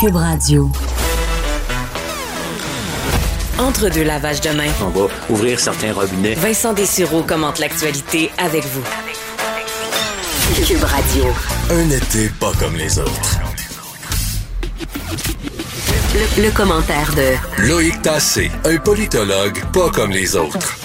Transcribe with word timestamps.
Cube 0.00 0.16
Radio. 0.16 0.70
Entre 3.58 3.88
deux 3.88 4.04
lavages 4.04 4.40
de 4.40 4.50
main. 4.50 4.68
On 4.80 4.88
va 4.90 5.08
ouvrir 5.28 5.58
certains 5.58 5.92
robinets. 5.92 6.34
Vincent 6.34 6.72
Dessureau 6.72 7.22
commente 7.22 7.58
l'actualité 7.58 8.30
avec 8.38 8.64
vous. 8.66 8.82
Cube 10.64 10.84
Radio. 10.84 11.24
Un 11.70 11.90
été 11.90 12.28
pas 12.38 12.52
comme 12.60 12.76
les 12.76 12.98
autres. 12.98 13.38
Le, 16.14 16.42
le 16.44 16.50
commentaire 16.52 17.12
de 17.14 17.66
Loïc 17.66 18.00
Tassé, 18.02 18.50
un 18.64 18.76
politologue 18.76 19.64
pas 19.72 19.90
comme 19.90 20.10
les 20.10 20.36
autres. 20.36 20.76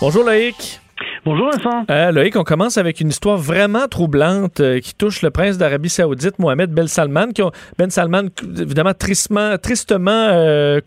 Bonjour 0.00 0.24
Loïc. 0.24 0.80
Bonjour 1.28 1.50
Vincent. 1.50 1.84
Euh, 1.90 2.10
Loïc, 2.10 2.36
on 2.36 2.42
commence 2.42 2.78
avec 2.78 3.02
une 3.02 3.10
histoire 3.10 3.36
vraiment 3.36 3.86
troublante 3.86 4.60
euh, 4.60 4.80
qui 4.80 4.94
touche 4.94 5.20
le 5.20 5.28
prince 5.28 5.58
d'Arabie 5.58 5.90
Saoudite, 5.90 6.38
Mohamed 6.38 6.70
Ben 6.70 6.86
Salman, 6.86 7.32
qui 7.34 7.42
ont, 7.42 7.52
Ben 7.76 7.90
Salman, 7.90 8.30
évidemment 8.58 8.94
tristement, 8.94 9.58
tristement 9.58 10.10
euh, 10.10 10.80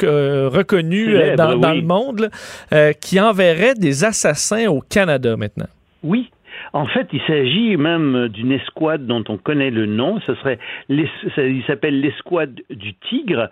reconnu 0.52 1.36
dans, 1.36 1.52
le 1.52 1.84
monde, 1.84 2.32
là, 2.72 2.94
qui 2.96 3.20
enverrait 3.20 3.76
des 3.76 4.04
assassins 4.04 4.66
au 4.66 4.82
Canada 4.82 5.38
maintenant. 5.38 5.68
Oui. 6.02 6.32
En 6.74 6.86
fait, 6.86 7.08
il 7.12 7.22
s'agit 7.22 7.76
même 7.76 8.30
d'une 8.30 8.52
escouade 8.52 9.06
dont 9.06 9.24
on 9.28 9.38
connaît 9.38 9.72
le 9.72 9.86
nom. 9.86 10.20
Ce 10.22 10.34
serait, 10.36 10.58
il 10.90 11.64
s'appelle 11.68 12.00
l'escouade 12.00 12.62
du 12.70 12.94
Tigre. 12.96 13.50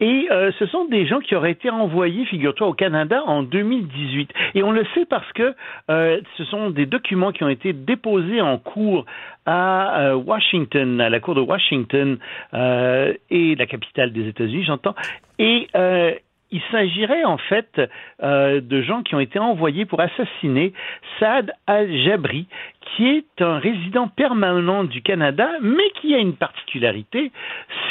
Et 0.00 0.26
euh, 0.30 0.50
ce 0.58 0.66
sont 0.66 0.86
des 0.86 1.06
gens 1.06 1.20
qui 1.20 1.36
auraient 1.36 1.52
été 1.52 1.70
envoyés, 1.70 2.24
figure-toi, 2.24 2.68
au 2.68 2.72
Canada 2.72 3.22
en 3.26 3.42
2018. 3.42 4.30
Et 4.54 4.62
on 4.62 4.72
le 4.72 4.84
sait 4.94 5.04
parce 5.04 5.30
que 5.32 5.54
euh, 5.90 6.20
ce 6.36 6.44
sont 6.44 6.70
des 6.70 6.86
documents 6.86 7.32
qui 7.32 7.44
ont 7.44 7.48
été 7.48 7.72
déposés 7.72 8.40
en 8.40 8.58
cours 8.58 9.04
à 9.46 10.00
euh, 10.00 10.14
Washington, 10.14 11.00
à 11.00 11.10
la 11.10 11.20
cour 11.20 11.34
de 11.34 11.40
Washington 11.40 12.18
euh, 12.54 13.12
et 13.30 13.54
la 13.54 13.66
capitale 13.66 14.12
des 14.12 14.28
États-Unis, 14.28 14.64
j'entends. 14.64 14.94
Et 15.38 15.68
euh, 15.76 16.12
il 16.52 16.60
s'agirait 16.70 17.24
en 17.24 17.38
fait 17.38 17.80
euh, 18.22 18.60
de 18.60 18.82
gens 18.82 19.02
qui 19.02 19.14
ont 19.14 19.20
été 19.20 19.38
envoyés 19.38 19.86
pour 19.86 20.00
assassiner 20.00 20.72
Saad 21.18 21.52
al-Jabri, 21.66 22.46
qui 22.80 23.06
est 23.08 23.42
un 23.42 23.58
résident 23.58 24.08
permanent 24.08 24.84
du 24.84 25.02
Canada, 25.02 25.48
mais 25.62 25.90
qui 26.00 26.14
a 26.14 26.18
une 26.18 26.36
particularité, 26.36 27.32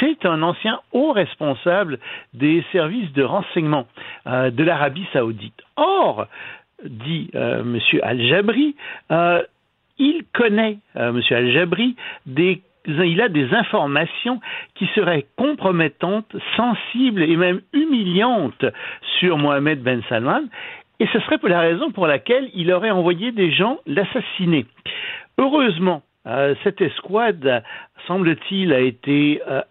c'est 0.00 0.24
un 0.24 0.42
ancien 0.42 0.80
haut 0.92 1.12
responsable 1.12 1.98
des 2.32 2.64
services 2.72 3.12
de 3.12 3.24
renseignement 3.24 3.86
euh, 4.26 4.50
de 4.50 4.62
l'Arabie 4.62 5.06
saoudite. 5.12 5.60
Or, 5.76 6.26
dit 6.84 7.30
euh, 7.34 7.60
M. 7.60 7.78
al-Jabri, 8.02 8.76
il 9.98 10.24
connaît, 10.32 10.78
M. 10.94 11.20
al-Jabri, 11.30 11.96
des 12.26 12.62
il 12.86 13.20
a 13.20 13.28
des 13.28 13.52
informations 13.54 14.40
qui 14.74 14.86
seraient 14.94 15.26
compromettantes, 15.36 16.34
sensibles 16.56 17.22
et 17.22 17.36
même 17.36 17.60
humiliantes 17.72 18.64
sur 19.18 19.38
Mohamed 19.38 19.82
Ben 19.82 20.02
Salman, 20.08 20.42
et 21.00 21.06
ce 21.12 21.20
serait 21.20 21.38
pour 21.38 21.48
la 21.48 21.60
raison 21.60 21.90
pour 21.90 22.06
laquelle 22.06 22.48
il 22.54 22.72
aurait 22.72 22.90
envoyé 22.90 23.32
des 23.32 23.50
gens 23.50 23.78
l'assassiner. 23.86 24.66
Heureusement, 25.38 26.02
euh, 26.26 26.54
cette 26.62 26.80
escouade, 26.80 27.64
semble-t-il, 28.06 28.72
a 28.72 28.78
été 28.78 29.42
euh, 29.48 29.62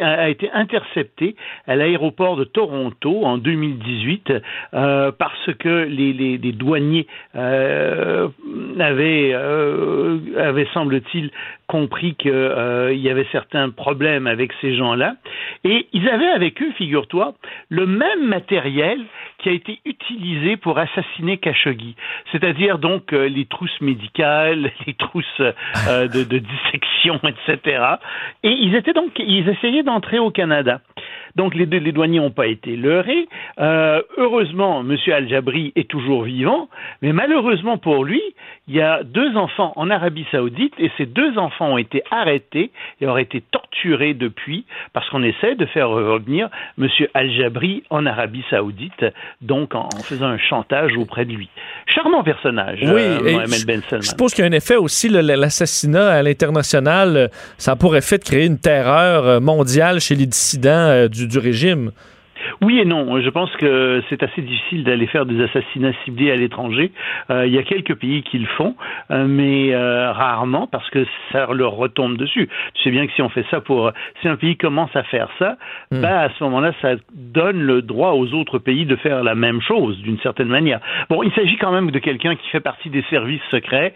a 0.00 0.30
été 0.30 0.50
interceptée 0.50 1.36
à 1.66 1.76
l'aéroport 1.76 2.36
de 2.36 2.44
Toronto 2.44 3.26
en 3.26 3.36
2018 3.36 4.32
euh, 4.72 5.12
parce 5.12 5.52
que 5.58 5.84
les, 5.84 6.38
douaniers 6.54 7.06
avaient, 7.34 9.34
avaient 9.34 10.68
semble-t-il 10.72 11.30
compris 11.68 12.14
qu'il 12.14 12.32
euh, 12.32 12.92
y 12.94 13.08
avait 13.10 13.26
certains 13.30 13.68
problèmes 13.70 14.26
avec 14.26 14.52
ces 14.60 14.74
gens-là 14.74 15.14
et 15.64 15.86
ils 15.92 16.08
avaient 16.08 16.30
avec 16.30 16.60
eux, 16.62 16.72
figure-toi, 16.72 17.34
le 17.68 17.86
même 17.86 18.26
matériel 18.26 19.00
qui 19.38 19.50
a 19.50 19.52
été 19.52 19.78
utilisé 19.84 20.56
pour 20.56 20.78
assassiner 20.78 21.36
Khashoggi, 21.36 21.94
c'est-à-dire 22.32 22.78
donc 22.78 23.12
euh, 23.12 23.28
les 23.28 23.44
trousses 23.44 23.80
médicales, 23.80 24.72
les 24.86 24.94
trousses 24.94 25.40
euh, 25.40 26.08
de, 26.08 26.24
de 26.24 26.38
dissection, 26.38 27.20
etc. 27.22 27.84
Et 28.42 28.50
ils 28.50 28.74
étaient 28.74 28.94
donc, 28.94 29.12
ils 29.18 29.48
essayaient 29.48 29.84
d'entrer 29.84 30.18
au 30.18 30.30
Canada. 30.30 30.80
Donc 31.36 31.54
les, 31.54 31.66
les 31.66 31.92
douaniers 31.92 32.18
n'ont 32.20 32.30
pas 32.30 32.46
été 32.46 32.76
leurrés. 32.76 33.28
Euh, 33.58 34.02
heureusement, 34.16 34.80
M. 34.80 34.96
Al-Jabri 35.12 35.72
est 35.76 35.88
toujours 35.88 36.22
vivant, 36.22 36.68
mais 37.02 37.12
malheureusement 37.12 37.78
pour 37.78 38.04
lui, 38.04 38.22
il 38.68 38.74
y 38.74 38.82
a 38.82 39.02
deux 39.02 39.36
enfants 39.36 39.72
en 39.76 39.90
Arabie 39.90 40.26
Saoudite 40.30 40.74
et 40.78 40.90
ces 40.98 41.06
deux 41.06 41.38
enfants 41.38 41.72
ont 41.72 41.78
été 41.78 42.02
arrêtés 42.10 42.70
et 43.00 43.06
auraient 43.06 43.22
été 43.22 43.40
torturés 43.40 44.14
depuis 44.14 44.64
parce 44.92 45.08
qu'on 45.10 45.22
essaie 45.22 45.54
de 45.54 45.64
faire 45.66 45.88
revenir 45.88 46.48
M. 46.78 46.88
Al-Jabri 47.14 47.82
en 47.90 48.04
Arabie 48.06 48.44
Saoudite, 48.50 49.04
donc 49.40 49.74
en, 49.74 49.86
en 49.86 50.02
faisant 50.02 50.26
un 50.26 50.38
chantage 50.38 50.96
auprès 50.96 51.24
de 51.24 51.32
lui. 51.32 51.48
Charmant 51.86 52.22
personnage, 52.22 52.80
Oui, 52.82 52.88
euh, 53.00 53.32
Mohamed 53.32 53.66
Ben 53.66 53.82
Salman. 53.88 54.02
Je 54.02 54.08
suppose 54.08 54.34
qu'il 54.34 54.44
y 54.44 54.46
a 54.46 54.50
un 54.50 54.54
effet 54.54 54.76
aussi, 54.76 55.08
l'assassinat 55.08 56.08
à 56.10 56.22
l'international, 56.22 57.16
euh, 57.16 57.28
ça 57.56 57.72
a 57.72 57.76
pour 57.76 57.96
effet 57.96 58.18
de 58.18 58.24
créer 58.24 58.46
une 58.46 58.58
terreur 58.58 59.40
mondiale 59.40 60.00
chez 60.00 60.14
les 60.14 60.26
dissidents 60.26 60.68
euh, 60.88 61.08
du, 61.26 61.38
régime. 61.38 61.92
Oui 62.62 62.78
et 62.80 62.84
non. 62.84 63.20
Je 63.20 63.30
pense 63.30 63.54
que 63.56 64.02
c'est 64.08 64.22
assez 64.22 64.42
difficile 64.42 64.84
d'aller 64.84 65.06
faire 65.06 65.26
des 65.26 65.42
assassinats 65.42 65.92
ciblés 66.04 66.30
à 66.30 66.36
l'étranger. 66.36 66.92
Euh, 67.30 67.46
il 67.46 67.52
y 67.52 67.58
a 67.58 67.62
quelques 67.62 67.94
pays 67.94 68.22
qui 68.22 68.38
le 68.38 68.46
font, 68.46 68.74
euh, 69.10 69.26
mais 69.26 69.74
euh, 69.74 70.12
rarement 70.12 70.66
parce 70.66 70.88
que 70.90 71.06
ça 71.32 71.46
leur 71.52 71.72
retombe 71.72 72.16
dessus. 72.16 72.48
Tu 72.74 72.82
sais 72.82 72.90
bien 72.90 73.06
que 73.06 73.12
si 73.12 73.22
on 73.22 73.28
fait 73.28 73.44
ça 73.50 73.60
pour, 73.60 73.92
si 74.20 74.28
un 74.28 74.36
pays 74.36 74.56
commence 74.56 74.94
à 74.94 75.02
faire 75.02 75.28
ça, 75.38 75.56
Hmm. 75.90 76.02
bah 76.02 76.20
à 76.20 76.28
ce 76.30 76.44
moment-là, 76.44 76.72
ça 76.82 76.94
donne 77.14 77.62
le 77.62 77.82
droit 77.82 78.12
aux 78.12 78.34
autres 78.34 78.58
pays 78.58 78.84
de 78.84 78.96
faire 78.96 79.22
la 79.22 79.34
même 79.34 79.60
chose 79.62 79.96
d'une 79.98 80.18
certaine 80.18 80.48
manière. 80.48 80.80
Bon, 81.08 81.22
il 81.22 81.32
s'agit 81.32 81.56
quand 81.56 81.72
même 81.72 81.90
de 81.90 81.98
quelqu'un 81.98 82.36
qui 82.36 82.46
fait 82.50 82.60
partie 82.60 82.90
des 82.90 83.02
services 83.08 83.40
secrets. 83.50 83.94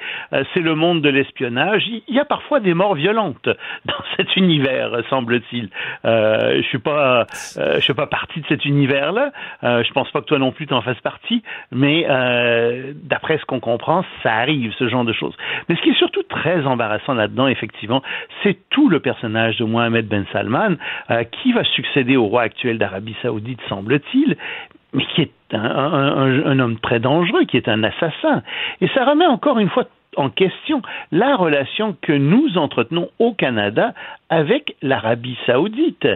C'est 0.54 0.60
le 0.60 0.74
monde 0.74 1.02
de 1.02 1.08
l'espionnage. 1.08 1.84
Il 2.08 2.14
y 2.14 2.18
a 2.18 2.24
parfois 2.24 2.60
des 2.60 2.74
morts 2.74 2.94
violentes 2.94 3.48
dans 3.84 4.04
cet 4.16 4.36
univers, 4.36 5.02
semble-t-il. 5.10 5.68
Je 6.04 6.62
suis 6.68 6.78
pas, 6.78 7.26
je 7.56 7.80
suis 7.80 7.94
pas 7.94 8.06
partie 8.06 8.41
de 8.42 8.46
cet 8.46 8.64
univers-là. 8.64 9.32
Euh, 9.64 9.82
je 9.82 9.92
pense 9.92 10.10
pas 10.10 10.20
que 10.20 10.26
toi 10.26 10.38
non 10.38 10.52
plus 10.52 10.66
t'en 10.66 10.82
fasses 10.82 11.00
partie, 11.00 11.42
mais 11.70 12.06
euh, 12.08 12.92
d'après 13.02 13.38
ce 13.38 13.44
qu'on 13.46 13.60
comprend, 13.60 14.04
ça 14.22 14.34
arrive 14.34 14.72
ce 14.78 14.88
genre 14.88 15.04
de 15.04 15.12
choses. 15.12 15.34
Mais 15.68 15.76
ce 15.76 15.82
qui 15.82 15.90
est 15.90 15.98
surtout 15.98 16.22
très 16.24 16.66
embarrassant 16.66 17.14
là-dedans, 17.14 17.46
effectivement, 17.48 18.02
c'est 18.42 18.58
tout 18.70 18.88
le 18.88 19.00
personnage 19.00 19.56
de 19.56 19.64
Mohamed 19.64 20.06
Ben 20.06 20.26
Salman 20.32 20.76
euh, 21.10 21.24
qui 21.24 21.52
va 21.52 21.64
succéder 21.64 22.16
au 22.16 22.26
roi 22.26 22.42
actuel 22.42 22.78
d'Arabie 22.78 23.16
Saoudite, 23.22 23.60
semble-t-il, 23.68 24.36
mais 24.92 25.04
qui 25.14 25.22
est 25.22 25.32
un, 25.54 25.58
un- 25.60 26.58
homme 26.58 26.78
très 26.80 27.00
dangereux, 27.00 27.44
qui 27.44 27.56
est 27.56 27.68
un 27.68 27.82
assassin. 27.82 28.42
Et 28.80 28.88
ça 28.88 29.04
remet 29.04 29.26
encore 29.26 29.58
une 29.58 29.68
fois 29.70 29.84
en 30.16 30.30
question 30.30 30.82
la 31.10 31.36
relation 31.36 31.96
que 32.00 32.12
nous 32.12 32.58
entretenons 32.58 33.08
au 33.18 33.32
Canada 33.32 33.94
avec 34.28 34.76
l'Arabie 34.80 35.36
saoudite. 35.46 36.06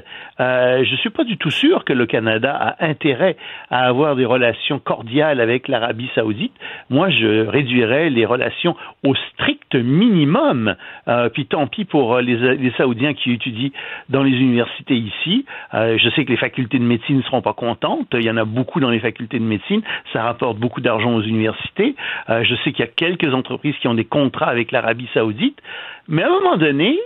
Euh, 0.40 0.84
je 0.84 0.90
ne 0.90 0.96
suis 0.96 1.10
pas 1.10 1.24
du 1.24 1.36
tout 1.36 1.50
sûr 1.50 1.84
que 1.84 1.92
le 1.92 2.06
Canada 2.06 2.54
a 2.54 2.86
intérêt 2.86 3.36
à 3.70 3.86
avoir 3.86 4.16
des 4.16 4.24
relations 4.24 4.78
cordiales 4.78 5.40
avec 5.40 5.68
l'Arabie 5.68 6.10
saoudite. 6.14 6.54
Moi, 6.88 7.10
je 7.10 7.46
réduirais 7.46 8.08
les 8.08 8.24
relations 8.24 8.74
au 9.04 9.14
strict 9.14 9.74
minimum. 9.74 10.76
Euh, 11.08 11.28
puis 11.28 11.46
tant 11.46 11.66
pis 11.66 11.84
pour 11.84 12.18
les, 12.18 12.56
les 12.56 12.70
Saoudiens 12.72 13.12
qui 13.12 13.32
étudient 13.32 13.70
dans 14.08 14.22
les 14.22 14.32
universités 14.32 14.96
ici. 14.96 15.44
Euh, 15.74 15.98
je 15.98 16.08
sais 16.10 16.24
que 16.24 16.30
les 16.30 16.36
facultés 16.36 16.78
de 16.78 16.84
médecine 16.84 17.18
ne 17.18 17.22
seront 17.22 17.42
pas 17.42 17.52
contentes. 17.52 18.08
Il 18.14 18.24
y 18.24 18.30
en 18.30 18.36
a 18.36 18.44
beaucoup 18.44 18.80
dans 18.80 18.90
les 18.90 19.00
facultés 19.00 19.38
de 19.38 19.44
médecine. 19.44 19.82
Ça 20.12 20.22
rapporte 20.22 20.58
beaucoup 20.58 20.80
d'argent 20.80 21.14
aux 21.14 21.22
universités. 21.22 21.94
Euh, 22.30 22.44
je 22.44 22.54
sais 22.56 22.72
qu'il 22.72 22.84
y 22.84 22.88
a 22.88 22.90
quelques 22.90 23.32
entreprises 23.34 23.74
qui 23.80 23.85
ont 23.86 23.94
des 23.94 24.04
contrats 24.04 24.48
avec 24.48 24.72
l'Arabie 24.72 25.08
saoudite. 25.14 25.58
Mais 26.08 26.22
à 26.22 26.26
un 26.26 26.30
moment 26.30 26.56
donné, 26.56 26.98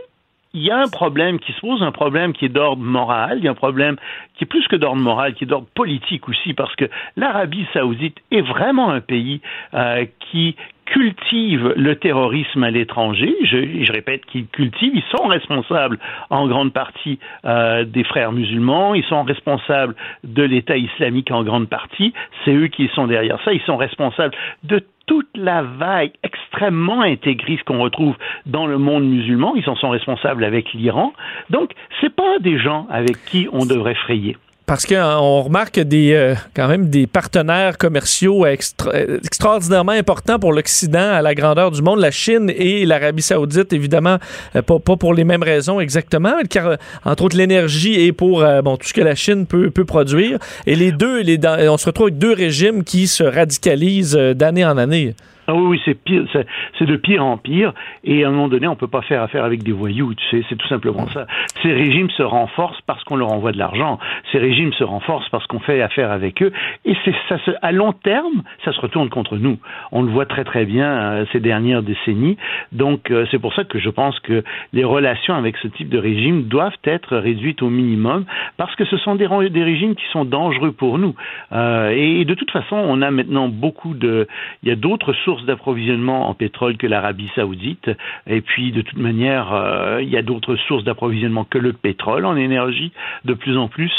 il 0.52 0.62
y 0.62 0.70
a 0.70 0.78
un 0.78 0.88
problème 0.88 1.38
qui 1.38 1.52
se 1.52 1.60
pose, 1.60 1.82
un 1.82 1.92
problème 1.92 2.32
qui 2.32 2.44
est 2.44 2.48
d'ordre 2.48 2.82
moral, 2.82 3.38
il 3.38 3.44
y 3.44 3.48
a 3.48 3.52
un 3.52 3.54
problème 3.54 3.96
qui 4.34 4.44
est 4.44 4.46
plus 4.46 4.66
que 4.66 4.76
d'ordre 4.76 5.00
moral, 5.00 5.34
qui 5.34 5.44
est 5.44 5.46
d'ordre 5.46 5.68
politique 5.74 6.28
aussi, 6.28 6.54
parce 6.54 6.74
que 6.74 6.86
l'Arabie 7.16 7.66
saoudite 7.72 8.16
est 8.32 8.40
vraiment 8.40 8.90
un 8.90 9.00
pays 9.00 9.40
euh, 9.74 10.06
qui 10.30 10.56
cultive 10.86 11.72
le 11.76 11.94
terrorisme 11.94 12.64
à 12.64 12.70
l'étranger. 12.70 13.32
Je, 13.44 13.92
répète 13.92 14.26
qu'ils 14.26 14.46
cultivent, 14.48 14.92
ils 14.94 15.16
sont 15.16 15.28
responsables 15.28 16.00
en 16.30 16.48
grande 16.48 16.72
partie 16.72 17.20
euh, 17.44 17.84
des 17.84 18.02
frères 18.02 18.32
musulmans, 18.32 18.94
ils 18.94 19.04
sont 19.04 19.22
responsables 19.22 19.94
de 20.24 20.42
l'État 20.42 20.76
islamique 20.76 21.30
en 21.30 21.44
grande 21.44 21.68
partie, 21.68 22.12
c'est 22.44 22.54
eux 22.54 22.66
qui 22.66 22.90
sont 22.94 23.06
derrière 23.06 23.38
ça, 23.44 23.52
ils 23.52 23.62
sont 23.62 23.76
responsables 23.76 24.34
de 24.64 24.84
toute 25.10 25.36
la 25.36 25.62
vague 25.62 26.12
extrêmement 26.22 27.00
intégriste 27.00 27.64
qu'on 27.64 27.80
retrouve 27.80 28.14
dans 28.46 28.68
le 28.68 28.78
monde 28.78 29.02
musulman, 29.02 29.56
ils 29.56 29.68
en 29.68 29.74
sont 29.74 29.90
responsables 29.90 30.44
avec 30.44 30.72
l'Iran. 30.72 31.12
Donc, 31.50 31.72
c'est 32.00 32.14
pas 32.14 32.38
des 32.38 32.60
gens 32.60 32.86
avec 32.88 33.16
qui 33.24 33.48
on 33.52 33.66
devrait 33.66 33.96
frayer. 33.96 34.36
Parce 34.70 34.86
qu'on 34.86 35.42
remarque 35.42 35.80
des, 35.80 36.12
euh, 36.12 36.36
quand 36.54 36.68
même 36.68 36.90
des 36.90 37.08
partenaires 37.08 37.76
commerciaux 37.76 38.46
extraordinairement 38.46 39.90
importants 39.90 40.38
pour 40.38 40.52
l'Occident 40.52 41.10
à 41.10 41.22
la 41.22 41.34
grandeur 41.34 41.72
du 41.72 41.82
monde, 41.82 41.98
la 41.98 42.12
Chine 42.12 42.52
et 42.54 42.86
l'Arabie 42.86 43.20
saoudite, 43.20 43.72
évidemment, 43.72 44.18
pas, 44.52 44.78
pas, 44.78 44.96
pour 44.96 45.12
les 45.12 45.24
mêmes 45.24 45.42
raisons 45.42 45.80
exactement, 45.80 46.34
car 46.48 46.76
entre 47.04 47.24
autres 47.24 47.36
l'énergie 47.36 48.00
et 48.00 48.12
pour 48.12 48.44
bon, 48.62 48.76
tout 48.76 48.86
ce 48.86 48.94
que 48.94 49.00
la 49.00 49.16
Chine 49.16 49.44
peut, 49.44 49.72
peut 49.72 49.84
produire. 49.84 50.38
Et 50.68 50.76
les 50.76 50.92
deux, 50.92 51.20
les, 51.22 51.40
on 51.68 51.76
se 51.76 51.86
retrouve 51.86 52.06
avec 52.06 52.18
deux 52.18 52.32
régimes 52.32 52.84
qui 52.84 53.08
se 53.08 53.24
radicalisent 53.24 54.14
d'année 54.36 54.64
en 54.64 54.78
année. 54.78 55.16
Ah 55.50 55.54
oui, 55.54 55.80
c'est 55.84 56.86
de 56.86 56.96
pire 56.96 57.24
en 57.24 57.36
pire. 57.36 57.72
Et 58.04 58.24
à 58.24 58.28
un 58.28 58.30
moment 58.30 58.46
donné, 58.46 58.68
on 58.68 58.76
peut 58.76 58.86
pas 58.86 59.02
faire 59.02 59.20
affaire 59.20 59.44
avec 59.44 59.64
des 59.64 59.72
voyous, 59.72 60.14
tu 60.14 60.24
sais, 60.30 60.46
c'est 60.48 60.54
tout 60.54 60.68
simplement 60.68 61.08
ça. 61.08 61.26
Ces 61.60 61.72
régimes 61.72 62.08
se 62.10 62.22
renforcent 62.22 62.80
parce 62.86 63.02
qu'on 63.02 63.16
leur 63.16 63.32
envoie 63.32 63.50
de 63.50 63.58
l'argent. 63.58 63.98
Ces 64.30 64.38
régimes 64.38 64.72
se 64.74 64.84
renforcent 64.84 65.28
parce 65.30 65.44
qu'on 65.48 65.58
fait 65.58 65.82
affaire 65.82 66.12
avec 66.12 66.40
eux. 66.40 66.52
Et 66.84 66.94
ça, 67.28 67.36
à 67.62 67.72
long 67.72 67.92
terme, 67.92 68.44
ça 68.64 68.72
se 68.72 68.80
retourne 68.80 69.08
contre 69.08 69.38
nous. 69.38 69.58
On 69.90 70.02
le 70.02 70.10
voit 70.12 70.24
très 70.24 70.44
très 70.44 70.64
bien 70.64 70.86
euh, 70.86 71.24
ces 71.32 71.40
dernières 71.40 71.82
décennies. 71.82 72.36
Donc 72.70 73.10
euh, 73.10 73.26
c'est 73.32 73.40
pour 73.40 73.52
ça 73.54 73.64
que 73.64 73.80
je 73.80 73.90
pense 73.90 74.20
que 74.20 74.44
les 74.72 74.84
relations 74.84 75.34
avec 75.34 75.56
ce 75.56 75.66
type 75.66 75.88
de 75.88 75.98
régime 75.98 76.44
doivent 76.44 76.78
être 76.84 77.16
réduites 77.16 77.62
au 77.62 77.70
minimum 77.70 78.24
parce 78.56 78.76
que 78.76 78.84
ce 78.84 78.96
sont 78.98 79.16
des, 79.16 79.26
des 79.50 79.64
régimes 79.64 79.96
qui 79.96 80.04
sont 80.12 80.24
dangereux 80.24 80.70
pour 80.70 80.98
nous. 80.98 81.16
Euh, 81.50 81.90
et 81.90 82.24
de 82.24 82.34
toute 82.34 82.52
façon, 82.52 82.76
on 82.76 83.02
a 83.02 83.10
maintenant 83.10 83.48
beaucoup 83.48 83.94
de, 83.94 84.28
il 84.62 84.68
y 84.68 84.72
a 84.72 84.76
d'autres 84.76 85.12
sources 85.24 85.39
d'approvisionnement 85.44 86.28
en 86.28 86.34
pétrole 86.34 86.76
que 86.76 86.86
l'Arabie 86.86 87.30
saoudite. 87.34 87.90
Et 88.26 88.40
puis, 88.40 88.72
de 88.72 88.82
toute 88.82 88.98
manière, 88.98 89.52
euh, 89.52 90.00
il 90.02 90.08
y 90.08 90.16
a 90.16 90.22
d'autres 90.22 90.56
sources 90.56 90.84
d'approvisionnement 90.84 91.44
que 91.44 91.58
le 91.58 91.72
pétrole 91.72 92.26
en 92.26 92.36
énergie, 92.36 92.92
de 93.24 93.34
plus 93.34 93.56
en 93.56 93.68
plus. 93.68 93.92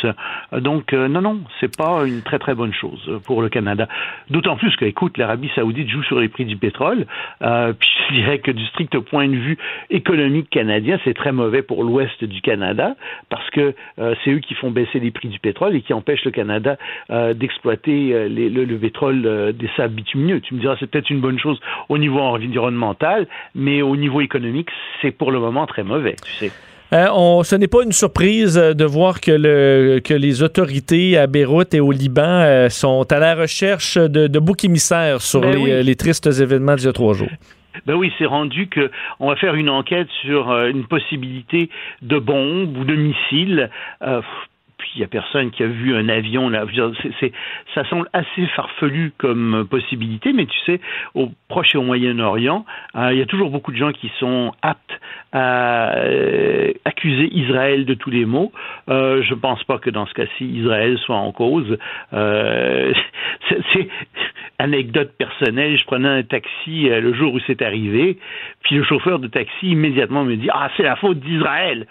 Donc, 0.53 0.93
euh, 0.93 1.07
non, 1.07 1.21
non, 1.21 1.39
c'est 1.59 1.75
pas 1.75 2.05
une 2.05 2.21
très, 2.21 2.39
très 2.39 2.55
bonne 2.55 2.73
chose 2.73 3.19
pour 3.25 3.41
le 3.41 3.49
Canada. 3.49 3.87
D'autant 4.29 4.57
plus 4.57 4.75
que, 4.75 4.85
écoute, 4.85 5.17
l'Arabie 5.17 5.51
saoudite 5.55 5.89
joue 5.89 6.03
sur 6.03 6.19
les 6.19 6.29
prix 6.29 6.45
du 6.45 6.57
pétrole. 6.57 7.05
Euh, 7.41 7.73
puis, 7.73 7.89
je 8.09 8.15
dirais 8.15 8.39
que 8.39 8.51
du 8.51 8.65
strict 8.67 8.97
point 8.99 9.27
de 9.27 9.35
vue 9.35 9.57
économique 9.89 10.49
canadien, 10.49 10.99
c'est 11.03 11.13
très 11.13 11.31
mauvais 11.31 11.61
pour 11.61 11.83
l'ouest 11.83 12.23
du 12.23 12.41
Canada 12.41 12.95
parce 13.29 13.49
que 13.51 13.73
c'est 13.97 14.31
eux 14.31 14.39
qui 14.39 14.53
font 14.55 14.71
baisser 14.71 14.99
les 14.99 15.11
prix 15.11 15.29
du 15.29 15.39
pétrole 15.39 15.75
et 15.75 15.81
qui 15.81 15.93
empêchent 15.93 16.25
le 16.25 16.31
Canada 16.31 16.77
d'exploiter 17.33 18.27
le, 18.29 18.49
le, 18.49 18.77
pétrole 18.77 19.53
des 19.53 19.69
sables 19.77 19.95
bitumineux. 19.95 20.41
Tu 20.41 20.55
me 20.55 20.59
diras, 20.59 20.75
c'est 20.79 20.87
peut-être 20.87 21.09
une 21.09 21.21
bonne 21.21 21.30
chose 21.39 21.59
au 21.89 21.97
niveau 21.97 22.19
environnemental, 22.19 23.27
mais 23.55 23.81
au 23.81 23.95
niveau 23.95 24.21
économique, 24.21 24.69
c'est 25.01 25.11
pour 25.11 25.31
le 25.31 25.39
moment 25.39 25.65
très 25.65 25.83
mauvais, 25.83 26.15
tu 26.23 26.31
sais. 26.33 26.51
Euh, 26.93 27.07
on, 27.13 27.43
ce 27.43 27.55
n'est 27.55 27.69
pas 27.69 27.83
une 27.83 27.93
surprise 27.93 28.57
euh, 28.57 28.73
de 28.73 28.83
voir 28.83 29.21
que, 29.21 29.31
le, 29.31 30.01
que 30.03 30.13
les 30.13 30.43
autorités 30.43 31.17
à 31.17 31.25
Beyrouth 31.25 31.73
et 31.73 31.79
au 31.79 31.93
Liban 31.93 32.21
euh, 32.21 32.67
sont 32.67 33.09
à 33.11 33.19
la 33.19 33.33
recherche 33.33 33.97
de, 33.97 34.27
de 34.27 34.39
boucs 34.39 34.65
émissaires 34.65 35.21
sur 35.21 35.39
ben 35.39 35.55
les, 35.55 35.83
les, 35.83 35.95
tristes 35.95 36.27
événements 36.27 36.75
d'il 36.75 36.87
y 36.87 36.89
a 36.89 36.93
trois 36.93 37.13
jours. 37.13 37.29
Ben 37.85 37.93
oui, 37.93 38.11
c'est 38.17 38.25
rendu 38.25 38.67
que 38.67 38.91
on 39.21 39.29
va 39.29 39.37
faire 39.37 39.55
une 39.55 39.69
enquête 39.69 40.09
sur 40.21 40.51
une 40.65 40.83
possibilité 40.83 41.69
de 42.01 42.19
bombe 42.19 42.77
ou 42.77 42.83
de 42.83 42.95
missile 42.95 43.69
puis 44.81 44.89
il 44.95 44.97
n'y 44.99 45.03
a 45.05 45.07
personne 45.07 45.51
qui 45.51 45.61
a 45.61 45.67
vu 45.67 45.95
un 45.95 46.09
avion 46.09 46.49
là. 46.49 46.65
C'est, 47.19 47.31
ça 47.75 47.87
semble 47.87 48.09
assez 48.13 48.47
farfelu 48.55 49.13
comme 49.17 49.67
possibilité, 49.69 50.33
mais 50.33 50.47
tu 50.47 50.57
sais, 50.65 50.81
au 51.13 51.29
Proche 51.47 51.75
et 51.75 51.77
au 51.77 51.83
Moyen-Orient, 51.83 52.65
euh, 52.95 53.13
il 53.13 53.19
y 53.19 53.21
a 53.21 53.27
toujours 53.27 53.51
beaucoup 53.51 53.71
de 53.71 53.77
gens 53.77 53.91
qui 53.91 54.11
sont 54.19 54.53
aptes 54.63 54.99
à 55.33 55.97
euh, 55.97 56.71
accuser 56.83 57.29
Israël 57.31 57.85
de 57.85 57.93
tous 57.93 58.09
les 58.09 58.25
maux. 58.25 58.51
Euh, 58.89 59.21
je 59.21 59.35
ne 59.35 59.39
pense 59.39 59.63
pas 59.65 59.77
que 59.77 59.91
dans 59.91 60.07
ce 60.07 60.13
cas-ci, 60.15 60.45
Israël 60.45 60.97
soit 61.05 61.15
en 61.15 61.31
cause. 61.31 61.77
c'est, 62.11 63.87
anecdote 64.57 65.11
personnelle. 65.17 65.77
Je 65.77 65.85
prenais 65.85 66.09
un 66.09 66.23
taxi 66.23 66.89
le 66.89 67.13
jour 67.13 67.33
où 67.33 67.39
c'est 67.45 67.61
arrivé, 67.61 68.17
puis 68.63 68.75
le 68.75 68.83
chauffeur 68.83 69.19
de 69.19 69.27
taxi 69.27 69.69
immédiatement 69.69 70.23
me 70.23 70.35
dit 70.35 70.49
ah 70.51 70.69
c'est 70.75 70.83
la 70.83 70.95
faute 70.95 71.19
d'Israël 71.19 71.85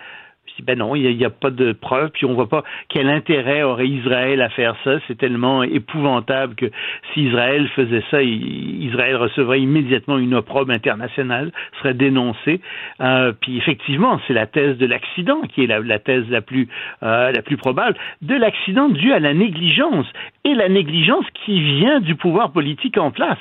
ben 0.63 0.79
non, 0.79 0.95
il 0.95 1.17
n'y 1.17 1.25
a, 1.25 1.31
pas 1.31 1.51
de 1.51 1.73
preuves, 1.73 2.11
puis 2.11 2.27
on 2.27 2.35
voit 2.35 2.49
pas 2.49 2.65
quel 2.89 3.09
intérêt 3.09 3.63
aurait 3.63 3.89
Israël 3.89 4.41
à 4.43 4.49
faire 4.49 4.77
ça. 4.85 4.99
C'est 5.07 5.19
tellement 5.19 5.63
épouvantable 5.63 6.55
que 6.55 6.67
si 7.13 7.25
Israël 7.25 7.69
faisait 7.75 8.03
ça, 8.11 8.23
Israël 8.23 9.17
recevrait 9.17 9.61
immédiatement 9.61 10.19
une 10.19 10.35
opprobre 10.35 10.73
internationale, 10.73 11.53
serait 11.79 11.95
dénoncé. 11.95 12.61
Euh, 13.01 13.33
puis 13.41 13.59
effectivement, 13.59 14.21
c'est 14.27 14.35
la 14.35 14.47
thèse 14.47 14.77
de 14.79 14.87
l'accident 14.87 15.41
qui 15.43 15.65
est 15.65 15.67
la, 15.67 15.99
thèse 15.99 16.29
la 16.31 16.41
plus 16.41 16.69
euh, 17.03 17.33
la 17.33 17.43
plus 17.43 17.57
probable 17.57 17.97
de 18.23 18.35
l'accident 18.35 18.89
dû 18.89 19.13
à 19.13 19.21
la 19.21 19.35
négligence 19.35 20.07
et 20.45 20.55
la 20.55 20.69
négligence 20.69 21.25
qui 21.45 21.61
vient 21.61 22.01
du 22.01 22.15
pouvoir 22.15 22.53
politique 22.53 22.99
en 22.99 23.11
place. 23.11 23.39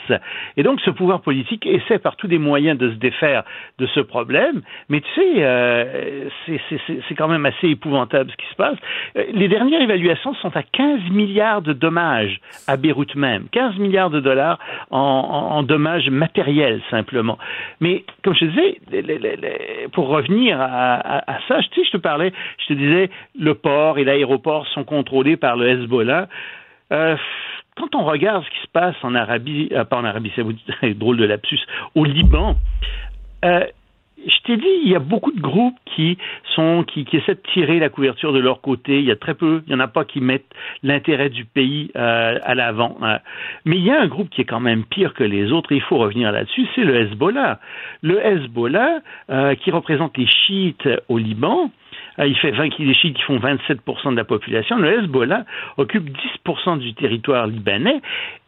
Et 0.57 0.63
donc 0.63 0.81
ce 0.81 0.89
pouvoir 0.89 1.21
politique 1.21 1.65
essaie 1.65 1.99
par 1.99 2.15
tous 2.15 2.27
les 2.27 2.39
moyens 2.39 2.77
de 2.77 2.91
se 2.91 2.95
défaire 2.95 3.43
de 3.77 3.87
ce 3.87 3.99
problème, 3.99 4.61
mais 4.89 5.01
tu 5.01 5.07
sais, 5.15 5.33
euh, 5.37 6.29
c'est 6.45 7.08
c'est 7.09 7.15
quand 7.15 7.27
même 7.27 7.45
assez 7.45 7.67
épouvantable 7.67 8.31
ce 8.31 8.37
qui 8.37 8.49
se 8.49 8.55
passe. 8.55 8.77
Euh, 9.17 9.25
les 9.33 9.47
dernières 9.47 9.81
évaluations 9.81 10.33
sont 10.35 10.55
à 10.55 10.63
15 10.63 11.09
milliards 11.11 11.61
de 11.61 11.73
dommages 11.73 12.39
à 12.67 12.77
Beyrouth 12.77 13.15
même. 13.15 13.47
15 13.51 13.77
milliards 13.77 14.11
de 14.11 14.19
dollars 14.19 14.59
en, 14.91 15.63
dommages 15.63 16.09
matériels 16.09 16.81
simplement. 16.89 17.37
Mais 17.81 18.05
comme 18.23 18.33
je 18.33 18.45
disais, 18.45 19.89
pour 19.91 20.07
revenir 20.07 20.57
à, 20.61 21.39
ça, 21.47 21.59
je, 21.61 21.83
je 21.83 21.91
te 21.91 21.97
parlais, 21.97 22.31
je 22.59 22.67
te 22.67 22.73
disais, 22.73 23.09
le 23.37 23.55
port 23.55 23.97
et 23.97 24.03
l'aéroport 24.03 24.67
sont 24.67 24.83
contrôlés 24.83 25.37
par 25.37 25.57
le 25.57 25.67
Hezbollah. 25.67 26.27
Euh, 26.91 27.15
quand 27.77 27.95
on 27.95 28.03
regarde 28.03 28.43
ce 28.43 28.49
qui 28.49 28.61
se 28.61 28.71
passe 28.71 28.95
en 29.03 29.15
Arabie, 29.15 29.69
euh, 29.71 29.83
pas 29.85 29.97
en 29.97 30.05
Arabie 30.05 30.31
Saoudite, 30.35 30.65
drôle 30.97 31.17
de 31.17 31.25
lapsus, 31.25 31.59
au 31.95 32.05
Liban, 32.05 32.55
je 34.25 34.37
t'ai 34.43 34.57
dit, 34.57 34.67
il 34.83 34.89
y 34.89 34.95
a 34.95 34.99
beaucoup 34.99 35.31
de 35.31 35.39
groupes 35.39 35.77
qui 35.85 36.17
sont 36.55 36.83
qui, 36.83 37.05
essaient 37.13 37.35
de 37.35 37.41
tirer 37.53 37.79
la 37.79 37.89
couverture 37.89 38.33
de 38.33 38.39
leur 38.39 38.61
côté. 38.61 38.99
Il 38.99 39.05
y 39.05 39.11
a 39.11 39.15
très 39.15 39.33
peu, 39.33 39.61
il 39.67 39.71
y 39.71 39.75
en 39.75 39.79
a 39.79 39.87
pas 39.87 40.05
qui 40.05 40.21
mettent 40.21 40.51
l'intérêt 40.83 41.29
du 41.29 41.45
pays 41.45 41.91
euh, 41.95 42.39
à 42.43 42.55
l'avant. 42.55 42.97
Hein. 43.01 43.19
Mais 43.65 43.77
il 43.77 43.83
y 43.83 43.91
a 43.91 44.01
un 44.01 44.07
groupe 44.07 44.29
qui 44.29 44.41
est 44.41 44.45
quand 44.45 44.59
même 44.59 44.83
pire 44.83 45.13
que 45.13 45.23
les 45.23 45.51
autres. 45.51 45.71
Il 45.71 45.81
faut 45.81 45.97
revenir 45.97 46.31
là-dessus. 46.31 46.67
C'est 46.75 46.83
le 46.83 46.95
Hezbollah. 46.95 47.59
Le 48.01 48.25
Hezbollah, 48.25 48.99
euh, 49.29 49.55
qui 49.55 49.71
représente 49.71 50.17
les 50.17 50.27
chiites 50.27 50.87
au 51.07 51.17
Liban. 51.17 51.71
Euh, 52.19 52.27
il 52.27 52.35
fait 52.37 52.51
20 52.51 52.77
les 52.79 52.93
chiites 52.93 53.15
qui 53.15 53.23
font 53.23 53.37
27% 53.37 54.11
de 54.11 54.17
la 54.17 54.25
population. 54.25 54.77
Le 54.77 54.99
Hezbollah 54.99 55.45
occupe 55.77 56.09
10% 56.45 56.79
du 56.79 56.93
territoire 56.93 57.47
libanais 57.47 58.01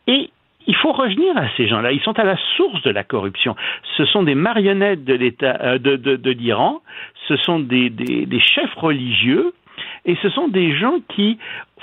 et 0.08 0.30
il 0.68 0.76
faut 0.76 0.92
revenir 0.92 1.36
à 1.38 1.46
ces 1.58 1.68
gens-là. 1.68 1.92
Ils 1.92 2.02
sont 2.02 2.18
à 2.20 2.24
la 2.24 2.38
source 2.56 2.82
de 2.84 2.92
la 2.92 3.04
corruption. 3.04 3.56
Ce 3.98 4.06
sont 4.06 4.24
des 4.24 4.36
marionnettes 4.36 5.04
de 5.04 5.14
l'État 5.14 5.58
euh, 5.62 5.78
de, 5.78 5.96
de, 5.96 6.32
l'Iran. 6.32 6.82
Ce 7.28 7.36
sont 7.38 7.60
des, 7.60 7.90
des, 7.90 8.40
chefs 8.40 8.74
religieux. 8.76 9.54
Et 10.06 10.16
ce 10.22 10.30
sont 10.30 10.48
des 10.48 10.76
gens 10.78 11.00
qui 11.10 11.38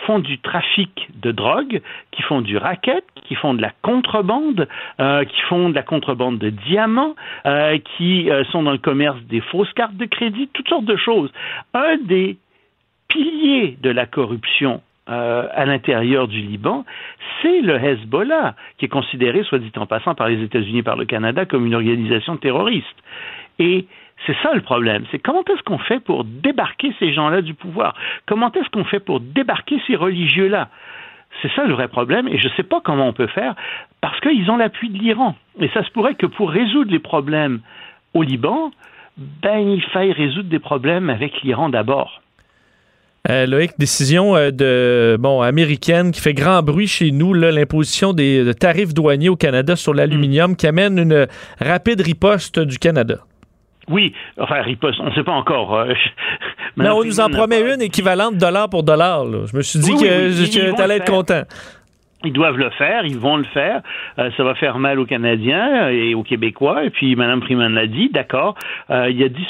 font 0.06 0.18
du 0.18 0.38
trafic 0.38 1.08
de 1.20 1.32
drogue, 1.32 1.80
qui 2.12 2.23
font 2.23 2.40
du 2.40 2.56
racket, 2.56 3.04
qui 3.25 3.35
font 3.35 3.54
de 3.54 3.62
la 3.62 3.73
contrebande, 3.82 4.68
euh, 5.00 5.25
qui 5.25 5.40
font 5.42 5.68
de 5.70 5.75
la 5.75 5.82
contrebande 5.82 6.38
de 6.38 6.50
diamants, 6.50 7.14
euh, 7.47 7.78
qui 7.97 8.28
sont 8.50 8.62
dans 8.62 8.73
le 8.73 8.78
commerce 8.78 9.20
des 9.28 9.40
fausses 9.40 9.73
cartes 9.75 9.97
de 9.97 10.04
crédit, 10.04 10.49
toutes 10.52 10.68
sortes 10.68 10.85
de 10.85 10.97
choses. 10.97 11.32
Un 11.75 11.97
des 11.97 12.37
piliers 13.08 13.76
de 13.80 13.90
la 13.90 14.06
corruption 14.06 14.82
euh, 15.08 15.46
à 15.54 15.64
l'intérieur 15.64 16.28
du 16.28 16.40
Liban, 16.40 16.84
c'est 17.40 17.60
le 17.60 17.76
Hezbollah, 17.76 18.54
qui 18.76 18.86
est 18.86 18.88
considéré, 18.88 19.42
soit 19.44 19.58
dit 19.58 19.72
en 19.76 19.86
passant, 19.86 20.14
par 20.14 20.28
les 20.28 20.42
États-Unis 20.42 20.78
et 20.78 20.82
par 20.82 20.96
le 20.96 21.04
Canada 21.04 21.46
comme 21.46 21.66
une 21.66 21.74
organisation 21.74 22.36
terroriste. 22.36 22.86
Et 23.58 23.86
c'est 24.26 24.36
ça 24.42 24.52
le 24.52 24.60
problème, 24.60 25.04
c'est 25.10 25.18
comment 25.18 25.44
est-ce 25.44 25.62
qu'on 25.62 25.78
fait 25.78 26.00
pour 26.00 26.24
débarquer 26.24 26.94
ces 26.98 27.12
gens-là 27.12 27.40
du 27.40 27.54
pouvoir? 27.54 27.94
Comment 28.26 28.52
est-ce 28.52 28.68
qu'on 28.70 28.84
fait 28.84 29.00
pour 29.00 29.20
débarquer 29.20 29.80
ces 29.86 29.96
religieux-là? 29.96 30.68
C'est 31.40 31.52
ça 31.52 31.64
le 31.64 31.74
vrai 31.74 31.88
problème, 31.88 32.26
et 32.28 32.38
je 32.38 32.48
ne 32.48 32.52
sais 32.54 32.62
pas 32.62 32.80
comment 32.82 33.06
on 33.06 33.12
peut 33.12 33.28
faire, 33.28 33.54
parce 34.00 34.18
qu'ils 34.20 34.50
ont 34.50 34.56
l'appui 34.56 34.88
de 34.90 34.98
l'Iran. 34.98 35.36
Et 35.60 35.68
ça 35.68 35.84
se 35.84 35.90
pourrait 35.90 36.14
que 36.14 36.26
pour 36.26 36.50
résoudre 36.50 36.90
les 36.90 36.98
problèmes 36.98 37.60
au 38.14 38.22
Liban, 38.22 38.72
ben, 39.16 39.58
il 39.58 39.82
faille 39.82 40.12
résoudre 40.12 40.48
des 40.48 40.58
problèmes 40.58 41.10
avec 41.10 41.42
l'Iran 41.42 41.68
d'abord. 41.68 42.22
Euh, 43.28 43.46
Loïc, 43.46 43.72
décision 43.78 44.37
euh, 44.37 44.50
de 44.50 45.16
bon 45.18 45.42
américaine 45.42 46.12
qui 46.12 46.20
fait 46.20 46.34
grand 46.34 46.62
bruit 46.62 46.87
chez 46.87 47.10
nous, 47.10 47.34
l'imposition 47.34 48.12
des 48.12 48.52
tarifs 48.54 48.94
douaniers 48.94 49.28
au 49.28 49.37
Canada 49.37 49.76
sur 49.76 49.92
l'aluminium 49.92 50.56
qui 50.56 50.66
amène 50.66 50.98
une 50.98 51.26
rapide 51.60 52.00
riposte 52.00 52.58
du 52.58 52.78
Canada. 52.78 53.18
Oui, 53.90 54.12
enfin 54.38 54.62
riposte, 54.62 55.00
on 55.00 55.06
ne 55.06 55.14
sait 55.14 55.25
pas 55.25 55.32
encore. 55.32 55.75
Euh, 55.75 55.92
mais 56.76 56.88
on 56.90 57.02
nous 57.02 57.20
en 57.20 57.30
promet 57.30 57.60
une 57.60 57.82
équivalente 57.82 58.37
dollar 58.37 58.68
pour 58.68 58.82
dollar. 58.82 59.25
Je 59.46 59.56
me 59.56 59.62
suis 59.62 59.78
dit 59.78 59.92
que 59.92 60.75
tu 60.75 60.82
allais 60.82 60.96
être 60.96 61.10
content. 61.10 61.42
Ils 62.25 62.32
doivent 62.32 62.58
le 62.58 62.70
faire, 62.70 63.04
ils 63.04 63.16
vont 63.16 63.37
le 63.37 63.44
faire. 63.44 63.80
Euh, 64.18 64.30
ça 64.37 64.42
va 64.42 64.56
faire 64.56 64.80
mal 64.80 64.98
aux 64.98 65.06
Canadiens 65.06 65.88
et 65.88 66.16
aux 66.16 66.25
Québécois. 66.25 66.82
Et 66.84 66.90
puis, 66.90 67.14
Mme 67.14 67.40
Freeman 67.42 67.72
l'a 67.72 67.87
dit, 67.87 68.08
d'accord, 68.08 68.56
euh, 68.90 69.08
il 69.08 69.16
y 69.16 69.22
a 69.22 69.28
10 69.28 69.44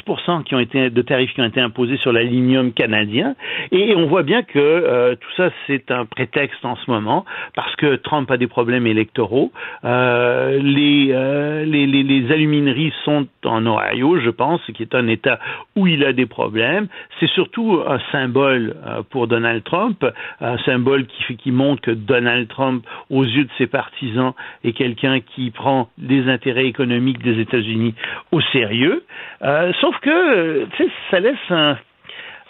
qui 0.44 0.54
ont 0.54 0.58
été 0.58 0.90
de 0.90 1.02
tarifs 1.02 1.32
qui 1.32 1.40
ont 1.40 1.46
été 1.46 1.62
imposés 1.62 1.96
sur 1.96 2.12
l'aluminium 2.12 2.72
canadien. 2.72 3.36
Et 3.72 3.94
on 3.96 4.06
voit 4.06 4.22
bien 4.22 4.42
que 4.42 4.58
euh, 4.58 5.14
tout 5.14 5.30
ça, 5.38 5.48
c'est 5.66 5.90
un 5.90 6.04
prétexte 6.04 6.62
en 6.62 6.76
ce 6.76 6.90
moment 6.90 7.24
parce 7.54 7.74
que 7.76 7.96
Trump 7.96 8.30
a 8.30 8.36
des 8.36 8.46
problèmes 8.46 8.86
électoraux. 8.86 9.50
Les, 9.82 10.58
les, 10.60 11.86
les, 11.86 12.02
les, 12.02 12.32
alumineries 12.32 12.92
sont 13.04 13.26
en 13.46 13.66
Ohio, 13.66 14.20
je 14.20 14.30
pense, 14.30 14.60
qui 14.74 14.82
est 14.82 14.94
un 14.94 15.06
État 15.08 15.38
où 15.74 15.86
il 15.86 16.04
a 16.04 16.12
des 16.12 16.26
problèmes. 16.26 16.88
C'est 17.18 17.30
surtout 17.30 17.80
un 17.86 17.98
symbole 18.12 18.76
pour 19.10 19.26
Donald 19.26 19.64
Trump, 19.64 20.04
un 20.40 20.58
symbole 20.58 21.06
qui, 21.06 21.36
qui 21.36 21.50
montre 21.50 21.80
que 21.80 21.90
Donald 21.92 22.48
Trump 22.48 22.57
Trump, 22.58 22.84
aux 23.08 23.22
yeux 23.22 23.44
de 23.44 23.50
ses 23.56 23.68
partisans, 23.68 24.32
est 24.64 24.72
quelqu'un 24.72 25.20
qui 25.20 25.52
prend 25.52 25.88
les 25.96 26.28
intérêts 26.28 26.66
économiques 26.66 27.22
des 27.22 27.38
États-Unis 27.40 27.94
au 28.32 28.40
sérieux. 28.40 29.04
Euh, 29.42 29.72
sauf 29.80 29.96
que, 30.00 30.66
ça 31.10 31.20
laisse 31.20 31.36
un, 31.50 31.76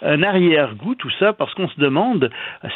un 0.01 0.23
arrière-goût, 0.23 0.95
tout 0.95 1.09
ça, 1.19 1.33
parce 1.33 1.53
qu'on 1.53 1.67
se 1.67 1.79
demande 1.79 2.29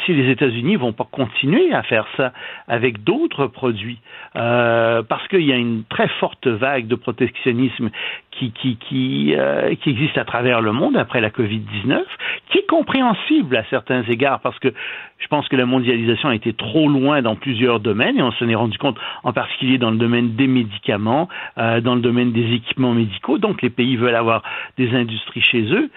si 0.04 0.14
les 0.14 0.30
États-Unis 0.30 0.76
vont 0.76 0.92
pas 0.92 1.08
continuer 1.10 1.72
à 1.72 1.82
faire 1.82 2.06
ça 2.16 2.32
avec 2.68 3.02
d'autres 3.02 3.46
produits, 3.46 3.98
euh, 4.36 5.02
parce 5.02 5.26
qu'il 5.28 5.44
y 5.44 5.52
a 5.52 5.56
une 5.56 5.84
très 5.84 6.08
forte 6.20 6.46
vague 6.46 6.86
de 6.86 6.94
protectionnisme 6.94 7.90
qui, 8.30 8.50
qui, 8.52 8.76
qui, 8.76 9.34
euh, 9.36 9.74
qui 9.76 9.90
existe 9.90 10.18
à 10.18 10.24
travers 10.24 10.60
le 10.60 10.72
monde 10.72 10.96
après 10.96 11.20
la 11.20 11.30
COVID-19, 11.30 12.02
qui 12.50 12.58
est 12.58 12.66
compréhensible 12.66 13.56
à 13.56 13.64
certains 13.70 14.02
égards, 14.02 14.40
parce 14.40 14.58
que 14.58 14.72
je 15.18 15.28
pense 15.28 15.48
que 15.48 15.56
la 15.56 15.66
mondialisation 15.66 16.28
a 16.28 16.34
été 16.34 16.52
trop 16.52 16.88
loin 16.88 17.22
dans 17.22 17.36
plusieurs 17.36 17.80
domaines, 17.80 18.18
et 18.18 18.22
on 18.22 18.32
s'en 18.32 18.48
est 18.48 18.54
rendu 18.54 18.76
compte 18.78 18.98
en 19.22 19.32
particulier 19.32 19.78
dans 19.78 19.90
le 19.90 19.96
domaine 19.96 20.34
des 20.34 20.46
médicaments, 20.46 21.28
euh, 21.58 21.80
dans 21.80 21.94
le 21.94 22.00
domaine 22.00 22.32
des 22.32 22.52
équipements 22.54 22.92
médicaux, 22.92 23.38
donc 23.38 23.62
les 23.62 23.70
pays 23.70 23.96
veulent 23.96 24.14
avoir 24.14 24.42
des 24.76 24.94
industries 24.94 25.42
chez 25.42 25.62
eux, 25.72 25.90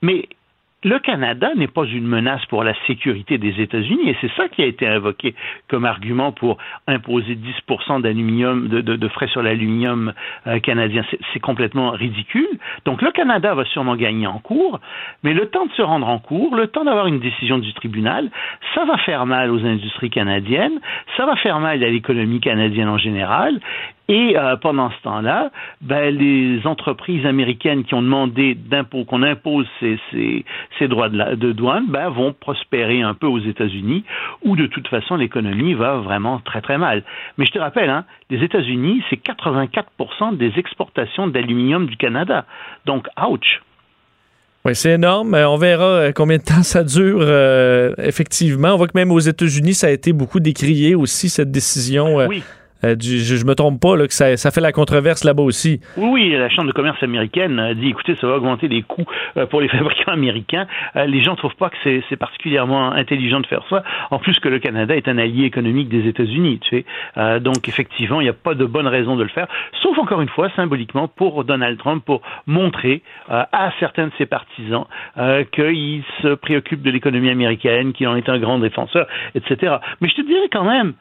mais 0.00 0.28
le 0.84 0.98
Canada 0.98 1.50
n'est 1.56 1.68
pas 1.68 1.84
une 1.84 2.06
menace 2.06 2.44
pour 2.46 2.64
la 2.64 2.74
sécurité 2.86 3.38
des 3.38 3.60
États-Unis 3.60 4.10
et 4.10 4.16
c'est 4.20 4.32
ça 4.36 4.48
qui 4.48 4.62
a 4.62 4.66
été 4.66 4.86
invoqué 4.86 5.34
comme 5.68 5.84
argument 5.84 6.32
pour 6.32 6.58
imposer 6.86 7.36
10% 7.68 8.02
d'aluminium, 8.02 8.68
de, 8.68 8.80
de, 8.80 9.08
frais 9.08 9.28
sur 9.28 9.42
l'aluminium 9.42 10.12
euh, 10.46 10.58
canadien. 10.58 11.04
C'est 11.32 11.40
complètement 11.40 11.90
ridicule. 11.90 12.58
Donc 12.84 13.00
le 13.02 13.12
Canada 13.12 13.54
va 13.54 13.64
sûrement 13.66 13.96
gagner 13.96 14.26
en 14.26 14.38
cours, 14.38 14.80
mais 15.22 15.34
le 15.34 15.46
temps 15.46 15.66
de 15.66 15.72
se 15.72 15.82
rendre 15.82 16.08
en 16.08 16.18
cours, 16.18 16.56
le 16.56 16.66
temps 16.66 16.84
d'avoir 16.84 17.06
une 17.06 17.20
décision 17.20 17.58
du 17.58 17.72
tribunal, 17.74 18.30
ça 18.74 18.84
va 18.84 18.96
faire 18.98 19.26
mal 19.26 19.50
aux 19.50 19.64
industries 19.64 20.10
canadiennes, 20.10 20.80
ça 21.16 21.26
va 21.26 21.36
faire 21.36 21.60
mal 21.60 21.82
à 21.82 21.88
l'économie 21.88 22.40
canadienne 22.40 22.88
en 22.88 22.98
général 22.98 23.60
et 24.08 24.36
euh, 24.36 24.56
pendant 24.56 24.90
ce 24.90 25.02
temps-là, 25.04 25.50
ben, 25.80 26.14
les 26.14 26.66
entreprises 26.66 27.24
américaines 27.24 27.84
qui 27.84 27.94
ont 27.94 28.02
demandé 28.02 28.54
d'impôt, 28.54 29.04
qu'on 29.04 29.22
impose 29.22 29.66
ces, 29.80 29.98
ces, 30.10 30.44
ces 30.78 30.88
droits 30.88 31.08
de, 31.08 31.34
de 31.34 31.52
douane, 31.52 31.86
ben, 31.88 32.08
vont 32.08 32.32
prospérer 32.32 33.02
un 33.02 33.14
peu 33.14 33.26
aux 33.26 33.38
États-Unis, 33.38 34.04
où 34.42 34.56
de 34.56 34.66
toute 34.66 34.88
façon 34.88 35.16
l'économie 35.16 35.74
va 35.74 35.96
vraiment 35.96 36.40
très 36.44 36.60
très 36.60 36.78
mal. 36.78 37.02
Mais 37.38 37.46
je 37.46 37.52
te 37.52 37.58
rappelle, 37.58 37.90
hein, 37.90 38.04
les 38.30 38.42
États-Unis, 38.42 39.02
c'est 39.10 39.20
84% 39.22 40.36
des 40.36 40.52
exportations 40.56 41.26
d'aluminium 41.26 41.86
du 41.86 41.96
Canada. 41.96 42.44
Donc, 42.86 43.06
ouch. 43.28 43.62
Oui, 44.64 44.76
c'est 44.76 44.92
énorme. 44.92 45.34
On 45.34 45.56
verra 45.56 45.84
euh, 45.84 46.12
combien 46.12 46.38
de 46.38 46.44
temps 46.44 46.62
ça 46.62 46.84
dure. 46.84 47.18
Euh, 47.20 47.94
effectivement, 47.98 48.74
on 48.74 48.76
voit 48.76 48.86
que 48.86 48.96
même 48.96 49.10
aux 49.10 49.18
États-Unis, 49.18 49.74
ça 49.74 49.88
a 49.88 49.90
été 49.90 50.12
beaucoup 50.12 50.40
décrié 50.40 50.94
aussi, 50.94 51.28
cette 51.28 51.50
décision. 51.50 52.26
oui 52.28 52.42
euh, 52.84 52.96
je, 53.00 53.36
je 53.36 53.44
me 53.44 53.54
trompe 53.54 53.80
pas 53.80 53.96
là, 53.96 54.06
que 54.06 54.12
ça, 54.12 54.50
fait 54.50 54.60
la 54.60 54.72
controverse 54.72 55.24
là-bas 55.24 55.42
aussi. 55.42 55.80
Oui, 55.96 56.30
la 56.30 56.48
Chambre 56.48 56.68
de 56.68 56.72
commerce 56.72 57.02
américaine 57.02 57.58
a 57.58 57.74
dit 57.74 57.88
écoutez, 57.88 58.16
ça 58.20 58.26
va 58.26 58.36
augmenter 58.36 58.68
les 58.68 58.82
coûts 58.82 59.04
euh, 59.36 59.46
pour 59.46 59.60
les 59.60 59.68
fabricants 59.76 60.12
américains. 60.12 60.66
Euh, 60.96 61.06
les 61.06 61.22
gens 61.22 61.32
ne 61.32 61.36
trouvent 61.36 61.56
pas 61.56 61.70
que 61.70 61.76
c'est 62.08 62.16
particulièrement 62.16 62.92
intelligent 62.92 63.40
de 63.40 63.46
faire 63.46 63.64
ça. 63.70 63.82
En 64.10 64.18
plus 64.18 64.38
que 64.38 64.48
le 64.48 64.58
Canada 64.58 64.96
est 64.96 65.08
un 65.08 65.18
allié 65.18 65.44
économique 65.44 65.88
des 65.88 66.08
États-Unis, 66.08 66.60
tu 66.60 66.84
sais. 67.16 67.40
donc 67.40 67.68
effectivement, 67.68 68.20
il 68.20 68.24
n'y 68.24 68.30
a 68.30 68.34
pas 68.34 68.54
de 68.54 68.64
bonne 68.64 68.86
raison 68.86 69.16
de 69.16 69.22
le 69.22 69.28
faire, 69.28 69.46
sauf 69.82 69.98
encore 69.98 70.20
une 70.20 70.28
fois 70.28 70.50
symboliquement 70.56 71.08
pour 71.08 71.44
Donald 71.44 71.78
Trump 71.78 72.04
pour 72.04 72.22
montrer 72.46 73.02
à 73.28 73.72
certains 73.80 74.06
de 74.06 74.12
ses 74.18 74.26
partisans 74.26 74.84
qu'il 75.52 76.02
se 76.22 76.34
préoccupe 76.34 76.82
de 76.82 76.90
l'économie 76.90 77.30
américaine, 77.30 77.92
qu'il 77.92 78.08
en 78.08 78.16
est 78.16 78.28
un 78.28 78.38
grand 78.38 78.58
défenseur, 78.58 79.06
etc. 79.34 79.76
Mais 80.00 80.08
je 80.08 80.14
te 80.14 80.26
dirais 80.26 80.48
quand 80.50 80.64
même 80.64 80.94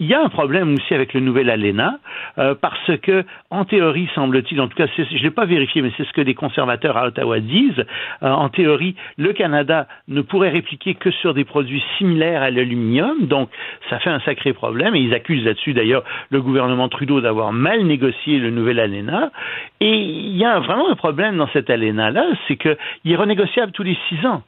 il 0.00 0.06
y 0.06 0.14
a 0.14 0.20
un 0.20 0.28
problème 0.28 0.74
aussi 0.74 0.92
avec 0.92 1.14
le 1.14 1.20
nouvel 1.20 1.50
ALENA, 1.50 1.98
euh, 2.38 2.54
parce 2.60 2.96
que, 3.02 3.24
en 3.50 3.64
théorie, 3.64 4.08
semble-t-il, 4.14 4.60
en 4.60 4.66
tout 4.66 4.76
cas, 4.76 4.86
je 4.96 5.02
ne 5.02 5.22
l'ai 5.22 5.30
pas 5.30 5.44
vérifié, 5.44 5.82
mais 5.82 5.92
c'est 5.96 6.04
ce 6.04 6.12
que 6.12 6.20
les 6.20 6.34
conservateurs 6.34 6.96
à 6.96 7.06
Ottawa 7.06 7.38
disent, 7.38 7.84
euh, 8.22 8.30
en 8.30 8.48
théorie, 8.48 8.96
le 9.18 9.32
Canada 9.32 9.86
ne 10.08 10.20
pourrait 10.20 10.50
répliquer 10.50 10.94
que 10.94 11.12
sur 11.12 11.32
des 11.32 11.44
produits 11.44 11.82
similaires 11.98 12.42
à 12.42 12.50
l'aluminium, 12.50 13.26
donc 13.26 13.50
ça 13.88 14.00
fait 14.00 14.10
un 14.10 14.20
sacré 14.20 14.52
problème, 14.52 14.96
et 14.96 15.00
ils 15.00 15.14
accusent 15.14 15.44
là-dessus 15.44 15.74
d'ailleurs 15.74 16.02
le 16.30 16.42
gouvernement 16.42 16.88
Trudeau 16.88 17.20
d'avoir 17.20 17.52
mal 17.52 17.84
négocié 17.84 18.38
le 18.38 18.50
nouvel 18.50 18.80
ALENA, 18.80 19.30
et 19.80 19.94
il 19.94 20.36
y 20.36 20.44
a 20.44 20.58
vraiment 20.58 20.90
un 20.90 20.96
problème 20.96 21.36
dans 21.36 21.48
cet 21.48 21.70
ALENA-là, 21.70 22.26
c'est 22.48 22.56
qu'il 22.56 23.12
est 23.12 23.16
renégociable 23.16 23.70
tous 23.70 23.84
les 23.84 23.96
six 24.08 24.26
ans. 24.26 24.42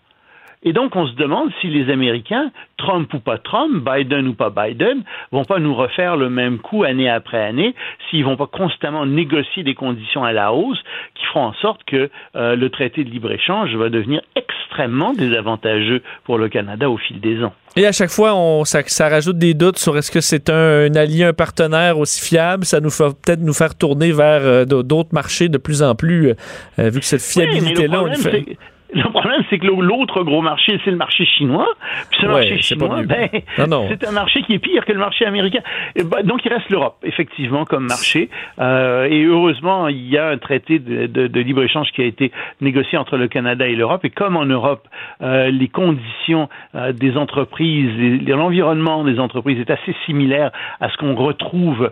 Et 0.67 0.73
donc, 0.73 0.97
on 0.97 1.07
se 1.07 1.15
demande 1.15 1.51
si 1.61 1.69
les 1.69 1.93
Américains, 1.93 2.51
Trump 2.77 3.15
ou 3.15 3.21
pas 3.21 3.39
Trump, 3.39 3.89
Biden 3.89 4.27
ou 4.27 4.35
pas 4.35 4.51
Biden, 4.51 5.05
vont 5.31 5.45
pas 5.45 5.61
nous 5.61 5.77
refaire 5.77 6.17
le 6.17 6.29
même 6.29 6.59
coup 6.59 6.83
année 6.83 7.09
après 7.09 7.41
année, 7.41 7.73
s'ils 8.11 8.25
vont 8.25 8.37
pas 8.37 8.49
constamment 8.49 9.07
négocier 9.07 9.63
des 9.63 9.75
conditions 9.75 10.25
à 10.25 10.33
la 10.33 10.53
hausse 10.53 10.83
qui 11.15 11.25
feront 11.27 11.45
en 11.45 11.53
sorte 11.55 11.85
que 11.87 12.11
euh, 12.35 12.57
le 12.57 12.69
traité 12.69 13.05
de 13.05 13.11
libre-échange 13.11 13.77
va 13.77 13.91
devenir 13.91 14.23
extrêmement 14.35 15.13
désavantageux 15.13 16.03
pour 16.25 16.37
le 16.37 16.49
Canada 16.49 16.91
au 16.91 16.97
fil 16.97 17.21
des 17.21 17.45
ans. 17.45 17.55
Et 17.77 17.87
à 17.87 17.93
chaque 17.93 18.11
fois, 18.11 18.35
on, 18.35 18.65
ça, 18.65 19.09
rajoute 19.09 19.39
des 19.39 19.55
doutes 19.55 19.79
sur 19.79 19.97
est-ce 19.97 20.11
que 20.11 20.21
c'est 20.21 20.51
un, 20.51 20.93
allié, 20.97 21.23
un 21.23 21.33
partenaire 21.33 21.97
aussi 21.97 22.21
fiable. 22.21 22.65
Ça 22.65 22.81
nous 22.81 22.91
fait 22.91 23.05
peut-être 23.25 23.41
nous 23.41 23.55
faire 23.55 23.77
tourner 23.77 24.11
vers 24.11 24.41
euh, 24.43 24.65
d'autres 24.65 25.11
marchés 25.13 25.49
de 25.49 25.59
plus 25.59 25.85
en 25.85 25.95
plus, 25.95 26.35
euh, 26.81 26.91
vu 26.91 26.99
que 26.99 27.07
cette 27.07 27.23
fiabilité-là, 27.23 28.03
on 28.03 28.15
fait... 28.15 28.57
Le 28.93 29.11
problème, 29.11 29.43
c'est 29.51 29.59
que 29.59 29.67
l'autre 29.67 30.23
gros 30.23 30.43
marché, 30.43 30.81
c'est 30.85 30.91
le 30.91 30.97
marché 30.97 31.25
chinois. 31.25 31.69
Puis 32.11 32.21
ce 32.23 32.27
marché 32.27 32.59
chinois, 32.59 33.03
ben, 33.03 33.29
c'est 33.57 34.07
un 34.07 34.13
marché 34.13 34.43
qui 34.43 34.55
est 34.55 34.59
pire 34.59 34.85
que 34.85 34.93
le 34.93 34.99
marché 34.99 35.27
américain. 35.27 35.61
Ben, 35.97 36.23
donc, 36.23 36.45
il 36.45 36.53
reste 36.53 36.71
l'Europe, 36.71 36.97
effectivement, 37.03 37.65
comme 37.65 37.87
marché. 37.87 38.31
Euh, 38.61 39.09
et 39.11 39.25
heureusement, 39.25 39.89
il 39.89 40.09
y 40.09 40.17
a 40.19 40.29
un 40.29 40.39
traité 40.39 40.79
de, 40.79 41.07
de, 41.07 41.27
de 41.27 41.41
libre-échange 41.41 41.91
qui 41.93 42.03
a 42.03 42.05
été 42.05 42.31
négocié 42.61 42.97
entre 42.97 43.17
le 43.17 43.27
Canada 43.27 43.67
et 43.67 43.75
l'Europe. 43.75 44.05
Et 44.05 44.11
comme 44.11 44.37
en 44.37 44.47
Europe, 44.47 44.87
euh, 45.21 45.51
les 45.51 45.69
conditions 45.69 46.49
euh, 46.75 46.93
des 46.93 47.17
entreprises, 47.17 47.91
l'environnement 48.29 49.03
des 49.03 49.19
entreprises 49.19 49.59
est 49.59 49.71
assez 49.71 49.95
similaire 50.05 50.53
à 50.81 50.91
ce 50.91 50.97
qu'on 50.97 51.15
retrouve 51.15 51.91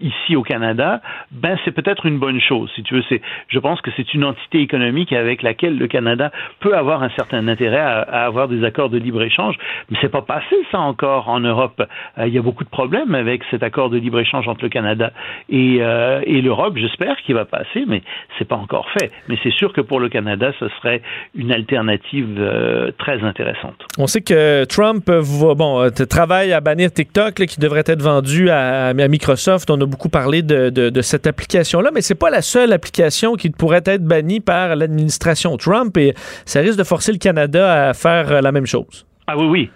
ici 0.00 0.36
au 0.36 0.42
Canada, 0.42 1.00
ben 1.30 1.58
c'est 1.64 1.72
peut-être 1.72 2.06
une 2.06 2.18
bonne 2.18 2.40
chose. 2.40 2.70
Si 2.74 2.82
tu 2.82 2.94
veux, 2.94 3.02
je 3.48 3.58
pense 3.58 3.80
que 3.80 3.90
c'est 3.96 4.14
une 4.14 4.24
entité 4.24 4.60
économique 4.60 5.12
avec 5.12 5.42
laquelle 5.42 5.61
le 5.70 5.86
Canada 5.86 6.30
peut 6.60 6.76
avoir 6.76 7.02
un 7.02 7.10
certain 7.10 7.46
intérêt 7.48 7.80
à, 7.80 8.24
avoir 8.24 8.48
des 8.48 8.64
accords 8.64 8.90
de 8.90 8.98
libre-échange, 8.98 9.56
mais 9.90 9.98
c'est 10.00 10.10
pas 10.10 10.22
passé 10.22 10.56
ça 10.70 10.78
encore 10.80 11.28
en 11.28 11.40
Europe. 11.40 11.82
Euh, 12.18 12.26
il 12.26 12.34
y 12.34 12.38
a 12.38 12.42
beaucoup 12.42 12.64
de 12.64 12.68
problèmes 12.68 13.14
avec 13.14 13.42
cet 13.50 13.62
accord 13.62 13.90
de 13.90 13.98
libre-échange 13.98 14.48
entre 14.48 14.62
le 14.62 14.68
Canada 14.68 15.12
et, 15.48 15.78
euh, 15.80 16.20
et 16.26 16.40
l'Europe. 16.40 16.74
J'espère 16.76 17.16
qu'il 17.18 17.34
va 17.34 17.44
passer, 17.44 17.84
mais 17.86 18.02
c'est 18.38 18.46
pas 18.46 18.56
encore 18.56 18.88
fait. 18.98 19.10
Mais 19.28 19.36
c'est 19.42 19.52
sûr 19.52 19.72
que 19.72 19.80
pour 19.80 20.00
le 20.00 20.08
Canada, 20.08 20.52
ce 20.58 20.68
serait 20.80 21.02
une 21.34 21.52
alternative 21.52 22.36
euh, 22.38 22.90
très 22.98 23.22
intéressante. 23.22 23.76
On 23.98 24.06
sait 24.06 24.22
que 24.22 24.64
Trump 24.64 25.08
va, 25.08 25.54
bon, 25.54 25.90
travaille 26.08 26.52
à 26.52 26.60
bannir 26.60 26.92
TikTok, 26.92 27.34
qui 27.34 27.60
devrait 27.60 27.84
être 27.86 28.02
vendu 28.02 28.50
à, 28.50 28.92
Microsoft. 28.94 29.70
On 29.70 29.80
a 29.80 29.86
beaucoup 29.86 30.08
parlé 30.08 30.42
de, 30.42 30.70
de, 30.70 30.90
de 30.90 31.02
cette 31.02 31.26
application-là, 31.26 31.90
mais 31.94 32.00
c'est 32.00 32.18
pas 32.18 32.30
la 32.30 32.42
seule 32.42 32.72
application 32.72 33.34
qui 33.34 33.50
pourrait 33.50 33.82
être 33.86 34.04
bannie 34.04 34.40
par 34.40 34.76
l'administration 34.76 35.51
Trump 35.56 35.96
et 35.96 36.14
ça 36.44 36.60
risque 36.60 36.78
de 36.78 36.84
forcer 36.84 37.12
le 37.12 37.18
Canada 37.18 37.88
à 37.88 37.94
faire 37.94 38.30
euh, 38.30 38.40
la 38.40 38.52
même 38.52 38.66
chose. 38.66 39.06
Ah 39.26 39.36
oui, 39.36 39.46
oui. 39.46 39.70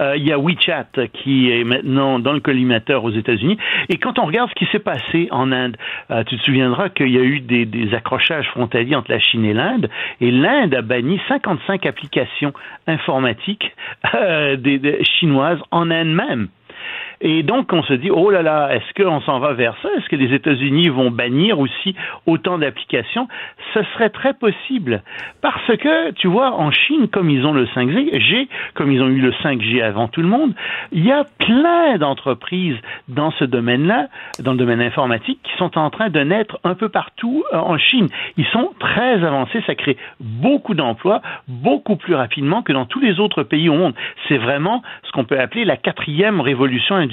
Euh, 0.00 0.16
il 0.16 0.26
y 0.26 0.32
a 0.32 0.38
WeChat 0.38 0.86
qui 1.12 1.50
est 1.50 1.64
maintenant 1.64 2.18
dans 2.18 2.32
le 2.32 2.40
collimateur 2.40 3.04
aux 3.04 3.10
États-Unis. 3.10 3.58
Et 3.88 3.98
quand 3.98 4.18
on 4.18 4.24
regarde 4.24 4.48
ce 4.50 4.54
qui 4.54 4.70
s'est 4.72 4.78
passé 4.78 5.28
en 5.30 5.52
Inde, 5.52 5.76
euh, 6.10 6.24
tu 6.24 6.38
te 6.38 6.42
souviendras 6.42 6.88
qu'il 6.88 7.10
y 7.10 7.18
a 7.18 7.22
eu 7.22 7.40
des, 7.40 7.94
accrochages 7.94 8.48
frontaliers 8.48 8.96
entre 8.96 9.10
la 9.10 9.18
Chine 9.18 9.44
et 9.44 9.52
l'Inde, 9.52 9.90
et 10.20 10.30
l'Inde 10.30 10.74
a 10.74 10.82
banni 10.82 11.20
55 11.28 11.84
applications 11.84 12.52
informatiques 12.86 13.70
chinoises 15.18 15.60
en 15.70 15.90
Inde 15.90 16.14
même. 16.14 16.48
Et 17.24 17.44
donc, 17.44 17.72
on 17.72 17.84
se 17.84 17.92
dit, 17.92 18.10
oh 18.10 18.30
là 18.30 18.42
là, 18.42 18.74
est-ce 18.74 19.00
qu'on 19.00 19.20
s'en 19.20 19.38
va 19.38 19.52
vers 19.52 19.76
ça? 19.80 19.88
Est-ce 19.96 20.08
que 20.08 20.16
les 20.16 20.34
États-Unis 20.34 20.88
vont 20.88 21.12
bannir 21.12 21.60
aussi 21.60 21.94
autant 22.26 22.58
d'applications? 22.58 23.28
Ce 23.74 23.82
serait 23.94 24.10
très 24.10 24.34
possible. 24.34 25.02
Parce 25.40 25.76
que, 25.76 26.10
tu 26.12 26.26
vois, 26.26 26.50
en 26.52 26.72
Chine, 26.72 27.06
comme 27.06 27.30
ils 27.30 27.46
ont 27.46 27.52
le 27.52 27.66
5G, 27.66 28.48
comme 28.74 28.90
ils 28.90 29.00
ont 29.00 29.06
eu 29.06 29.20
le 29.20 29.30
5G 29.30 29.80
avant 29.80 30.08
tout 30.08 30.20
le 30.20 30.26
monde, 30.26 30.52
il 30.90 31.04
y 31.04 31.12
a 31.12 31.24
plein 31.38 31.96
d'entreprises 31.96 32.76
dans 33.06 33.30
ce 33.30 33.44
domaine-là, 33.44 34.08
dans 34.40 34.52
le 34.52 34.58
domaine 34.58 34.82
informatique, 34.82 35.38
qui 35.44 35.56
sont 35.58 35.78
en 35.78 35.90
train 35.90 36.10
de 36.10 36.20
naître 36.20 36.58
un 36.64 36.74
peu 36.74 36.88
partout 36.88 37.44
euh, 37.52 37.58
en 37.58 37.78
Chine. 37.78 38.08
Ils 38.36 38.46
sont 38.46 38.70
très 38.80 39.24
avancés, 39.24 39.62
ça 39.64 39.76
crée 39.76 39.96
beaucoup 40.18 40.74
d'emplois, 40.74 41.22
beaucoup 41.46 41.94
plus 41.94 42.16
rapidement 42.16 42.62
que 42.62 42.72
dans 42.72 42.84
tous 42.84 43.00
les 43.00 43.20
autres 43.20 43.44
pays 43.44 43.68
au 43.68 43.74
monde. 43.74 43.94
C'est 44.26 44.38
vraiment 44.38 44.82
ce 45.04 45.12
qu'on 45.12 45.24
peut 45.24 45.38
appeler 45.38 45.64
la 45.64 45.76
quatrième 45.76 46.40
révolution 46.40 46.96
industrielle. 46.96 47.11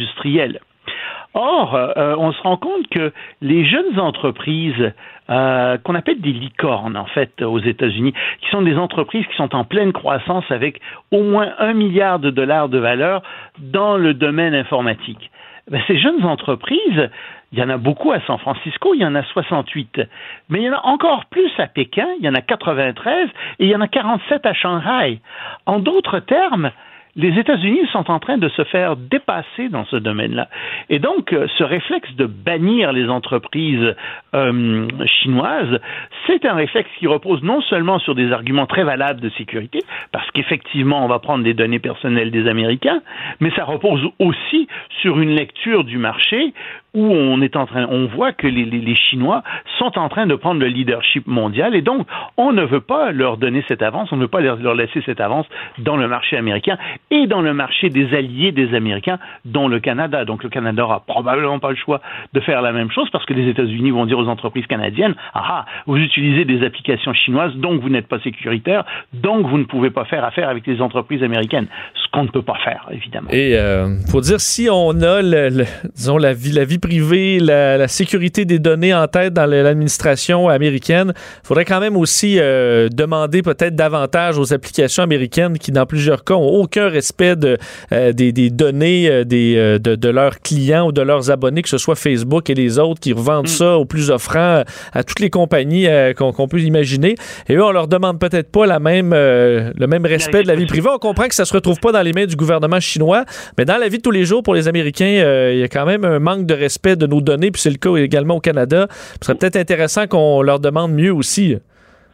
Or, 1.34 1.76
euh, 1.76 2.16
on 2.18 2.32
se 2.32 2.42
rend 2.42 2.58
compte 2.58 2.88
que 2.90 3.14
les 3.42 3.64
jeunes 3.64 4.00
entreprises 4.00 4.94
euh, 5.30 5.78
qu'on 5.78 5.94
appelle 5.94 6.22
des 6.22 6.32
licornes, 6.32 6.98
en 6.98 7.06
fait, 7.06 7.42
aux 7.44 7.60
États-Unis, 7.60 8.14
qui 8.42 8.50
sont 8.50 8.64
des 8.64 8.78
entreprises 8.78 9.26
qui 9.28 9.36
sont 9.36 9.54
en 9.56 9.64
pleine 9.64 9.94
croissance 9.94 10.46
avec 10.50 10.82
au 11.12 11.22
moins 11.22 11.54
un 11.60 11.74
milliard 11.74 12.18
de 12.18 12.32
dollars 12.32 12.68
de 12.68 12.80
valeur 12.80 13.22
dans 13.60 13.96
le 13.96 14.16
domaine 14.16 14.56
informatique. 14.56 15.30
Ben, 15.70 15.82
ces 15.86 16.00
jeunes 16.00 16.26
entreprises, 16.26 17.10
il 17.52 17.60
y 17.60 17.64
en 17.64 17.70
a 17.70 17.78
beaucoup 17.78 18.12
à 18.12 18.20
San 18.22 18.40
Francisco, 18.40 18.96
il 18.96 19.02
y 19.02 19.06
en 19.06 19.14
a 19.14 19.22
68. 19.22 20.02
Mais 20.50 20.62
il 20.62 20.64
y 20.64 20.70
en 20.70 20.74
a 20.74 20.86
encore 20.86 21.26
plus 21.26 21.52
à 21.60 21.68
Pékin, 21.68 22.08
il 22.20 22.26
y 22.26 22.30
en 22.30 22.34
a 22.34 22.42
93 22.42 23.30
et 23.60 23.66
il 23.66 23.70
y 23.70 23.76
en 23.76 23.82
a 23.82 23.88
47 23.88 24.46
à 24.48 24.54
Shanghai. 24.54 25.20
En 25.68 25.78
d'autres 25.78 26.20
termes, 26.20 26.72
les 27.16 27.38
États-Unis 27.40 27.88
sont 27.92 28.10
en 28.12 28.20
train 28.20 28.38
de 28.38 28.50
se 28.50 28.64
faire 28.66 28.96
dépasser 28.96 29.70
dans 29.70 29.86
ce 29.86 29.96
domaine-là. 29.96 30.48
Et 30.90 31.00
donc, 31.00 31.34
euh, 31.34 31.48
ce 31.58 31.64
réflexe 31.64 32.14
de 32.16 32.26
bannir 32.26 32.94
les 32.94 33.10
entreprises 33.10 33.96
euh, 34.36 34.88
chinoises, 35.06 35.80
c'est 36.28 36.46
un 36.46 36.54
réflexe 36.54 36.90
qui 37.00 37.08
repose 37.08 37.42
non 37.44 37.62
seulement 37.62 38.00
sur 38.00 38.16
des 38.16 38.32
arguments 38.32 38.68
très 38.68 38.84
valables 38.84 39.22
de 39.22 39.30
sécurité, 39.30 39.80
parce 40.12 40.30
qu'effectivement, 40.32 41.04
on 41.04 41.08
va 41.08 41.20
prendre 41.20 41.44
des 41.44 41.54
données 41.54 41.80
personnelles 41.80 42.32
des 42.32 42.48
Américains, 42.48 43.02
mais 43.40 43.52
ça 43.52 43.64
repose 43.64 44.02
aussi 44.20 44.68
sur 45.02 45.20
une 45.20 45.32
lecture 45.36 45.84
du 45.84 45.98
marché 45.98 46.54
où 46.94 47.04
on 47.04 47.42
est 47.42 47.56
en 47.56 47.66
train, 47.66 47.86
on 47.90 48.08
voit 48.08 48.34
que 48.34 48.48
les, 48.48 48.96
Chinois 48.96 49.44
sont 49.78 49.98
en 49.98 50.10
train 50.10 50.26
de 50.26 50.36
prendre 50.36 50.60
le 50.60 50.68
leadership 50.68 51.28
mondial 51.28 51.76
et 51.76 51.82
donc 51.82 52.08
on 52.38 52.52
ne 52.52 52.64
veut 52.64 52.82
pas 52.82 53.12
leur 53.12 53.38
donner 53.38 53.64
cette 53.68 53.82
avance, 53.82 54.12
on 54.12 54.16
ne 54.16 54.22
veut 54.22 54.28
pas 54.28 54.42
leur, 54.42 54.58
laisser 54.74 55.02
cette 55.06 55.22
avance 55.22 55.46
dans 55.78 55.98
le 55.98 56.08
marché 56.08 56.38
américain 56.38 56.78
et 57.12 57.28
dans 57.28 57.42
le 57.42 57.54
marché 57.54 57.90
des 57.90 58.16
alliés 58.16 58.52
des 58.52 58.74
Américains, 58.74 59.20
dont 59.46 59.68
le 59.68 59.80
Canada. 59.80 60.26
Donc 60.26 60.44
le 60.44 60.50
Canada 60.50 60.84
aura 60.84 61.02
probablement 61.02 61.60
pas 61.60 61.70
le 61.70 61.76
choix 61.76 62.02
de 62.34 62.40
faire 62.40 62.62
la 62.62 62.72
même 62.72 62.92
chose 62.92 63.10
parce 63.12 63.26
que 63.26 63.34
les 63.34 63.48
États-Unis 63.50 63.92
vont 63.92 64.06
dire 64.06 64.18
aux 64.18 64.28
entreprises 64.28 64.66
canadiennes 64.68 65.16
ah, 65.34 65.46
ah 65.50 65.66
vous 65.86 65.98
utilisez 65.98 66.46
des 66.46 66.66
applications 66.66 67.14
chinoises, 67.14 67.56
donc 67.56 67.82
vous 67.82 67.90
n'êtes 67.90 68.08
pas 68.08 68.20
sécuritaire, 68.20 68.86
donc 69.14 69.46
vous 69.48 69.58
ne 69.58 69.66
pouvez 69.66 69.92
pas 69.92 70.06
faire 70.06 70.24
affaire 70.24 70.50
avec 70.50 70.66
les 70.66 70.82
entreprises 70.82 71.24
américaines, 71.24 71.68
ce 71.94 72.12
qu'on 72.12 72.24
ne 72.24 72.30
peut 72.30 72.42
pas 72.42 72.58
faire 72.64 72.88
évidemment. 72.92 73.30
Et 73.32 73.56
euh, 73.56 74.00
faut 74.12 74.22
dire 74.22 74.40
si 74.40 74.68
on 74.72 74.92
a 75.02 75.22
le, 75.22 75.66
disons 75.96 76.18
la 76.18 76.34
vie 76.34 76.52
la 76.52 76.66
vie 76.66 76.79
privée, 76.80 77.40
la, 77.40 77.88
sécurité 77.88 78.46
des 78.46 78.60
données 78.60 78.94
en 78.94 79.08
tête 79.08 79.34
dans 79.34 79.46
l'administration 79.46 80.50
américaine, 80.50 81.14
il 81.16 81.48
faudrait 81.48 81.66
quand 81.66 81.80
même 81.80 81.98
aussi 81.98 82.38
euh, 82.40 82.90
demander 82.90 83.42
peut-être 83.42 83.76
davantage 83.76 84.38
aux 84.38 84.54
applications 84.54 85.04
américaines 85.04 85.58
qui, 85.58 85.72
dans 85.72 85.86
plusieurs 85.86 86.24
cas, 86.24 86.36
n'ont 86.36 86.48
aucun 86.48 86.90
respect 86.90 87.36
de, 87.36 87.58
euh, 87.92 88.14
des, 88.14 88.32
données 88.50 89.10
euh, 89.10 89.24
des, 89.24 89.80
de, 89.80 89.96
de, 89.96 90.10
leurs 90.10 90.40
clients 90.40 90.88
ou 90.88 90.92
de 90.92 91.02
leurs 91.02 91.32
abonnés, 91.32 91.62
que 91.62 91.70
ce 91.70 91.78
soit 91.78 91.96
Facebook 91.96 92.50
et 92.50 92.56
les 92.56 92.80
autres 92.80 93.00
qui 93.00 93.14
revendent 93.14 93.46
mm. 93.46 93.48
ça 93.48 93.78
au 93.78 93.86
plus 93.86 94.10
offrant 94.12 94.64
à 94.94 95.04
toutes 95.04 95.20
les 95.20 95.30
compagnies 95.30 95.88
qu'on 96.16 96.48
peut 96.48 96.60
imaginer. 96.60 97.16
Et 97.48 97.56
eux, 97.56 97.64
on 97.64 97.72
leur 97.72 97.88
demande 97.88 98.20
peut-être 98.20 98.52
pas 98.52 98.66
la 98.66 98.80
même, 98.80 99.12
le 99.14 99.88
même 99.88 100.06
respect 100.06 100.44
de 100.44 100.48
la 100.48 100.56
vie 100.56 100.66
privée. 100.66 100.90
On 100.94 101.00
comprend 101.00 101.28
que 101.28 101.36
ça 101.36 101.46
se 101.46 101.54
retrouve 101.54 101.80
pas 101.80 101.92
dans 101.92 102.02
les 102.02 102.14
mains 102.14 102.26
du 102.26 102.36
gouvernement 102.36 102.80
chinois, 102.80 103.26
mais 103.58 103.66
dans 103.66 103.78
la 103.78 103.88
vie 103.88 103.98
de 103.98 104.02
tous 104.02 104.12
les 104.12 104.26
jours, 104.26 104.44
pour 104.44 104.54
les 104.54 104.68
Américains, 104.68 105.50
il 105.52 105.60
y 105.60 105.64
a 105.64 105.68
quand 105.68 105.86
même 105.86 106.06
un 106.06 106.20
manque 106.20 106.46
de 106.46 106.54
respect 106.54 106.69
respect 106.70 106.96
de 106.96 107.08
nos 107.08 107.22
données, 107.22 107.50
puis 107.50 107.62
c'est 107.62 107.72
le 107.72 107.78
cas 107.78 107.96
également 107.96 108.36
au 108.36 108.40
Canada. 108.40 108.86
Ce 108.92 109.26
serait 109.26 109.38
peut-être 109.38 109.56
intéressant 109.56 110.06
qu'on 110.06 110.44
leur 110.44 110.60
demande 110.60 110.94
mieux 110.94 111.12
aussi. 111.12 111.58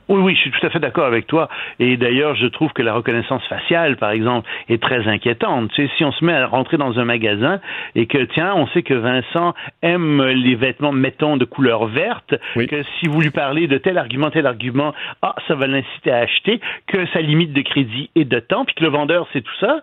Oui, 0.08 0.22
oui, 0.22 0.36
je 0.36 0.42
suis 0.42 0.52
tout 0.52 0.66
à 0.66 0.70
fait 0.70 0.80
d'accord 0.80 1.06
avec 1.06 1.26
toi. 1.26 1.50
Et 1.80 1.98
d'ailleurs, 1.98 2.36
je 2.36 2.46
trouve 2.46 2.72
que 2.74 2.84
la 2.84 2.94
reconnaissance 2.94 3.44
faciale, 3.48 3.98
par 3.98 4.12
exemple, 4.12 4.48
est 4.70 4.82
très 4.82 5.08
inquiétante. 5.08 5.72
Tu 5.74 5.82
sais, 5.82 5.94
si 5.98 6.06
on 6.06 6.12
se 6.12 6.24
met 6.24 6.34
à 6.34 6.46
rentrer 6.46 6.78
dans 6.78 7.00
un 7.00 7.06
magasin 7.06 7.60
et 7.96 8.06
que, 8.06 8.24
tiens, 8.26 8.54
on 8.56 8.68
sait 8.68 8.84
que 8.84 8.94
Vincent 8.94 9.56
aime 9.82 10.24
les 10.24 10.56
vêtements, 10.56 10.92
mettons, 10.92 11.38
de 11.38 11.46
couleur 11.46 11.88
verte, 11.88 12.36
que 12.56 12.84
si 13.00 13.08
vous 13.08 13.20
lui 13.20 13.32
parlez 13.32 13.68
de 13.68 13.80
tel 13.80 13.98
argument, 13.98 14.30
tel 14.30 14.46
argument, 14.46 14.94
ah, 15.24 15.36
ça 15.48 15.56
va 15.56 15.66
l'inciter 15.66 16.12
à 16.12 16.18
acheter, 16.18 16.62
que 16.86 17.06
sa 17.08 17.22
limite 17.22 17.54
de 17.54 17.62
crédit 17.62 18.12
est 18.16 18.26
de 18.26 18.40
temps, 18.40 18.64
puis 18.64 18.76
que 18.76 18.84
le 18.84 18.92
vendeur, 18.92 19.28
c'est 19.34 19.42
tout 19.42 19.58
ça, 19.60 19.82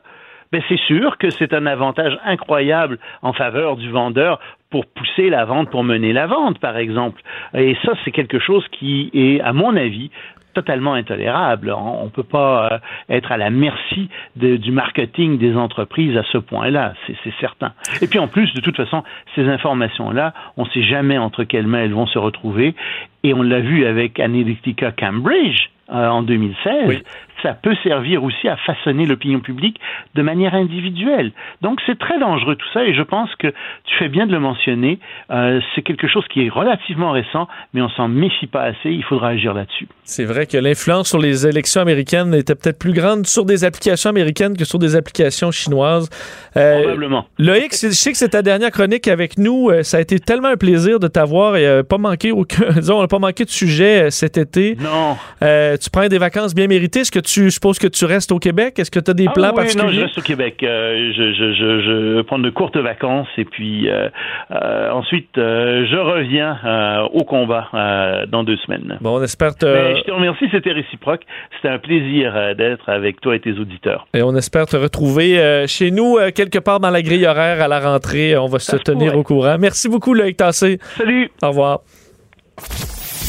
ben 0.52 0.62
c'est 0.68 0.78
sûr 0.80 1.18
que 1.18 1.30
c'est 1.30 1.54
un 1.54 1.66
avantage 1.66 2.18
incroyable 2.24 2.98
en 3.22 3.32
faveur 3.32 3.76
du 3.76 3.90
vendeur 3.90 4.38
pour 4.70 4.86
pousser 4.86 5.30
la 5.30 5.44
vente, 5.44 5.70
pour 5.70 5.84
mener 5.84 6.12
la 6.12 6.26
vente, 6.26 6.58
par 6.58 6.76
exemple. 6.76 7.22
Et 7.54 7.76
ça, 7.84 7.92
c'est 8.04 8.10
quelque 8.10 8.38
chose 8.38 8.64
qui 8.70 9.10
est, 9.12 9.40
à 9.40 9.52
mon 9.52 9.76
avis, 9.76 10.10
totalement 10.54 10.94
intolérable. 10.94 11.72
On 11.72 12.04
ne 12.04 12.10
peut 12.10 12.22
pas 12.22 12.68
euh, 12.72 12.78
être 13.08 13.32
à 13.32 13.36
la 13.36 13.50
merci 13.50 14.08
du 14.36 14.72
marketing 14.72 15.38
des 15.38 15.56
entreprises 15.56 16.16
à 16.16 16.22
ce 16.30 16.38
point-là, 16.38 16.94
c'est 17.06 17.34
certain. 17.40 17.72
Et 18.00 18.06
puis 18.06 18.18
en 18.18 18.28
plus, 18.28 18.52
de 18.54 18.60
toute 18.60 18.76
façon, 18.76 19.02
ces 19.34 19.48
informations-là, 19.48 20.34
on 20.56 20.64
ne 20.64 20.70
sait 20.70 20.82
jamais 20.82 21.18
entre 21.18 21.44
quelles 21.44 21.66
mains 21.66 21.84
elles 21.84 21.94
vont 21.94 22.06
se 22.06 22.18
retrouver. 22.18 22.74
Et 23.22 23.34
on 23.34 23.42
l'a 23.42 23.60
vu 23.60 23.86
avec 23.86 24.20
Analytica 24.20 24.92
Cambridge 24.92 25.70
euh, 25.90 26.08
en 26.08 26.22
2016 26.22 27.02
ça 27.42 27.54
peut 27.54 27.74
servir 27.82 28.22
aussi 28.24 28.48
à 28.48 28.56
façonner 28.56 29.06
l'opinion 29.06 29.40
publique 29.40 29.78
de 30.14 30.22
manière 30.22 30.54
individuelle. 30.54 31.32
Donc 31.60 31.80
c'est 31.86 31.98
très 31.98 32.18
dangereux 32.18 32.56
tout 32.56 32.68
ça 32.72 32.84
et 32.84 32.94
je 32.94 33.02
pense 33.02 33.34
que 33.36 33.48
tu 33.84 33.96
fais 33.98 34.08
bien 34.08 34.26
de 34.26 34.32
le 34.32 34.40
mentionner. 34.40 34.98
Euh, 35.30 35.60
c'est 35.74 35.82
quelque 35.82 36.08
chose 36.08 36.24
qui 36.28 36.46
est 36.46 36.48
relativement 36.48 37.10
récent, 37.10 37.48
mais 37.74 37.82
on 37.82 37.88
s'en 37.90 38.08
méfie 38.08 38.46
pas 38.46 38.62
assez. 38.62 38.90
Il 38.90 39.04
faudra 39.04 39.28
agir 39.28 39.54
là-dessus. 39.54 39.88
C'est 40.04 40.24
vrai 40.24 40.46
que 40.46 40.56
l'influence 40.56 41.08
sur 41.08 41.18
les 41.18 41.46
élections 41.46 41.80
américaines 41.80 42.34
était 42.34 42.54
peut-être 42.54 42.78
plus 42.78 42.92
grande 42.92 43.26
sur 43.26 43.44
des 43.44 43.64
applications 43.64 44.10
américaines 44.10 44.56
que 44.56 44.64
sur 44.64 44.78
des 44.78 44.96
applications 44.96 45.50
chinoises. 45.50 46.08
Euh, 46.56 46.82
Probablement. 46.82 47.26
Loïc, 47.38 47.72
je 47.72 47.88
sais 47.88 48.12
que 48.12 48.18
c'est 48.18 48.30
ta 48.30 48.42
dernière 48.42 48.70
chronique 48.70 49.08
avec 49.08 49.38
nous. 49.38 49.70
Euh, 49.70 49.82
ça 49.82 49.96
a 49.96 50.00
été 50.00 50.18
tellement 50.18 50.48
un 50.48 50.56
plaisir 50.56 51.00
de 51.00 51.08
t'avoir 51.08 51.56
et 51.56 51.82
pas 51.82 51.98
manqué 51.98 52.30
aucun, 52.32 52.72
disons, 52.76 52.98
on 52.98 53.02
n'a 53.02 53.08
pas 53.08 53.18
manqué 53.18 53.44
de 53.44 53.50
sujet 53.50 54.10
cet 54.10 54.38
été. 54.38 54.76
Non. 54.80 55.16
tu 55.40 55.90
prends 55.90 56.08
des 56.08 56.18
vacances 56.18 56.54
bien 56.54 56.66
méritées. 56.66 57.00
Est-ce 57.00 57.10
que 57.10 57.18
tu 57.18 57.31
je 57.40 57.48
suppose 57.50 57.78
que 57.78 57.86
tu 57.86 58.04
restes 58.04 58.32
au 58.32 58.38
Québec. 58.38 58.78
Est-ce 58.78 58.90
que 58.90 59.00
tu 59.00 59.10
as 59.10 59.14
des 59.14 59.26
ah 59.28 59.32
plans 59.32 59.50
oui, 59.50 59.56
particuliers? 59.56 59.84
Non, 59.84 59.92
je 59.92 60.00
reste 60.00 60.18
au 60.18 60.22
Québec. 60.22 60.62
Euh, 60.62 61.12
je, 61.16 61.32
je, 61.32 61.52
je, 61.54 62.22
prendre 62.22 62.44
de 62.44 62.50
courtes 62.50 62.76
vacances 62.76 63.28
et 63.36 63.44
puis 63.44 63.88
euh, 63.88 64.08
euh, 64.50 64.90
ensuite 64.90 65.30
je 65.34 65.96
reviens 65.96 66.58
au 67.12 67.24
combat 67.24 67.68
dans 68.28 68.44
deux 68.44 68.56
semaines. 68.58 68.98
Bon, 69.00 69.18
on 69.18 69.22
espère 69.22 69.56
te... 69.56 69.66
je 69.66 70.02
te 70.02 70.10
remercie, 70.10 70.46
c'était 70.50 70.72
réciproque. 70.72 71.22
C'était 71.56 71.72
un 71.72 71.78
plaisir 71.78 72.54
d'être 72.56 72.88
avec 72.88 73.20
toi 73.20 73.36
et 73.36 73.40
tes 73.40 73.52
auditeurs. 73.52 74.06
Et 74.14 74.22
on 74.22 74.34
espère 74.34 74.66
te 74.66 74.76
retrouver 74.76 75.64
chez 75.66 75.90
nous 75.90 76.18
quelque 76.34 76.58
part 76.58 76.80
dans 76.80 76.90
la 76.90 77.02
grille 77.02 77.26
horaire 77.26 77.62
à 77.62 77.68
la 77.68 77.80
rentrée. 77.80 78.36
On 78.36 78.46
va 78.46 78.58
se 78.58 78.76
tenir 78.76 79.16
au 79.16 79.22
courant. 79.22 79.56
Merci 79.58 79.88
beaucoup, 79.88 80.14
Loïc 80.14 80.36
Tassé. 80.36 80.78
Salut. 80.96 81.30
Au 81.42 81.48
revoir. 81.48 81.80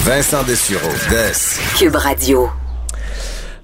Vincent 0.05 0.43
Dessureau, 0.43 0.91
Des. 1.09 1.79
Cube 1.79 1.95
Radio. 1.95 2.49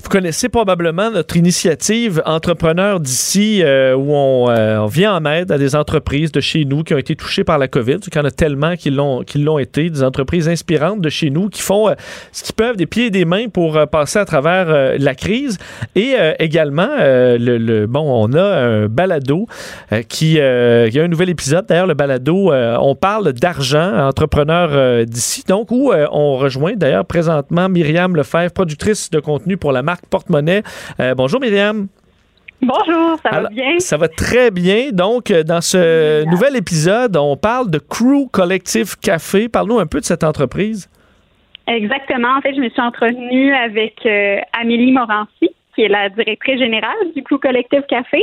Vous 0.10 0.18
connaissez 0.18 0.50
probablement 0.50 1.12
notre 1.12 1.38
initiative 1.38 2.24
Entrepreneurs 2.26 3.00
d'ici, 3.00 3.62
euh, 3.62 3.96
où 3.96 4.50
euh, 4.50 4.78
on, 4.80 4.88
vient 4.88 5.14
en 5.14 5.24
aide 5.26 5.52
à 5.52 5.60
des 5.60 5.76
entreprises 5.76 6.32
de 6.32 6.40
chez 6.40 6.66
nous 6.66 6.82
qui 6.82 6.96
ont 6.96 6.98
été 6.98 7.16
touchées 7.16 7.44
par 7.44 7.60
la 7.60 7.68
COVID. 7.68 7.98
Il 8.08 8.16
y 8.16 8.20
en 8.20 8.26
a 8.26 8.32
tellement 8.32 8.76
qui 8.76 8.90
l'ont, 8.90 9.60
été, 9.60 9.92
des 9.92 10.02
entreprises 10.02 10.50
inspirantes 10.50 11.00
de 11.00 11.10
chez 11.10 11.30
nous 11.30 11.50
qui 11.50 11.62
font 11.62 11.90
euh, 11.90 11.94
ce 12.32 12.42
qu'ils 12.42 12.56
peuvent 12.56 12.76
des 12.76 12.88
pieds 12.88 13.06
et 13.06 13.10
des 13.12 13.24
mains 13.24 13.50
pour 13.50 13.80
passer 13.92 14.18
à 14.18 14.26
travers 14.26 14.98
la 14.98 15.14
crise. 15.14 15.60
Et 15.94 16.16
également, 16.40 16.90
le, 16.98 17.86
bon, 17.86 18.02
on 18.02 18.34
a 18.34 18.44
un 18.44 18.88
balado 18.88 19.46
qui, 20.08 20.38
il 20.38 20.92
y 20.92 21.00
a 21.00 21.04
un 21.04 21.08
nouvel 21.08 21.30
épisode. 21.30 21.68
D'ailleurs, 21.68 21.86
le 21.86 21.94
balado, 21.94 22.52
on 22.52 22.96
parle 22.96 23.32
d'argent, 23.34 24.08
entrepreneurs 24.08 25.06
d'ici, 25.06 25.44
donc 25.48 25.70
où 25.70 25.94
on 26.12 26.38
rejoint 26.38 26.74
d'ailleurs 26.76 27.06
présentement 27.06 27.70
Myriam 27.70 28.16
Lefebvre, 28.16 28.52
productrice 28.52 29.12
de 29.12 29.20
contenu 29.20 29.58
pour 29.58 29.72
la 29.72 29.84
marque 29.84 29.99
Porte-Monnaie. 30.10 30.64
Euh, 31.00 31.16
bonjour 31.16 31.40
Myriam. 31.40 31.88
Bonjour, 32.62 33.18
ça 33.24 33.42
va 33.42 33.50
bien? 33.50 33.80
Ça 33.80 33.96
va 33.96 34.10
très 34.10 34.52
bien. 34.52 34.92
Donc, 34.92 35.32
euh, 35.32 35.44
dans 35.44 35.62
ce 35.62 36.26
nouvel 36.26 36.58
épisode, 36.58 37.16
on 37.16 37.38
parle 37.38 37.72
de 37.72 37.80
Crew 37.80 38.28
Collective 38.32 38.98
Café. 39.00 39.48
Parle-nous 39.48 39.80
un 39.80 39.86
peu 39.86 40.02
de 40.02 40.06
cette 40.06 40.26
entreprise. 40.26 40.90
Exactement. 41.68 42.36
En 42.36 42.42
fait, 42.42 42.54
je 42.56 42.60
me 42.60 42.70
suis 42.70 42.82
entretenue 42.82 43.54
avec 43.54 44.06
euh, 44.06 44.40
Amélie 44.60 44.92
Morancy, 44.92 45.50
qui 45.80 45.86
est 45.86 45.88
la 45.88 46.10
directrice 46.10 46.60
générale 46.60 47.14
du 47.16 47.24
Clou 47.24 47.38
Collectif 47.38 47.80
Café. 47.88 48.22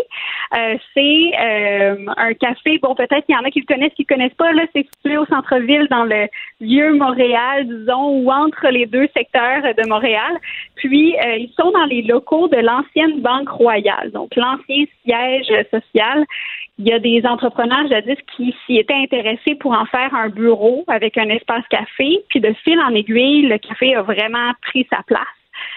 Euh, 0.55 0.77
c'est 0.93 1.31
euh, 1.41 2.05
un 2.19 2.35
café, 2.35 2.79
bon, 2.83 2.95
peut-être 2.95 3.25
qu'il 3.25 3.35
y 3.35 3.39
en 3.39 3.45
a 3.45 3.51
qui 3.51 3.61
le 3.61 3.65
connaissent, 3.65 3.95
qui 3.95 4.03
ne 4.03 4.15
connaissent 4.15 4.35
pas, 4.35 4.53
là, 4.53 4.65
c'est 4.75 4.87
situé 4.95 5.17
au 5.17 5.25
centre-ville, 5.25 5.89
dans 5.91 6.05
le 6.05 6.29
vieux 6.61 6.93
Montréal, 6.93 7.67
disons, 7.67 8.11
ou 8.11 8.31
entre 8.31 8.69
les 8.69 8.85
deux 8.85 9.09
secteurs 9.17 9.63
de 9.63 9.89
Montréal. 9.89 10.37
Puis, 10.75 11.17
euh, 11.17 11.37
ils 11.37 11.53
sont 11.59 11.71
dans 11.71 11.87
les 11.87 12.03
locaux 12.03 12.49
de 12.49 12.59
l'ancienne 12.59 13.21
Banque 13.23 13.49
Royale, 13.49 14.11
donc 14.13 14.37
l'ancien 14.37 14.85
siège 15.03 15.51
social. 15.71 16.27
Il 16.79 16.87
y 16.87 16.93
a 16.93 16.99
des 16.99 17.25
entrepreneurs 17.25 17.89
jadis 17.89 18.19
qui 18.37 18.55
s'y 18.67 18.77
étaient 18.77 18.93
intéressés 18.93 19.55
pour 19.55 19.73
en 19.73 19.87
faire 19.87 20.15
un 20.15 20.29
bureau 20.29 20.85
avec 20.89 21.17
un 21.17 21.31
espace 21.31 21.67
café. 21.71 22.23
Puis 22.29 22.41
de 22.41 22.53
fil 22.65 22.79
en 22.81 22.95
aiguille, 22.95 23.47
le 23.47 23.57
café 23.57 23.95
a 23.95 24.03
vraiment 24.03 24.53
pris 24.61 24.87
sa 24.91 25.03
place. 25.07 25.36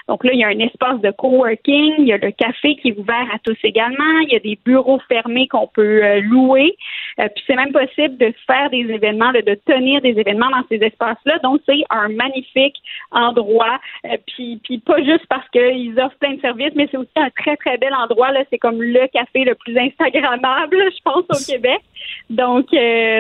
Donc 0.10 0.24
là, 0.24 0.32
il 0.34 0.40
y 0.40 0.44
a 0.44 0.48
un 0.48 0.58
espace 0.58 1.00
de 1.02 1.12
coworking, 1.12 1.94
il 2.00 2.08
y 2.08 2.14
a 2.14 2.18
le 2.18 2.32
café 2.32 2.76
qui 2.78 2.90
est 2.90 2.98
ouvert 2.98 3.28
à 3.32 3.38
tous 3.44 3.58
également, 3.64 4.20
il 4.24 4.34
y 4.34 4.36
a 4.36 4.40
des 4.40 4.58
bureaux 4.66 5.00
fermés 5.08 5.48
qu'on 5.48 5.68
peut 5.68 6.04
euh, 6.04 6.20
louer, 6.22 6.76
euh, 7.20 7.28
puis 7.36 7.44
c'est 7.46 7.56
même 7.56 7.72
possible 7.72 8.18
de 8.18 8.34
faire 8.48 8.72
des 8.72 8.90
événements, 8.90 9.32
de 9.32 9.54
tenir 9.68 10.02
des 10.02 10.20
événements 10.20 10.50
dans 10.50 10.64
ces 10.68 10.84
espaces-là. 10.84 11.38
Donc 11.44 11.62
c'est 11.68 11.84
un 11.92 12.10
magnifique 12.10 12.78
endroit, 13.12 13.80
euh, 14.06 14.18
puis, 14.26 14.60
puis 14.64 14.80
pas 14.80 14.98
juste 15.04 15.28
parce 15.30 15.48
qu'ils 15.50 15.94
offrent 16.00 16.18
plein 16.18 16.34
de 16.34 16.42
services, 16.42 16.74
mais 16.74 16.88
c'est 16.90 16.98
aussi 16.98 17.12
un 17.16 17.30
très 17.30 17.56
très 17.58 17.78
bel 17.78 17.94
endroit. 17.94 18.32
Là, 18.32 18.42
c'est 18.50 18.58
comme 18.58 18.82
le 18.82 19.08
café 19.14 19.44
le 19.44 19.54
plus 19.54 19.78
instagrammable, 19.88 20.76
je 20.92 21.04
pense, 21.04 21.26
au 21.30 21.46
Québec. 21.46 21.82
Donc, 22.30 22.68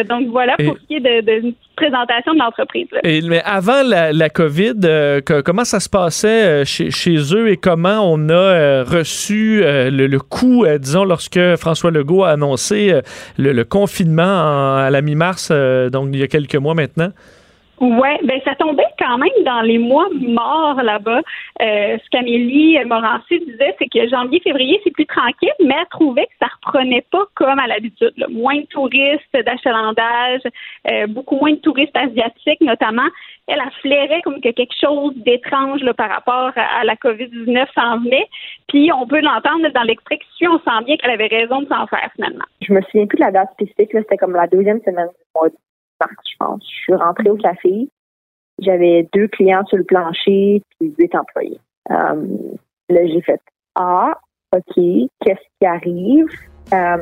donc 0.07 0.27
voilà 0.29 0.55
pour 0.57 0.77
ce 0.77 0.87
qui 0.87 0.95
est 0.95 0.99
de, 0.99 1.21
de, 1.21 1.53
présentation 1.75 2.33
de 2.33 2.39
l'entreprise. 2.39 2.87
Mais 3.03 3.41
avant 3.43 3.81
la, 3.83 4.11
la 4.11 4.29
COVID, 4.29 5.21
comment 5.45 5.63
ça 5.63 5.79
se 5.79 5.89
passait 5.89 6.65
chez 6.65 6.91
chez, 6.91 7.33
eux 7.33 7.49
et 7.49 7.57
comment 7.57 8.01
on 8.11 8.29
a 8.29 8.33
euh, 8.33 8.83
reçu 8.83 9.61
euh, 9.63 9.89
le, 9.89 10.07
le, 10.07 10.19
coup, 10.19 10.65
euh, 10.65 10.77
disons, 10.77 11.03
lorsque 11.03 11.39
François 11.55 11.91
Legault 11.91 12.23
a 12.23 12.31
annoncé 12.31 13.01
le, 13.37 13.63
confinement 13.63 14.77
à 14.77 14.89
la 14.89 15.01
mi-mars, 15.01 15.51
donc 15.91 16.09
il 16.13 16.19
y 16.19 16.23
a 16.23 16.27
quelques 16.27 16.55
mois 16.55 16.73
maintenant? 16.73 17.11
Ouais, 17.79 18.19
ben 18.23 18.41
ça 18.43 18.55
tombait 18.55 18.83
quand 18.97 19.17
même 19.17 19.43
dans 19.45 19.61
les 19.61 19.77
mois 19.77 20.09
morts 20.13 20.81
là-bas. 20.83 21.21
Euh, 21.61 21.97
ce 21.97 22.09
qu'Amélie 22.09 22.77
Morancy 22.85 23.39
disait, 23.39 23.73
c'est 23.79 23.87
que 23.87 24.09
janvier, 24.09 24.41
février, 24.41 24.81
c'est 24.83 24.91
plus 24.91 25.05
tranquille, 25.05 25.53
mais 25.63 25.75
elle 25.79 25.87
trouvait 25.89 26.25
que 26.25 26.33
ça 26.41 26.47
reprenait 26.61 27.05
pas 27.09 27.25
comme 27.35 27.57
à 27.57 27.67
l'habitude. 27.67 28.13
Moins 28.29 28.59
de 28.61 28.65
touristes 28.65 29.33
d'achalandage, 29.33 30.41
euh, 30.91 31.07
beaucoup 31.07 31.37
moins 31.37 31.51
de 31.51 31.59
touristes 31.59 31.95
asiatiques 31.95 32.61
notamment. 32.61 33.07
Elle 33.47 33.61
a 33.61 33.69
flairé 33.81 34.21
comme 34.23 34.41
que 34.41 34.51
quelque 34.51 34.75
chose 34.79 35.13
d'étrange 35.15 35.81
par 35.93 36.09
rapport 36.09 36.51
à, 36.55 36.83
la 36.83 36.95
COVID-19 36.95 37.65
s'en 37.73 37.99
venait. 37.99 38.27
Puis 38.67 38.91
on 38.91 39.07
peut 39.07 39.21
l'entendre 39.21 39.69
dans 39.73 39.83
l'extrait 39.83 40.19
on 40.47 40.59
sent 40.59 40.85
bien 40.85 40.97
qu'elle 40.97 41.11
avait 41.11 41.27
raison 41.27 41.61
de 41.61 41.67
s'en 41.67 41.85
faire 41.87 42.09
finalement. 42.15 42.45
Je 42.61 42.73
me 42.73 42.81
souviens 42.83 43.07
plus 43.07 43.17
de 43.17 43.23
la 43.23 43.31
date 43.31 43.51
spécifique, 43.53 43.89
c'était 43.91 44.17
comme 44.17 44.33
la 44.33 44.47
deuxième 44.47 44.81
semaine 44.81 45.07
du 45.07 45.25
mois 45.35 45.49
je 46.07 46.35
pense. 46.39 46.61
Je 46.63 46.81
suis 46.81 46.95
rentrée 46.95 47.29
au 47.29 47.37
café. 47.37 47.89
J'avais 48.59 49.07
deux 49.13 49.27
clients 49.27 49.65
sur 49.65 49.77
le 49.77 49.83
plancher 49.83 50.61
puis 50.79 50.93
huit 50.97 51.15
employés. 51.15 51.59
Euh, 51.91 52.25
là, 52.89 53.07
j'ai 53.07 53.21
fait 53.21 53.41
Ah, 53.75 54.13
OK, 54.55 54.75
qu'est-ce 54.75 55.45
qui 55.59 55.65
arrive? 55.65 56.27
Euh, 56.73 56.97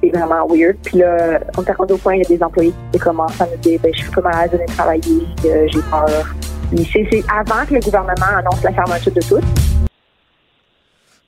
c'est 0.00 0.10
vraiment 0.10 0.46
weird. 0.46 0.76
Puis 0.82 0.98
là, 0.98 1.40
on 1.58 1.62
est 1.62 1.72
rendu 1.72 1.94
au 1.94 1.98
point, 1.98 2.14
il 2.14 2.22
y 2.22 2.26
a 2.26 2.28
des 2.28 2.42
employés 2.42 2.72
qui 2.92 2.98
commencent 2.98 3.40
à 3.40 3.46
me 3.46 3.56
dire 3.58 3.80
ben, 3.82 3.92
je 3.92 4.02
suis 4.02 4.10
pas 4.10 4.22
malade 4.22 4.52
de 4.52 4.72
travailler, 4.72 5.26
euh, 5.44 5.66
j'ai 5.68 5.80
peur. 5.90 6.34
c'est 6.74 7.22
avant 7.30 7.66
que 7.66 7.74
le 7.74 7.80
gouvernement 7.80 8.38
annonce 8.38 8.62
la 8.62 8.72
fermeture 8.72 9.12
de 9.12 9.20
tout. 9.20 9.81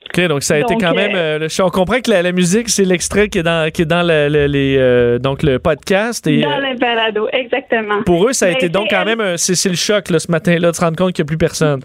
OK, 0.07 0.27
donc 0.27 0.43
ça 0.43 0.55
a 0.55 0.59
été 0.59 0.75
quand 0.75 0.93
même. 0.93 1.15
Euh, 1.15 1.39
euh 1.41 1.63
on 1.63 1.69
comprend 1.69 1.99
que 1.99 2.11
la, 2.11 2.31
musique, 2.31 2.69
c'est 2.69 2.85
l'extrait 2.85 3.27
qui 3.27 3.39
est 3.39 3.43
dans, 3.43 3.71
qui 3.71 3.81
est 3.81 3.85
dans 3.85 4.03
le, 4.03 4.45
les, 4.47 4.77
euh, 4.77 5.19
donc 5.19 5.43
le 5.43 5.59
podcast. 5.59 6.25
Et, 6.27 6.41
dans 6.41 6.59
le 6.59 6.77
balado, 6.77 7.27
exactement. 7.31 8.03
Pour 8.03 8.27
eux, 8.27 8.33
ça 8.33 8.47
a 8.47 8.49
été 8.51 8.69
donc 8.69 8.87
quand 8.89 9.03
même. 9.03 9.37
C'est 9.37 9.69
le 9.69 9.75
choc 9.75 10.09
là, 10.09 10.19
ce 10.19 10.31
matin-là 10.31 10.71
de 10.71 10.75
se 10.75 10.81
rendre 10.81 10.97
compte 10.97 11.13
qu'il 11.13 11.23
n'y 11.23 11.27
a 11.27 11.29
plus 11.29 11.37
personne. 11.37 11.81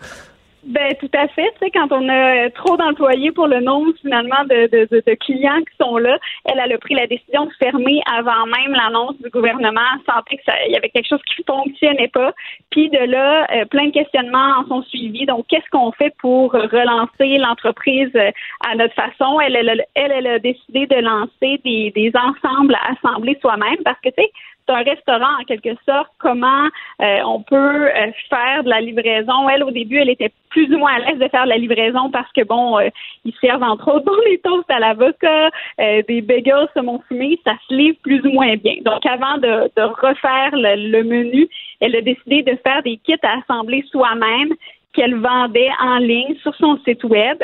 Ben 0.64 0.94
tout 1.00 1.10
à 1.14 1.26
fait. 1.28 1.50
Tu 1.52 1.64
sais, 1.64 1.70
quand 1.70 1.90
on 1.90 2.06
a 2.10 2.50
trop 2.50 2.76
d'employés 2.76 3.32
pour 3.32 3.46
le 3.46 3.60
nombre 3.60 3.92
finalement 4.02 4.44
de, 4.44 4.68
de, 4.70 4.86
de, 4.90 5.14
clients 5.14 5.60
qui 5.60 5.76
sont 5.80 5.96
là, 5.96 6.18
elle, 6.44 6.60
elle 6.62 6.72
a 6.72 6.78
pris 6.78 6.94
la 6.94 7.06
décision 7.06 7.46
de 7.46 7.52
fermer 7.58 8.02
avant 8.14 8.44
même 8.44 8.72
l'annonce 8.72 9.16
du 9.22 9.30
gouvernement. 9.30 9.80
Elle 9.94 10.14
sentait 10.14 10.36
qu'il 10.36 10.72
y 10.72 10.76
avait 10.76 10.90
quelque 10.90 11.08
chose 11.08 11.22
qui 11.34 11.42
fonctionnait 11.44 12.08
pas. 12.08 12.34
Puis 12.70 12.90
de 12.90 12.98
là, 12.98 13.46
euh, 13.52 13.64
plein 13.64 13.86
de 13.86 13.92
questionnements 13.92 14.58
en 14.58 14.66
sont 14.68 14.82
suivis. 14.82 15.24
Donc, 15.24 15.46
qu'est-ce 15.48 15.68
qu'on 15.70 15.92
fait 15.92 16.14
pour 16.18 16.52
relancer 16.52 17.38
l'entreprise 17.38 18.10
euh, 18.14 18.30
à 18.68 18.74
notre 18.74 18.94
façon? 18.94 19.40
Elle, 19.40 19.56
elle, 19.56 19.86
elle, 19.94 20.12
elle 20.12 20.26
a 20.26 20.38
décidé 20.38 20.86
de 20.86 20.96
lancer 20.96 21.58
des, 21.64 21.90
des 21.94 22.12
ensembles 22.14 22.76
assemblés 22.86 23.38
soi-même 23.40 23.78
parce 23.82 24.00
que 24.00 24.10
tu 24.10 24.22
sais 24.22 24.30
un 24.70 24.82
restaurant 24.82 25.40
en 25.40 25.44
quelque 25.44 25.74
sorte, 25.86 26.08
comment 26.18 26.66
euh, 27.00 27.20
on 27.26 27.42
peut 27.42 27.86
euh, 27.86 28.10
faire 28.28 28.64
de 28.64 28.68
la 28.68 28.80
livraison? 28.80 29.48
Elle, 29.48 29.64
au 29.64 29.70
début, 29.70 29.98
elle 29.98 30.10
était 30.10 30.32
plus 30.50 30.72
ou 30.74 30.78
moins 30.78 30.94
à 30.94 30.98
l'aise 30.98 31.18
de 31.18 31.28
faire 31.28 31.44
de 31.44 31.50
la 31.50 31.58
livraison 31.58 32.10
parce 32.10 32.30
que, 32.32 32.42
bon, 32.44 32.78
euh, 32.78 32.88
ils 33.24 33.34
servent 33.40 33.62
entre 33.62 33.92
autres 33.92 34.04
dans 34.06 34.22
les 34.26 34.38
toasts 34.38 34.70
à 34.70 34.78
l'avocat, 34.78 35.50
des 35.78 36.22
bagels 36.22 36.68
saumon 36.74 37.00
fumé, 37.08 37.38
ça 37.44 37.54
se 37.68 37.74
livre 37.74 37.98
plus 38.02 38.20
ou 38.24 38.32
moins 38.32 38.56
bien. 38.56 38.76
Donc, 38.82 39.04
avant 39.06 39.38
de, 39.38 39.70
refaire 39.76 40.50
le, 40.52 41.02
menu, 41.02 41.48
elle 41.80 41.96
a 41.96 42.00
décidé 42.00 42.42
de 42.42 42.56
faire 42.64 42.82
des 42.82 42.96
kits 42.98 43.14
à 43.22 43.38
assembler 43.38 43.84
soi-même 43.90 44.54
qu'elle 44.92 45.16
vendait 45.16 45.70
en 45.80 45.98
ligne 45.98 46.34
sur 46.42 46.54
son 46.56 46.78
site 46.84 47.04
web. 47.04 47.38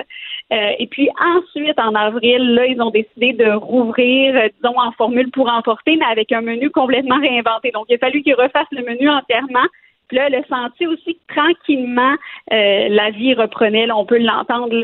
Euh, 0.52 0.72
et 0.78 0.86
puis 0.86 1.08
ensuite, 1.20 1.78
en 1.78 1.94
avril, 1.94 2.54
là, 2.54 2.66
ils 2.66 2.80
ont 2.80 2.90
décidé 2.90 3.32
de 3.32 3.50
rouvrir, 3.50 4.36
euh, 4.36 4.48
disons, 4.60 4.78
en 4.78 4.92
formule 4.92 5.30
pour 5.32 5.50
emporter, 5.50 5.96
mais 5.96 6.06
avec 6.06 6.30
un 6.30 6.40
menu 6.40 6.70
complètement 6.70 7.18
réinventé. 7.18 7.72
Donc, 7.72 7.86
il 7.88 7.96
a 7.96 7.98
fallu 7.98 8.22
qu'ils 8.22 8.34
refassent 8.34 8.66
le 8.70 8.84
menu 8.84 9.08
entièrement. 9.10 9.66
Puis 10.08 10.18
là, 10.18 10.28
le 10.28 10.44
senti 10.48 10.86
aussi 10.86 11.18
tranquillement, 11.28 12.14
euh, 12.52 12.88
la 12.88 13.10
vie 13.10 13.34
reprenait. 13.34 13.90
on 13.90 14.06
peut 14.06 14.18
l'entendre 14.18 14.76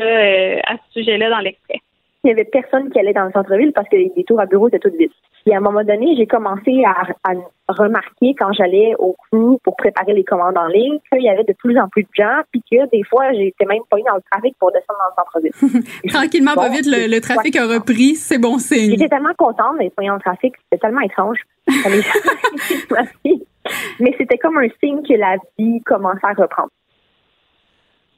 à 0.67 0.75
ce 0.75 0.99
sujet-là 0.99 1.29
dans 1.29 1.39
l'extrait 1.39 1.79
il 2.23 2.27
n'y 2.27 2.31
avait 2.31 2.45
personne 2.45 2.89
qui 2.89 2.99
allait 2.99 3.13
dans 3.13 3.25
le 3.25 3.31
centre-ville 3.31 3.73
parce 3.73 3.89
que 3.89 3.97
les 3.97 4.23
tours 4.25 4.39
à 4.39 4.45
bureau 4.45 4.69
étaient 4.69 4.79
toutes 4.79 4.95
vides. 4.95 5.11
Et 5.45 5.53
à 5.53 5.57
un 5.57 5.61
moment 5.61 5.83
donné, 5.83 6.15
j'ai 6.15 6.25
commencé 6.25 6.85
à, 6.85 7.03
remarquer 7.67 8.33
quand 8.37 8.53
j'allais 8.53 8.93
au 8.99 9.13
crew 9.13 9.57
pour 9.63 9.75
préparer 9.75 10.13
les 10.13 10.23
commandes 10.23 10.57
en 10.57 10.67
ligne 10.67 10.99
qu'il 11.11 11.23
y 11.23 11.29
avait 11.29 11.43
de 11.43 11.53
plus 11.53 11.77
en 11.79 11.89
plus 11.89 12.03
de 12.03 12.09
gens, 12.13 12.41
puis 12.51 12.61
que 12.69 12.87
des 12.91 13.03
fois, 13.03 13.33
j'étais 13.33 13.65
même 13.65 13.81
pas 13.89 13.97
dans 13.97 14.15
le 14.15 14.21
trafic 14.31 14.55
pour 14.59 14.71
descendre 14.71 14.99
dans 14.99 15.07
le 15.09 15.15
centre-ville. 15.51 15.83
Tranquillement, 16.09 16.53
pas 16.55 16.69
vite, 16.69 16.85
le, 16.85 17.19
trafic 17.19 17.55
a 17.55 17.67
repris, 17.67 18.15
c'est 18.15 18.37
bon 18.37 18.57
signe. 18.57 18.91
J'étais 18.91 19.09
tellement 19.09 19.33
contente 19.37 19.77
d'être 19.79 19.95
dans 19.97 20.13
le 20.13 20.19
trafic, 20.19 20.53
c'était 20.63 20.79
tellement 20.81 21.01
étrange. 21.01 21.39
Mais 23.99 24.15
c'était 24.17 24.37
comme 24.37 24.57
un 24.57 24.67
signe 24.81 25.03
que 25.03 25.13
la 25.13 25.35
vie 25.57 25.81
commençait 25.83 26.19
à 26.23 26.33
reprendre. 26.33 26.69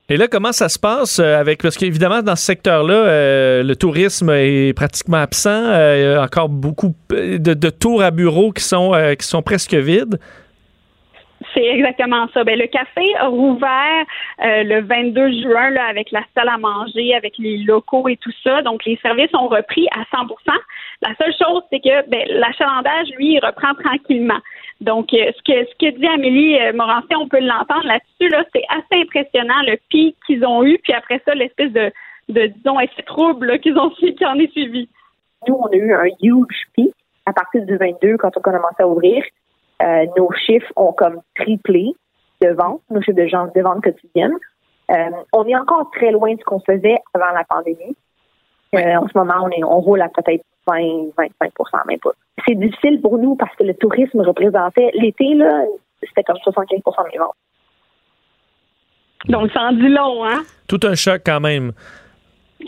Et 0.08 0.18
là, 0.18 0.28
comment 0.28 0.52
ça 0.52 0.70
se 0.70 0.78
passe 0.78 1.18
euh, 1.18 1.40
avec 1.40 1.64
parce 1.64 1.78
qu'évidemment 1.78 2.22
dans 2.22 2.36
ce 2.36 2.46
secteur-là, 2.46 2.94
euh, 2.94 3.64
le 3.64 3.76
tourisme 3.76 4.30
est 4.30 4.78
pratiquement 4.78 5.18
absent. 5.18 5.50
Euh, 5.50 5.98
il 5.98 6.04
y 6.04 6.14
a 6.14 6.22
encore 6.22 6.48
beaucoup 6.48 6.94
de, 7.10 7.70
tours 7.72 8.04
à 8.04 8.12
bureaux 8.12 8.52
qui 8.52 8.64
sont 8.64 8.92
qui 9.18 9.26
sont 9.26 9.42
presque 9.42 9.74
vides. 9.74 10.20
C'est 11.56 11.66
exactement 11.66 12.28
ça. 12.34 12.44
Ben, 12.44 12.58
le 12.58 12.68
café 12.68 13.04
a 13.20 13.28
rouvert 13.28 14.06
le 14.40 14.82
22 14.82 15.42
juin 15.42 15.70
là, 15.72 15.86
avec 15.90 16.12
la 16.12 16.22
salle 16.36 16.50
à 16.50 16.58
manger, 16.58 17.16
avec 17.16 17.34
les 17.40 17.58
locaux 17.58 18.08
et 18.08 18.18
tout 18.18 18.32
ça. 18.44 18.62
Donc, 18.62 18.86
les 18.86 18.98
services 19.02 19.34
ont 19.34 19.48
repris 19.48 19.88
à 19.92 20.02
100% 20.16 20.28
La 21.02 21.16
seule 21.16 21.34
chose, 21.34 21.64
c'est 21.72 21.80
que 21.80 22.10
ben, 22.10 22.22
l'achalandage, 22.30 23.08
lui, 23.18 23.34
il 23.34 23.40
reprend 23.44 23.74
tranquillement. 23.84 24.40
Donc, 24.82 25.14
euh, 25.14 25.32
ce 25.38 25.42
que, 25.44 25.68
ce 25.70 25.76
que 25.80 25.98
dit 25.98 26.08
Amélie 26.08 26.60
euh, 26.60 26.74
Morancé, 26.74 27.16
on 27.16 27.28
peut 27.28 27.40
l'entendre 27.40 27.86
là-dessus, 27.86 28.30
là, 28.30 28.44
c'est 28.54 28.64
assez 28.70 29.02
impressionnant 29.02 29.62
le 29.66 29.78
pic 29.90 30.18
qu'ils 30.28 30.46
ont 30.46 30.64
eu, 30.64 30.78
puis 30.80 30.94
après 30.94 31.22
ça, 31.26 31.34
l'espèce 31.34 31.72
de, 31.72 31.92
de 32.30 32.48
disons, 32.48 32.80
effet 32.80 33.04
trouble 33.04 33.60
qu'ils 33.60 33.78
ont 33.78 33.90
qui 33.90 34.26
en 34.26 34.38
est 34.38 34.52
suivi. 34.52 34.90
Nous, 35.48 35.56
on 35.56 35.68
a 35.68 35.76
eu 35.76 35.94
un 35.94 36.08
huge 36.22 36.68
pic 36.74 36.94
à 37.26 37.34
partir 37.34 37.66
du 37.66 37.78
22 37.78 38.18
quand 38.18 38.32
on 38.36 38.40
a 38.40 38.44
commencé 38.44 38.76
à 38.80 38.88
ouvrir. 38.88 39.24
Euh, 39.82 40.06
nos 40.18 40.32
chiffres 40.34 40.72
ont 40.76 40.94
comme 40.94 41.22
triplé 41.36 41.94
de 42.42 42.50
vente, 42.50 42.82
nos 42.90 43.02
chiffres 43.02 43.18
de, 43.18 43.28
gens, 43.28 43.48
de 43.56 43.62
vente 43.62 43.82
quotidienne. 43.82 44.34
on 45.34 45.48
est 45.48 45.56
encore 45.56 45.90
très 45.92 46.12
loin 46.12 46.34
de 46.34 46.40
ce 46.40 46.44
qu'on 46.44 46.60
faisait 46.60 46.98
avant 47.14 47.32
la 47.34 47.44
pandémie. 47.46 47.96
En 48.78 49.08
ce 49.08 49.18
moment, 49.18 49.36
on, 49.44 49.50
est, 49.50 49.64
on 49.64 49.80
roule 49.80 50.02
à 50.02 50.10
peut-être 50.10 50.44
20, 50.68 50.74
25% 51.18 51.88
même 51.88 52.00
pas. 52.00 52.12
C'est 52.48 52.56
difficile 52.56 53.02
pour 53.02 53.18
nous 53.18 53.36
parce 53.36 53.56
que 53.56 53.64
le 53.64 53.74
tourisme 53.74 54.22
représentait 54.22 54.92
l'été, 54.94 55.34
là, 55.36 55.64
c'était 56.02 56.24
comme 56.24 56.38
75% 56.38 57.12
des 57.12 57.18
ventes. 57.18 57.36
Donc, 59.28 59.52
ça 59.52 59.62
en 59.62 59.72
dit 59.72 59.90
long, 59.90 60.24
hein? 60.26 60.44
Tout 60.68 60.80
un 60.84 60.96
choc 60.96 61.22
quand 61.26 61.40
même. 61.40 61.72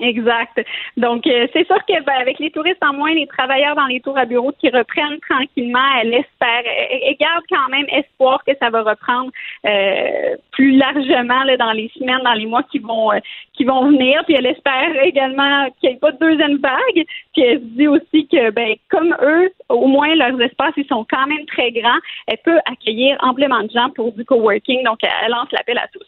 Exact. 0.02 0.64
Donc, 0.96 1.26
euh, 1.26 1.48
c'est 1.54 1.66
sûr 1.66 1.78
que 1.86 2.04
ben, 2.04 2.14
avec 2.20 2.40
les 2.40 2.52
touristes 2.52 2.84
en 2.84 2.94
moins, 2.94 3.14
les 3.14 3.28
travailleurs 3.28 3.76
dans 3.76 3.86
les 3.86 4.00
tours 4.00 4.18
à 4.18 4.26
bureaux 4.26 4.54
qui 4.60 4.70
reprennent 4.70 5.20
tranquillement, 5.28 5.80
elle 6.02 6.14
espère, 6.14 6.64
elle, 6.66 7.16
garde 7.20 7.44
quand 7.50 7.70
même 7.70 7.86
espoir 7.92 8.44
que 8.46 8.52
ça 8.62 8.70
va 8.70 8.84
reprendre 8.84 9.32
euh, 9.66 10.36
plus 10.52 10.78
largement 10.78 11.44
là, 11.44 11.58
dans 11.58 11.72
les 11.72 11.90
semaines, 11.98 12.22
dans 12.24 12.34
les 12.34 12.46
mois 12.46 12.64
qui 12.64 12.80
vont 12.80 13.12
euh, 13.12 13.20
qui 13.54 13.64
vont 13.64 13.88
venir. 13.88 14.24
Puis 14.26 14.36
elle 14.36 14.46
espère 14.46 15.04
également 15.04 15.68
qu'il 15.80 15.90
n'y 15.90 15.96
ait 15.96 16.00
pas 16.00 16.12
de 16.12 16.20
deuxième 16.20 16.58
vague. 16.58 17.06
Puis 17.34 17.44
elle 17.44 17.60
se 17.60 17.66
dit 17.66 17.88
aussi 17.88 18.28
que, 18.28 18.52
ben, 18.52 18.76
comme 18.90 19.16
eux, 19.22 19.50
au 19.70 19.88
moins 19.88 20.14
leurs 20.16 20.40
espaces 20.42 20.74
ils 20.78 20.88
sont 20.88 21.06
quand 21.10 21.26
même 21.26 21.46
très 21.48 21.72
grands. 21.72 22.00
Elle 22.28 22.38
peut 22.44 22.60
accueillir 22.66 23.18
amplement 23.22 23.64
de 23.64 23.72
gens 23.72 23.90
pour 23.96 24.12
du 24.12 24.26
coworking. 24.26 24.84
Donc, 24.84 25.00
elle 25.04 25.32
lance 25.32 25.52
l'appel 25.52 25.78
à 25.78 25.88
tous. 25.88 26.06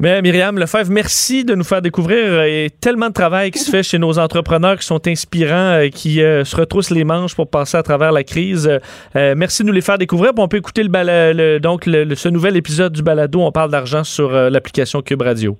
Mais 0.00 0.22
Myriam 0.22 0.56
Lefebvre, 0.56 0.92
merci 0.92 1.44
de 1.44 1.56
nous 1.56 1.64
faire 1.64 1.82
découvrir 1.82 2.24
euh, 2.24 2.68
tellement 2.80 3.08
de 3.08 3.12
travail 3.12 3.50
qui 3.50 3.58
se 3.58 3.68
fait 3.68 3.82
chez 3.82 3.98
nos 3.98 4.16
entrepreneurs 4.20 4.78
qui 4.78 4.86
sont 4.86 5.04
inspirants, 5.08 5.72
euh, 5.74 5.88
qui 5.88 6.22
euh, 6.22 6.44
se 6.44 6.54
retroussent 6.54 6.92
les 6.92 7.02
manches 7.02 7.34
pour 7.34 7.50
passer 7.50 7.76
à 7.76 7.82
travers 7.82 8.12
la 8.12 8.22
crise. 8.22 8.70
merci 9.14 9.62
de 9.62 9.66
nous 9.66 9.72
les 9.72 9.80
faire 9.80 9.98
découvrir. 9.98 10.30
on 10.36 10.46
peut 10.46 10.58
écouter 10.58 10.84
le, 10.84 11.58
donc 11.58 11.84
ce 11.86 12.28
nouvel 12.28 12.56
épisode 12.56 12.92
du 12.92 13.02
balado. 13.02 13.40
On 13.40 13.50
parle 13.50 13.72
d'argent 13.72 14.04
sur 14.04 14.30
l'application 14.30 15.02
Cube 15.02 15.22
Radio. 15.22 15.58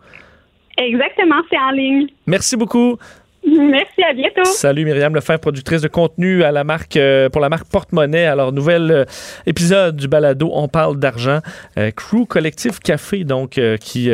Exactement, 0.77 1.43
c'est 1.51 1.59
en 1.59 1.73
ligne. 1.73 2.07
Merci 2.29 2.57
beaucoup. 2.57 2.97
Merci, 3.57 4.03
à 4.03 4.13
bientôt. 4.13 4.45
Salut 4.45 4.85
Myriam 4.85 5.15
Lefebvre, 5.15 5.41
productrice 5.41 5.81
de 5.81 5.89
contenu 5.89 6.43
à 6.43 6.53
la 6.53 6.65
marque, 6.65 6.97
euh, 6.97 7.29
pour 7.29 7.41
la 7.41 7.49
marque 7.49 7.67
Porte-Monnaie. 7.69 8.27
Alors, 8.27 8.53
nouvel 8.53 8.91
euh, 8.91 9.05
épisode 9.47 9.97
du 9.97 10.09
balado 10.09 10.51
On 10.53 10.69
parle 10.69 10.99
d'argent. 10.99 11.41
Euh, 11.79 11.91
Crew 11.91 12.27
Collectif 12.29 12.81
Café, 12.81 13.25
donc, 13.25 13.61
qui, 13.81 14.11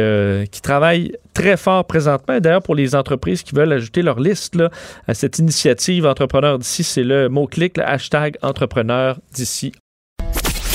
qui 0.51 0.63
travaille 0.63 1.13
très 1.33 1.57
fort 1.57 1.85
présentement. 1.85 2.39
D'ailleurs, 2.41 2.63
pour 2.63 2.75
les 2.75 2.95
entreprises 2.95 3.43
qui 3.43 3.55
veulent 3.55 3.73
ajouter 3.73 4.03
leur 4.03 4.21
liste 4.21 4.55
là, 4.55 4.71
à 5.09 5.15
cette 5.15 5.39
initiative 5.39 6.07
Entrepreneur 6.07 6.59
d'ici, 6.59 6.85
c'est 6.85 7.03
le 7.03 7.29
mot-clic, 7.29 7.77
le 7.77 7.89
hashtag 7.89 8.37
Entrepreneur 8.43 9.17
d'ici. 9.33 9.73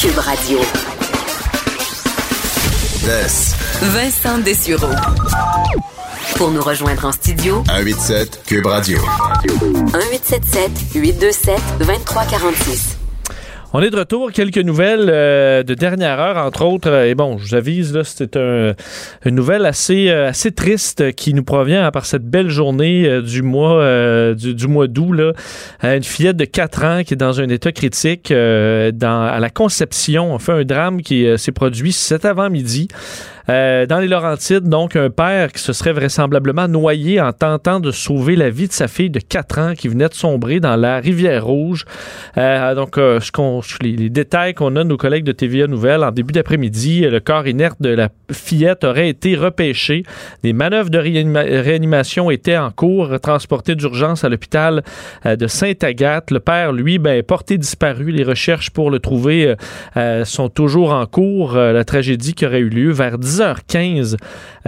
Cube 0.01 0.17
Radio. 0.17 0.59
Vincent 3.81 4.37
Dessureau. 4.39 4.93
Pour 6.39 6.51
nous 6.51 6.61
rejoindre 6.61 7.03
en 7.03 7.11
studio, 7.11 7.63
187 7.67 8.43
Cube 8.45 8.65
Radio. 8.65 8.97
1877 9.43 10.71
827 10.95 11.59
2346. 11.79 12.97
On 13.73 13.81
est 13.81 13.89
de 13.89 13.97
retour. 13.97 14.31
Quelques 14.31 14.57
nouvelles 14.57 15.09
euh, 15.09 15.63
de 15.63 15.73
dernière 15.73 16.17
heure, 16.17 16.37
entre 16.37 16.63
autres. 16.63 16.91
et 17.03 17.13
bon, 17.13 17.37
je 17.37 17.49
vous 17.49 17.55
avise, 17.55 17.93
là, 17.93 18.05
c'était 18.05 18.73
une 19.25 19.35
nouvelle 19.35 19.65
assez, 19.65 20.09
euh, 20.09 20.29
assez 20.29 20.51
triste 20.53 21.11
qui 21.11 21.33
nous 21.33 21.43
provient 21.43 21.85
à 21.85 21.91
par 21.91 22.05
cette 22.05 22.23
belle 22.23 22.49
journée 22.49 23.05
euh, 23.05 23.21
du 23.21 23.43
mois 23.43 24.33
du, 24.33 24.67
mois 24.67 24.87
d'août. 24.87 25.11
Là. 25.11 25.33
une 25.83 26.03
fillette 26.03 26.37
de 26.37 26.45
4 26.45 26.85
ans 26.85 27.03
qui 27.03 27.15
est 27.15 27.17
dans 27.17 27.41
un 27.41 27.49
état 27.49 27.73
critique 27.73 28.29
dans, 28.29 29.29
à 29.29 29.39
la 29.39 29.49
conception. 29.49 30.33
On 30.33 30.39
fait 30.39 30.53
un 30.53 30.63
drame 30.63 31.01
qui 31.01 31.27
s'est 31.37 31.51
produit 31.51 31.91
cet 31.91 32.23
avant-midi. 32.23 32.87
Euh, 33.49 33.87
dans 33.87 33.99
les 33.99 34.07
Laurentides, 34.07 34.69
donc, 34.69 34.95
un 34.95 35.09
père 35.09 35.51
qui 35.51 35.59
se 35.59 35.73
serait 35.73 35.93
vraisemblablement 35.93 36.67
noyé 36.67 37.19
en 37.19 37.33
tentant 37.33 37.79
de 37.79 37.89
sauver 37.89 38.35
la 38.35 38.51
vie 38.51 38.67
de 38.67 38.73
sa 38.73 38.87
fille 38.87 39.09
de 39.09 39.19
4 39.19 39.59
ans 39.59 39.73
qui 39.75 39.87
venait 39.87 40.07
de 40.07 40.13
sombrer 40.13 40.59
dans 40.59 40.75
la 40.75 40.99
rivière 40.99 41.45
Rouge. 41.45 41.85
Euh, 42.37 42.75
donc, 42.75 42.99
euh, 42.99 43.19
les, 43.81 43.93
les, 43.93 44.09
détails 44.09 44.53
qu'on 44.53 44.75
a 44.75 44.83
de 44.83 44.89
nos 44.89 44.97
collègues 44.97 45.23
de 45.23 45.31
TVA 45.31 45.65
Nouvelles 45.65 46.03
en 46.03 46.11
début 46.11 46.33
d'après-midi, 46.33 47.01
le 47.01 47.19
corps 47.19 47.47
inerte 47.47 47.81
de 47.81 47.89
la 47.89 48.09
fillette 48.31 48.83
aurait 48.83 49.09
été 49.09 49.35
repêché. 49.35 50.03
Des 50.43 50.53
manœuvres 50.53 50.91
de 50.91 50.99
réanimation 50.99 52.29
étaient 52.29 52.57
en 52.57 52.69
cours, 52.69 53.19
transporté 53.19 53.73
d'urgence 53.73 54.23
à 54.23 54.29
l'hôpital 54.29 54.83
de 55.25 55.47
Sainte-Agathe. 55.47 56.29
Le 56.29 56.39
père, 56.39 56.71
lui, 56.71 56.99
ben, 56.99 57.23
porté 57.23 57.57
disparu. 57.57 58.11
Les 58.11 58.23
recherches 58.23 58.69
pour 58.69 58.91
le 58.91 58.99
trouver 58.99 59.55
sont 60.23 60.49
toujours 60.49 60.91
en 60.91 61.05
cours. 61.05 61.55
la 61.55 61.83
tragédie 61.83 62.33
qui 62.33 62.45
aurait 62.45 62.59
eu 62.59 62.69
lieu 62.69 62.91
vers 62.91 63.17
10 63.17 63.38
h 63.39 63.55
15 63.67 64.17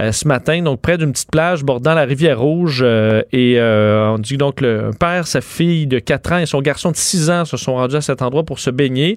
euh, 0.00 0.12
ce 0.12 0.26
matin, 0.26 0.62
donc 0.62 0.80
près 0.80 0.98
d'une 0.98 1.12
petite 1.12 1.30
plage 1.30 1.64
bordant 1.64 1.94
la 1.94 2.02
rivière 2.02 2.40
Rouge. 2.40 2.80
Euh, 2.82 3.22
et 3.32 3.58
euh, 3.58 4.14
on 4.14 4.18
dit 4.18 4.36
donc 4.36 4.60
le 4.60 4.90
père, 4.98 5.26
sa 5.26 5.40
fille 5.40 5.86
de 5.86 5.98
4 5.98 6.32
ans 6.32 6.38
et 6.38 6.46
son 6.46 6.60
garçon 6.60 6.90
de 6.90 6.96
6 6.96 7.30
ans 7.30 7.44
se 7.44 7.56
sont 7.56 7.74
rendus 7.74 7.96
à 7.96 8.00
cet 8.00 8.22
endroit 8.22 8.44
pour 8.44 8.58
se 8.58 8.70
baigner. 8.70 9.14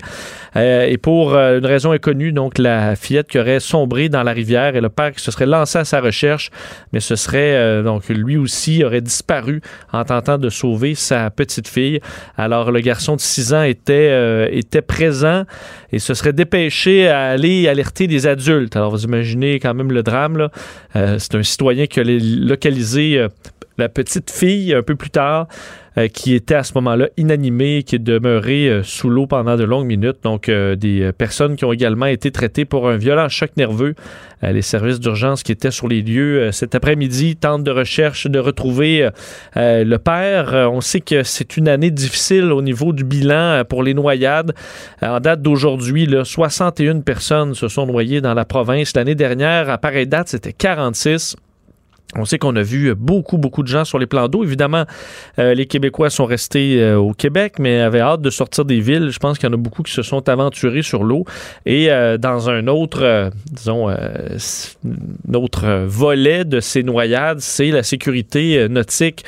et 0.56 0.98
pour 0.98 1.36
une 1.36 1.66
raison 1.66 1.92
inconnue, 1.92 2.32
donc 2.32 2.58
la 2.58 2.96
fillette 2.96 3.28
qui 3.28 3.40
aurait 3.40 3.60
sombré 3.60 4.10
dans 4.10 4.24
la 4.24 4.32
rivière 4.32 4.76
et 4.76 4.82
le 4.82 4.90
père 4.90 5.12
qui 5.12 5.22
se 5.22 5.32
serait 5.32 5.46
lancé 5.46 5.80
à 5.80 5.86
sa 5.86 6.02
recherche, 6.02 6.52
mais 6.94 7.00
ce 7.00 7.16
serait 7.16 7.84
donc 7.84 8.08
lui 8.10 8.38
aussi 8.38 8.84
aurait 8.84 9.02
disparu 9.02 9.62
en 9.92 10.04
tentant 10.04 10.38
de 10.38 10.50
sauver 10.50 10.96
sa 10.96 11.30
petite 11.30 11.68
fille. 11.68 12.00
Alors 12.38 12.72
le 12.72 12.80
garçon 12.80 13.16
de 13.16 13.22
6 13.22 13.54
ans 13.54 13.64
était, 13.64 14.50
était 14.56 14.82
présent 14.82 15.44
et 15.96 16.00
se 16.00 16.14
serait 16.14 16.34
dépêché 16.34 17.08
à 17.08 17.28
aller 17.28 17.70
alerter 17.70 18.08
des 18.08 18.28
adultes. 18.28 18.76
Alors 18.76 18.92
vous 18.92 19.06
imaginez 19.06 19.62
quand 19.62 19.74
même 19.74 19.94
le 19.94 20.04
drame. 20.04 20.50
Euh, 20.98 21.16
c'est 21.20 21.36
un 21.36 21.44
citoyen 21.44 21.88
qui 21.88 22.02
a 22.02 22.04
localisé 22.04 23.18
euh, 23.18 23.30
la 23.78 23.88
petite 23.88 24.30
fille 24.30 24.74
un 24.74 24.84
peu 24.84 24.96
plus 24.96 25.10
tard. 25.10 25.48
Euh, 25.98 26.08
qui 26.08 26.34
était 26.34 26.56
à 26.56 26.64
ce 26.64 26.74
moment-là 26.76 27.10
inanimée, 27.18 27.84
qui 27.84 27.96
est 27.96 28.00
demeurée 28.00 28.82
sous 28.84 29.10
l'eau 29.10 29.28
pendant 29.28 29.56
de 29.56 29.64
longues 29.64 29.86
minutes. 29.86 30.18
Donc, 30.24 30.50
des 30.50 31.12
personnes 31.18 31.56
qui 31.56 31.66
ont 31.66 31.72
également 31.72 32.06
été 32.06 32.32
traitées 32.32 32.66
pour 32.66 32.90
un 32.90 32.98
violent 32.98 33.30
choc 33.30 33.52
nerveux. 33.58 33.96
les 34.42 34.62
services 34.62 35.00
d'urgence 35.00 35.44
qui 35.44 35.52
étaient 35.52 35.72
sur 35.72 35.88
les 35.88 36.02
lieux 36.02 36.52
cet 36.52 36.76
après-midi 36.76 37.36
tentent 37.36 37.64
de 37.64 37.72
recherche 37.72 38.28
de 38.28 38.40
retrouver 38.40 39.10
le 39.56 39.98
père. 39.98 40.70
on 40.72 40.82
sait 40.82 41.02
que 41.02 41.24
c'est 41.24 41.58
une 41.58 41.68
année 41.68 41.92
difficile 41.92 42.52
au 42.52 42.62
niveau 42.62 42.94
du 42.94 43.04
bilan 43.04 43.64
pour 43.68 43.84
les 43.84 43.94
noyades. 43.94 44.54
en 45.02 45.20
date 45.20 45.42
d'aujourd'hui, 45.42 46.08
61 46.24 47.02
personnes 47.02 47.54
se 47.54 47.68
sont 47.68 47.86
noyées 47.86 48.22
dans 48.22 48.34
la 48.34 48.46
province. 48.46 48.96
L'année 48.96 49.16
dernière, 49.16 49.70
à 49.70 49.78
pareille 49.78 50.08
date, 50.08 50.30
c'était 50.30 50.54
46. 50.54 51.36
On 52.18 52.24
sait 52.24 52.38
qu'on 52.38 52.56
a 52.56 52.62
vu 52.62 52.94
beaucoup, 52.96 53.38
beaucoup 53.38 53.64
de 53.64 53.68
gens 53.68 53.84
sur 53.84 54.00
les 54.00 54.06
plans 54.06 54.28
d'eau. 54.28 54.44
Évidemment, 54.44 54.86
euh, 55.40 55.54
les 55.54 55.66
Québécois 55.66 56.10
sont 56.10 56.26
restés 56.26 56.82
euh, 56.82 56.98
au 56.98 57.14
Québec, 57.14 57.56
mais 57.60 57.82
avaient 57.82 58.00
hâte 58.00 58.22
de 58.22 58.30
sortir 58.30 58.64
des 58.64 58.80
villes. 58.80 59.10
Je 59.10 59.20
pense 59.20 59.38
qu'il 59.38 59.50
y 59.50 59.52
en 59.52 59.54
a 59.54 59.58
beaucoup 59.58 59.84
qui 59.84 59.92
se 59.92 60.02
sont 60.02 60.30
aventurés 60.30 60.82
sur 60.82 61.04
l'eau. 61.04 61.26
Et 61.66 61.92
euh, 61.92 62.18
dans 62.18 62.50
un 62.50 62.68
autre, 62.68 63.32
disons, 63.52 63.90
autre 65.34 65.86
volet 65.86 66.46
de 66.46 66.60
ces 66.60 66.84
noyades, 66.84 67.40
c'est 67.40 67.72
la 67.72 67.84
sécurité 67.84 68.70
nautique 68.70 69.26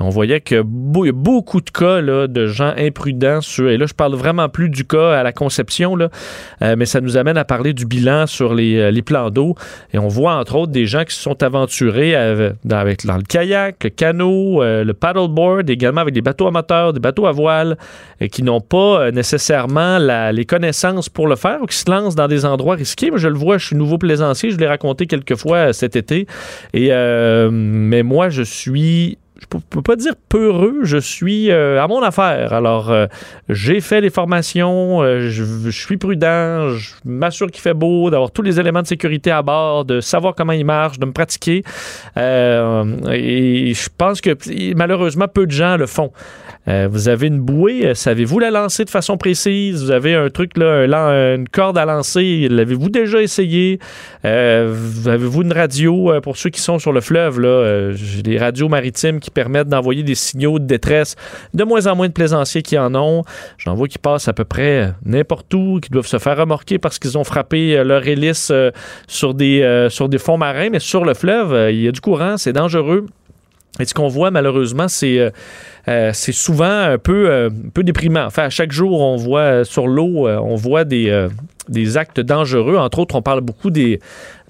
on 0.00 0.08
voyait 0.08 0.40
que 0.40 0.62
beaucoup 0.62 1.60
de 1.60 1.70
cas 1.70 2.00
de 2.00 2.46
gens 2.46 2.72
imprudents 2.76 3.42
sur, 3.42 3.68
et 3.68 3.76
là 3.76 3.86
je 3.86 3.92
parle 3.92 4.14
vraiment 4.14 4.48
plus 4.48 4.70
du 4.70 4.84
cas 4.84 5.12
à 5.12 5.22
la 5.22 5.32
conception, 5.32 5.96
euh, 6.62 6.74
mais 6.76 6.86
ça 6.86 7.00
nous 7.00 7.16
amène 7.16 7.36
à 7.36 7.44
parler 7.44 7.74
du 7.74 7.84
bilan 7.84 8.26
sur 8.26 8.54
les, 8.54 8.78
euh, 8.78 9.02
plans 9.04 9.30
d'eau. 9.30 9.54
Et 9.92 9.98
on 9.98 10.08
voit 10.08 10.34
entre 10.34 10.56
autres 10.56 10.72
des 10.72 10.86
gens 10.86 11.04
qui 11.04 11.14
se 11.14 11.22
sont 11.22 11.42
aventurés 11.42 12.14
avec, 12.14 12.56
dans, 12.64 12.84
le 12.84 13.22
kayak, 13.22 13.84
le 13.84 13.90
canot, 13.90 14.62
euh, 14.62 14.84
le 14.84 14.94
paddleboard, 14.94 15.68
également 15.70 16.02
avec 16.02 16.14
des 16.14 16.22
bateaux 16.22 16.46
à 16.46 16.50
moteur, 16.50 16.92
des 16.92 17.00
bateaux 17.00 17.26
à 17.26 17.32
voile, 17.32 17.76
qui 18.30 18.42
n'ont 18.42 18.60
pas 18.60 19.10
nécessairement 19.10 19.98
les 20.32 20.44
connaissances 20.44 21.08
pour 21.08 21.26
le 21.26 21.36
faire 21.36 21.62
ou 21.62 21.66
qui 21.66 21.76
se 21.76 21.90
lancent 21.90 22.14
dans 22.14 22.28
des 22.28 22.44
endroits 22.44 22.74
risqués. 22.74 23.10
Mais 23.10 23.18
je 23.18 23.28
le 23.28 23.38
vois, 23.38 23.58
je 23.58 23.66
suis 23.66 23.76
nouveau 23.76 23.96
plaisancier, 23.96 24.50
je 24.50 24.58
l'ai 24.58 24.66
raconté 24.66 25.06
quelques 25.06 25.36
fois 25.36 25.72
cet 25.72 25.96
été. 25.96 26.26
Mais 26.74 28.02
moi, 28.02 28.28
je 28.28 28.42
suis 28.42 29.18
je 29.40 29.46
peux 29.46 29.82
pas 29.82 29.96
dire 29.96 30.14
peureux, 30.28 30.80
je 30.82 30.98
suis 30.98 31.50
euh, 31.50 31.82
à 31.82 31.88
mon 31.88 32.02
affaire. 32.02 32.52
Alors, 32.52 32.90
euh, 32.90 33.06
j'ai 33.48 33.80
fait 33.80 34.00
les 34.00 34.10
formations, 34.10 35.02
euh, 35.02 35.28
je, 35.30 35.70
suis 35.70 35.96
prudent, 35.96 36.70
je 36.70 36.92
m'assure 37.04 37.50
qu'il 37.50 37.62
fait 37.62 37.74
beau, 37.74 38.10
d'avoir 38.10 38.30
tous 38.30 38.42
les 38.42 38.60
éléments 38.60 38.82
de 38.82 38.86
sécurité 38.86 39.30
à 39.30 39.42
bord, 39.42 39.84
de 39.86 40.00
savoir 40.00 40.34
comment 40.34 40.52
il 40.52 40.64
marche, 40.66 40.98
de 40.98 41.06
me 41.06 41.12
pratiquer. 41.12 41.62
et 42.16 43.72
je 43.74 43.88
pense 43.96 44.20
que 44.20 44.36
malheureusement, 44.74 45.26
peu 45.26 45.46
de 45.46 45.52
gens 45.52 45.76
le 45.76 45.86
font. 45.86 46.12
vous 46.66 47.08
avez 47.08 47.28
une 47.28 47.40
bouée, 47.40 47.94
savez-vous 47.94 48.38
la 48.38 48.50
lancer 48.50 48.84
de 48.84 48.90
façon 48.90 49.16
précise? 49.16 49.84
Vous 49.84 49.90
avez 49.90 50.14
un 50.14 50.28
truc, 50.28 50.56
là, 50.56 51.34
une 51.34 51.48
corde 51.48 51.78
à 51.78 51.86
lancer, 51.86 52.48
l'avez-vous 52.50 52.90
déjà 52.90 53.22
essayé? 53.22 53.78
Avez-vous 54.22 55.42
une 55.42 55.52
radio 55.52 56.20
pour 56.22 56.36
ceux 56.36 56.50
qui 56.50 56.60
sont 56.60 56.78
sur 56.78 56.92
le 56.92 57.00
fleuve? 57.00 57.40
Là, 57.40 57.92
j'ai 57.92 58.22
des 58.22 58.38
radios 58.38 58.68
maritimes 58.68 59.20
qui 59.20 59.29
permettent 59.30 59.68
d'envoyer 59.68 60.02
des 60.02 60.14
signaux 60.14 60.58
de 60.58 60.64
détresse. 60.64 61.16
De 61.54 61.64
moins 61.64 61.86
en 61.86 61.96
moins 61.96 62.08
de 62.08 62.12
plaisanciers 62.12 62.62
qui 62.62 62.78
en 62.78 62.94
ont. 62.94 63.24
J'en 63.58 63.74
vois 63.74 63.88
qui 63.88 63.98
passent 63.98 64.28
à 64.28 64.32
peu 64.32 64.44
près 64.44 64.92
n'importe 65.04 65.52
où, 65.54 65.80
qui 65.80 65.90
doivent 65.90 66.06
se 66.06 66.18
faire 66.18 66.36
remorquer 66.36 66.78
parce 66.78 66.98
qu'ils 66.98 67.18
ont 67.18 67.24
frappé 67.24 67.76
euh, 67.76 67.84
leur 67.84 68.06
hélice 68.06 68.50
euh, 68.50 68.70
sur, 69.06 69.34
des, 69.34 69.62
euh, 69.62 69.88
sur 69.88 70.08
des 70.08 70.18
fonds 70.18 70.38
marins, 70.38 70.70
mais 70.70 70.80
sur 70.80 71.04
le 71.04 71.14
fleuve, 71.14 71.70
il 71.70 71.80
y 71.80 71.88
a 71.88 71.92
du 71.92 72.00
courant, 72.00 72.36
c'est 72.36 72.52
dangereux. 72.52 73.06
Et 73.78 73.84
ce 73.84 73.94
qu'on 73.94 74.08
voit 74.08 74.30
malheureusement, 74.30 74.88
c'est 74.88 75.32
c'est 75.86 76.32
souvent 76.32 76.64
un 76.64 76.98
peu, 76.98 77.32
un 77.32 77.48
peu 77.72 77.82
déprimant. 77.82 78.24
Enfin, 78.24 78.44
à 78.44 78.50
chaque 78.50 78.72
jour, 78.72 79.00
on 79.00 79.16
voit 79.16 79.64
sur 79.64 79.86
l'eau, 79.86 80.28
on 80.28 80.56
voit 80.56 80.84
des, 80.84 81.28
des 81.68 81.96
actes 81.96 82.20
dangereux. 82.20 82.76
Entre 82.76 82.98
autres, 82.98 83.14
on 83.14 83.22
parle 83.22 83.40
beaucoup 83.40 83.70
des, 83.70 84.00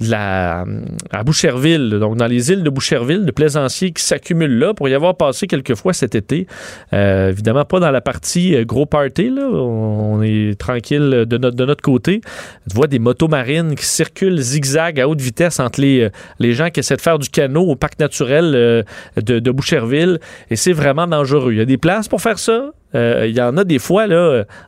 de 0.01 0.11
la, 0.11 0.65
à 1.11 1.23
Boucherville, 1.23 1.91
donc 2.01 2.17
dans 2.17 2.27
les 2.27 2.51
îles 2.51 2.63
de 2.63 2.71
Boucherville, 2.71 3.25
de 3.27 3.31
plaisanciers 3.31 3.93
qui 3.93 4.03
s'accumulent 4.03 4.59
là 4.59 4.75
pour 4.75 4.89
y 4.89 4.95
avoir 4.95 5.15
passé 5.15 5.47
quelques 5.47 5.75
fois 5.75 5.93
cet 5.93 6.15
été. 6.15 6.47
Euh, 6.93 7.29
évidemment, 7.29 7.65
pas 7.65 7.81
dans 7.81 7.91
la 7.91 8.01
partie 8.01 8.55
euh, 8.55 8.65
gros 8.65 8.87
party, 8.87 9.31
là. 9.31 9.43
On 9.43 10.23
est 10.23 10.59
tranquille 10.59 11.25
de 11.27 11.37
notre, 11.37 11.57
de 11.57 11.65
notre 11.67 11.83
côté. 11.83 12.21
Tu 12.69 12.75
vois 12.75 12.87
des 12.87 12.99
motos 12.99 13.29
marines 13.29 13.75
qui 13.75 13.85
circulent 13.85 14.39
zigzag 14.39 14.99
à 15.01 15.09
haute 15.09 15.21
vitesse 15.21 15.61
entre 15.61 15.81
les, 15.81 16.05
euh, 16.05 16.11
les 16.39 16.55
gens 16.55 16.71
qui 16.71 16.81
essaient 16.81 16.97
de 16.97 17.01
faire 17.01 17.19
du 17.19 17.29
canot 17.29 17.65
au 17.65 17.77
parc 17.77 17.99
naturel 17.99 18.53
de, 18.53 19.39
de 19.39 19.51
Boucherville. 19.51 20.19
Et 20.51 20.57
c'est 20.57 20.73
vraiment 20.73 21.07
Il 21.25 21.57
y 21.57 21.61
a 21.61 21.65
des 21.65 21.79
places 21.79 22.09
pour 22.09 22.21
faire 22.21 22.39
ça. 22.39 22.71
il 22.95 23.35
y 23.37 23.41
en 23.41 23.57
a 23.57 23.65
des 23.65 23.79
fois, 23.79 24.07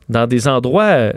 dans 0.08 0.26
des 0.26 0.48
endroits 0.48 1.12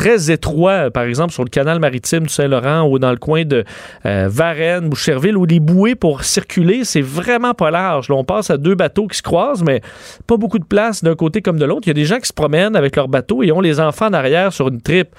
très 0.00 0.30
étroit, 0.30 0.90
par 0.90 1.02
exemple 1.04 1.32
sur 1.32 1.44
le 1.44 1.50
canal 1.50 1.78
maritime 1.78 2.24
du 2.24 2.32
Saint-Laurent 2.32 2.88
ou 2.88 2.98
dans 2.98 3.10
le 3.10 3.18
coin 3.18 3.44
de 3.44 3.64
euh, 4.06 4.28
Varennes, 4.30 4.88
Boucherville, 4.88 5.36
où 5.36 5.44
les 5.44 5.60
bouées 5.60 5.94
pour 5.94 6.24
circuler, 6.24 6.84
c'est 6.84 7.02
vraiment 7.02 7.52
pas 7.52 7.70
large. 7.70 8.08
Là, 8.08 8.14
on 8.14 8.24
passe 8.24 8.50
à 8.50 8.56
deux 8.56 8.74
bateaux 8.74 9.06
qui 9.06 9.18
se 9.18 9.22
croisent, 9.22 9.62
mais 9.62 9.82
pas 10.26 10.38
beaucoup 10.38 10.58
de 10.58 10.64
place 10.64 11.04
d'un 11.04 11.14
côté 11.14 11.42
comme 11.42 11.58
de 11.58 11.64
l'autre. 11.64 11.82
Il 11.84 11.88
y 11.88 11.90
a 11.90 11.94
des 11.94 12.06
gens 12.06 12.18
qui 12.18 12.28
se 12.28 12.32
promènent 12.32 12.76
avec 12.76 12.96
leur 12.96 13.08
bateau 13.08 13.42
et 13.42 13.52
ont 13.52 13.60
les 13.60 13.78
enfants 13.78 14.06
en 14.06 14.14
arrière 14.14 14.52
sur 14.52 14.68
une 14.68 14.80
tripe. 14.80 15.10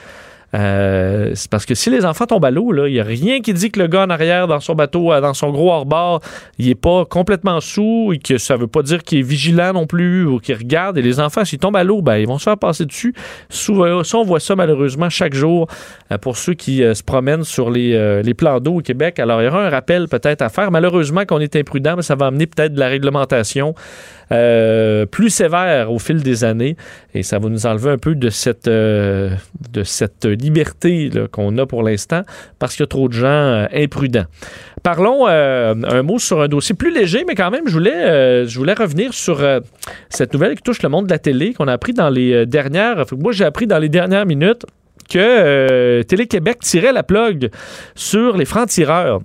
Euh, 0.53 1.31
c'est 1.33 1.49
parce 1.49 1.65
que 1.65 1.75
si 1.75 1.89
les 1.89 2.05
enfants 2.05 2.25
tombent 2.25 2.45
à 2.45 2.51
l'eau, 2.51 2.73
il 2.85 2.93
n'y 2.93 2.99
a 2.99 3.03
rien 3.03 3.41
qui 3.41 3.53
dit 3.53 3.71
que 3.71 3.79
le 3.79 3.87
gars 3.87 4.03
en 4.03 4.09
arrière 4.09 4.47
dans 4.47 4.59
son 4.59 4.75
bateau, 4.75 5.11
euh, 5.11 5.21
dans 5.21 5.33
son 5.33 5.49
gros 5.51 5.71
hors-bord, 5.71 6.21
il 6.57 6.67
n'est 6.67 6.75
pas 6.75 7.05
complètement 7.05 7.59
sous 7.61 8.11
et 8.13 8.17
que 8.19 8.37
ça 8.37 8.57
veut 8.57 8.67
pas 8.67 8.81
dire 8.81 9.03
qu'il 9.03 9.19
est 9.19 9.23
vigilant 9.23 9.73
non 9.73 9.87
plus 9.87 10.25
ou 10.25 10.39
qu'il 10.39 10.55
regarde. 10.55 10.97
Et 10.97 11.01
les 11.01 11.19
enfants, 11.19 11.45
s'ils 11.45 11.59
tombent 11.59 11.77
à 11.77 11.83
l'eau, 11.83 12.01
ben, 12.01 12.17
ils 12.17 12.27
vont 12.27 12.37
se 12.37 12.43
faire 12.43 12.57
passer 12.57 12.85
dessus. 12.85 13.13
Souvent, 13.49 14.03
ça, 14.03 14.17
on 14.17 14.23
voit 14.23 14.39
ça 14.39 14.55
malheureusement 14.55 15.09
chaque 15.09 15.33
jour 15.33 15.67
euh, 16.11 16.17
pour 16.17 16.37
ceux 16.37 16.53
qui 16.53 16.77
se 16.77 17.03
promènent 17.03 17.43
sur 17.43 17.69
les, 17.69 18.21
les 18.23 18.33
plans 18.33 18.59
d'eau 18.59 18.75
au 18.75 18.81
Québec. 18.81 19.19
Alors, 19.19 19.41
il 19.41 19.45
y 19.45 19.47
aura 19.47 19.65
un 19.65 19.69
rappel 19.69 20.07
peut-être 20.07 20.41
à 20.41 20.49
faire. 20.49 20.71
Malheureusement 20.71 21.25
qu'on 21.25 21.39
est 21.39 21.55
imprudent, 21.55 21.95
mais 21.95 22.01
ça 22.01 22.15
va 22.15 22.27
amener 22.27 22.47
peut-être 22.47 22.73
de 22.73 22.79
la 22.79 22.87
réglementation 22.87 23.73
euh, 24.31 25.05
plus 25.05 25.29
sévère 25.29 25.91
au 25.91 25.99
fil 25.99 26.23
des 26.23 26.43
années 26.43 26.77
et 27.13 27.21
ça 27.21 27.39
va 27.39 27.49
nous 27.49 27.65
enlever 27.65 27.89
un 27.89 27.97
peu 27.97 28.15
de 28.15 28.29
cette, 28.29 28.67
euh, 28.67 29.35
liberté 30.23 31.11
qu'on 31.31 31.57
a 31.57 31.65
pour 31.65 31.83
l'instant 31.83 32.21
parce 32.57 32.75
qu'il 32.75 32.83
y 32.83 32.85
a 32.85 32.87
trop 32.87 33.09
de 33.09 33.13
gens 33.13 33.27
euh, 33.27 33.65
imprudents. 33.73 34.25
Parlons 34.83 35.27
un 35.27 36.01
mot 36.01 36.17
sur 36.17 36.41
un 36.41 36.47
dossier 36.47 36.73
plus 36.73 36.91
léger, 36.91 37.23
mais 37.27 37.35
quand 37.35 37.51
même, 37.51 37.67
je 37.67 37.73
voulais, 37.73 38.47
je 38.47 38.57
voulais 38.57 38.73
revenir 38.73 39.13
sur 39.13 39.39
cette 40.09 40.33
nouvelle 40.33 40.55
qui 40.55 40.63
touche 40.63 40.81
le 40.81 40.89
monde 40.89 41.05
de 41.05 41.11
la 41.11 41.19
télé 41.19 41.53
qu'on 41.53 41.67
a 41.67 41.73
appris 41.73 41.93
dans 41.93 42.09
les 42.09 42.47
dernières. 42.47 43.05
Moi, 43.15 43.31
j'ai 43.31 43.45
appris 43.45 43.67
dans 43.67 43.77
les 43.77 43.89
dernières 43.89 44.25
minutes 44.25 44.65
que 45.07 46.01
Télé-Québec 46.01 46.61
tirait 46.61 46.93
la 46.93 47.03
plug 47.03 47.51
sur 47.93 48.37
les 48.37 48.45
francs-tireurs. 48.45 49.21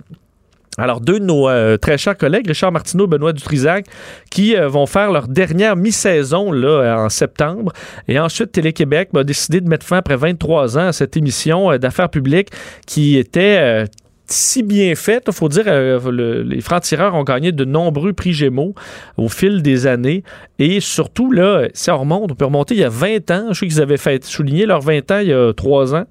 Alors, 0.79 1.01
deux 1.01 1.19
de 1.19 1.25
nos 1.25 1.49
euh, 1.49 1.77
très 1.77 1.97
chers 1.97 2.15
collègues, 2.15 2.47
Richard 2.47 2.71
Martineau 2.71 3.05
et 3.05 3.07
Benoît 3.07 3.33
Dutrisac, 3.33 3.87
qui 4.29 4.55
euh, 4.55 4.67
vont 4.67 4.85
faire 4.85 5.11
leur 5.11 5.27
dernière 5.27 5.75
mi-saison 5.75 6.51
là, 6.51 6.67
euh, 6.67 6.95
en 7.05 7.09
septembre. 7.09 7.73
Et 8.07 8.19
ensuite, 8.19 8.51
Télé-Québec 8.51 9.09
a 9.15 9.23
décidé 9.23 9.59
de 9.59 9.67
mettre 9.67 9.87
fin 9.87 9.97
après 9.97 10.15
23 10.15 10.77
ans 10.77 10.87
à 10.87 10.93
cette 10.93 11.17
émission 11.17 11.75
d'affaires 11.77 12.09
publiques 12.09 12.49
qui 12.85 13.17
était 13.17 13.85
si 14.27 14.61
bien 14.61 14.93
faite. 14.93 15.23
Il 15.27 15.33
faut 15.33 15.49
dire, 15.49 15.65
les 16.11 16.61
francs-tireurs 16.61 17.15
ont 17.15 17.23
gagné 17.23 17.51
de 17.51 17.65
nombreux 17.65 18.13
prix 18.13 18.33
Gémeaux 18.33 18.75
au 19.15 19.29
fil 19.29 19.63
des 19.63 19.87
années. 19.87 20.23
Et 20.59 20.79
surtout, 20.79 21.31
là, 21.31 21.67
si 21.73 21.89
on 21.89 21.97
remonte, 21.97 22.31
on 22.31 22.35
peut 22.35 22.45
remonter 22.45 22.75
il 22.75 22.81
y 22.81 22.83
a 22.83 22.89
20 22.89 23.31
ans. 23.31 23.47
Je 23.49 23.59
sais 23.59 23.67
qu'ils 23.67 23.81
avaient 23.81 23.97
fait 23.97 24.23
souligner 24.25 24.65
leurs 24.65 24.81
20 24.81 25.11
ans 25.11 25.19
il 25.19 25.29
y 25.29 25.33
a 25.33 25.53
3 25.53 25.95
ans. 25.95 26.05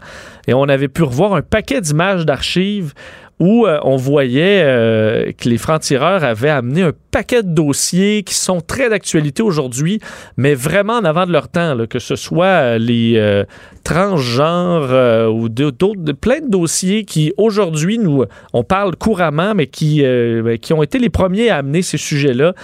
Et 0.48 0.54
on 0.54 0.64
avait 0.64 0.88
pu 0.88 1.02
revoir 1.02 1.34
un 1.34 1.42
paquet 1.42 1.80
d'images 1.80 2.24
d'archives 2.24 2.94
où 3.38 3.66
euh, 3.66 3.78
on 3.82 3.96
voyait 3.96 4.62
euh, 4.64 5.32
que 5.32 5.48
les 5.48 5.58
francs-tireurs 5.58 6.24
avaient 6.24 6.50
amené 6.50 6.82
un 6.82 6.92
paquet 7.10 7.42
de 7.42 7.52
dossiers 7.52 8.22
qui 8.22 8.34
sont 8.34 8.60
très 8.60 8.88
d'actualité 8.88 9.42
aujourd'hui, 9.42 10.00
mais 10.36 10.54
vraiment 10.54 10.94
en 10.94 11.04
avant 11.04 11.26
de 11.26 11.32
leur 11.32 11.48
temps, 11.48 11.76
que 11.88 11.98
ce 11.98 12.16
soit 12.16 12.46
euh, 12.46 12.78
les 12.78 13.44
transgenres 13.84 15.30
ou 15.32 15.48
d'autres, 15.48 16.12
plein 16.12 16.40
de 16.40 16.48
dossiers 16.48 17.04
qui 17.04 17.32
aujourd'hui 17.36 17.98
nous 17.98 18.24
on 18.52 18.64
parle 18.64 18.96
couramment, 18.96 19.54
mais 19.54 19.66
qui, 19.66 20.02
ben, 20.02 20.58
qui 20.58 20.72
ont 20.72 20.82
été 20.82 20.98
les 20.98 21.10
premiers 21.10 21.50
à 21.50 21.58
amener 21.58 21.82
ces 21.82 21.98
sujets-là. 21.98 22.54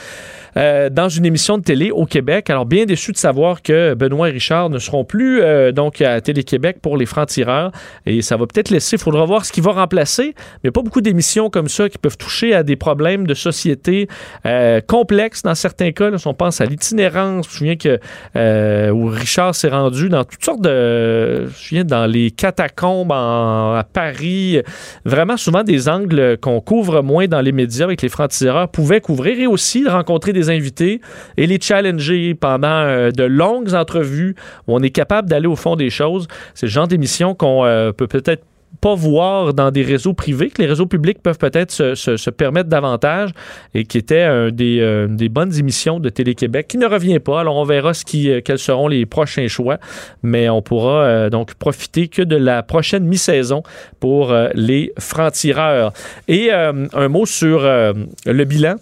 Euh, 0.57 0.91
dans 0.91 1.09
une 1.09 1.25
émission 1.25 1.57
de 1.57 1.63
télé 1.63 1.91
au 1.91 2.05
Québec. 2.05 2.51
Alors, 2.51 2.67
bien 2.67 2.85
déçu 2.85 3.13
de 3.13 3.17
savoir 3.17 3.63
que 3.63 3.95
Benoît 3.95 4.29
et 4.29 4.33
Richard 4.33 4.69
ne 4.69 4.79
seront 4.79 5.05
plus 5.05 5.41
euh, 5.41 5.73
donc 5.73 6.01
à 6.01 6.21
Télé-Québec 6.21 6.79
pour 6.83 6.97
les 6.97 7.07
francs-tireurs. 7.07 7.73
Et 8.05 8.23
ça 8.23 8.37
va 8.37 8.47
peut-être 8.47 8.71
laisser, 8.71 8.97
il 8.97 9.03
faudra 9.03 9.25
voir 9.25 9.45
ce 9.45 9.53
qui 9.53 9.61
va 9.61 9.73
remplacer. 9.73 10.35
Mais 10.63 10.71
pas 10.71 10.83
beaucoup 10.83 11.01
d'émissions 11.01 11.49
comme 11.49 11.69
ça 11.69 11.89
qui 11.89 11.99
peuvent 11.99 12.19
toucher 12.19 12.55
à 12.55 12.63
des 12.63 12.77
problèmes 12.77 13.27
de 13.27 13.35
société 13.35 14.09
euh, 14.45 14.81
complexes 14.81 15.43
dans 15.43 15.55
certains 15.55 15.93
cas. 15.93 16.11
Là, 16.11 16.19
si 16.19 16.27
on 16.27 16.35
pense 16.35 16.61
à 16.61 16.67
l'itinérance, 16.67 17.47
je 17.47 17.51
me 17.51 17.75
souviens 17.75 17.77
que 17.77 18.91
où 18.93 19.07
Richard 19.07 19.55
s'est 19.55 19.69
rendu 19.69 20.09
dans 20.09 20.25
toutes 20.25 20.45
sortes 20.45 20.61
de. 20.61 21.43
Je 21.43 21.43
me 21.45 21.51
souviens 21.51 21.85
dans 21.85 22.07
les 22.07 22.31
catacombes 22.31 23.13
à 23.13 23.87
Paris. 23.93 24.61
Vraiment, 25.05 25.37
souvent 25.37 25.63
des 25.65 25.89
angles 25.89 26.37
qu'on 26.39 26.61
couvre 26.61 27.03
moins 27.03 27.27
dans 27.27 27.41
les 27.41 27.53
médias 27.53 27.85
avec 27.85 28.03
les 28.03 28.09
francs-tireurs 28.09 28.69
pouvaient 28.69 29.01
couvrir 29.01 29.39
et 29.41 29.47
aussi 29.47 29.89
rencontrer 29.89 30.33
des 30.33 30.42
invités 30.51 31.01
et 31.37 31.47
les 31.47 31.61
challenger 31.61 32.35
pendant 32.35 32.69
euh, 32.69 33.11
de 33.11 33.25
longues 33.25 33.75
entrevues 33.75 34.35
où 34.67 34.75
on 34.75 34.83
est 34.83 34.91
capable 34.91 35.29
d'aller 35.29 35.47
au 35.47 35.57
fond 35.57 35.77
des 35.77 35.91
choses. 35.91 36.29
C'est 36.55 36.67
le 36.67 36.73
genre 36.73 36.89
d'émission 36.89 37.35
qu'on 37.35 37.65
euh, 37.65 37.93
peut 37.93 38.07
peut-être 38.07 38.45
pas 38.81 38.95
voir 38.95 39.53
dans 39.53 39.71
des 39.71 39.83
réseaux 39.83 40.15
privés, 40.15 40.49
que 40.49 40.61
les 40.61 40.67
réseaux 40.67 40.87
publics 40.87 41.23
peuvent 41.23 41.39
peut-être 41.39 41.71
se, 41.71 42.31
permettre 42.31 42.71
davantage 42.71 43.31
et 43.75 43.85
qui 43.85 43.99
était 43.99 44.51
des, 44.51 44.81
euh, 44.81 45.07
des, 45.09 45.29
bonnes 45.29 45.55
émissions 45.57 46.01
de 46.01 46.09
Télé-Québec 46.09 46.69
qui 46.69 46.79
ne 46.79 46.87
revient 46.87 47.19
pas. 47.19 47.41
Alors, 47.41 47.57
on 47.57 47.65
verra 47.65 47.93
ce 47.93 48.05
qui, 48.05 48.31
quels 48.43 48.59
seront 48.59 48.89
les 48.89 49.05
prochains 49.05 49.47
choix, 49.47 49.79
mais 50.23 50.49
on 50.49 50.63
pourra 50.63 51.29
donc 51.29 51.55
profiter 51.55 52.09
que 52.09 52.23
de 52.23 52.35
la 52.35 52.63
prochaine 52.63 53.05
mi-saison 53.05 53.63
pour 54.01 54.35
les 54.55 54.93
francs-tireurs. 54.99 55.93
Et 56.29 56.51
un 56.51 57.09
mot 57.09 57.27
sur 57.27 57.61
le 57.61 58.45
bilan 58.45 58.77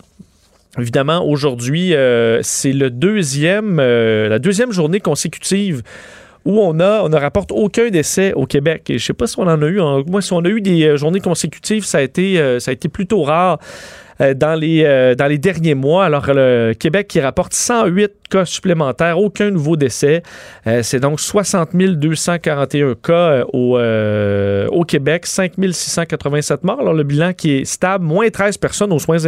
Évidemment, 0.79 1.27
aujourd'hui, 1.27 1.95
euh, 1.95 2.41
c'est 2.43 2.73
euh, 2.73 4.29
la 4.29 4.39
deuxième 4.39 4.73
journée 4.73 5.01
consécutive 5.01 5.83
où 6.45 6.61
on 6.61 6.73
ne 6.75 7.17
rapporte 7.17 7.51
aucun 7.53 7.91
décès 7.91 8.33
au 8.35 8.47
Québec. 8.47 8.85
Je 8.89 8.99
sais 8.99 9.13
pas 9.13 9.27
si 9.27 9.39
on 9.39 9.43
en 9.43 9.61
a 9.61 9.67
eu. 9.67 9.81
moi, 10.07 10.23
si 10.23 10.33
on 10.33 10.45
a 10.45 10.49
eu 10.49 10.61
des 10.61 10.85
euh, 10.85 10.97
journées 10.97 11.21
consécutives, 11.21 11.85
ça 11.85 11.99
a 11.99 12.03
été 12.03 12.89
plutôt 12.91 13.23
rare. 13.23 13.59
Euh, 14.21 14.35
dans, 14.35 14.55
les, 14.55 14.85
euh, 14.85 15.15
dans 15.15 15.27
les 15.27 15.39
derniers 15.39 15.75
mois. 15.75 16.05
Alors, 16.05 16.27
le 16.29 16.75
Québec 16.75 17.09
qui 17.09 17.21
rapporte 17.21 17.55
108 17.55 18.13
cas 18.29 18.45
supplémentaires, 18.45 19.19
aucun 19.19 19.51
nouveau 19.51 19.77
décès. 19.77 20.23
Euh, 20.67 20.83
c'est 20.83 21.01
donc 21.01 21.21
60 21.21 21.75
241 21.75 22.95
cas 22.97 23.45
au, 23.53 23.79
au 23.79 24.85
Québec, 24.85 25.25
5 25.27 25.53
687 25.73 26.65
morts. 26.65 26.81
Alors, 26.81 26.93
le 26.93 27.03
bilan 27.03 27.33
qui 27.33 27.53
est 27.53 27.65
stable, 27.65 28.05
moins 28.05 28.29
13 28.29 28.59
personnes 28.59 28.93
aux 28.93 28.99
soins 28.99 29.19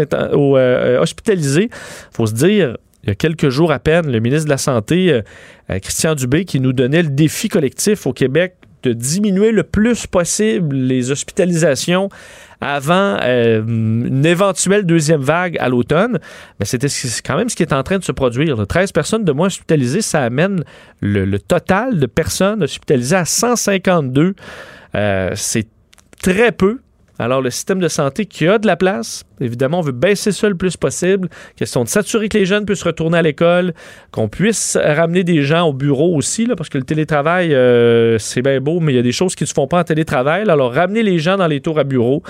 hospitalisés. 1.00 1.70
Il 1.72 2.16
faut 2.16 2.26
se 2.26 2.34
dire, 2.34 2.76
il 3.04 3.08
y 3.08 3.12
a 3.12 3.14
quelques 3.14 3.48
jours 3.48 3.72
à 3.72 3.78
peine, 3.78 4.10
le 4.10 4.20
ministre 4.20 4.44
de 4.44 4.50
la 4.50 4.58
Santé, 4.58 5.20
Christian 5.68 6.14
Dubé, 6.14 6.44
qui 6.44 6.60
nous 6.60 6.72
donnait 6.72 7.02
le 7.02 7.10
défi 7.10 7.48
collectif 7.48 8.06
au 8.06 8.12
Québec 8.12 8.56
de 8.82 8.92
diminuer 8.92 9.52
le 9.52 9.62
plus 9.62 10.06
possible 10.06 10.74
les 10.74 11.10
hospitalisations 11.10 12.08
avant 12.62 13.18
euh, 13.22 13.62
une 13.62 14.24
éventuelle 14.24 14.84
deuxième 14.84 15.20
vague 15.20 15.56
à 15.58 15.68
l'automne. 15.68 16.18
Mais 16.58 16.66
c'était 16.66 16.88
quand 17.24 17.36
même 17.36 17.48
ce 17.48 17.56
qui 17.56 17.62
est 17.62 17.72
en 17.72 17.82
train 17.82 17.98
de 17.98 18.04
se 18.04 18.12
produire. 18.12 18.66
13 18.66 18.92
personnes 18.92 19.24
de 19.24 19.32
moins 19.32 19.48
hospitalisées, 19.48 20.02
ça 20.02 20.22
amène 20.22 20.64
le, 21.00 21.38
total 21.38 21.98
de 21.98 22.06
personnes 22.06 22.62
hospitalisées 22.62 23.16
à 23.16 23.24
152. 23.24 24.34
Euh, 24.94 25.30
c'est 25.34 25.66
très 26.22 26.52
peu. 26.52 26.80
Alors, 27.18 27.40
le 27.40 27.50
système 27.50 27.78
de 27.78 27.88
santé 27.88 28.26
qui 28.26 28.46
a 28.48 28.58
de 28.58 28.66
la 28.66 28.76
place, 28.76 29.24
Évidemment, 29.42 29.80
on 29.80 29.82
veut 29.82 29.92
baisser 29.92 30.30
ça 30.30 30.48
le 30.48 30.54
plus 30.54 30.76
possible. 30.76 31.28
Question 31.56 31.82
de 31.82 31.88
s'assurer 31.88 32.28
que 32.28 32.38
les 32.38 32.46
jeunes 32.46 32.64
puissent 32.64 32.84
retourner 32.84 33.18
à 33.18 33.22
l'école, 33.22 33.74
qu'on 34.12 34.28
puisse 34.28 34.78
ramener 34.80 35.24
des 35.24 35.42
gens 35.42 35.68
au 35.68 35.72
bureau 35.72 36.14
aussi, 36.14 36.46
là, 36.46 36.54
parce 36.54 36.68
que 36.68 36.78
le 36.78 36.84
télétravail, 36.84 37.52
euh, 37.52 38.18
c'est 38.18 38.42
bien 38.42 38.60
beau, 38.60 38.78
mais 38.78 38.92
il 38.92 38.96
y 38.96 38.98
a 38.98 39.02
des 39.02 39.12
choses 39.12 39.34
qui 39.34 39.42
ne 39.42 39.48
se 39.48 39.54
font 39.54 39.66
pas 39.66 39.80
en 39.80 39.84
télétravail. 39.84 40.48
Alors, 40.48 40.72
ramener 40.72 41.02
les 41.02 41.18
gens 41.18 41.36
dans 41.36 41.48
les 41.48 41.60
tours 41.60 41.78
à 41.78 41.84
bureau 41.84 42.22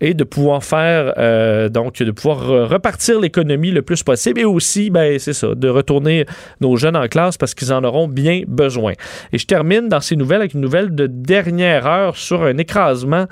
et 0.00 0.14
de 0.14 0.24
pouvoir 0.24 0.62
faire, 0.62 1.14
euh, 1.18 1.68
donc, 1.68 2.00
de 2.00 2.10
pouvoir 2.12 2.68
repartir 2.68 3.20
l'économie 3.20 3.72
le 3.72 3.82
plus 3.82 4.02
possible 4.02 4.40
et 4.40 4.44
aussi, 4.44 4.90
ben, 4.90 5.18
c'est 5.18 5.32
ça, 5.32 5.54
de 5.54 5.68
retourner 5.68 6.26
nos 6.60 6.76
jeunes 6.76 6.96
en 6.96 7.08
classe 7.08 7.36
parce 7.36 7.54
qu'ils 7.54 7.72
en 7.72 7.82
auront 7.82 8.06
bien 8.06 8.42
besoin. 8.46 8.92
Et 9.32 9.38
je 9.38 9.46
termine 9.46 9.88
dans 9.88 10.00
ces 10.00 10.14
nouvelles 10.14 10.40
avec 10.40 10.54
une 10.54 10.60
nouvelle 10.60 10.94
de 10.94 11.06
dernière 11.08 11.86
heure 11.86 12.16
sur 12.16 12.44
un 12.44 12.58
écrasement 12.58 13.26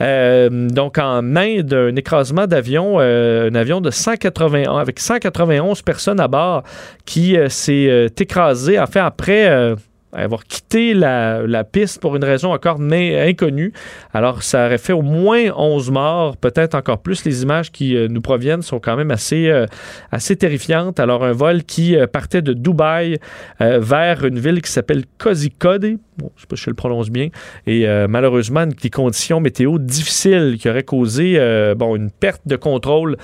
euh, 0.00 0.45
donc 0.50 0.98
en 0.98 1.36
Inde, 1.36 1.72
un 1.72 1.96
écrasement 1.96 2.46
d'avion, 2.46 2.98
un 3.00 3.54
avion 3.54 3.80
de 3.80 3.90
181 3.90 4.76
avec 4.76 5.00
191 5.00 5.82
personnes 5.82 6.20
à 6.20 6.28
bord 6.28 6.62
qui 7.04 7.36
s'est 7.48 8.06
écrasé, 8.18 8.78
en 8.78 8.86
fait, 8.86 9.00
après 9.00 9.74
avoir 10.24 10.44
quitté 10.44 10.94
la, 10.94 11.64
piste 11.64 12.00
pour 12.00 12.16
une 12.16 12.24
raison 12.24 12.52
encore 12.52 12.78
inconnue. 12.80 13.72
Alors, 14.12 14.42
ça 14.42 14.66
aurait 14.66 14.78
fait 14.78 14.92
au 14.92 15.02
moins 15.02 15.50
11 15.56 15.90
morts, 15.90 16.36
peut-être 16.36 16.74
encore 16.74 16.98
plus. 16.98 17.24
Les 17.24 17.42
images 17.42 17.70
qui 17.70 17.96
euh, 17.96 18.08
nous 18.08 18.20
proviennent 18.20 18.62
sont 18.62 18.78
quand 18.78 18.96
même 18.96 19.10
assez, 19.10 19.48
euh, 19.48 19.66
assez 20.10 20.36
terrifiantes. 20.36 21.00
Alors, 21.00 21.24
un 21.24 21.32
vol 21.32 21.64
qui 21.64 21.96
euh, 21.96 22.06
partait 22.06 22.42
de 22.42 22.52
Dubaï 22.52 23.18
vers 23.60 24.24
une 24.24 24.38
ville 24.38 24.60
qui 24.62 24.70
s'appelle 24.70 25.04
Kozhikode, 25.18 25.98
bon, 26.18 26.30
je 26.36 26.42
sais 26.42 26.46
pas 26.46 26.56
si 26.56 26.64
je 26.64 26.70
le 26.70 26.76
prononce 26.76 27.10
bien, 27.10 27.28
et 27.66 27.86
malheureusement, 28.08 28.66
des 28.66 28.90
conditions 28.90 29.40
météo 29.40 29.78
difficiles 29.78 30.56
qui 30.58 30.68
auraient 30.68 30.82
causé 30.82 31.38
bon, 31.76 31.96
une 31.96 32.10
perte 32.10 32.42
de 32.46 32.56
contrôle 32.56 33.16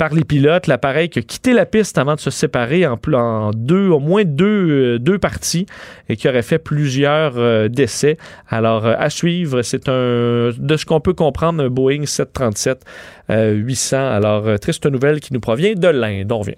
par 0.00 0.14
les 0.14 0.24
pilotes. 0.24 0.66
L'appareil 0.66 1.10
qui 1.10 1.18
a 1.18 1.22
quitté 1.22 1.52
la 1.52 1.66
piste 1.66 1.98
avant 1.98 2.14
de 2.14 2.20
se 2.20 2.30
séparer 2.30 2.86
en, 2.86 2.98
en 3.12 3.50
deux, 3.50 3.88
au 3.88 4.00
moins 4.00 4.24
deux, 4.24 4.98
deux 4.98 5.18
parties 5.18 5.66
et 6.08 6.16
qui 6.16 6.26
aurait 6.26 6.40
fait 6.40 6.58
plusieurs 6.58 7.34
euh, 7.36 7.68
décès. 7.68 8.16
Alors, 8.48 8.86
euh, 8.86 8.94
à 8.98 9.10
suivre, 9.10 9.60
c'est 9.60 9.90
un, 9.90 10.52
de 10.56 10.76
ce 10.78 10.86
qu'on 10.86 11.00
peut 11.00 11.12
comprendre, 11.12 11.62
un 11.62 11.68
Boeing 11.68 12.06
737 12.06 12.82
800. 13.28 13.96
Euh, 13.96 14.16
Alors, 14.16 14.58
triste 14.58 14.86
nouvelle 14.86 15.20
qui 15.20 15.34
nous 15.34 15.40
provient 15.40 15.74
de 15.74 15.88
l'Inde. 15.88 16.32
On 16.32 16.38
revient. 16.38 16.54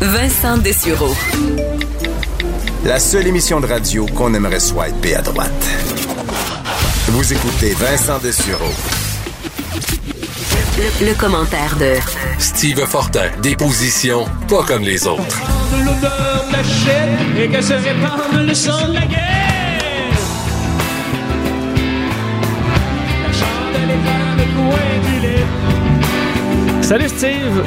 Vincent 0.00 0.58
Dessureau. 0.58 1.12
La 2.84 3.00
seule 3.00 3.26
émission 3.26 3.58
de 3.58 3.66
radio 3.66 4.06
qu'on 4.06 4.32
aimerait 4.34 4.60
swiper 4.60 5.16
à 5.16 5.22
droite. 5.22 5.66
Vous 7.08 7.32
écoutez 7.32 7.72
Vincent 7.74 8.20
Dessureau. 8.20 8.97
Le, 10.78 11.06
le, 11.06 11.14
commentaire 11.14 11.76
de 11.76 11.94
Steve 12.38 12.86
Fortin, 12.86 13.28
des 13.42 13.56
positions 13.56 14.26
pas 14.48 14.62
comme 14.62 14.82
les 14.82 15.06
autres 15.08 15.42
et 17.38 17.48
que 17.48 17.60
se 17.60 17.72
répande 17.72 18.46
le 18.46 18.54
son 18.54 18.88
de 18.88 18.94
la 18.94 19.06
guerre. 19.06 20.12
La 23.26 23.32
chandelle 23.32 23.90
est 23.90 24.04
dans 24.06 24.36
le 24.36 24.46
coin 24.54 24.90
du 25.04 25.16
lit. 25.26 26.82
Salut 26.82 27.08
Steve! 27.08 27.64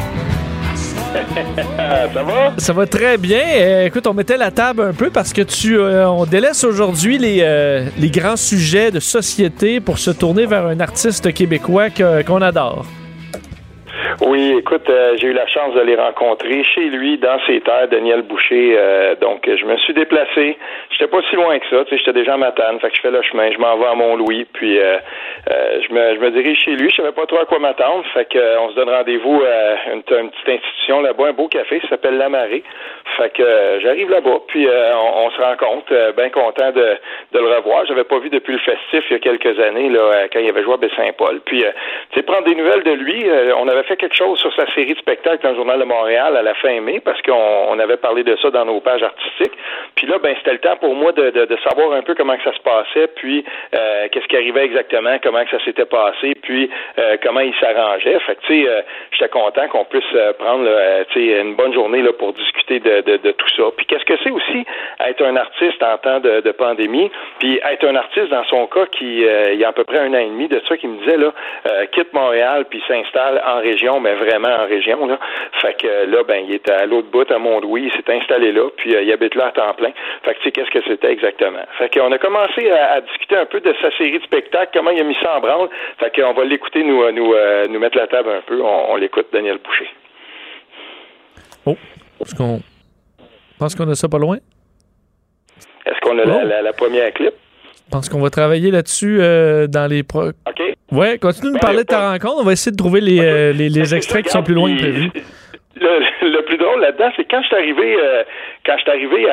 ça 2.14 2.24
va? 2.24 2.54
Ça 2.58 2.74
va 2.74 2.86
très 2.86 3.18
bien. 3.18 3.44
Euh, 3.46 3.86
écoute, 3.88 4.08
on 4.08 4.14
mettait 4.14 4.38
la 4.38 4.52
table 4.52 4.84
un 4.84 4.94
peu 4.94 5.10
parce 5.10 5.34
que 5.34 5.42
tu, 5.42 5.78
euh, 5.78 6.08
on 6.10 6.26
délaisse 6.26 6.64
aujourd'hui 6.64 7.18
les, 7.18 7.40
euh, 7.42 7.88
les 7.98 8.10
grands 8.10 8.38
sujets 8.38 8.92
de 8.92 9.00
société 9.00 9.80
pour 9.80 10.00
se 10.00 10.12
tourner 10.12 10.46
vers 10.46 10.66
un 10.66 10.80
artiste 10.80 11.34
québécois 11.34 11.90
qu'on 11.90 12.42
adore. 12.42 12.86
Oui, 14.22 14.56
écoute, 14.58 14.90
euh, 14.90 15.16
j'ai 15.18 15.28
eu 15.28 15.34
la 15.34 15.48
chance 15.48 15.74
de 15.74 15.82
les 15.82 15.96
rencontrer 15.96 16.64
chez 16.64 16.86
lui, 16.90 17.18
dans 17.18 17.40
ses 17.46 17.62
terres, 17.62 17.88
Daniel 17.88 18.22
Boucher. 18.22 18.76
Euh, 18.78 19.16
donc, 19.16 19.48
je 19.48 19.66
me 19.66 19.78
suis 19.78 19.94
déplacé. 19.94 20.58
J'étais 20.92 21.08
pas 21.08 21.22
si 21.30 21.36
loin 21.36 21.58
que 21.60 21.66
ça, 21.70 21.84
tu 21.86 21.92
sais, 21.92 21.98
j'étais 21.98 22.14
déjà 22.14 22.34
à 22.34 22.38
Matane, 22.38 22.80
fait 22.80 22.90
que 22.90 22.96
je 22.96 23.02
fais 23.02 23.12
le 23.12 23.22
chemin, 23.22 23.52
je 23.52 23.58
m'en 23.58 23.78
vais 23.78 23.88
à 23.88 23.96
Mont-Louis, 23.96 24.46
puis 24.54 24.80
euh, 24.80 24.98
je, 25.48 25.94
me, 25.94 26.16
je 26.16 26.20
me 26.20 26.32
dirige 26.32 26.60
chez 26.60 26.76
lui. 26.76 26.90
Je 26.90 26.98
savais 26.98 27.12
pas 27.12 27.26
trop 27.26 27.40
à 27.40 27.46
quoi 27.46 27.60
m'attendre, 27.60 28.04
fait 28.14 28.26
que 28.26 28.60
on 28.60 28.70
se 28.70 28.76
donne 28.76 28.90
rendez-vous 28.90 29.42
à 29.42 29.94
une, 29.94 30.04
petite 30.04 30.50
institution 30.50 31.02
là-bas, 31.02 31.28
un 31.28 31.34
beau 31.34 31.48
café, 31.48 31.80
ça 31.82 31.90
s'appelle 31.90 32.18
La 32.18 32.30
Marée. 32.30 32.64
Fait 33.18 33.32
que 33.34 33.80
j'arrive 33.82 34.10
là-bas, 34.10 34.40
puis 34.48 34.68
on, 34.68 35.30
se 35.32 35.42
rencontre, 35.42 36.14
bien 36.16 36.30
content 36.30 36.72
de, 36.72 36.98
de 37.34 37.40
le 37.40 37.56
revoir. 37.58 37.86
J'avais 37.86 38.04
pas 38.04 38.20
vu 38.20 38.30
depuis 38.30 38.54
le 38.54 38.60
festif 38.60 39.04
il 39.10 39.14
y 39.14 39.16
a 39.16 39.20
quelques 39.20 39.60
années, 39.60 39.90
là, 39.90 40.28
quand 40.32 40.40
il 40.40 40.50
avait 40.50 40.64
joué 40.64 40.74
à 40.74 40.78
Baie-Saint-Paul. 40.78 41.42
Puis, 41.46 41.60
tu 41.60 42.20
sais, 42.20 42.24
prendre 42.24 42.44
des 42.44 42.56
nouvelles 42.56 42.84
de 42.84 42.92
lui, 42.92 43.26
on 43.58 43.68
avait 43.68 43.84
fait 43.84 43.91
quelque 43.96 44.16
chose 44.16 44.40
sur 44.40 44.54
sa 44.56 44.66
série 44.74 44.94
de 44.94 45.00
spectacles 45.00 45.44
dans 45.44 45.50
le 45.52 45.56
Journal 45.56 45.80
de 45.80 45.86
Montréal 45.86 46.36
à 46.36 46.42
la 46.42 46.54
fin 46.56 46.80
mai, 46.82 47.00
parce 47.00 47.22
qu'on 47.22 47.80
avait 47.80 47.98
parlé 47.98 48.24
de 48.24 48.36
ça 48.42 48.50
dans 48.50 48.66
nos 48.66 48.80
pages 48.80 49.04
artistiques. 49.04 49.54
Puis 49.96 50.08
là, 50.08 50.18
ben, 50.20 50.36
c'était 50.38 50.54
le 50.54 50.60
temps 50.60 50.78
pour 50.78 50.96
moi 50.96 51.12
de, 51.12 51.30
de, 51.30 51.58
savoir 51.68 51.94
un 51.94 52.02
peu 52.02 52.16
comment 52.16 52.36
que 52.38 52.44
ça 52.44 52.54
se 52.54 52.62
passait, 52.62 53.08
puis 53.16 53.44
euh, 53.74 54.08
qu'est-ce 54.12 54.28
qui 54.28 54.36
arrivait 54.36 54.66
exactement, 54.66 55.18
comment 55.22 55.44
que 55.44 55.52
ça 55.52 55.64
s'était 55.64 55.86
passé, 55.86 56.36
puis 56.42 56.70
euh, 56.98 57.18
comment 57.22 57.42
il 57.42 57.54
s'arrangeait. 57.60 58.20
Fait 58.20 58.36
que, 58.36 58.42
tu 58.42 58.64
sais, 58.64 58.70
euh, 58.70 58.82
j'étais 59.12 59.30
content 59.30 59.68
qu'on 59.68 59.86
puisse 59.86 60.04
prendre, 60.40 60.68
une 61.16 61.56
bonne 61.56 61.74
journée 61.74 62.02
là, 62.02 62.14
pour 62.14 62.34
discuter 62.34 62.80
de, 62.80 63.02
de, 63.02 63.32
tout 63.32 63.50
ça. 63.56 63.64
Puis 63.76 63.86
qu'est-ce 63.86 64.06
que 64.06 64.18
c'est 64.24 64.32
aussi 64.32 64.66
être 65.00 65.24
un 65.24 65.36
artiste 65.36 65.82
en 65.84 65.98
temps 65.98 66.20
de, 66.20 66.42
de 66.42 66.52
pandémie, 66.52 67.12
puis 67.40 67.60
être 67.70 67.86
un 67.86 67.96
artiste 67.96 68.30
dans 68.30 68.44
son 68.46 68.68
cas 68.68 68.86
qui, 68.88 69.22
il 69.22 69.60
y 69.60 69.64
a 69.64 69.70
à 69.70 69.74
peu 69.74 69.84
près 69.84 70.00
un 70.00 70.14
an 70.14 70.20
et 70.20 70.26
demi 70.26 70.48
de 70.48 70.62
ça, 70.68 70.78
qui 70.78 70.88
me 70.88 70.98
disait, 71.00 71.18
là, 71.18 71.32
quitte 71.92 72.14
Montréal, 72.14 72.66
puis 72.70 72.82
s'installe 72.88 73.42
en 73.46 73.60
région, 73.60 73.81
mais 74.00 74.14
vraiment 74.16 74.50
en 74.50 74.66
région. 74.68 75.06
Là. 75.06 75.20
Fait 75.62 75.74
que 75.80 75.88
là, 75.88 76.24
ben, 76.28 76.44
il 76.48 76.56
était 76.56 76.72
à 76.72 76.86
l'autre 76.86 77.10
bout, 77.10 77.30
à 77.32 77.40
Mont-Louis, 77.40 77.84
il 77.86 77.92
s'est 77.92 78.14
installé 78.14 78.52
là, 78.52 78.70
puis 78.78 78.96
euh, 78.96 79.02
il 79.02 79.12
habite 79.12 79.36
là 79.36 79.48
à 79.48 79.52
temps 79.52 79.74
plein. 79.74 79.92
Fait 80.24 80.34
que 80.34 80.40
tu 80.40 80.46
sais, 80.46 80.52
qu'est-ce 80.52 80.72
que 80.72 80.84
c'était 80.88 81.12
exactement? 81.12 81.64
Fait 81.78 81.94
qu'on 81.94 82.12
a 82.12 82.18
commencé 82.18 82.70
à, 82.72 83.02
discuter 83.02 83.38
un 83.38 83.46
peu 83.46 83.60
de 83.60 83.74
sa 83.82 83.92
série 83.98 84.20
de 84.20 84.24
spectacles, 84.24 84.72
comment 84.74 84.92
il 84.92 85.02
a 85.02 85.04
mis 85.04 85.18
ça 85.22 85.38
en 85.38 85.40
branle. 85.40 85.70
Fait 86.00 86.16
qu'on 86.16 86.34
va 86.34 86.46
l'écouter, 86.46 86.84
nous, 86.84 87.02
euh, 87.04 87.12
nous, 87.12 87.34
euh, 87.34 87.66
nous 87.68 87.80
mettre 87.80 87.98
la 87.98 88.08
table 88.08 88.30
un 88.30 88.42
peu. 88.42 88.62
On, 88.62 88.96
l'écoute, 88.96 89.28
Daniel 89.34 89.58
Boucher. 89.58 89.90
Oh, 91.66 91.76
est-ce 92.22 92.36
qu'on 92.36 92.60
pense 93.60 93.76
qu'on 93.76 93.90
a 93.90 93.96
ça 93.96 94.08
pas 94.10 94.18
loin? 94.18 94.38
Est-ce 95.86 96.00
qu'on 96.02 96.18
a 96.20 96.26
la, 96.26 96.42
oh. 96.44 96.64
la, 96.64 96.74
première 96.74 97.14
clip? 97.14 97.34
Je 97.92 97.98
pense 97.98 98.08
qu'on 98.08 98.22
va 98.22 98.30
travailler 98.30 98.72
là-dessus 98.72 99.18
dans 99.68 99.90
les 99.90 100.04
pro... 100.04 100.30
OK. 100.30 100.62
Ouais, 100.92 101.18
continue 101.18 101.48
de 101.48 101.54
nous 101.54 101.60
ben, 101.60 101.68
parler 101.68 101.84
de 101.84 101.88
ta 101.88 102.12
rencontre. 102.12 102.42
On 102.42 102.44
va 102.44 102.52
essayer 102.52 102.72
de 102.72 102.78
trouver 102.78 103.00
les, 103.00 103.20
euh, 103.20 103.54
les, 103.54 103.70
les 103.70 103.96
extraits 103.96 104.26
qui 104.26 104.32
sont 104.32 104.44
plus 104.44 104.54
loin 104.54 104.76
que 104.76 104.80
prévu. 104.80 105.10
Le, 105.76 106.42
plus 106.46 106.58
drôle 106.58 106.82
là-dedans, 106.82 107.12
c'est 107.16 107.24
quand 107.24 107.42
je 107.42 107.48
suis 107.48 107.56
arrivé, 107.56 107.96
euh, 107.96 108.24
quand 108.66 108.78
je 108.78 108.82
suis 108.82 108.92
arrivé 108.92 109.28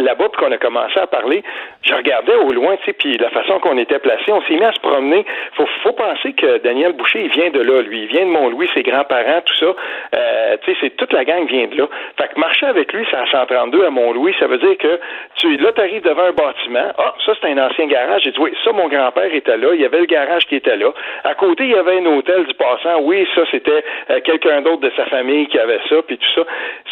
là-bas, 0.00 0.28
puis 0.28 0.44
qu'on 0.44 0.52
a 0.52 0.58
commencé 0.58 0.98
à 0.98 1.06
parler, 1.06 1.42
je 1.82 1.94
regardais 1.94 2.34
au 2.34 2.50
loin, 2.50 2.76
tu 2.76 2.84
sais, 2.86 2.92
puis 2.92 3.16
la 3.18 3.30
façon 3.30 3.58
qu'on 3.58 3.78
était 3.78 3.98
placé, 3.98 4.30
on 4.30 4.42
s'est 4.42 4.54
mis 4.54 4.64
à 4.64 4.72
se 4.72 4.80
promener. 4.80 5.24
Faut, 5.54 5.66
faut 5.82 5.92
penser 5.92 6.32
que 6.34 6.58
Daniel 6.58 6.92
Boucher, 6.92 7.20
il 7.24 7.30
vient 7.30 7.50
de 7.50 7.60
là, 7.60 7.82
lui, 7.82 8.02
il 8.02 8.06
vient 8.06 8.26
de 8.26 8.30
Mont-Louis, 8.30 8.68
ses 8.74 8.82
grands-parents, 8.82 9.40
tout 9.44 9.54
ça. 9.54 9.74
Euh, 10.14 10.56
tu 10.62 10.72
sais, 10.72 10.78
c'est 10.80 10.96
toute 10.96 11.12
la 11.12 11.24
gang 11.24 11.46
vient 11.46 11.66
de 11.66 11.76
là. 11.76 11.88
Fait 12.18 12.28
que 12.28 12.38
marcher 12.38 12.66
avec 12.66 12.92
lui, 12.92 13.06
c'est 13.10 13.16
à 13.16 13.26
132 13.26 13.84
à 13.84 13.90
Mont-Louis, 13.90 14.34
ça 14.38 14.46
veut 14.46 14.58
dire 14.58 14.76
que 14.78 15.00
tu, 15.36 15.56
là, 15.56 15.70
arrives 15.76 16.02
devant 16.02 16.24
un 16.24 16.32
bâtiment. 16.32 16.92
Ah, 16.98 17.14
ça 17.24 17.32
c'est 17.40 17.48
un 17.50 17.58
ancien 17.58 17.86
garage. 17.86 18.22
J'ai 18.24 18.32
dit 18.32 18.38
oui, 18.40 18.52
ça 18.64 18.72
mon 18.72 18.88
grand-père 18.88 19.32
était 19.34 19.56
là. 19.56 19.68
Il 19.74 19.80
y 19.80 19.84
avait 19.84 20.00
le 20.00 20.06
garage 20.06 20.46
qui 20.46 20.56
était 20.56 20.76
là. 20.76 20.92
À 21.24 21.34
côté, 21.34 21.64
il 21.64 21.70
y 21.70 21.76
avait 21.76 21.98
un 21.98 22.06
hôtel 22.06 22.44
du 22.46 22.54
passant. 22.54 23.00
Oui, 23.02 23.26
ça 23.34 23.42
c'était 23.50 23.84
euh, 24.10 24.20
quelqu'un 24.20 24.62
d'autre 24.62 24.80
de 24.80 24.92
sa 24.96 25.06
famille 25.06 25.46
qui 25.46 25.58
avait 25.58 25.80
ça, 25.88 25.96
puis 26.06 26.18
tout 26.18 26.30
ça. 26.34 26.42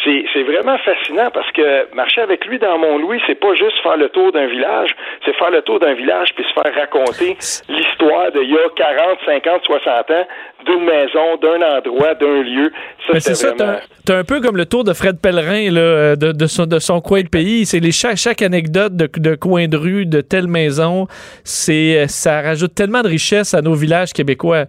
C'est 0.03 0.43
vraiment 0.43 0.77
fascinant 0.79 1.28
parce 1.33 1.51
que 1.51 1.93
marcher 1.95 2.21
avec 2.21 2.45
lui 2.45 2.59
dans 2.59 2.77
Mont-Louis, 2.77 3.19
c'est 3.27 3.39
pas 3.39 3.53
juste 3.55 3.77
faire 3.83 3.97
le 3.97 4.09
tour 4.09 4.31
d'un 4.31 4.47
village, 4.47 4.95
c'est 5.25 5.35
faire 5.35 5.51
le 5.51 5.61
tour 5.61 5.79
d'un 5.79 5.93
village 5.93 6.33
puis 6.35 6.43
se 6.43 6.53
faire 6.53 6.73
raconter 6.73 7.37
l'histoire 7.67 8.31
d'il 8.31 8.49
y 8.49 8.55
a 8.55 8.69
40, 8.75 9.17
50, 9.25 9.61
60 9.63 10.11
ans 10.11 10.27
d'une 10.65 10.85
maison, 10.85 11.37
d'un 11.41 11.77
endroit, 11.77 12.13
d'un 12.15 12.41
lieu. 12.43 12.71
Ça, 13.07 13.19
c'est 13.19 13.35
ça, 13.35 13.53
t'as 14.05 14.17
un 14.17 14.23
peu 14.23 14.41
comme 14.41 14.57
le 14.57 14.65
tour 14.65 14.83
de 14.83 14.93
Fred 14.93 15.19
Pellerin 15.21 15.71
là, 15.71 16.15
de, 16.15 16.31
de, 16.31 16.45
son, 16.47 16.65
de 16.65 16.79
son 16.79 17.01
coin 17.01 17.21
de 17.21 17.29
pays. 17.29 17.65
C'est 17.65 17.79
les 17.79 17.91
chaque, 17.91 18.17
chaque 18.17 18.41
anecdote 18.41 18.95
de, 18.95 19.09
de 19.17 19.35
coin 19.35 19.67
de 19.67 19.77
rue, 19.77 20.05
de 20.05 20.21
telle 20.21 20.47
maison, 20.47 21.07
c'est 21.43 22.07
ça 22.07 22.41
rajoute 22.41 22.75
tellement 22.75 23.01
de 23.01 23.07
richesse 23.07 23.53
à 23.53 23.61
nos 23.61 23.73
villages 23.73 24.13
québécois. 24.13 24.65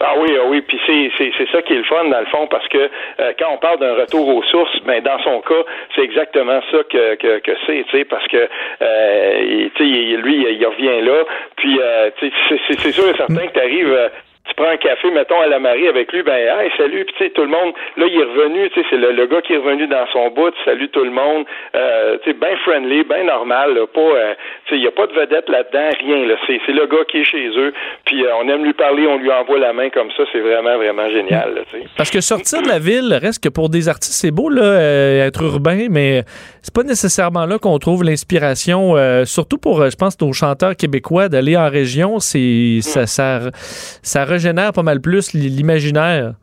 Ah 0.00 0.14
oui, 0.18 0.28
ah 0.36 0.44
oui, 0.48 0.60
puis 0.62 0.80
c'est, 0.86 1.46
ça 1.52 1.62
qui 1.62 1.72
est 1.72 1.76
le 1.76 1.84
fun 1.84 2.04
dans 2.04 2.20
le 2.20 2.26
fond, 2.26 2.46
parce 2.48 2.66
que 2.68 2.78
euh, 2.78 3.32
quand 3.38 3.50
on 3.52 3.58
parle 3.58 3.78
d'un 3.78 3.94
retour 3.94 4.26
aux 4.28 4.42
sources, 4.44 4.76
ben 4.84 5.00
dans 5.02 5.18
son 5.22 5.40
cas, 5.40 5.62
c'est 5.94 6.02
exactement 6.02 6.60
ça 6.70 6.78
que, 6.90 7.14
que, 7.14 7.38
que 7.38 7.52
c'est, 7.66 7.84
tu 7.84 7.98
sais, 7.98 8.04
parce 8.04 8.26
que 8.26 8.48
euh, 8.82 9.68
tu 9.76 9.84
sais, 9.84 10.16
lui, 10.16 10.46
il, 10.50 10.66
revient 10.66 11.00
là, 11.02 11.24
puis 11.56 11.78
euh, 11.80 12.10
tu 12.18 12.28
sais, 12.28 12.60
c'est, 12.68 12.80
c'est 12.80 12.92
sûr 12.92 13.08
et 13.08 13.16
certain 13.16 13.46
que 13.46 13.52
tu 13.52 13.60
arrives 13.60 14.10
prends 14.56 14.68
un 14.68 14.76
café, 14.76 15.10
mettons, 15.10 15.40
à 15.40 15.46
la 15.46 15.58
Marie 15.58 15.88
avec 15.88 16.12
lui, 16.12 16.22
ben, 16.22 16.34
hey, 16.34 16.70
salut, 16.76 17.04
puis 17.04 17.30
tout 17.30 17.42
le 17.42 17.48
monde, 17.48 17.74
là, 17.96 18.06
il 18.06 18.18
est 18.18 18.24
revenu, 18.24 18.70
tu 18.70 18.80
sais, 18.80 18.86
c'est 18.90 18.96
le, 18.96 19.26
gars 19.26 19.40
qui 19.42 19.54
est 19.54 19.58
revenu 19.58 19.86
dans 19.86 20.06
son 20.12 20.30
bout, 20.30 20.52
salut 20.64 20.88
tout 20.88 21.04
le 21.04 21.10
monde, 21.10 21.44
euh, 21.74 22.18
tu 22.22 22.30
sais, 22.30 22.36
bien 22.36 22.56
friendly, 22.64 23.04
bien 23.04 23.24
normal, 23.24 23.74
là, 23.74 23.86
pas, 23.86 24.00
euh, 24.00 24.34
tu 24.66 24.70
sais, 24.70 24.76
il 24.76 24.82
n'y 24.82 24.86
a 24.86 24.92
pas 24.92 25.06
de 25.06 25.12
vedette 25.12 25.48
là-dedans, 25.48 25.90
rien, 26.00 26.26
là, 26.26 26.34
c'est, 26.46 26.60
le 26.72 26.86
gars 26.86 27.04
qui 27.08 27.18
est 27.18 27.24
chez 27.24 27.48
eux, 27.56 27.72
puis 28.04 28.24
euh, 28.24 28.36
on 28.40 28.48
aime 28.48 28.64
lui 28.64 28.72
parler, 28.72 29.06
on 29.06 29.18
lui 29.18 29.30
envoie 29.30 29.58
la 29.58 29.72
main 29.72 29.90
comme 29.90 30.10
ça, 30.16 30.24
c'est 30.32 30.40
vraiment, 30.40 30.76
vraiment 30.76 31.08
génial, 31.10 31.64
tu 31.70 31.78
sais. 31.78 31.86
Parce 31.96 32.10
que 32.10 32.20
sortir 32.20 32.62
de 32.62 32.68
la 32.68 32.78
ville, 32.78 33.18
reste 33.20 33.42
que 33.42 33.48
pour 33.48 33.68
des 33.68 33.88
artistes, 33.88 34.20
c'est 34.20 34.32
beau, 34.32 34.48
là, 34.48 34.62
euh, 34.62 35.26
être 35.26 35.42
urbain, 35.42 35.86
mais 35.90 36.22
c'est 36.64 36.72
pas 36.72 36.82
nécessairement 36.82 37.44
là 37.44 37.58
qu'on 37.58 37.78
trouve 37.78 38.04
l'inspiration, 38.04 38.94
surtout 39.26 39.58
pour, 39.58 39.88
je 39.90 39.96
pense, 39.96 40.18
nos 40.18 40.32
chanteurs 40.32 40.74
québécois, 40.76 41.28
d'aller 41.28 41.58
en 41.58 41.68
région, 41.68 42.20
c'est, 42.20 42.78
ça, 42.80 43.06
ça, 43.06 43.40
ça, 43.40 43.50
ça 44.02 44.24
régénère 44.24 44.72
pas 44.72 44.82
mal 44.82 45.02
plus 45.02 45.34
l'imaginaire. 45.34 46.34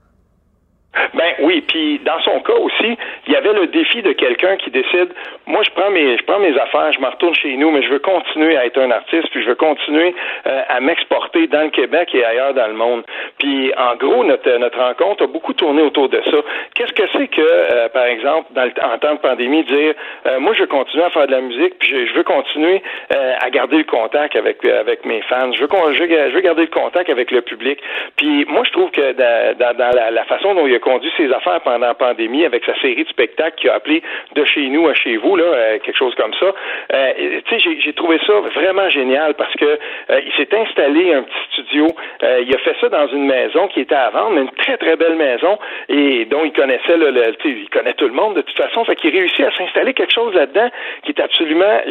Ben 1.14 1.34
oui, 1.40 1.62
puis 1.62 2.00
dans 2.00 2.20
son 2.20 2.42
cas 2.42 2.54
aussi, 2.54 2.98
il 3.28 3.34
y 3.34 3.36
avait 3.38 3.54
le 3.54 3.68
défi 3.68 4.02
de 4.02 4.12
quelqu'un 4.12 4.58
qui 4.58 4.72
décide, 4.72 5.08
moi 5.48 5.62
je 5.64 5.70
prends 5.72 5.90
mes 5.90 6.18
je 6.18 6.24
prends 6.24 6.40
mes 6.40 6.58
affaires, 6.60 6.92
je 6.92 7.00
me 7.00 7.08
retourne 7.08 7.34
chez 7.34 7.56
nous, 7.56 7.72
mais 7.72 7.82
je 7.82 7.90
veux 7.90 8.00
continuer 8.00 8.58
à 8.58 8.66
être 8.66 8.78
un 8.78 8.92
artiste, 8.92 9.30
puis 9.32 9.42
je 9.42 9.48
veux 9.48 9.56
continuer 9.56 10.14
euh, 10.48 10.62
à 10.68 10.82
m'exporter 10.82 11.48
dans 11.48 11.62
le 11.62 11.70
Québec 11.70 12.10
et 12.14 12.26
ailleurs 12.26 12.54
dans 12.54 12.68
le 12.68 12.74
monde. 12.74 13.04
Puis 13.40 13.72
en 13.78 13.96
gros, 13.96 14.26
notre 14.26 14.52
notre 14.58 14.80
rencontre 14.80 15.24
a 15.24 15.28
beaucoup 15.28 15.54
tourné 15.54 15.82
autour 15.82 16.10
de 16.10 16.22
ça. 16.26 16.38
Qu'est-ce 16.76 16.94
que 16.94 17.04
c'est 17.14 17.28
que, 17.30 17.42
euh, 17.42 17.88
par 17.90 18.06
exemple, 18.06 18.52
dans 18.52 18.66
le, 18.66 18.74
en 18.84 18.98
temps 18.98 19.14
de 19.14 19.20
pandémie, 19.20 19.64
dire 19.64 19.94
euh, 20.26 20.42
moi 20.42 20.54
je 20.54 20.62
veux 20.62 20.68
continuer 20.68 21.06
à 21.06 21.10
faire 21.12 21.28
de 21.28 21.32
la 21.32 21.42
musique, 21.42 21.80
puis 21.80 22.06
je, 22.06 22.14
veux 22.14 22.24
continuer 22.24 22.84
à 23.10 23.50
garder 23.50 23.78
le 23.78 23.86
contact 23.86 24.36
avec 24.36 24.66
avec 24.66 25.06
mes 25.06 25.22
fans, 25.22 25.54
je 25.54 25.62
veux, 25.62 25.70
je 25.94 26.04
je 26.04 26.34
veux 26.34 26.42
garder 26.42 26.64
le 26.64 26.68
contact 26.68 27.10
avec 27.10 27.32
le 27.32 27.42
public. 27.42 27.80
Puis 28.18 28.46
moi 28.50 28.64
je 28.66 28.72
trouve 28.72 28.92
que 28.92 29.14
dans, 29.14 29.78
dans, 29.78 29.96
la, 29.96 30.12
la, 30.12 30.24
façon 30.26 30.54
dont 30.54 30.68
il 30.68 30.76
a 30.76 30.80
conduit 30.82 31.12
ses 31.18 31.32
affaires 31.32 31.62
pendant 31.62 31.88
la 31.88 31.94
pandémie 31.94 32.46
avec 32.46 32.66
sa 32.66 32.76
série 32.82 33.04
de 33.04 33.10
spectacles 33.10 33.56
qu'il 33.56 33.70
a 33.70 33.76
appelé 33.76 34.04
de 34.36 34.46
chez 34.46 34.68
nous 34.68 34.88
à 34.88 34.94
chez 34.94 35.18
vous 35.18 35.36
là, 35.36 35.80
quelque 35.80 35.98
chose 35.98 36.16
comme 36.16 36.34
ça. 36.34 36.54
tu 36.90 37.60
sais, 37.60 37.78
j'ai 37.80 37.94
trouvé 37.94 38.20
ça 38.28 38.34
vraiment 38.54 38.90
génial 38.90 39.34
parce 39.36 39.54
que 39.56 39.80
il 40.10 40.32
s'est 40.38 40.54
installé 40.56 41.14
un 41.14 41.24
petit 41.24 41.54
studio. 41.54 41.88
il 42.22 42.54
a 42.54 42.58
fait 42.60 42.76
ça 42.82 42.90
dans 42.90 43.08
une 43.08 43.26
maison 43.26 43.68
qui 43.70 43.82
était 43.82 43.96
à 43.96 44.10
vendre, 44.10 44.38
une 44.38 44.52
très 44.52 44.78
très 44.78 44.96
belle 44.96 45.16
maison 45.16 45.58
et 45.90 46.26
dont 46.26 46.44
il 46.44 46.52
connaissait 46.52 46.98
le, 46.98 47.12
le 47.12 47.34
il 47.46 47.70
connaît 47.70 47.94
tout 47.94 48.08
le 48.08 48.14
monde 48.14 48.36
de 48.36 48.42
toute 48.42 48.58
façon, 48.58 48.84
fait 48.86 48.96
qu'il 48.96 49.12
réussit 49.12 49.46
à 49.46 49.52
s'installer 49.52 49.94
quelque 49.94 50.14
chose 50.14 50.34
là-dedans 50.34 50.70
qui 51.04 51.12
est 51.12 51.22
absolument 51.22 51.82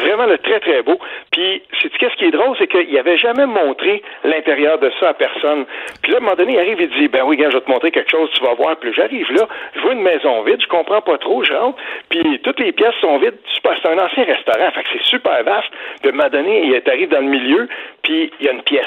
vraiment 0.00 0.26
le 0.26 0.38
très 0.38 0.60
très 0.60 0.82
beau. 0.82 0.98
Puis 1.32 1.62
c'est 1.82 1.90
qu'est-ce 1.96 2.16
qui 2.16 2.26
est 2.26 2.30
drôle, 2.30 2.56
c'est 2.58 2.66
qu'il 2.66 2.98
avait 2.98 3.18
jamais 3.18 3.46
montré 3.46 4.02
l'intérieur 4.24 4.78
de 4.78 4.90
ça 5.00 5.10
à 5.10 5.14
personne. 5.14 5.66
Puis 6.02 6.12
là, 6.12 6.18
à 6.18 6.20
un 6.20 6.24
moment 6.24 6.36
donné, 6.36 6.54
il 6.54 6.58
arrive 6.58 6.80
et 6.80 6.86
dit 6.86 7.08
ben 7.08 7.24
oui, 7.24 7.36
gars, 7.36 7.50
je 7.50 7.56
vais 7.56 7.62
te 7.62 7.70
montrer 7.70 7.90
quelque 7.90 8.10
chose, 8.10 8.30
tu 8.36 8.44
vas 8.44 8.54
voir. 8.54 8.76
Puis 8.76 8.92
j'arrive 8.94 9.30
là, 9.32 9.46
je 9.74 9.80
vois 9.80 9.92
une 9.92 10.02
maison 10.02 10.42
vide, 10.42 10.60
je 10.60 10.68
comprends 10.68 11.00
pas 11.00 11.18
trop, 11.18 11.42
je 11.44 11.52
rentre, 11.52 11.78
puis 12.08 12.40
toutes 12.40 12.60
les 12.60 12.72
pièces 12.72 12.94
sont 13.00 13.18
vides. 13.18 13.38
C'est 13.54 13.88
un 13.88 13.98
ancien 13.98 14.24
restaurant, 14.24 14.70
fait 14.72 14.82
que 14.82 14.88
c'est 14.92 15.04
super 15.04 15.42
vaste. 15.44 15.68
Moment 16.04 16.28
donné, 16.28 16.66
il 16.66 16.90
arrive 16.90 17.10
dans 17.10 17.20
le 17.20 17.26
milieu, 17.26 17.68
puis 18.02 18.32
il 18.40 18.46
y 18.46 18.48
a 18.48 18.52
une 18.52 18.62
pièce 18.62 18.86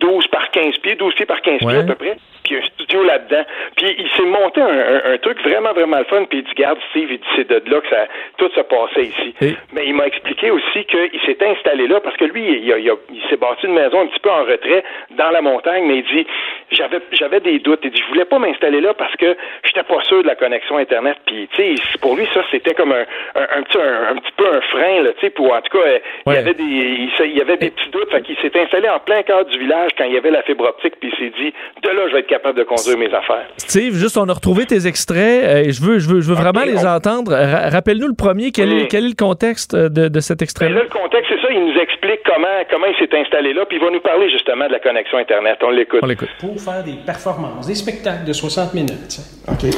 12 0.00 0.26
par 0.28 0.50
15 0.50 0.78
pieds, 0.78 0.96
12 0.96 1.14
pieds 1.14 1.26
par 1.26 1.40
15 1.40 1.58
pieds 1.58 1.76
à 1.76 1.82
peu 1.82 1.94
près 1.94 2.16
puis 2.48 2.56
un 2.56 2.62
studio 2.62 3.02
là-dedans. 3.02 3.44
Puis 3.76 3.94
il 3.98 4.08
s'est 4.16 4.24
monté 4.24 4.60
un, 4.60 5.12
un, 5.12 5.18
truc 5.18 5.40
vraiment, 5.42 5.72
vraiment 5.72 5.98
le 5.98 6.04
fun, 6.04 6.24
puis 6.24 6.38
il 6.38 6.44
dit, 6.44 6.54
garde 6.56 6.78
Steve, 6.90 7.10
il 7.10 7.18
dit, 7.18 7.26
c'est 7.36 7.48
de 7.48 7.70
là 7.70 7.80
que 7.80 7.88
ça, 7.88 8.06
tout 8.38 8.50
se 8.54 8.60
passait 8.60 9.04
ici. 9.04 9.34
Mais 9.72 9.86
il 9.86 9.94
m'a 9.94 10.06
expliqué 10.06 10.50
aussi 10.50 10.84
qu'il 10.86 11.20
s'est 11.26 11.38
installé 11.44 11.86
là 11.86 12.00
parce 12.00 12.16
que 12.16 12.24
lui, 12.24 12.42
il, 12.42 12.68
il, 12.68 12.92
il 13.12 13.22
s'est 13.28 13.36
bâti 13.36 13.66
une 13.66 13.74
maison 13.74 14.00
un 14.00 14.06
petit 14.06 14.20
peu 14.20 14.30
en 14.30 14.44
retrait 14.44 14.82
dans 15.10 15.30
la 15.30 15.42
montagne, 15.42 15.84
mais 15.86 15.98
il 15.98 16.04
dit, 16.04 16.26
j'avais, 16.70 17.00
j'avais 17.12 17.40
des 17.40 17.58
doutes. 17.58 17.80
Il 17.84 17.90
dit, 17.90 18.00
je 18.00 18.08
voulais 18.08 18.24
pas 18.24 18.38
m'installer 18.38 18.80
là 18.80 18.94
parce 18.94 19.14
que 19.16 19.36
j'étais 19.64 19.82
pas 19.82 20.02
sûr 20.04 20.22
de 20.22 20.26
la 20.26 20.36
connexion 20.36 20.78
Internet. 20.78 21.18
Puis, 21.26 21.48
tu 21.52 21.76
sais, 21.76 21.98
pour 22.00 22.16
lui, 22.16 22.26
ça, 22.32 22.42
c'était 22.50 22.74
comme 22.74 22.92
un, 22.92 23.04
un, 23.34 23.62
petit, 23.62 23.78
un, 23.78 24.16
petit 24.16 24.32
peu 24.36 24.46
un 24.46 24.60
frein, 24.62 25.02
là, 25.02 25.12
tu 25.12 25.20
sais, 25.20 25.30
pour, 25.30 25.52
en 25.52 25.60
tout 25.60 25.78
cas, 25.78 25.84
euh, 25.84 25.98
il 26.26 26.32
y 26.32 26.36
avait 26.36 26.54
des, 26.54 26.64
il, 26.64 27.36
y 27.36 27.40
avait 27.40 27.56
des 27.56 27.70
petits 27.70 27.90
doutes. 27.90 28.10
Fait 28.10 28.22
qu'il 28.22 28.36
s'est 28.38 28.58
installé 28.58 28.88
en 28.88 29.00
plein 29.00 29.22
cœur 29.22 29.44
du 29.44 29.58
village 29.58 29.92
quand 29.98 30.04
il 30.04 30.14
y 30.14 30.16
avait 30.16 30.30
la 30.30 30.42
fibre 30.42 30.64
optique, 30.64 30.94
puis 31.00 31.10
il 31.12 31.18
s'est 31.18 31.32
dit, 31.38 31.52
de 31.82 31.88
là, 31.90 32.08
je 32.08 32.12
vais 32.14 32.20
être 32.20 32.26
capable 32.26 32.37
de 32.54 32.62
conduire 32.64 32.98
mes 32.98 33.12
affaires. 33.14 33.46
Steve, 33.56 33.94
juste, 33.94 34.16
on 34.16 34.28
a 34.28 34.32
retrouvé 34.32 34.66
tes 34.66 34.86
extraits 34.86 35.44
euh, 35.44 35.64
et 35.64 35.72
je 35.72 35.82
veux, 35.82 35.98
je 35.98 36.08
veux, 36.08 36.20
je 36.20 36.28
veux 36.28 36.34
vraiment 36.34 36.64
les 36.64 36.86
entendre. 36.86 37.32
Rappelle-nous 37.34 38.08
le 38.08 38.14
premier, 38.14 38.52
quel, 38.52 38.72
est, 38.72 38.88
quel 38.88 39.04
est 39.04 39.08
le 39.08 39.14
contexte 39.14 39.74
de, 39.74 40.08
de 40.08 40.20
cet 40.20 40.42
extrait-là? 40.42 40.74
Ben 40.74 40.82
le 40.82 40.88
contexte, 40.88 41.30
c'est 41.34 41.40
ça, 41.40 41.52
il 41.52 41.60
nous 41.60 41.78
explique 41.80 42.20
comment, 42.24 42.46
comment 42.70 42.86
il 42.86 42.96
s'est 42.96 43.14
installé 43.16 43.52
là, 43.52 43.64
puis 43.66 43.78
il 43.78 43.84
va 43.84 43.90
nous 43.90 44.00
parler 44.00 44.30
justement 44.30 44.66
de 44.66 44.72
la 44.72 44.80
connexion 44.80 45.18
Internet. 45.18 45.58
On 45.62 45.70
l'écoute. 45.70 46.00
On 46.02 46.06
l'écoute. 46.06 46.30
Pour 46.40 46.60
faire 46.60 46.84
des 46.84 46.96
performances, 47.04 47.66
des 47.66 47.74
spectacles 47.74 48.24
de 48.24 48.32
60 48.32 48.74
minutes, 48.74 49.18
OK. 49.48 49.70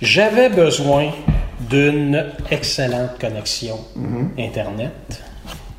J'avais 0.00 0.48
besoin 0.48 1.10
d'une 1.70 2.24
excellente 2.50 3.18
connexion 3.20 3.76
Mm-hmm. 3.96 4.46
Internet. 4.46 5.22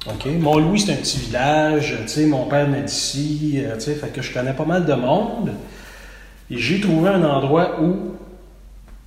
OK. 0.08 0.26
Mont-Louis, 0.40 0.80
c'est 0.80 0.94
un 0.94 0.96
petit 0.96 1.18
village. 1.20 1.98
Tu 2.04 2.08
sais, 2.08 2.26
mon 2.26 2.46
père 2.46 2.66
venait 2.66 2.84
d'ici. 2.84 3.56
euh, 3.58 3.76
tu 3.76 3.82
sais, 3.82 3.96
fait 3.96 4.10
que 4.10 4.22
je 4.22 4.34
connais 4.34 4.54
pas 4.54 4.66
mal 4.66 4.86
de 4.86 4.94
monde. 4.94 5.52
Et 6.50 6.58
j'ai 6.58 6.80
trouvé 6.80 7.10
un 7.10 7.24
endroit 7.24 7.82
où 7.82 8.16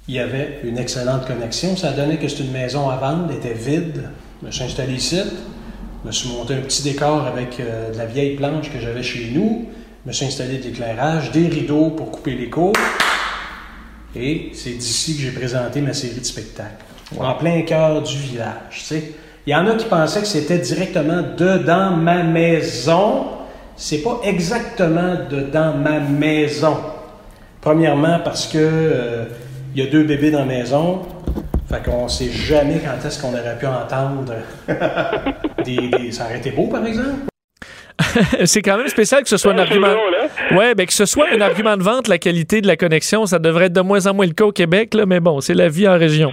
il 0.06 0.14
y 0.14 0.18
avait 0.18 0.60
une 0.64 0.78
excellente 0.78 1.26
connexion. 1.26 1.76
Ça 1.76 1.92
donnait 1.92 2.18
que 2.18 2.28
c'était 2.28 2.44
une 2.44 2.52
maison 2.52 2.88
à 2.90 2.96
vendre, 2.96 3.28
elle 3.30 3.36
était 3.36 3.54
vide. 3.54 4.10
Je 4.42 4.46
me 4.46 4.52
suis 4.52 4.64
installé 4.64 4.94
ici. 4.94 5.20
Je 6.02 6.08
me 6.08 6.12
suis 6.12 6.28
monté 6.28 6.54
un 6.54 6.60
petit 6.60 6.82
décor 6.82 7.26
avec 7.26 7.58
euh, 7.60 7.92
de 7.92 7.98
la 7.98 8.06
vieille 8.06 8.36
planche 8.36 8.70
que 8.70 8.78
j'avais 8.80 9.02
chez 9.02 9.30
nous. 9.34 9.68
Je 10.04 10.08
me 10.08 10.12
suis 10.12 10.26
installé 10.26 10.58
de 10.58 10.64
l'éclairage, 10.64 11.30
des 11.30 11.48
rideaux 11.48 11.90
pour 11.90 12.10
couper 12.10 12.34
l'écho. 12.34 12.72
Et 14.14 14.50
c'est 14.52 14.72
d'ici 14.72 15.16
que 15.16 15.22
j'ai 15.22 15.30
présenté 15.30 15.80
ma 15.80 15.94
série 15.94 16.20
de 16.20 16.24
spectacles. 16.24 16.84
En 17.18 17.34
plein 17.34 17.62
cœur 17.62 18.02
du 18.02 18.16
village. 18.16 18.56
tu 18.70 18.80
sais. 18.80 19.12
Il 19.46 19.50
y 19.52 19.54
en 19.56 19.66
a 19.66 19.74
qui 19.74 19.86
pensaient 19.86 20.20
que 20.20 20.26
c'était 20.26 20.58
directement 20.58 21.22
dedans 21.36 21.90
ma 21.90 22.22
maison. 22.22 23.26
C'est 23.76 24.02
pas 24.02 24.20
exactement 24.24 25.16
dedans 25.28 25.74
ma 25.74 25.98
maison. 25.98 26.76
Premièrement, 27.60 28.20
parce 28.24 28.46
que 28.46 28.58
euh, 28.60 29.24
il 29.74 29.82
y 29.82 29.86
a 29.86 29.90
deux 29.90 30.04
bébés 30.04 30.30
dans 30.30 30.40
la 30.40 30.44
maison. 30.44 31.02
Fait 31.68 31.82
qu'on 31.82 32.06
sait 32.06 32.28
jamais 32.30 32.80
quand 32.84 33.04
est-ce 33.06 33.20
qu'on 33.20 33.30
aurait 33.32 33.56
pu 33.58 33.66
entendre 33.66 34.34
des, 35.64 35.88
des- 35.88 36.12
Ça 36.12 36.24
aurait 36.26 36.38
été 36.38 36.50
beau, 36.50 36.66
par 36.68 36.84
exemple. 36.86 37.26
c'est 38.44 38.62
quand 38.62 38.76
même 38.76 38.88
spécial 38.88 39.22
que 39.22 39.28
ce 39.28 39.36
soit 39.36 39.52
un 39.52 39.56
c'est 39.56 39.62
argument. 39.62 39.86
hein? 39.88 40.56
Ouais, 40.56 40.74
ben 40.74 40.86
que 40.86 40.92
ce 40.92 41.04
soit 41.06 41.26
un 41.34 41.40
argument 41.40 41.76
de 41.76 41.82
vente, 41.82 42.08
la 42.08 42.18
qualité 42.18 42.60
de 42.60 42.66
la 42.66 42.76
connexion, 42.76 43.26
ça 43.26 43.38
devrait 43.38 43.66
être 43.66 43.72
de 43.72 43.80
moins 43.80 44.06
en 44.06 44.14
moins 44.14 44.26
le 44.26 44.32
cas 44.32 44.44
au 44.44 44.52
Québec, 44.52 44.94
là, 44.94 45.06
mais 45.06 45.20
bon, 45.20 45.40
c'est 45.40 45.54
la 45.54 45.68
vie 45.68 45.86
en 45.88 45.98
région. 45.98 46.32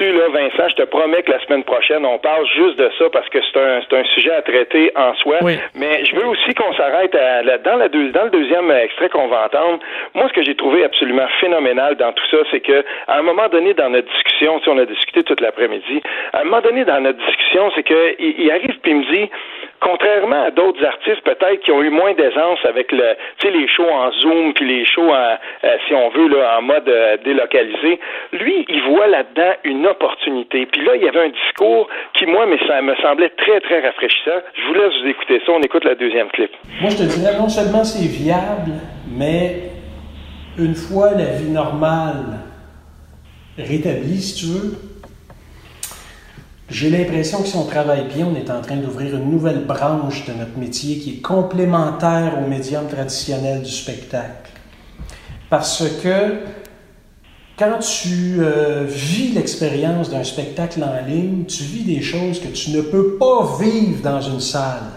Là-dessus, 0.00 0.12
là, 0.18 0.28
Vincent, 0.28 0.68
je 0.68 0.74
te 0.76 0.82
promets 0.82 1.22
que 1.22 1.30
la 1.32 1.40
semaine 1.44 1.64
prochaine, 1.64 2.04
on 2.04 2.18
parle 2.18 2.46
juste 2.56 2.78
de 2.78 2.90
ça 2.98 3.04
parce 3.12 3.28
que 3.28 3.38
c'est 3.42 3.58
un, 3.60 3.80
un 3.98 4.04
sujet 4.14 4.32
à 4.32 4.42
traiter 4.42 4.92
en 4.96 5.14
soi. 5.16 5.36
Oui. 5.42 5.58
Mais 5.74 6.04
je 6.04 6.14
veux 6.16 6.26
aussi 6.26 6.54
qu'on 6.54 6.72
s'arrête 6.74 7.14
à, 7.14 7.42
la- 7.42 7.58
dans, 7.58 7.76
la 7.76 7.88
deux- 7.88 8.10
dans 8.10 8.24
le 8.24 8.30
deuxième 8.30 8.70
extrait 8.70 9.08
qu'on 9.08 9.28
va 9.28 9.44
entendre. 9.46 9.80
Moi, 10.14 10.28
ce 10.28 10.32
que 10.34 10.42
j'ai 10.44 10.54
trouvé 10.54 10.84
absolument 10.84 11.26
phénoménal 11.40 11.96
dans 11.96 12.12
tout 12.12 12.24
ça, 12.30 12.38
c'est 12.50 12.60
que 12.60 12.84
à 13.08 13.18
un 13.18 13.22
moment 13.22 13.48
donné 13.48 13.74
dans 13.74 13.90
notre 13.90 14.08
discussion, 14.12 14.60
si 14.62 14.68
on 14.68 14.78
a 14.78 14.84
discuté 14.84 15.22
toute 15.22 15.40
l'après-midi, 15.40 16.02
à 16.32 16.40
un 16.40 16.44
moment 16.44 16.60
donné 16.60 16.84
dans 16.84 17.00
notre 17.00 17.18
discussion, 17.26 17.70
c'est 17.74 17.82
que 17.82 18.16
il, 18.18 18.34
il 18.40 18.50
arrive 18.50 18.78
puis 18.82 18.92
il 18.92 18.96
me 18.98 19.04
dit, 19.14 19.30
contrairement 19.80 20.44
à 20.44 20.50
d'autres 20.50 20.84
artistes 20.84 21.22
peut-être 21.22 21.60
qui 21.60 21.70
ont 21.70 21.82
eu 21.82 21.90
moins 21.90 22.14
d'aisance 22.14 22.58
avec 22.64 22.92
le, 22.92 23.16
les 23.44 23.68
shows 23.68 23.88
en 23.88 24.10
Zoom 24.12 24.52
puis 24.54 24.66
les 24.66 24.84
shows 24.84 25.12
euh, 25.12 25.36
si 25.86 25.94
on 25.94 26.10
veut 26.10 26.28
là, 26.28 26.58
en 26.58 26.62
mode 26.62 26.88
euh, 26.88 27.16
délocalisé, 27.24 28.00
lui, 28.32 28.64
il 28.68 28.82
voit 28.90 29.06
là-dedans 29.06 29.52
une 29.64 29.86
opportunité. 29.86 30.66
Puis 30.66 30.84
là, 30.84 30.96
il 30.96 31.02
y 31.02 31.08
avait 31.08 31.26
un 31.26 31.30
discours 31.30 31.88
qui, 32.14 32.26
moi, 32.26 32.46
mais 32.46 32.58
ça 32.66 32.82
me 32.82 32.94
semblait 32.96 33.30
très, 33.30 33.60
très 33.60 33.80
rafraîchissant. 33.80 34.40
Je 34.54 34.66
vous 34.66 34.74
laisse 34.74 34.92
vous 35.02 35.08
écouter 35.08 35.40
ça. 35.44 35.52
On 35.52 35.62
écoute 35.62 35.84
la 35.84 35.94
deuxième 35.94 36.28
clip. 36.28 36.50
Moi, 36.80 36.90
je 36.90 36.98
te 36.98 37.02
dirais, 37.02 37.36
non 37.38 37.48
seulement 37.48 37.84
c'est 37.84 38.06
viable, 38.06 38.72
mais 39.10 39.70
une 40.58 40.74
fois 40.74 41.10
la 41.12 41.36
vie 41.36 41.50
normale 41.50 42.40
rétablie, 43.58 44.20
si 44.20 44.34
tu 44.40 44.46
veux, 44.52 44.95
j'ai 46.76 46.90
l'impression 46.90 47.40
que 47.40 47.48
si 47.48 47.56
on 47.56 47.64
travaille 47.64 48.04
bien, 48.04 48.28
on 48.30 48.36
est 48.36 48.50
en 48.50 48.60
train 48.60 48.76
d'ouvrir 48.76 49.16
une 49.16 49.30
nouvelle 49.30 49.64
branche 49.64 50.26
de 50.26 50.34
notre 50.34 50.58
métier 50.58 50.98
qui 50.98 51.10
est 51.12 51.22
complémentaire 51.22 52.34
au 52.38 52.46
médium 52.46 52.86
traditionnel 52.86 53.62
du 53.62 53.70
spectacle. 53.70 54.50
Parce 55.48 55.82
que 56.02 56.34
quand 57.58 57.78
tu 57.78 58.36
euh, 58.40 58.84
vis 58.86 59.32
l'expérience 59.32 60.10
d'un 60.10 60.22
spectacle 60.22 60.84
en 60.84 61.06
ligne, 61.08 61.46
tu 61.46 61.62
vis 61.62 61.82
des 61.82 62.02
choses 62.02 62.40
que 62.40 62.48
tu 62.48 62.72
ne 62.72 62.82
peux 62.82 63.16
pas 63.16 63.56
vivre 63.58 64.02
dans 64.02 64.20
une 64.20 64.40
salle. 64.40 64.92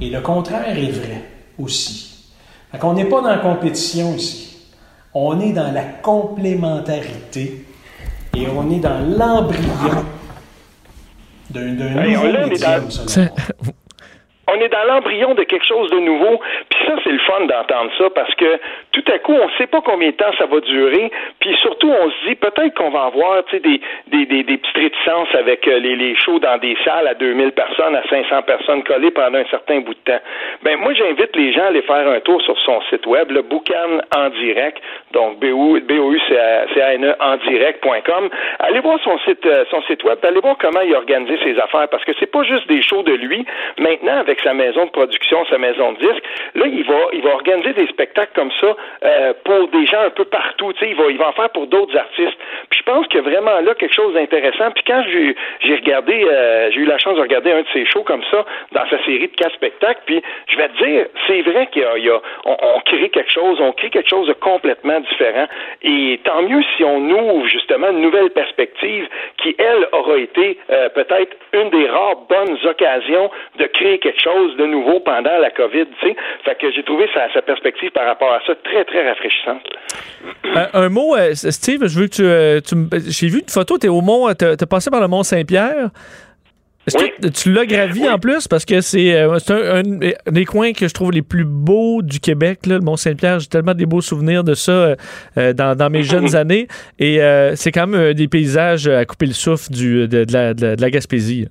Et 0.00 0.10
le 0.10 0.20
contraire 0.20 0.76
est 0.76 0.90
vrai 0.90 1.22
aussi. 1.60 2.24
Fait 2.72 2.78
qu'on 2.78 2.94
n'est 2.94 3.04
pas 3.04 3.20
dans 3.20 3.28
la 3.28 3.38
compétition 3.38 4.16
ici. 4.16 4.56
On 5.14 5.38
est 5.38 5.52
dans 5.52 5.70
la 5.70 5.84
complémentarité 5.84 7.66
et 8.34 8.48
on 8.48 8.68
est 8.72 8.80
dans 8.80 8.98
l'embryon 8.98 10.17
d'un 11.50 11.74
d'un 11.74 12.02
Hey, 12.02 12.12
nouveau 12.14 12.26
on- 12.26 12.48
médium. 12.48 12.88
On 14.50 14.60
est 14.60 14.68
dans 14.68 14.84
l'embryon 14.84 15.34
de 15.34 15.42
quelque 15.44 15.66
chose 15.66 15.90
de 15.90 15.98
nouveau. 15.98 16.40
Puis 16.70 16.86
ça, 16.86 16.94
c'est 17.04 17.12
le 17.12 17.18
fun 17.18 17.40
d'entendre 17.46 17.90
ça 17.98 18.08
parce 18.10 18.34
que 18.34 18.58
tout 18.92 19.04
à 19.12 19.18
coup, 19.18 19.34
on 19.34 19.46
ne 19.46 19.52
sait 19.58 19.66
pas 19.66 19.82
combien 19.82 20.08
de 20.08 20.16
temps 20.16 20.32
ça 20.38 20.46
va 20.46 20.60
durer. 20.60 21.10
Puis 21.38 21.54
surtout, 21.60 21.90
on 21.90 22.10
se 22.10 22.28
dit 22.28 22.34
peut-être 22.34 22.74
qu'on 22.74 22.90
va 22.90 23.04
avoir 23.04 23.42
des, 23.52 23.60
des, 23.60 24.26
des, 24.26 24.42
des 24.42 24.56
petites 24.56 24.76
réticences 24.76 25.34
avec 25.34 25.68
euh, 25.68 25.78
les, 25.78 25.96
les 25.96 26.16
shows 26.16 26.38
dans 26.38 26.56
des 26.58 26.76
salles 26.84 27.06
à 27.06 27.14
2000 27.14 27.52
personnes, 27.52 27.94
à 27.94 28.02
500 28.08 28.42
personnes 28.42 28.82
collées 28.84 29.10
pendant 29.10 29.38
un 29.38 29.44
certain 29.50 29.80
bout 29.80 29.94
de 29.94 30.12
temps. 30.12 30.20
Ben 30.62 30.78
moi, 30.78 30.94
j'invite 30.94 31.36
les 31.36 31.52
gens 31.52 31.64
à 31.64 31.66
aller 31.66 31.82
faire 31.82 32.08
un 32.08 32.20
tour 32.20 32.40
sur 32.42 32.58
son 32.60 32.80
site 32.88 33.06
web, 33.06 33.30
le 33.30 33.42
Boucan 33.42 34.00
en 34.16 34.30
direct, 34.30 34.82
donc 35.12 35.38
B-O-U-C-A-N-E 35.40 37.14
en 37.20 37.36
direct.com. 37.36 38.30
Allez 38.60 38.80
voir 38.80 38.98
son 39.04 39.18
site, 39.20 39.44
euh, 39.44 39.64
son 39.70 39.82
site 39.82 40.02
web, 40.04 40.18
allez 40.22 40.40
voir 40.40 40.56
comment 40.58 40.80
il 40.80 40.94
a 40.94 40.98
organisé 40.98 41.38
ses 41.44 41.58
affaires 41.58 41.88
parce 41.88 42.04
que 42.04 42.12
c'est 42.18 42.30
pas 42.30 42.42
juste 42.44 42.66
des 42.68 42.82
shows 42.82 43.02
de 43.02 43.12
lui. 43.12 43.44
Maintenant, 43.78 44.18
avec 44.18 44.37
sa 44.42 44.54
maison 44.54 44.86
de 44.86 44.90
production, 44.90 45.44
sa 45.46 45.58
maison 45.58 45.92
de 45.92 45.98
disques, 45.98 46.24
là, 46.54 46.66
il 46.66 46.84
va, 46.84 46.98
il 47.12 47.22
va 47.22 47.30
organiser 47.30 47.72
des 47.72 47.86
spectacles 47.88 48.32
comme 48.34 48.50
ça 48.60 48.76
euh, 49.04 49.32
pour 49.44 49.68
des 49.68 49.86
gens 49.86 50.00
un 50.00 50.10
peu 50.10 50.24
partout. 50.24 50.72
Tu 50.74 50.80
sais, 50.80 50.90
il 50.90 50.96
va, 50.96 51.10
il 51.10 51.18
va 51.18 51.28
en 51.28 51.32
faire 51.32 51.50
pour 51.50 51.66
d'autres 51.66 51.96
artistes. 51.96 52.38
Puis 52.70 52.80
je 52.80 52.84
pense 52.84 53.06
a 53.16 53.20
vraiment 53.20 53.60
là 53.60 53.74
quelque 53.74 53.94
chose 53.94 54.14
d'intéressant. 54.14 54.70
Puis 54.72 54.84
quand 54.86 55.02
j'ai, 55.10 55.74
regardé, 55.74 56.24
euh, 56.24 56.70
j'ai 56.70 56.80
eu 56.80 56.84
la 56.84 56.98
chance 56.98 57.16
de 57.16 57.20
regarder 57.20 57.52
un 57.52 57.62
de 57.62 57.66
ces 57.72 57.84
shows 57.86 58.04
comme 58.04 58.22
ça 58.30 58.44
dans 58.72 58.88
sa 58.88 59.02
série 59.04 59.28
de 59.28 59.36
quatre 59.36 59.54
spectacles, 59.54 60.00
puis 60.06 60.22
je 60.48 60.56
vais 60.56 60.68
te 60.68 60.84
dire, 60.84 61.06
c'est 61.26 61.42
vrai 61.42 61.66
qu'il 61.68 61.82
y 61.82 62.10
a, 62.10 62.20
on, 62.44 62.80
crée 62.84 63.08
quelque 63.10 63.30
chose, 63.30 63.58
on 63.60 63.72
crée 63.72 63.90
quelque 63.90 64.08
chose 64.08 64.26
de 64.26 64.32
complètement 64.34 65.00
différent. 65.00 65.46
Et 65.82 66.20
tant 66.24 66.42
mieux 66.42 66.62
si 66.76 66.84
on 66.84 66.98
ouvre 67.10 67.46
justement 67.46 67.90
une 67.90 68.02
nouvelle 68.02 68.30
perspective 68.30 69.08
qui, 69.38 69.54
elle, 69.58 69.88
aura 69.92 70.16
été 70.18 70.58
euh, 70.70 70.88
peut-être 70.90 71.36
une 71.52 71.70
des 71.70 71.88
rares 71.88 72.16
bonnes 72.28 72.58
occasions 72.64 73.30
de 73.58 73.66
créer 73.66 73.98
quelque 73.98 74.20
chose 74.20 74.27
de 74.58 74.66
nouveau 74.66 75.00
pendant 75.00 75.38
la 75.38 75.50
COVID. 75.50 75.86
Tu 76.00 76.08
sais. 76.08 76.16
Fait 76.44 76.54
que 76.60 76.70
j'ai 76.72 76.82
trouvé 76.82 77.06
sa, 77.14 77.32
sa, 77.32 77.42
perspective 77.42 77.90
par 77.90 78.06
rapport 78.06 78.32
à 78.32 78.40
ça 78.46 78.54
très, 78.64 78.84
très 78.84 79.08
rafraîchissante. 79.08 79.62
Euh, 80.56 80.66
un 80.74 80.88
mot, 80.88 81.16
euh, 81.16 81.34
Steve, 81.34 81.86
je 81.86 81.98
veux 82.00 82.06
que 82.08 82.14
tu. 82.14 82.24
Euh, 82.24 82.60
tu 82.60 82.74
J'ai 83.08 83.28
vu 83.28 83.40
une 83.40 83.48
photo, 83.48 83.78
tu 83.78 83.86
es 83.86 83.88
au 83.88 84.00
Mont, 84.00 84.28
tu 84.38 84.44
as 84.44 84.56
passé 84.66 84.90
par 84.90 85.00
le 85.00 85.08
Mont 85.08 85.22
Saint-Pierre. 85.22 85.90
Est-ce 86.86 86.96
Oui. 87.04 87.12
que 87.20 87.28
tu 87.28 87.52
l'as 87.52 87.66
gravi 87.66 88.00
Oui. 88.00 88.08
en 88.08 88.18
plus? 88.18 88.48
Parce 88.48 88.64
que 88.64 88.80
c'est 88.80 89.12
euh, 89.14 89.36
un, 89.50 89.82
un 89.82 90.32
des 90.32 90.44
coins 90.46 90.72
que 90.72 90.88
je 90.88 90.94
trouve 90.94 91.12
les 91.12 91.20
plus 91.20 91.44
beaux 91.44 92.00
du 92.00 92.18
Québec, 92.18 92.60
là, 92.66 92.76
le 92.76 92.80
Mont-Saint-Pierre. 92.80 93.40
J'ai 93.40 93.48
tellement 93.48 93.74
des 93.74 93.84
beaux 93.84 94.00
souvenirs 94.00 94.42
de 94.42 94.54
ça 94.54 94.94
euh, 95.36 95.52
dans, 95.52 95.76
dans 95.76 95.90
mes 95.90 96.02
jeunes 96.12 96.34
années. 96.34 96.66
Et 96.98 97.20
euh, 97.20 97.54
c'est 97.56 97.72
quand 97.72 97.86
même 97.86 98.14
des 98.14 98.26
paysages 98.28 98.88
à 98.88 99.04
couper 99.04 99.26
le 99.26 99.32
souffle 99.34 99.70
du, 99.70 100.08
de 100.08 100.24
la- 100.32 100.54
de 100.54 100.76
la 100.80 100.90
Gaspésie. 100.90 101.48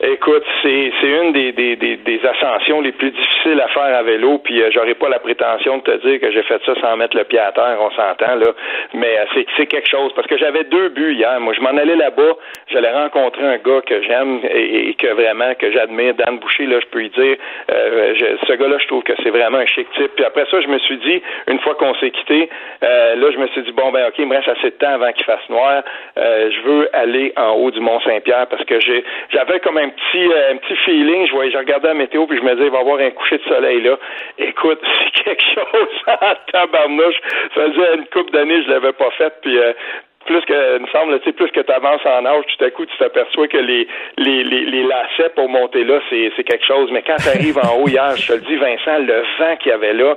Écoute, 0.00 0.44
c'est 0.62 0.92
une 1.02 1.32
des, 1.32 1.50
des, 1.50 1.74
des, 1.74 1.96
des 1.96 2.20
ascensions 2.24 2.80
les 2.80 2.92
plus 2.92 3.10
difficiles 3.10 3.60
à 3.60 3.66
faire 3.66 3.82
à 3.96 4.02
vélo, 4.04 4.38
puis 4.38 4.62
euh, 4.62 4.70
j'aurais 4.70 4.94
pas 4.94 5.08
la 5.08 5.18
prétention 5.18 5.78
de 5.78 5.82
te 5.82 6.06
dire 6.06 6.20
que 6.20 6.30
j'ai 6.30 6.44
fait 6.44 6.60
ça 6.64 6.72
sans 6.80 6.96
mettre 6.96 7.16
le 7.16 7.24
pied 7.24 7.40
à 7.40 7.50
terre, 7.50 7.76
on 7.80 7.90
s'entend 7.90 8.36
là, 8.36 8.52
mais 8.94 9.18
euh, 9.18 9.24
c'est 9.34 9.46
c'est 9.56 9.66
quelque 9.66 9.88
chose 9.90 10.12
parce 10.14 10.28
que 10.28 10.38
j'avais 10.38 10.62
deux 10.62 10.90
buts 10.90 11.14
hier. 11.14 11.40
Moi, 11.40 11.52
je 11.52 11.60
m'en 11.62 11.70
allais 11.76 11.96
là-bas, 11.96 12.36
j'allais 12.68 12.92
rencontrer 12.92 13.42
un 13.44 13.56
gars 13.58 13.80
que 13.84 14.00
j'aime 14.02 14.38
et, 14.48 14.90
et 14.90 14.94
que 14.94 15.08
vraiment 15.08 15.52
que 15.56 15.68
j'admire, 15.72 16.14
Dan 16.14 16.38
Boucher 16.38 16.66
là, 16.66 16.78
je 16.78 16.86
peux 16.86 17.00
lui 17.00 17.10
dire, 17.10 17.36
euh, 17.72 18.14
je- 18.14 18.46
ce 18.46 18.52
gars-là, 18.52 18.76
je 18.78 18.86
trouve 18.86 19.02
que 19.02 19.14
c'est 19.24 19.30
vraiment 19.30 19.58
un 19.58 19.66
chic 19.66 19.90
type. 19.96 20.12
Puis 20.14 20.24
après 20.24 20.46
ça, 20.48 20.60
je 20.60 20.68
me 20.68 20.78
suis 20.78 20.98
dit, 20.98 21.20
une 21.48 21.58
fois 21.58 21.74
qu'on 21.74 21.94
s'est 21.96 22.10
quitté, 22.12 22.48
euh, 22.84 23.16
là, 23.16 23.30
je 23.32 23.38
me 23.38 23.48
suis 23.48 23.62
dit 23.62 23.72
bon 23.72 23.90
ben 23.90 24.06
ok, 24.06 24.14
il 24.18 24.28
me 24.28 24.36
reste 24.36 24.48
assez 24.48 24.70
de 24.70 24.76
temps 24.76 24.92
avant 24.94 25.10
qu'il 25.10 25.24
fasse 25.24 25.48
noir. 25.48 25.82
Euh, 26.18 26.50
je 26.52 26.60
veux 26.60 26.88
aller 26.96 27.32
en 27.36 27.54
haut 27.54 27.72
du 27.72 27.80
Mont 27.80 27.98
Saint-Pierre 28.02 28.46
parce 28.46 28.62
que 28.64 28.78
j'ai 28.78 29.02
j'avais 29.30 29.58
comme 29.58 29.76
un 29.88 29.90
petit 29.90 30.32
euh, 30.32 30.52
un 30.52 30.56
petit 30.56 30.76
feeling. 30.84 31.26
Je 31.26 31.32
voyais, 31.32 31.50
je 31.50 31.58
regardais 31.58 31.88
la 31.88 31.94
météo 31.94 32.26
puis 32.26 32.38
je 32.38 32.42
me 32.42 32.52
disais 32.54 32.66
il 32.66 32.70
va 32.70 32.78
y 32.78 32.80
avoir 32.80 32.98
un 33.00 33.10
coucher 33.10 33.38
de 33.38 33.44
soleil 33.44 33.80
là. 33.82 33.98
Écoute, 34.38 34.80
c'est 35.16 35.24
quelque 35.24 35.42
chose 35.54 35.88
en 36.06 36.34
tabarnouche. 36.52 37.20
Ça 37.54 37.70
faisait 37.70 37.94
une 37.96 38.06
couple 38.06 38.32
d'années 38.32 38.62
je 38.62 38.70
l'avais 38.70 38.92
pas 38.92 39.10
fait 39.12 39.32
puis 39.42 39.58
euh, 39.58 39.72
plus 40.28 40.44
que, 40.44 40.76
il 40.76 40.82
me 40.82 40.86
semble, 40.88 41.18
tu 41.20 41.24
sais, 41.26 41.32
plus 41.32 41.50
que 41.50 41.60
tu 41.60 41.72
avances 41.72 42.04
en 42.04 42.24
âge, 42.26 42.44
tout 42.56 42.64
à 42.64 42.70
coup, 42.70 42.84
tu 42.84 42.96
t'aperçois 42.98 43.48
que 43.48 43.56
les, 43.56 43.88
les, 44.18 44.44
les, 44.44 44.60
les 44.66 44.82
lacets 44.84 45.30
pour 45.34 45.48
monter 45.48 45.84
là, 45.84 45.98
c'est, 46.10 46.30
quelque 46.44 46.64
chose. 46.66 46.90
Mais 46.92 47.02
quand 47.02 47.16
tu 47.16 47.28
arrives 47.28 47.58
en 47.58 47.76
haut 47.80 47.88
hier, 47.88 48.14
je 48.16 48.28
te 48.28 48.32
le 48.34 48.40
dis, 48.40 48.56
Vincent, 48.56 48.98
le 48.98 49.22
vent 49.38 49.56
qu'il 49.56 49.70
y 49.70 49.74
avait 49.74 49.94
là, 49.94 50.14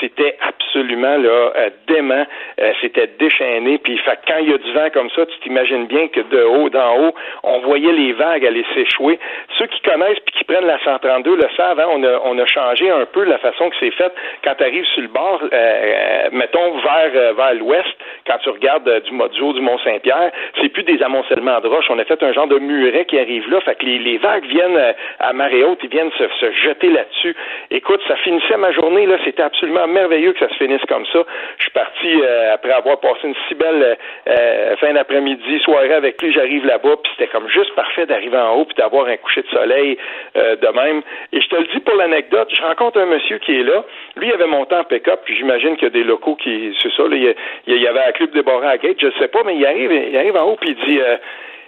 c'était 0.00 0.36
absolument 0.46 1.16
là, 1.16 1.52
euh, 1.56 1.70
dément. 1.88 2.26
Euh, 2.60 2.72
c'était 2.82 3.08
déchaîné. 3.18 3.78
Puis 3.78 3.96
fait, 3.98 4.18
quand 4.28 4.38
il 4.38 4.50
y 4.50 4.54
a 4.54 4.58
du 4.58 4.72
vent 4.72 4.88
comme 4.92 5.10
ça, 5.10 5.24
tu 5.26 5.38
t'imagines 5.40 5.86
bien 5.86 6.08
que 6.08 6.20
de 6.20 6.42
haut, 6.44 6.68
d'en 6.68 6.98
haut, 7.00 7.14
on 7.42 7.60
voyait 7.60 7.92
les 7.92 8.12
vagues 8.12 8.44
aller 8.46 8.64
s'échouer. 8.74 9.18
Ceux 9.58 9.66
qui 9.66 9.80
connaissent 9.80 10.20
puis 10.26 10.34
qui 10.38 10.44
prennent 10.44 10.66
la 10.66 10.78
132 10.84 11.36
le 11.36 11.48
savent, 11.56 11.80
hein, 11.80 11.88
on, 11.90 12.02
a, 12.04 12.20
on 12.24 12.38
a 12.38 12.46
changé 12.46 12.90
un 12.90 13.06
peu 13.06 13.24
la 13.24 13.38
façon 13.38 13.70
que 13.70 13.76
c'est 13.80 13.90
fait 13.92 14.12
quand 14.44 14.54
tu 14.56 14.64
arrives 14.64 14.84
sur 14.86 15.02
le 15.02 15.08
bord, 15.08 15.40
euh, 15.52 16.28
mettons 16.32 16.78
vers, 16.80 17.34
vers 17.34 17.54
l'ouest, 17.54 17.88
quand 18.26 18.38
tu 18.42 18.50
regardes 18.50 19.02
du, 19.04 19.12
mo- 19.12 19.28
du 19.54 19.60
Mont-Saint-Pierre, 19.60 20.30
c'est 20.60 20.68
plus 20.68 20.82
des 20.82 21.02
amoncellements 21.02 21.60
de 21.60 21.68
roches. 21.68 21.86
On 21.90 21.98
a 21.98 22.04
fait 22.04 22.22
un 22.22 22.32
genre 22.32 22.46
de 22.46 22.58
muret 22.58 23.04
qui 23.06 23.18
arrive 23.18 23.50
là. 23.50 23.60
Fait 23.60 23.74
que 23.76 23.86
les, 23.86 24.18
vagues 24.18 24.46
viennent 24.46 24.76
euh, 24.76 24.92
à 25.20 25.32
marée 25.32 25.64
haute, 25.64 25.78
ils 25.82 25.90
viennent 25.90 26.10
se, 26.12 26.52
jeter 26.52 26.90
là-dessus. 26.90 27.34
Écoute, 27.70 28.00
ça 28.06 28.16
finissait 28.16 28.56
ma 28.56 28.72
journée, 28.72 29.06
là. 29.06 29.16
C'était 29.24 29.42
absolument 29.42 29.86
merveilleux 29.86 30.32
que 30.32 30.40
ça 30.40 30.48
se 30.48 30.54
finisse 30.54 30.84
comme 30.88 31.06
ça. 31.06 31.24
Je 31.58 31.62
suis 31.62 31.72
parti 31.72 32.20
euh, 32.22 32.54
après 32.54 32.72
avoir 32.72 33.00
passé 33.00 33.20
une 33.24 33.34
si 33.48 33.54
belle 33.54 33.96
euh, 34.28 34.76
fin 34.76 34.92
d'après-midi, 34.92 35.60
soirée 35.60 35.94
avec 35.94 36.20
lui. 36.20 36.32
J'arrive 36.32 36.66
là-bas, 36.66 36.96
puis 37.02 37.12
c'était 37.16 37.30
comme 37.30 37.48
juste 37.48 37.74
parfait 37.74 38.06
d'arriver 38.06 38.38
en 38.38 38.56
haut 38.56 38.64
puis 38.64 38.76
d'avoir 38.76 39.06
un 39.06 39.16
coucher 39.16 39.42
de 39.42 39.48
soleil 39.48 39.98
de 40.34 40.68
même. 40.68 41.02
Et 41.32 41.40
je 41.40 41.48
te 41.48 41.56
le 41.56 41.66
dis 41.72 41.80
pour 41.80 41.96
l'anecdote, 41.96 42.48
je 42.52 42.62
rencontre 42.62 43.00
un 43.00 43.06
monsieur 43.06 43.38
qui 43.38 43.60
est 43.60 43.62
là. 43.62 43.84
Lui, 44.16 44.28
il 44.28 44.32
avait 44.32 44.46
monté 44.46 44.74
en 44.74 44.84
pick-up, 44.84 45.20
puis 45.24 45.36
j'imagine 45.36 45.76
qu'il 45.76 45.84
y 45.84 45.86
a 45.86 45.90
des 45.90 46.04
locaux 46.04 46.36
qui, 46.36 46.76
c'est 46.82 46.92
ça, 46.92 47.02
là, 47.08 47.16
il 47.16 47.80
y, 47.80 47.86
avait 47.86 48.04
un 48.04 48.12
club 48.12 48.30
débarré 48.32 48.66
à 48.66 48.70
la 48.70 48.78
gate, 48.78 48.96
je 49.00 49.10
sais 49.18 49.28
pas, 49.28 49.33
mais 49.44 49.56
il 49.56 49.66
arrive, 49.66 49.92
il 49.92 50.16
arrive 50.16 50.36
en 50.36 50.44
haut, 50.44 50.56
puis 50.56 50.76
il 50.78 50.86
dit, 50.86 51.00
euh, 51.00 51.16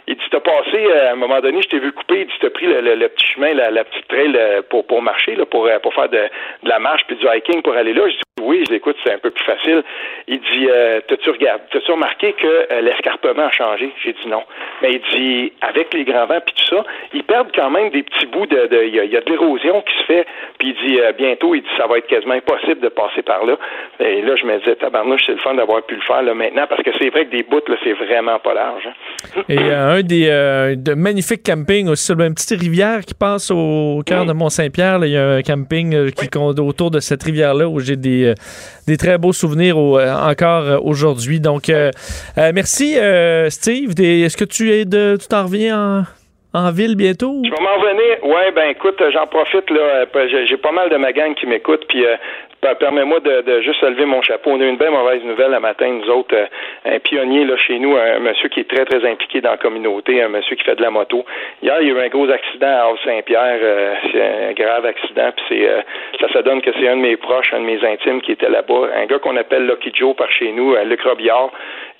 il 0.08 0.14
dit, 0.14 0.24
t'as 0.30 0.40
passé, 0.40 0.76
euh, 0.76 1.10
à 1.10 1.12
un 1.12 1.16
moment 1.16 1.40
donné, 1.40 1.62
je 1.62 1.68
t'ai 1.68 1.78
vu 1.80 1.92
couper, 1.92 2.20
il 2.20 2.26
dit, 2.26 2.32
t'as 2.40 2.50
pris 2.50 2.66
le, 2.66 3.08
petit 3.08 3.26
chemin, 3.26 3.54
la, 3.54 3.84
petite 3.84 4.06
trail 4.06 4.32
euh, 4.36 4.62
pour, 4.70 4.86
pour 4.86 5.02
marcher, 5.02 5.34
là, 5.34 5.46
pour, 5.46 5.66
euh, 5.66 5.78
pour 5.80 5.92
faire 5.94 6.08
de, 6.08 6.28
la 6.62 6.78
marche 6.78 7.02
puis 7.08 7.16
du 7.16 7.26
hiking 7.26 7.60
pour 7.62 7.74
aller 7.74 7.92
là. 7.92 8.02
Je 8.06 8.14
dis, 8.14 8.22
oui, 8.42 8.62
je 8.68 8.72
l'écoute, 8.72 8.96
c'est 9.04 9.12
un 9.12 9.18
peu 9.18 9.30
plus 9.30 9.44
facile. 9.44 9.82
Il 10.28 10.38
dit, 10.38 10.68
t'as-tu 11.08 11.30
regardé, 11.30 11.64
t'as-tu 11.72 11.90
remarqué 11.90 12.34
que 12.34 12.80
l'escarpement 12.82 13.46
a 13.46 13.50
changé? 13.50 13.90
J'ai 14.04 14.12
dit 14.12 14.28
non. 14.28 14.42
Mais 14.82 14.92
il 14.92 15.00
dit, 15.10 15.52
avec 15.62 15.92
les 15.94 16.04
grands 16.04 16.26
vents 16.26 16.40
puis 16.44 16.54
tout 16.54 16.76
ça, 16.76 16.84
ils 17.14 17.24
perdent 17.24 17.50
quand 17.54 17.70
même 17.70 17.90
des 17.90 18.02
petits 18.02 18.26
bouts 18.26 18.46
de, 18.46 18.68
il 18.84 18.94
y, 18.94 19.16
a, 19.16 19.20
de 19.20 19.30
l'érosion 19.30 19.80
qui 19.80 19.98
se 19.98 20.04
fait. 20.04 20.26
Puis 20.58 20.76
il 20.78 20.86
dit, 20.86 21.00
bientôt, 21.16 21.54
il 21.54 21.62
dit, 21.62 21.68
ça 21.78 21.86
va 21.86 21.98
être 21.98 22.06
quasiment 22.06 22.34
impossible 22.34 22.80
de 22.80 22.88
passer 22.88 23.22
par 23.22 23.44
là. 23.46 23.56
Et 24.00 24.20
là, 24.20 24.36
je 24.36 24.44
me 24.44 24.58
disais, 24.58 24.76
tabarnouche, 24.76 25.22
c'est 25.26 25.32
le 25.32 25.38
fun 25.38 25.54
d'avoir 25.54 25.82
pu 25.82 25.94
le 25.94 26.02
faire 26.02 26.22
là 26.22 26.34
maintenant, 26.34 26.66
parce 26.68 26.82
que 26.82 26.90
c'est 27.00 27.08
vrai 27.08 27.24
que 27.24 27.30
des 27.30 27.42
bouts, 27.42 27.62
là, 27.66 27.76
c'est 27.82 27.94
vraiment 27.94 28.38
pas 28.38 28.54
large. 28.54 28.86
hein. 29.48 29.95
Un 29.96 30.02
des 30.02 30.28
euh, 30.28 30.74
de 30.76 30.94
magnifiques 30.94 31.42
campings 31.42 31.88
aussi 31.88 32.04
sur 32.06 32.20
une 32.20 32.34
petite 32.34 32.60
rivière 32.60 33.00
qui 33.04 33.14
passe 33.14 33.50
au 33.50 34.02
cœur 34.04 34.24
de 34.26 34.32
Mont-Saint-Pierre. 34.32 34.98
Il 35.04 35.10
y 35.12 35.16
a 35.16 35.28
un 35.36 35.42
camping 35.42 35.94
euh, 35.94 36.10
qui 36.10 36.28
compte 36.28 36.58
autour 36.58 36.90
de 36.90 37.00
cette 37.00 37.22
rivière-là 37.22 37.68
où 37.68 37.80
j'ai 37.80 37.96
des, 37.96 38.24
euh, 38.26 38.34
des 38.86 38.96
très 38.96 39.18
beaux 39.18 39.32
souvenirs 39.32 39.78
au- 39.78 39.98
encore 40.00 40.84
aujourd'hui. 40.84 41.40
Donc, 41.40 41.70
merci 42.54 42.96
Steve. 43.48 43.94
Des- 43.94 44.22
Est-ce 44.22 44.36
que 44.36 44.44
tu 44.44 44.72
es 44.72 44.84
de, 44.84 45.16
tu 45.20 45.26
t'en 45.28 45.44
reviens 45.44 46.04
en, 46.54 46.58
en 46.66 46.70
ville 46.72 46.96
bientôt? 46.96 47.42
Je 47.44 47.50
vais 47.50 47.62
m'en 47.62 47.76
revenir. 47.80 48.24
Ouais, 48.24 48.52
ben 48.54 48.68
écoute, 48.70 49.00
j'en 49.12 49.26
profite 49.26 49.68
là. 49.70 50.04
J'ai 50.48 50.56
pas 50.56 50.72
mal 50.72 50.90
de 50.90 50.96
ma 50.96 51.12
gang 51.12 51.34
qui 51.34 51.46
m'écoute, 51.46 51.82
puis 51.88 52.04
permets-moi 52.60 53.20
de, 53.20 53.42
de 53.42 53.60
juste 53.60 53.82
lever 53.82 54.06
mon 54.06 54.22
chapeau. 54.22 54.50
On 54.50 54.60
a 54.60 54.64
eu 54.64 54.68
une 54.68 54.76
belle 54.76 54.90
mauvaise 54.90 55.22
nouvelle 55.24 55.52
le 55.52 55.60
matin, 55.60 55.88
nous 55.88 56.10
autres, 56.10 56.34
euh, 56.34 56.46
un 56.84 56.98
pionnier 56.98 57.44
là 57.44 57.56
chez 57.56 57.78
nous, 57.78 57.96
un 57.96 58.18
monsieur 58.18 58.48
qui 58.48 58.60
est 58.60 58.70
très 58.70 58.84
très 58.84 59.08
impliqué 59.08 59.40
dans 59.40 59.50
la 59.50 59.56
communauté, 59.56 60.22
un 60.22 60.28
monsieur 60.28 60.56
qui 60.56 60.64
fait 60.64 60.76
de 60.76 60.82
la 60.82 60.90
moto. 60.90 61.24
Hier, 61.62 61.76
il 61.80 61.88
y 61.88 61.90
a 61.90 61.94
eu 61.94 62.00
un 62.00 62.08
gros 62.08 62.28
accident 62.30 62.66
à 62.66 62.88
Havre-Saint-Pierre, 62.88 63.58
euh, 63.62 63.94
c'est 64.12 64.48
un 64.50 64.52
grave 64.52 64.86
accident, 64.86 65.30
puis 65.36 65.44
c'est 65.48 65.68
euh, 65.68 65.80
ça 66.20 66.28
se 66.32 66.38
donne 66.38 66.60
que 66.60 66.70
c'est 66.78 66.88
un 66.88 66.96
de 66.96 67.02
mes 67.02 67.16
proches, 67.16 67.52
un 67.52 67.60
de 67.60 67.64
mes 67.64 67.84
intimes 67.84 68.20
qui 68.20 68.32
était 68.32 68.48
là-bas, 68.48 68.88
un 68.96 69.06
gars 69.06 69.18
qu'on 69.18 69.36
appelle 69.36 69.66
Lucky 69.66 69.92
Joe 69.94 70.14
par 70.16 70.30
chez 70.30 70.52
nous, 70.52 70.74
euh, 70.74 70.84
Luc 70.84 71.02
Robillard. 71.02 71.50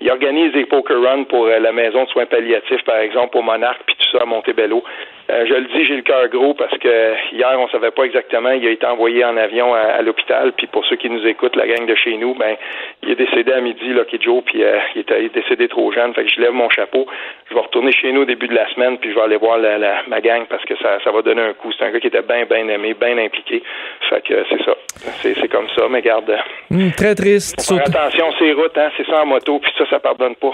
Il 0.00 0.10
organise 0.10 0.52
des 0.52 0.66
poker 0.66 1.00
runs 1.00 1.24
pour 1.24 1.46
euh, 1.46 1.58
la 1.58 1.72
maison 1.72 2.04
de 2.04 2.08
soins 2.10 2.26
palliatifs, 2.26 2.82
par 2.84 2.98
exemple, 2.98 3.36
au 3.38 3.42
Monarque, 3.42 3.80
puis 3.86 3.96
tout 3.96 4.16
ça 4.16 4.22
à 4.22 4.26
Montebello. 4.26 4.82
Euh, 5.28 5.44
je 5.48 5.54
le 5.54 5.62
dis, 5.74 5.84
j'ai 5.86 5.96
le 5.96 6.02
cœur 6.02 6.28
gros 6.28 6.54
parce 6.54 6.76
que 6.78 7.14
hier, 7.34 7.56
on 7.58 7.66
savait 7.68 7.90
pas 7.90 8.04
exactement. 8.04 8.50
Il 8.50 8.64
a 8.64 8.70
été 8.70 8.86
envoyé 8.86 9.24
en 9.24 9.36
avion 9.36 9.74
à, 9.74 9.78
à 9.80 10.02
l'hôpital. 10.02 10.52
Puis 10.56 10.68
pour 10.68 10.84
ceux 10.86 10.94
qui 10.96 11.10
nous 11.10 11.26
écoutent, 11.26 11.56
la 11.56 11.66
gang 11.66 11.84
de 11.84 11.94
chez 11.96 12.16
nous, 12.16 12.34
ben, 12.34 12.56
il 13.02 13.10
est 13.10 13.16
décédé 13.16 13.52
à 13.52 13.60
midi, 13.60 13.86
Lucky 13.88 14.18
Joe, 14.20 14.44
puis 14.44 14.62
euh, 14.62 14.78
il, 14.94 15.00
est, 15.00 15.06
il 15.18 15.24
est 15.26 15.34
décédé 15.34 15.66
trop 15.66 15.90
jeune. 15.90 16.14
Fait 16.14 16.22
que 16.24 16.30
je 16.30 16.40
lève 16.40 16.52
mon 16.52 16.70
chapeau. 16.70 17.06
Je 17.50 17.54
vais 17.54 17.60
retourner 17.60 17.90
chez 17.90 18.12
nous 18.12 18.20
au 18.22 18.24
début 18.24 18.46
de 18.46 18.54
la 18.54 18.68
semaine, 18.72 18.98
puis 18.98 19.10
je 19.10 19.16
vais 19.16 19.22
aller 19.22 19.36
voir 19.36 19.58
la, 19.58 19.78
la- 19.78 20.02
ma 20.06 20.20
gang 20.20 20.44
parce 20.48 20.64
que 20.64 20.76
ça, 20.76 20.98
ça 21.02 21.10
va 21.10 21.22
donner 21.22 21.42
un 21.42 21.54
coup. 21.54 21.72
C'est 21.76 21.84
un 21.84 21.90
gars 21.90 21.98
qui 21.98 22.06
était 22.06 22.22
bien, 22.22 22.44
bien 22.44 22.68
aimé, 22.68 22.94
bien 22.94 23.18
impliqué. 23.18 23.64
Fait 24.08 24.20
que 24.22 24.44
c'est 24.48 24.62
ça. 24.62 24.76
C'est, 25.22 25.34
c'est 25.40 25.48
comme 25.48 25.68
ça, 25.74 25.86
mais 25.90 26.02
garde. 26.02 26.30
euh, 26.30 26.36
Hum, 26.70 26.90
très 26.96 27.14
triste. 27.16 27.56
Faire 27.60 27.78
surtout- 27.82 27.98
attention, 27.98 28.26
ces 28.38 28.52
routes, 28.52 28.76
hein, 28.78 28.90
c'est 28.96 29.06
ça 29.06 29.22
en 29.22 29.26
moto, 29.26 29.58
puis 29.58 29.72
ça, 29.78 29.85
ça 29.90 29.98
pardonne 30.00 30.34
pas. 30.36 30.50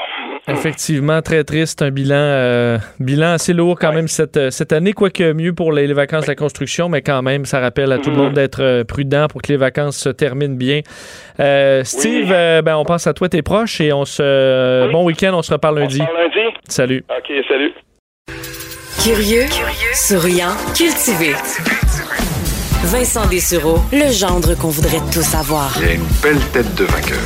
Effectivement, 0.49 1.20
très 1.22 1.45
triste. 1.45 1.83
Un 1.83 1.91
bilan, 1.91 2.14
euh, 2.16 2.78
bilan 3.01 3.33
assez 3.33 3.53
lourd 3.53 3.78
quand 3.78 3.93
même 3.93 4.09
cette, 4.09 4.37
euh, 4.37 4.51
cette 4.51 4.72
année, 4.72 4.93
quoique 4.93 5.33
mieux 5.33 5.53
pour 5.53 5.72
les, 5.72 5.87
les 5.87 5.95
vacances 5.95 6.24
de 6.24 6.28
la 6.28 6.35
construction, 6.35 6.89
mais 6.89 7.03
quand 7.03 7.22
même, 7.22 7.45
ça 7.45 7.61
rappelle 7.61 7.93
à 7.93 7.99
tout 7.99 8.11
le 8.11 8.16
Mhm. 8.16 8.22
monde 8.22 8.33
d'être 8.35 8.62
euh, 8.62 8.85
prudent 8.85 9.26
pour 9.28 9.43
que 9.43 9.49
les 9.53 9.57
vacances 9.57 9.97
se 9.97 10.09
terminent 10.09 10.57
bien. 10.57 10.80
Euh, 11.41 11.83
Steve, 11.85 12.30
euh, 12.33 12.62
ben, 12.62 12.76
on 12.76 12.85
pense 12.85 13.07
à 13.07 13.12
toi, 13.14 13.28
tes 13.28 13.43
proches, 13.43 13.80
et 13.80 13.93
on 13.93 14.05
se. 14.05 14.91
Bon 14.93 15.05
week-end, 15.05 15.33
on 15.35 15.43
se 15.43 15.53
reparle 15.53 15.78
lundi. 15.78 16.01
On 16.01 16.05
se 16.07 16.11
parle 16.12 16.22
lundi? 16.24 16.57
Salut. 16.68 17.05
OK, 17.09 17.33
salut. 17.49 17.72
Curieux, 19.03 19.47
souriant, 19.95 20.55
cultivé. 20.76 21.33
Vincent 22.85 23.26
Dessureau, 23.28 23.78
le 23.93 24.11
gendre 24.12 24.55
qu'on 24.57 24.68
voudrait 24.68 25.01
tous 25.12 25.35
avoir. 25.35 25.72
Il 25.80 25.89
a 25.89 25.93
une 25.95 26.07
belle 26.22 26.41
tête 26.53 26.74
de 26.74 26.85
vainqueur. 26.85 27.18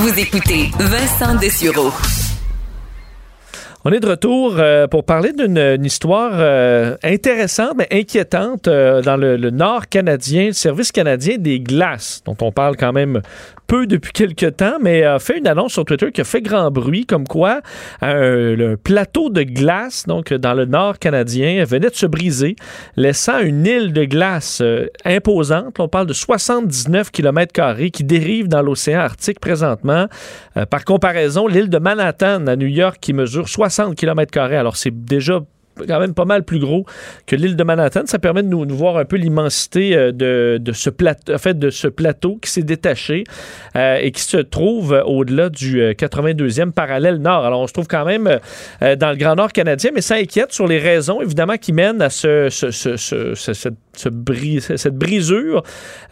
Vous 0.00 0.16
écoutez 0.16 0.70
Vincent 0.78 1.34
Dessureau. 1.40 1.90
On 3.90 3.92
est 3.92 4.00
de 4.00 4.06
retour 4.06 4.56
euh, 4.58 4.86
pour 4.86 5.02
parler 5.02 5.32
d'une 5.32 5.82
histoire 5.82 6.32
euh, 6.34 6.94
intéressante 7.02 7.72
mais 7.78 7.88
inquiétante 7.90 8.68
euh, 8.68 9.00
dans 9.00 9.16
le, 9.16 9.38
nord 9.48 9.88
canadien, 9.88 10.48
le 10.48 10.52
service 10.52 10.92
canadien 10.92 11.38
des 11.38 11.58
glaces, 11.58 12.20
dont 12.26 12.36
on 12.42 12.52
parle 12.52 12.76
quand 12.76 12.92
même 12.92 13.22
peu 13.66 13.86
depuis 13.86 14.12
quelques 14.12 14.56
temps, 14.56 14.76
mais 14.80 15.04
a 15.04 15.18
fait 15.18 15.38
une 15.38 15.46
annonce 15.46 15.72
sur 15.72 15.86
Twitter 15.86 16.10
qui 16.10 16.20
a 16.20 16.24
fait 16.24 16.42
grand 16.42 16.70
bruit, 16.70 17.06
comme 17.06 17.26
quoi 17.26 17.60
un, 18.00 18.76
plateau 18.82 19.28
de 19.28 19.42
glace, 19.42 20.04
donc 20.06 20.32
dans 20.32 20.54
le 20.54 20.64
nord 20.64 20.98
canadien, 20.98 21.64
venait 21.64 21.90
de 21.90 21.94
se 21.94 22.06
briser, 22.06 22.56
laissant 22.96 23.40
une 23.40 23.66
île 23.66 23.92
de 23.92 24.04
glace 24.04 24.62
imposante. 25.04 25.80
On 25.80 25.88
parle 25.88 26.06
de 26.06 26.14
79 26.14 27.10
km 27.10 27.74
qui 27.90 28.04
dérive 28.04 28.48
dans 28.48 28.62
l'océan 28.62 29.00
Arctique 29.00 29.38
présentement. 29.38 30.06
par 30.70 30.86
comparaison, 30.86 31.46
l'île 31.46 31.68
de 31.68 31.78
Manhattan 31.78 32.46
à 32.46 32.56
New 32.56 32.66
York 32.66 32.96
qui 33.02 33.12
mesure 33.12 33.50
60 33.50 33.77
km. 33.94 34.38
Alors, 34.38 34.76
c'est 34.76 35.04
déjà 35.04 35.40
quand 35.86 36.00
même 36.00 36.14
pas 36.14 36.24
mal 36.24 36.44
plus 36.44 36.58
gros 36.58 36.84
que 37.26 37.36
l'île 37.36 37.56
de 37.56 37.64
Manhattan. 37.64 38.02
Ça 38.06 38.18
permet 38.18 38.42
de 38.42 38.48
nous, 38.48 38.66
voir 38.74 38.96
un 38.96 39.04
peu 39.04 39.16
l'immensité 39.16 39.94
euh, 39.96 40.12
de, 40.58 40.72
ce 40.72 40.90
plateau, 40.90 41.34
en 41.34 41.38
fait, 41.38 41.58
de 41.58 41.70
ce 41.70 41.88
plateau 41.88 42.38
qui 42.42 42.50
s'est 42.50 42.62
détaché 42.62 43.24
euh, 43.76 43.98
et 44.00 44.10
qui 44.10 44.22
se 44.22 44.38
trouve 44.38 45.02
au-delà 45.06 45.48
du 45.48 45.80
82e 45.80 46.68
euh, 46.68 46.70
parallèle 46.70 47.16
nord. 47.18 47.44
Alors, 47.44 47.60
on 47.60 47.66
se 47.66 47.72
trouve 47.72 47.88
quand 47.88 48.04
même 48.04 48.38
dans 48.80 49.10
le 49.10 49.16
Grand 49.16 49.36
Nord 49.36 49.52
canadien, 49.52 49.90
mais 49.94 50.00
ça 50.00 50.16
inquiète 50.16 50.52
sur 50.52 50.66
les 50.66 50.78
raisons, 50.78 51.20
évidemment, 51.20 51.56
qui 51.56 51.72
mènent 51.72 52.02
à 52.02 52.10
ce, 52.10 52.48
ce, 52.50 52.70
cette 53.34 53.74
cette 53.98 54.94
brisure 54.94 55.62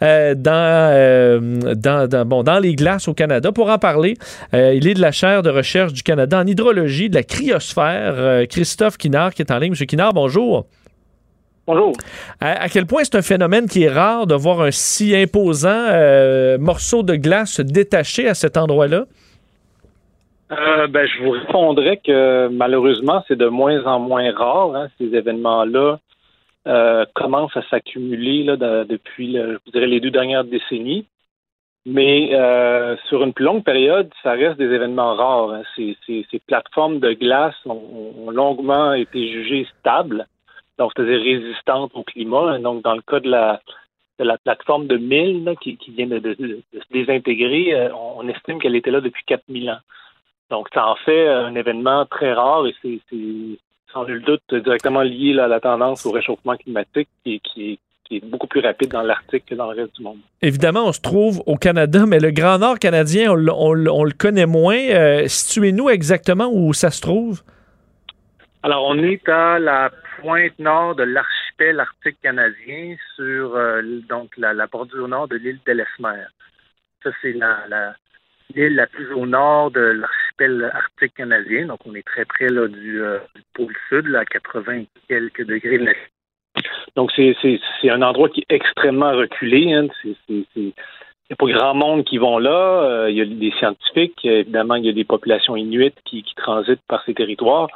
euh, 0.01 0.35
euh, 0.47 1.39
dans, 1.75 2.09
dans, 2.09 2.25
bon, 2.25 2.43
dans 2.43 2.59
les 2.59 2.75
glaces 2.75 3.07
au 3.07 3.13
Canada. 3.13 3.51
Pour 3.51 3.69
en 3.69 3.77
parler, 3.77 4.15
euh, 4.53 4.73
il 4.73 4.87
est 4.87 4.93
de 4.93 5.01
la 5.01 5.11
chaire 5.11 5.41
de 5.41 5.49
recherche 5.49 5.93
du 5.93 6.03
Canada 6.03 6.39
en 6.39 6.45
hydrologie 6.45 7.09
de 7.09 7.15
la 7.15 7.23
cryosphère, 7.23 8.47
Christophe 8.47 8.97
Kinard, 8.97 9.33
qui 9.33 9.41
est 9.41 9.51
en 9.51 9.59
ligne. 9.59 9.71
Monsieur 9.71 9.85
Kinard, 9.85 10.13
bonjour. 10.13 10.65
Bonjour. 11.65 11.93
À, 12.39 12.69
quel 12.69 12.85
point 12.85 13.03
c'est 13.03 13.15
un 13.15 13.21
phénomène 13.21 13.67
qui 13.67 13.83
est 13.83 13.89
rare 13.89 14.25
de 14.25 14.35
voir 14.35 14.61
un 14.61 14.71
si 14.71 15.15
imposant 15.15 15.87
morceau 16.59 17.03
de 17.03 17.15
glace 17.15 17.51
se 17.53 17.61
détacher 17.61 18.27
à 18.27 18.33
cet 18.33 18.57
endroit-là? 18.57 19.05
ben, 20.49 21.05
je 21.05 21.23
vous 21.23 21.31
répondrais 21.31 21.97
que 21.97 22.47
malheureusement, 22.47 23.23
c'est 23.27 23.35
de 23.35 23.47
moins 23.47 23.83
en 23.85 23.99
moins 23.99 24.31
rare, 24.33 24.75
hein, 24.75 24.87
ces 24.97 25.13
événements-là. 25.13 25.99
Euh, 26.67 27.05
commence 27.15 27.55
à 27.55 27.61
s'accumuler 27.69 28.43
depuis, 28.43 29.39
les 29.73 29.99
deux 30.01 30.11
dernières 30.11 30.43
décennies. 30.43 31.05
Mais 31.85 32.31
euh, 32.33 32.97
sur 33.07 33.23
une 33.23 33.31
plus 33.31 33.45
longue 33.45 33.63
période, 33.63 34.11
ça 34.21 34.31
reste 34.31 34.57
des 34.57 34.65
événements 34.65 35.15
rares. 35.15 35.51
Hein. 35.51 35.61
Ces, 35.77 36.41
plateformes 36.45 36.99
de 36.99 37.13
glace 37.13 37.55
ont, 37.65 38.29
longuement 38.31 38.91
été 38.91 39.31
jugées 39.31 39.65
stables, 39.79 40.27
donc 40.77 40.91
c'est-à-dire 40.93 41.21
résistantes 41.21 41.91
au 41.93 42.03
climat. 42.03 42.59
Donc, 42.59 42.83
dans 42.83 42.95
le 42.95 43.01
cas 43.01 43.21
de 43.21 43.29
la, 43.29 44.37
plateforme 44.39 44.87
de 44.87 44.97
Mille 44.97 45.55
qui, 45.61 45.77
vient 45.87 46.07
de, 46.07 46.35
se 46.73 46.91
désintégrer, 46.91 47.73
euh, 47.73 47.89
on, 47.95 48.27
estime 48.27 48.59
qu'elle 48.59 48.75
était 48.75 48.91
là 48.91 48.99
depuis 48.99 49.23
4000 49.25 49.69
ans. 49.69 49.79
Donc, 50.49 50.67
ça 50.73 50.85
en 50.85 50.95
fait 50.95 51.29
un 51.29 51.55
événement 51.55 52.05
très 52.05 52.33
rare 52.33 52.67
et 52.67 52.75
c'est 52.81 52.99
sans 53.97 54.05
nul 54.05 54.21
doute 54.21 54.53
directement 54.63 55.01
lié 55.01 55.39
à 55.39 55.47
la 55.47 55.59
tendance 55.59 56.05
au 56.05 56.11
réchauffement 56.11 56.55
climatique 56.55 57.09
qui, 57.23 57.39
qui, 57.39 57.79
est 58.11 58.25
beaucoup 58.25 58.47
plus 58.47 58.61
rapide 58.61 58.91
dans 58.91 59.01
l'Arctique 59.01 59.45
que 59.47 59.55
dans 59.55 59.71
le 59.71 59.81
reste 59.81 59.95
du 59.97 60.03
monde. 60.03 60.19
Évidemment, 60.41 60.85
on 60.85 60.93
se 60.93 61.01
trouve 61.01 61.43
au 61.45 61.55
Canada, 61.55 62.05
mais 62.07 62.19
le 62.19 62.31
Grand 62.31 62.59
Nord 62.59 62.79
canadien, 62.79 63.31
on, 63.31 63.73
le 63.73 64.11
connaît 64.17 64.45
moins. 64.45 64.77
Euh, 64.77 65.27
situez-nous 65.27 65.89
exactement 65.89 66.49
où 66.49 66.73
ça 66.73 66.89
se 66.89 67.01
trouve. 67.01 67.41
Alors, 68.63 68.85
on 68.85 68.97
est 68.99 69.27
à 69.27 69.59
la 69.59 69.91
pointe 70.21 70.57
nord 70.57 70.95
de 70.95 71.03
l'archipel 71.03 71.79
arctique 71.79 72.17
canadien, 72.23 72.95
sur 73.15 73.55
euh, 73.55 73.81
donc 74.07 74.29
la, 74.37 74.53
la, 74.53 74.67
bordure 74.67 75.07
nord 75.07 75.27
de 75.27 75.35
l'île 75.35 75.59
d'Ellesmer. 75.65 76.23
Ça, 77.03 77.09
c'est 77.21 77.33
la, 77.33 77.93
l'île 78.55 78.75
la 78.75 78.87
plus 78.87 79.11
au 79.11 79.25
nord 79.25 79.71
de 79.71 79.81
l'archipel 79.81 80.26
arctique 80.41 81.15
canadien. 81.15 81.67
Donc, 81.67 81.79
on 81.85 81.95
est 81.95 82.05
très 82.05 82.25
près 82.25 82.47
là, 82.47 82.67
du, 82.67 83.01
euh, 83.01 83.19
pôle 83.53 83.73
sud, 83.89 84.15
à 84.15 84.25
80 84.25 84.83
quelques 85.07 85.45
degrés 85.45 85.79
de 85.79 85.85
la 85.85 85.93
donc, 86.95 87.11
c'est, 87.15 87.35
un 87.83 88.01
endroit 88.01 88.29
qui 88.29 88.39
est 88.39 88.55
extrêmement 88.55 89.11
reculé. 89.11 89.73
Hein. 89.73 89.87
il 90.03 90.45
n'y 90.57 90.73
a 91.29 91.35
pas 91.35 91.45
grand 91.45 91.75
monde 91.75 92.03
qui 92.03 92.17
vont 92.17 92.39
là. 92.39 92.49
Euh, 92.83 93.11
il 93.11 93.17
y 93.17 93.21
a 93.21 93.25
des 93.25 93.51
scientifiques. 93.59 94.17
Évidemment, 94.23 94.73
il 94.73 94.85
y 94.85 94.89
a 94.89 94.93
des 94.93 95.03
populations 95.03 95.55
inuites 95.55 95.99
qui, 96.05 96.23
transitent 96.35 96.81
par 96.87 97.03
ces 97.05 97.13
territoires. 97.13 97.67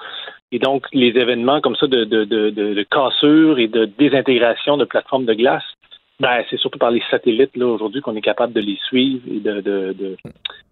Et 0.51 0.57
donc, 0.57 0.88
les 0.93 1.09
événements 1.09 1.62
comme 1.62 1.76
ça 1.76 1.86
de, 1.86 2.05
de 2.05 2.84
cassure 2.89 3.59
et 3.59 3.68
de 3.68 3.86
désintégration 3.86 4.78
de 4.78 4.86
plateformes 4.86 5.26
de 5.26 5.36
glace 5.36 5.64
ben, 6.22 6.43
c'est 6.51 6.59
surtout 6.59 6.78
par 6.78 6.91
les 6.91 7.01
satellites 7.09 7.57
là 7.57 7.66
aujourd'hui 7.66 8.01
qu'on 8.01 8.16
est 8.16 8.22
capable 8.22 8.53
de 8.53 8.62
les 8.62 8.78
suivre 8.88 9.24
et 9.28 9.39
de, 9.39 10.16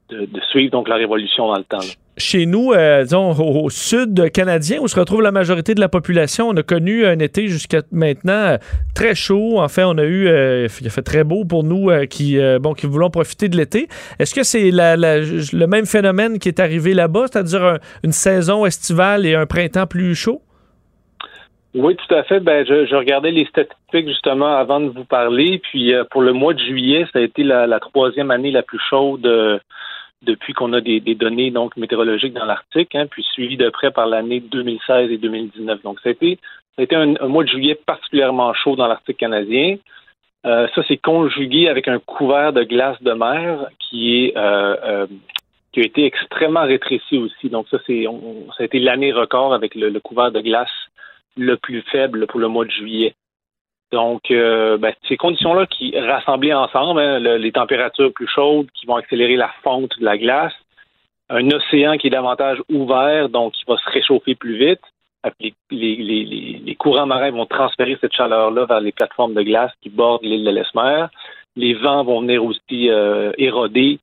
de, 0.10 0.28
suivre 0.50 0.72
donc 0.72 0.88
leur 0.88 1.00
évolution 1.00 1.48
dans 1.48 1.58
le 1.58 1.64
temps. 1.64 1.80
Chez 2.18 2.46
nous, 2.46 2.74
euh, 2.74 3.04
disons, 3.04 3.32
au, 3.32 3.70
sud 3.70 4.30
canadien, 4.32 4.80
où 4.82 4.88
se 4.88 5.00
retrouve 5.00 5.22
la 5.22 5.32
majorité 5.32 5.74
de 5.74 5.80
la 5.80 5.88
population, 5.88 6.50
on 6.50 6.58
a 6.58 6.64
connu 6.64 7.06
un 7.06 7.18
été 7.20 7.48
jusqu'à 7.48 7.82
maintenant 7.92 8.34
euh, 8.34 8.58
très 8.94 9.16
chaud. 9.16 9.60
En 9.60 9.70
fait, 9.70 9.84
on 9.86 9.98
a 9.98 10.04
eu, 10.04 10.28
euh, 10.28 10.68
il 10.82 10.88
a 10.88 10.90
fait 10.90 11.02
très 11.02 11.24
beau 11.24 11.46
pour 11.46 11.64
nous 11.64 11.90
qui, 12.10 12.38
bon, 12.60 12.74
qui 12.74 12.88
voulons 12.88 13.10
profiter 13.10 13.48
de 13.48 13.56
l'été. 13.56 13.88
Est-ce 14.20 14.36
que 14.36 14.44
c'est 14.44 14.72
la, 14.72 14.98
le 14.98 15.66
même 15.66 15.86
phénomène 15.86 16.40
qui 16.40 16.50
est 16.50 16.60
arrivé 16.60 16.94
là-bas, 16.94 17.28
c'est-à-dire 17.32 17.78
une 18.04 18.12
saison 18.12 18.66
estivale 18.66 19.26
et 19.26 19.36
un 19.36 19.46
printemps 19.46 19.88
plus 19.88 20.16
chaud? 20.16 20.42
Oui, 21.76 21.96
tout 21.96 22.16
à 22.16 22.24
fait. 22.24 22.40
Ben, 22.40 22.66
je, 22.66 22.96
regardais 22.96 23.32
les 23.32 23.46
statistiques 23.46 24.08
justement 24.08 24.58
avant 24.58 24.80
de 24.80 24.90
vous 24.90 25.06
parler. 25.06 25.60
Puis 25.60 25.94
euh, 25.94 26.04
pour 26.10 26.22
le 26.22 26.34
mois 26.34 26.54
de 26.54 26.60
juillet, 26.60 27.06
ça 27.14 27.20
a 27.20 27.22
été 27.22 27.44
la, 27.44 27.80
troisième 27.80 28.32
année 28.32 28.52
la 28.52 28.64
plus 28.64 28.80
chaude 28.90 29.26
euh, 29.26 29.60
depuis 30.22 30.54
qu'on 30.54 30.74
a 30.74 30.82
des, 30.82 31.00
données 31.16 31.52
donc 31.52 31.78
météorologiques 31.78 32.34
dans 32.34 32.46
l'Arctique, 32.46 32.96
hein, 32.96 33.08
puis 33.10 33.24
suivi 33.24 33.58
de 33.58 33.70
près 33.70 33.92
par 33.92 34.08
l'année 34.08 34.40
2016 34.40 35.12
et 35.12 35.18
2019. 35.18 35.82
Donc 35.84 36.00
ça 36.02 36.10
a 36.10 36.12
été, 36.12 36.38
ça 36.76 36.82
a 36.82 36.84
été 36.84 36.96
un, 36.96 37.16
mois 37.28 37.44
de 37.44 37.50
juillet 37.50 37.76
particulièrement 37.76 38.54
chaud 38.54 38.76
dans 38.76 38.88
l'Arctique 38.88 39.18
canadien. 39.18 39.78
Euh, 40.46 40.68
ça, 40.74 40.84
c'est 40.88 40.98
conjugué 40.98 41.68
avec 41.68 41.88
un 41.88 42.00
couvert 42.00 42.54
de 42.54 42.64
glace 42.64 43.02
de 43.02 43.12
mer 43.12 43.68
qui 43.80 44.16
est 44.16 44.34
qui 45.72 45.82
a 45.82 45.84
été 45.84 46.04
extrêmement 46.04 46.64
rétréci 46.64 47.18
aussi. 47.18 47.50
Donc 47.50 47.68
ça, 47.70 47.78
c'est 47.86 48.06
ça 48.58 48.64
a 48.64 48.66
été 48.66 48.80
l'année 48.80 49.12
record 49.12 49.54
avec 49.54 49.76
le 49.76 50.00
couvert 50.00 50.32
de 50.32 50.42
glace 50.42 50.72
le 51.38 51.58
plus 51.58 51.82
faible 51.84 52.28
pour 52.28 52.40
le 52.40 52.48
mois 52.48 52.66
de 52.66 52.72
juillet. 52.72 53.16
Donc, 53.92 54.30
euh, 54.30 54.78
ben, 54.78 54.94
ces 55.08 55.18
conditions-là 55.18 55.66
qui 55.66 55.98
rassemblées 55.98 56.54
ensemble, 56.54 57.00
hein, 57.00 57.20
les 57.20 57.52
températures 57.52 58.14
plus 58.14 58.28
chaudes 58.28 58.68
qui 58.74 58.86
vont 58.86 58.98
accélérer 58.98 59.36
la 59.36 59.50
fonte 59.64 59.98
de 60.00 60.06
la 60.06 60.18
glace, 60.18 60.54
un 61.30 61.50
océan 61.52 61.98
qui 61.98 62.08
est 62.08 62.12
davantage 62.12 62.62
ouvert, 62.70 63.30
donc 63.30 63.54
qui 63.54 63.64
va 63.68 63.78
se 63.78 63.90
réchauffer 63.90 64.36
plus 64.36 64.58
vite. 64.58 64.82
Les, 65.40 65.54
les, 65.70 66.76
courants 66.76 67.06
marins 67.06 67.32
vont 67.32 67.46
transférer 67.46 67.98
cette 68.00 68.14
chaleur-là 68.14 68.66
vers 68.66 68.80
les 68.80 68.94
plateformes 68.94 69.34
de 69.34 69.42
glace 69.42 69.72
qui 69.82 69.90
bordent 69.90 70.24
l'île 70.24 70.46
de 70.46 70.52
l'Esmer. 70.52 71.08
Les 71.58 71.74
vents 71.74 72.04
vont 72.04 72.22
venir 72.22 72.44
aussi 72.46 72.90
euh, 72.90 73.34
éroder 73.38 74.00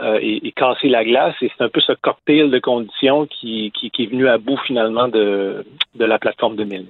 euh, 0.00 0.18
et, 0.22 0.52
casser 0.52 0.88
la 0.88 1.04
glace. 1.04 1.34
Et 1.42 1.50
c'est 1.56 1.64
un 1.64 1.68
peu 1.68 1.80
ce 1.80 1.92
cocktail 1.92 2.50
de 2.50 2.58
conditions 2.60 3.26
qui, 3.26 3.72
qui, 3.72 3.90
est 3.98 4.06
venu 4.06 4.28
à 4.28 4.38
bout 4.38 4.58
finalement 4.58 5.08
de, 5.08 5.66
de 5.96 6.04
la 6.04 6.18
plateforme 6.18 6.56
de 6.56 6.64
mine. 6.64 6.86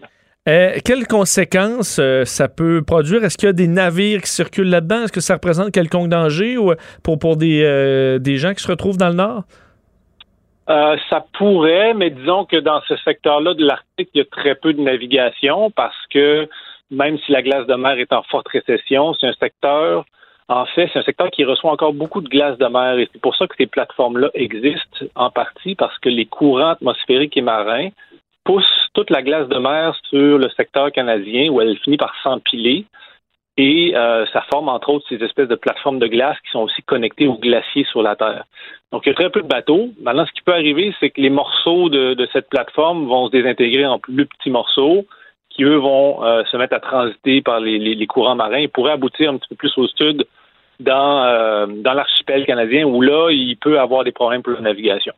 Euh, 0.48 0.78
quelles 0.84 1.06
conséquences 1.06 1.98
euh, 1.98 2.24
ça 2.24 2.48
peut 2.48 2.82
produire? 2.82 3.22
Est-ce 3.24 3.36
qu'il 3.36 3.46
y 3.46 3.50
a 3.50 3.52
des 3.52 3.68
navires 3.68 4.22
qui 4.22 4.30
circulent 4.30 4.70
là-dedans? 4.70 5.04
Est-ce 5.04 5.12
que 5.12 5.20
ça 5.20 5.34
représente 5.34 5.70
quelconque 5.72 6.08
danger 6.08 6.56
ou 6.56 6.72
pour, 7.02 7.18
pour 7.18 7.36
des, 7.36 8.18
des 8.20 8.36
gens 8.36 8.54
qui 8.54 8.62
se 8.62 8.68
retrouvent 8.68 8.98
dans 8.98 9.08
le 9.08 9.14
nord? 9.14 9.44
ça 11.08 11.24
pourrait, 11.36 11.94
mais 11.94 12.10
disons 12.10 12.44
que 12.44 12.56
dans 12.56 12.80
ce 12.82 12.96
secteur-là 12.98 13.54
de 13.54 13.66
l'Arctique, 13.66 14.08
il 14.14 14.18
y 14.18 14.20
a 14.20 14.24
très 14.24 14.54
peu 14.54 14.72
de 14.72 14.80
navigation 14.80 15.72
parce 15.72 15.96
que 16.12 16.48
même 16.92 17.18
si 17.18 17.32
la 17.32 17.42
glace 17.42 17.66
de 17.66 17.74
mer 17.74 17.98
est 17.98 18.12
en 18.12 18.22
forte 18.22 18.46
récession, 18.46 19.12
c'est 19.14 19.26
un 19.26 19.32
secteur 19.32 20.04
en 20.50 20.66
fait, 20.66 20.90
c'est 20.92 20.98
un 20.98 21.04
secteur 21.04 21.30
qui 21.30 21.44
reçoit 21.44 21.70
encore 21.70 21.92
beaucoup 21.92 22.20
de 22.20 22.28
glace 22.28 22.58
de 22.58 22.66
mer 22.66 22.98
et 22.98 23.08
c'est 23.12 23.20
pour 23.20 23.36
ça 23.36 23.46
que 23.46 23.54
ces 23.56 23.66
plateformes-là 23.66 24.30
existent 24.34 25.06
en 25.14 25.30
partie 25.30 25.76
parce 25.76 25.96
que 25.98 26.08
les 26.08 26.26
courants 26.26 26.70
atmosphériques 26.70 27.36
et 27.36 27.40
marins 27.40 27.90
poussent 28.44 28.88
toute 28.94 29.10
la 29.10 29.22
glace 29.22 29.48
de 29.48 29.58
mer 29.58 29.94
sur 30.08 30.38
le 30.38 30.48
secteur 30.50 30.90
canadien 30.92 31.50
où 31.50 31.60
elle 31.60 31.76
finit 31.78 31.96
par 31.96 32.14
s'empiler 32.22 32.86
et 33.56 33.94
euh, 33.94 34.24
ça 34.32 34.42
forme 34.50 34.68
entre 34.68 34.88
autres 34.88 35.06
ces 35.08 35.22
espèces 35.22 35.48
de 35.48 35.54
plateformes 35.54 35.98
de 35.98 36.06
glace 36.06 36.38
qui 36.44 36.50
sont 36.50 36.60
aussi 36.60 36.82
connectées 36.82 37.26
aux 37.26 37.36
glaciers 37.36 37.84
sur 37.84 38.02
la 38.02 38.16
Terre. 38.16 38.44
Donc 38.90 39.04
il 39.04 39.10
y 39.10 39.12
a 39.12 39.14
très 39.14 39.30
peu 39.30 39.42
de 39.42 39.46
bateaux. 39.46 39.90
Maintenant, 40.00 40.24
ce 40.24 40.32
qui 40.32 40.40
peut 40.40 40.54
arriver, 40.54 40.94
c'est 40.98 41.10
que 41.10 41.20
les 41.20 41.30
morceaux 41.30 41.90
de, 41.90 42.28
cette 42.32 42.48
plateforme 42.48 43.06
vont 43.06 43.26
se 43.26 43.32
désintégrer 43.32 43.86
en 43.86 43.98
plus 43.98 44.26
petits 44.26 44.50
morceaux 44.50 45.06
qui, 45.50 45.64
eux, 45.64 45.76
vont 45.76 46.24
euh, 46.24 46.42
se 46.50 46.56
mettre 46.56 46.74
à 46.74 46.80
transiter 46.80 47.42
par 47.42 47.60
les, 47.60 47.78
les, 47.78 48.06
courants 48.06 48.36
marins 48.36 48.58
et 48.58 48.68
pourraient 48.68 48.92
aboutir 48.92 49.30
un 49.30 49.36
petit 49.36 49.48
peu 49.48 49.56
plus 49.56 49.76
au 49.76 49.88
sud 49.88 50.24
dans, 50.78 51.24
euh, 51.24 51.66
dans 51.66 51.92
l'archipel 51.92 52.46
canadien 52.46 52.86
où 52.86 53.02
là, 53.02 53.30
il 53.30 53.56
peut 53.56 53.78
avoir 53.78 54.04
des 54.04 54.12
problèmes 54.12 54.42
pour 54.42 54.54
la 54.54 54.60
navigation. 54.60 55.12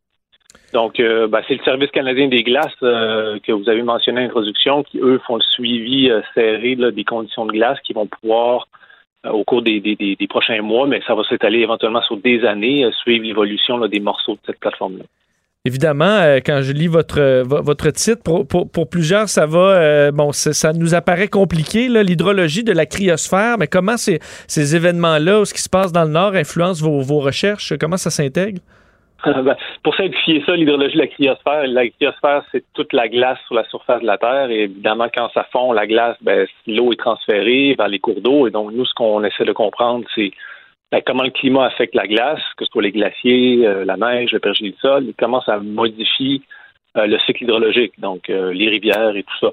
Donc, 0.73 1.01
euh, 1.01 1.29
ben, 1.29 1.43
c'est 1.47 1.55
le 1.55 1.65
Service 1.65 1.91
canadien 1.91 2.29
des 2.29 2.43
glaces 2.43 2.73
euh, 2.83 3.39
que 3.47 3.53
vous 3.53 3.69
avez 3.69 3.83
mentionné 3.83 4.23
en 4.23 4.25
introduction, 4.25 4.83
qui, 4.83 4.99
eux, 4.99 5.21
font 5.27 5.37
le 5.37 5.43
suivi 5.43 6.11
euh, 6.11 6.23
serré 6.35 6.77
des 6.77 7.05
conditions 7.05 7.45
de 7.47 7.53
glace 7.53 7.79
qui 7.85 7.93
vont 7.93 8.07
pouvoir, 8.07 8.69
au 9.25 9.45
cours 9.45 9.63
des, 9.63 10.17
prochains 10.29 10.63
mois, 10.63 10.87
mais 10.87 11.01
ça 11.07 11.15
va 11.15 11.23
s'étaler 11.25 11.61
éventuellement 11.61 12.03
sur 12.03 12.17
des 12.17 12.45
années, 12.45 12.89
suivre 13.03 13.25
l'évolution 13.25 13.79
des 13.87 14.01
morceaux 14.01 14.33
de 14.33 14.41
cette 14.47 14.59
plateforme-là. 14.59 15.05
Évidemment, 15.65 16.39
quand 16.45 16.61
je 16.63 16.73
lis 16.73 16.89
votre, 16.89 17.45
votre 17.45 17.91
titre, 17.91 18.21
pour, 18.43 18.89
plusieurs, 18.91 19.29
ça 19.29 19.47
va, 19.47 20.11
bon, 20.11 20.33
ça 20.33 20.73
nous 20.73 20.95
apparaît 20.95 21.29
compliqué, 21.29 21.87
l'hydrologie 21.89 22.65
de 22.65 22.73
la 22.73 22.85
cryosphère, 22.85 23.59
mais 23.59 23.69
comment 23.69 23.97
ces, 23.97 24.19
ces 24.49 24.75
événements-là, 24.75 25.45
ce 25.45 25.55
qui 25.55 25.63
se 25.63 25.71
passe 25.71 25.93
dans 25.93 26.03
le 26.03 26.11
Nord, 26.11 26.35
influencent 26.35 26.85
vos, 26.85 27.01
vos 27.01 27.21
recherches? 27.21 27.75
Comment 27.79 27.99
ça 27.99 28.11
s'intègre? 28.11 28.59
Ben, 29.25 29.57
pour 29.83 29.95
simplifier 29.95 30.43
ça, 30.45 30.57
l'hydrologie 30.57 30.95
de 30.95 30.99
la 30.99 31.07
cryosphère, 31.07 31.67
la 31.67 31.89
cryosphère, 31.89 32.45
c'est 32.51 32.65
toute 32.75 32.93
la 32.93 33.09
glace 33.09 33.39
sur 33.47 33.55
la 33.55 33.65
surface 33.65 34.01
de 34.01 34.07
la 34.07 34.19
Terre. 34.19 34.51
Et 34.51 34.65
évidemment, 34.65 35.09
quand 35.15 35.31
ça 35.33 35.47
fond, 35.53 35.73
la 35.73 35.87
glace, 35.87 36.17
ben, 36.23 36.47
l'eau 36.67 36.93
est 36.93 36.97
transférée 36.99 37.75
vers 37.77 37.89
les 37.89 38.01
cours 38.01 38.21
d'eau. 38.21 38.47
Et 38.47 38.51
donc, 38.51 38.73
nous, 38.73 38.85
ce 38.85 38.95
qu'on 38.95 39.23
essaie 39.25 39.45
de 39.45 39.53
comprendre, 39.53 40.05
c'est 40.15 40.33
ben, 40.91 41.01
comment 41.07 41.23
le 41.23 41.31
climat 41.31 41.67
affecte 41.67 41.95
la 41.95 42.07
glace, 42.07 42.43
que 42.57 42.65
ce 42.65 42.71
soit 42.71 42.83
les 42.83 42.93
glaciers, 42.93 43.67
euh, 43.67 43.85
la 43.85 43.97
neige, 43.97 44.33
le 44.33 44.41
pergélisol, 44.41 45.03
du 45.03 45.07
sol, 45.07 45.09
et 45.09 45.15
comment 45.19 45.41
ça 45.43 45.59
modifie 45.59 46.43
euh, 46.97 47.07
le 47.07 47.19
cycle 47.21 47.45
hydrologique, 47.45 47.99
donc 47.99 48.29
euh, 48.29 48.53
les 48.53 48.69
rivières 48.69 49.17
et 49.17 49.23
tout 49.23 49.39
ça. 49.41 49.53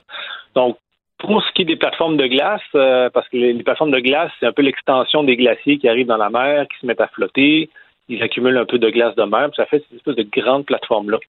Donc, 0.56 0.78
pour 1.20 1.44
ce 1.44 1.52
qui 1.54 1.62
est 1.62 1.66
des 1.66 1.76
plateformes 1.76 2.18
de 2.18 2.28
glace, 2.28 2.62
parce 2.72 3.28
que 3.28 3.36
les 3.36 3.54
plateformes 3.62 3.92
de 3.92 4.00
glace, 4.00 4.32
c'est 4.40 4.46
un 4.46 4.54
peu 4.54 4.62
l'extension 4.62 5.22
des 5.24 5.36
glaciers 5.36 5.78
qui 5.78 5.90
arrivent 5.90 6.08
dans 6.08 6.16
la 6.16 6.30
mer, 6.30 6.66
qui 6.70 6.80
se 6.80 6.86
mettent 6.86 7.02
à 7.02 7.10
flotter 7.10 7.70
ils 8.10 8.22
accumulent 8.24 8.58
un 8.58 8.66
peu 8.66 8.80
de 8.80 8.90
glace 8.90 9.16
de 9.16 9.24
mer, 9.24 9.50
puis 9.50 9.56
ça 9.56 9.66
fait 9.66 9.80
cette 9.80 9.98
espèce 9.98 10.16
de 10.16 10.24
grande 10.24 10.66
plateforme-là. 10.66 11.20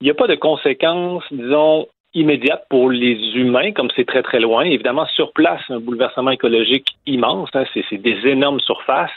Il 0.00 0.04
n'y 0.04 0.10
a 0.10 0.14
pas 0.14 0.26
de 0.26 0.34
conséquences, 0.34 1.24
disons, 1.30 1.88
immédiates 2.14 2.66
pour 2.68 2.90
les 2.90 3.16
humains, 3.34 3.72
comme 3.72 3.90
c'est 3.96 4.06
très, 4.06 4.22
très 4.22 4.40
loin. 4.40 4.64
Évidemment, 4.64 5.06
sur 5.06 5.32
place, 5.32 5.62
un 5.70 5.80
bouleversement 5.80 6.30
écologique 6.30 6.96
immense, 7.06 7.48
hein, 7.54 7.64
c'est 7.72 7.98
des 7.98 8.26
énormes 8.26 8.60
surfaces. 8.60 9.10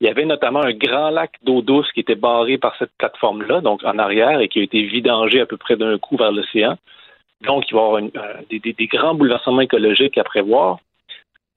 Il 0.00 0.06
y 0.06 0.10
avait 0.10 0.24
notamment 0.24 0.62
un 0.62 0.72
grand 0.72 1.10
lac 1.10 1.32
d'eau 1.42 1.60
douce 1.60 1.90
qui 1.92 2.00
était 2.00 2.14
barré 2.14 2.56
par 2.56 2.74
cette 2.78 2.92
plateforme-là, 2.96 3.60
donc 3.60 3.84
en 3.84 3.98
arrière, 3.98 4.40
et 4.40 4.48
qui 4.48 4.60
a 4.60 4.62
été 4.62 4.82
vidangé 4.82 5.40
à 5.40 5.46
peu 5.46 5.58
près 5.58 5.76
d'un 5.76 5.98
coup 5.98 6.16
vers 6.16 6.32
l'océan. 6.32 6.78
Donc, 7.42 7.64
il 7.70 7.74
va 7.74 7.80
y 7.80 7.84
avoir 7.84 8.02
euh, 8.02 8.42
des, 8.50 8.86
grands 8.86 9.14
bouleversements 9.14 9.60
écologiques 9.60 10.18
à 10.18 10.24
prévoir. 10.24 10.78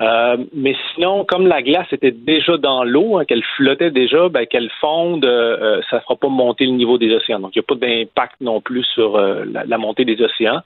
Euh, 0.02 0.38
mais 0.54 0.76
sinon, 0.94 1.24
comme 1.24 1.48
la 1.48 1.62
glace 1.62 1.92
était 1.92 2.12
déjà 2.12 2.58
dans 2.58 2.84
l'eau, 2.84 3.18
hein, 3.18 3.26
qu'elle 3.26 3.44
flottait 3.56 3.92
déjà, 3.92 4.28
ben, 4.28 4.46
qu'elle 4.46 4.72
fonde, 4.82 5.24
euh, 5.24 5.58
euh, 5.62 5.82
ça 5.90 5.98
ne 5.98 6.02
fera 6.02 6.16
pas 6.16 6.30
monter 6.30 6.66
le 6.66 6.72
niveau 6.72 6.98
des 6.98 7.14
océans. 7.14 7.40
Donc, 7.40 7.56
il 7.56 7.60
n'y 7.60 7.64
a 7.64 7.68
pas 7.68 7.76
d'impact 7.76 8.42
non 8.42 8.60
plus 8.60 8.84
sur 8.84 9.18
la, 9.18 9.78
montée 9.78 10.06
des 10.06 10.22
océans. 10.22 10.62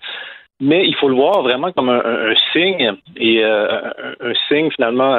Mais 0.60 0.88
il 0.88 0.96
faut 0.96 1.10
le 1.10 1.16
voir 1.16 1.44
vraiment 1.44 1.72
comme 1.72 1.90
un, 1.90 2.34
signe 2.52 2.94
et 3.18 3.44
un, 3.44 4.34
signe 4.48 4.72
finalement 4.72 5.16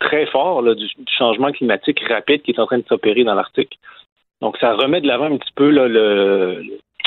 très 0.00 0.24
fort 0.26 0.62
du, 0.74 0.86
changement 1.18 1.52
climatique 1.52 2.00
rapide 2.08 2.40
qui 2.42 2.52
est 2.52 2.60
en 2.60 2.66
train 2.66 2.78
de 2.78 2.86
s'opérer 2.88 3.24
dans 3.24 3.34
l'Arctique. 3.34 3.78
Donc, 4.40 4.56
ça 4.58 4.72
remet 4.72 5.02
de 5.02 5.08
l'avant 5.08 5.26
un 5.26 5.36
petit 5.36 5.52
peu 5.54 5.68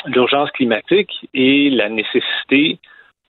l'urgence 0.06 0.50
climatique 0.52 1.10
et 1.34 1.70
la 1.70 1.88
nécessité 1.88 2.78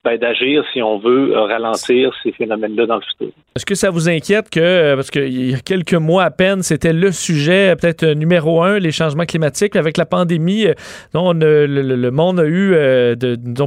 ben, 0.03 0.17
d'agir 0.17 0.63
si 0.73 0.81
on 0.81 0.97
veut 0.97 1.35
euh, 1.35 1.43
ralentir 1.43 2.11
ces 2.23 2.31
phénomènes-là 2.31 2.87
dans 2.87 2.95
le 2.95 3.01
futur. 3.01 3.27
Est-ce 3.55 3.67
que 3.67 3.75
ça 3.75 3.91
vous 3.91 4.09
inquiète 4.09 4.49
que, 4.49 4.59
euh, 4.59 4.95
parce 4.95 5.11
qu'il 5.11 5.51
y 5.51 5.53
a 5.53 5.59
quelques 5.59 5.93
mois 5.93 6.23
à 6.23 6.31
peine, 6.31 6.63
c'était 6.63 6.91
le 6.91 7.11
sujet 7.11 7.75
peut-être 7.75 8.05
numéro 8.07 8.63
un, 8.63 8.79
les 8.79 8.91
changements 8.91 9.25
climatiques, 9.25 9.75
avec 9.75 9.97
la 9.97 10.07
pandémie, 10.07 10.65
euh, 10.65 10.73
le, 11.13 12.09
monde 12.09 12.39
a 12.39 12.45
eu 12.47 12.75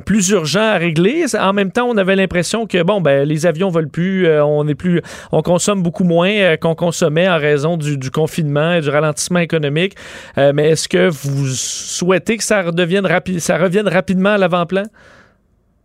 plus 0.04 0.30
urgent 0.30 0.60
à 0.60 0.76
régler. 0.76 1.24
En 1.38 1.52
même 1.52 1.70
temps, 1.70 1.86
on 1.86 1.96
avait 1.96 2.16
l'impression 2.16 2.66
que 2.66 2.82
bon, 2.82 3.00
ben, 3.00 3.28
les 3.28 3.46
avions 3.46 3.68
volent 3.68 3.88
plus, 3.88 4.28
on 4.40 4.66
est 4.66 4.74
plus, 4.74 5.02
on 5.30 5.40
consomme 5.40 5.84
beaucoup 5.84 6.04
moins 6.04 6.56
qu'on 6.56 6.74
consommait 6.74 7.28
en 7.28 7.38
raison 7.38 7.76
du, 7.76 8.10
confinement 8.10 8.72
et 8.72 8.80
du 8.80 8.88
ralentissement 8.90 9.38
économique. 9.38 9.94
mais 10.36 10.70
est-ce 10.70 10.88
que 10.88 11.08
vous 11.08 11.46
souhaitez 11.46 12.36
que 12.36 12.44
ça 12.44 12.62
redevienne 12.62 13.06
ça 13.38 13.56
revienne 13.56 13.86
rapidement 13.86 14.30
à 14.30 14.38
l'avant-plan? 14.38 14.84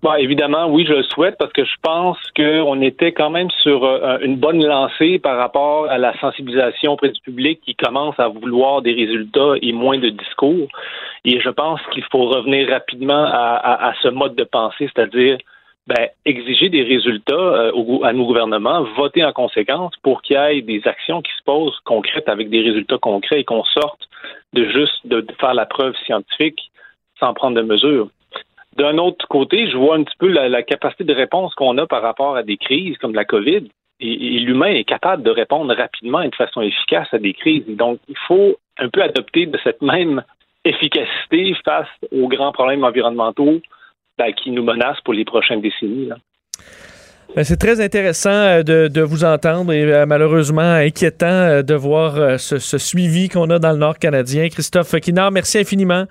Bon, 0.02 0.14
évidemment, 0.14 0.68
oui, 0.68 0.86
je 0.88 0.94
le 0.94 1.04
souhaite 1.04 1.36
parce 1.38 1.52
que 1.52 1.66
je 1.66 1.76
pense 1.82 2.18
qu'on 2.34 2.82
était 2.82 3.12
quand 3.12 3.30
même 3.30 3.52
sur 3.52 3.84
euh, 3.84 4.18
une 4.22 4.38
bonne 4.38 4.66
lancée 4.66 5.20
par 5.20 5.36
rapport 5.36 5.90
à 5.90 5.98
la 5.98 6.18
sensibilisation 6.20 6.94
auprès 6.94 7.10
du 7.10 7.20
public 7.20 7.60
qui 7.66 7.76
commence 7.76 8.18
à 8.18 8.30
vouloir 8.30 8.82
des 8.82 8.94
résultats 8.94 9.56
et 9.62 9.74
moins 9.74 9.98
de 9.98 10.08
discours. 10.08 10.70
Et 11.26 11.42
je 11.42 11.50
pense 11.50 11.82
qu'il 11.92 12.06
faut 12.06 12.30
revenir 12.30 12.70
rapidement 12.70 13.26
à, 13.26 13.94
ce 14.02 14.08
mode 14.08 14.36
de 14.36 14.46
pensée, 14.46 14.90
c'est-à-dire 14.96 15.38
ben, 15.86 16.08
exiger 16.24 16.70
des 16.70 16.84
résultats 16.84 17.34
euh, 17.34 18.04
à 18.04 18.14
nos 18.14 18.26
gouvernements, 18.26 18.84
voter 18.96 19.26
en 19.26 19.34
conséquence 19.34 19.92
pour 20.02 20.22
qu'il 20.22 20.38
y 20.38 20.40
ait 20.40 20.62
des 20.62 20.82
actions 20.88 21.22
qui 21.22 21.32
se 21.38 21.44
posent 21.44 21.78
concrètes 21.84 22.30
avec 22.30 22.50
des 22.50 22.62
résultats 22.62 23.00
concrets 23.00 23.42
et 23.42 23.44
qu'on 23.44 23.66
sorte 23.66 24.08
de 24.54 24.64
juste 24.70 25.06
de 25.06 25.26
faire 25.42 25.54
la 25.54 25.66
preuve 25.66 25.94
scientifique 26.06 26.72
sans 27.20 27.34
prendre 27.34 27.58
de 27.58 27.64
mesures. 27.64 28.08
D'un 28.80 28.98
autre 28.98 29.28
côté, 29.28 29.70
je 29.70 29.76
vois 29.76 29.98
un 29.98 30.04
petit 30.04 30.16
peu 30.18 30.30
la, 30.30 30.64
capacité 30.64 31.04
de 31.04 31.14
réponse 31.14 31.54
qu'on 31.56 31.78
a 31.78 31.86
par 31.86 32.02
rapport 32.02 32.38
à 32.38 32.44
des 32.44 32.56
crises 32.56 32.98
comme 33.00 33.14
la 33.14 33.26
COVID. 33.26 33.68
Et, 34.00 34.40
l'humain 34.40 34.72
est 34.72 34.86
capable 34.86 35.22
de 35.22 35.32
répondre 35.32 35.76
rapidement 35.76 36.22
et 36.22 36.30
de 36.30 36.36
façon 36.36 36.62
efficace 36.62 37.10
à 37.12 37.18
des 37.18 37.34
crises. 37.34 37.66
Donc, 37.68 38.00
il 38.08 38.16
faut 38.26 38.56
un 38.78 38.88
peu 38.88 39.02
adopter 39.02 39.48
de 39.48 39.60
cette 39.66 39.82
même 39.82 40.24
efficacité 40.64 41.54
face 41.66 41.90
aux 42.10 42.30
grands 42.30 42.54
problèmes 42.54 42.86
environnementaux 42.86 43.60
ben, 44.18 44.32
qui 44.32 44.52
nous 44.52 44.64
menacent 44.64 45.02
pour 45.02 45.14
les 45.14 45.26
prochaines 45.26 45.60
décennies. 45.60 46.10
Ben, 47.36 47.44
c'est 47.44 47.58
très 47.58 47.82
intéressant 47.82 48.30
euh, 48.30 48.64
de, 48.64 49.02
vous 49.02 49.26
entendre 49.26 49.74
et 49.74 49.84
euh, 49.84 50.06
malheureusement 50.06 50.62
inquiétant 50.62 51.28
euh, 51.28 51.62
de 51.64 51.76
voir 51.76 52.40
ce, 52.40 52.60
ce 52.60 52.78
suivi 52.78 53.28
qu'on 53.28 53.50
a 53.50 53.60
dans 53.60 53.72
le 53.72 53.78
Nord 53.78 54.00
canadien. 54.00 54.48
Christophe 54.48 54.96
Kinard, 55.02 55.32
merci 55.32 55.60
infiniment. 55.60 56.06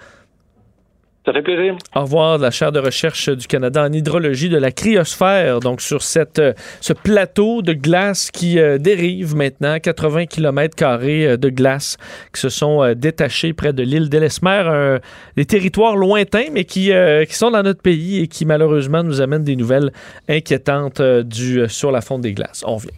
Ça 1.29 1.35
fait 1.35 1.43
plaisir. 1.43 1.77
Au 1.95 2.01
revoir 2.01 2.39
de 2.39 2.45
la 2.45 2.51
chaire 2.51 2.73
de 2.73 2.79
recherche 2.79 3.29
du 3.29 3.47
Canada 3.47 3.85
en 3.85 3.93
hydrologie 3.93 4.49
de 4.49 4.57
la 4.57 4.73
cryosphère, 4.73 5.61
donc 5.61 5.83
sur 5.83 6.03
cette, 6.03 6.39
euh, 6.39 6.55
ce 6.81 6.95
plateau 6.95 7.61
de 7.61 7.75
glace 7.75 8.31
qui 8.31 8.59
euh, 8.59 8.79
dérive 8.79 9.37
maintenant, 9.37 9.79
80 9.79 10.25
km 10.25 10.75
euh, 10.83 11.37
de 11.37 11.51
glace 11.51 11.99
qui 12.33 12.41
se 12.41 12.49
sont 12.49 12.95
détachés 12.97 13.53
près 13.53 13.75
de 13.75 13.83
l'île 13.83 14.09
d'Ellesmer, 14.09 14.99
des 15.37 15.45
territoires 15.45 15.97
lointains 15.97 16.47
mais 16.51 16.65
qui, 16.65 16.93
qui 17.29 17.35
sont 17.35 17.51
dans 17.51 17.63
notre 17.63 17.83
pays 17.83 18.23
et 18.23 18.27
qui 18.27 18.47
malheureusement 18.47 19.03
nous 19.03 19.21
amènent 19.21 19.45
des 19.45 19.57
nouvelles 19.57 19.93
inquiétantes 20.31 21.03
du, 21.03 21.69
sur 21.69 21.93
la 21.93 22.01
fonte 22.01 22.23
des 22.23 22.33
glaces. 22.33 22.65
On 22.67 22.79
vient. 22.79 22.91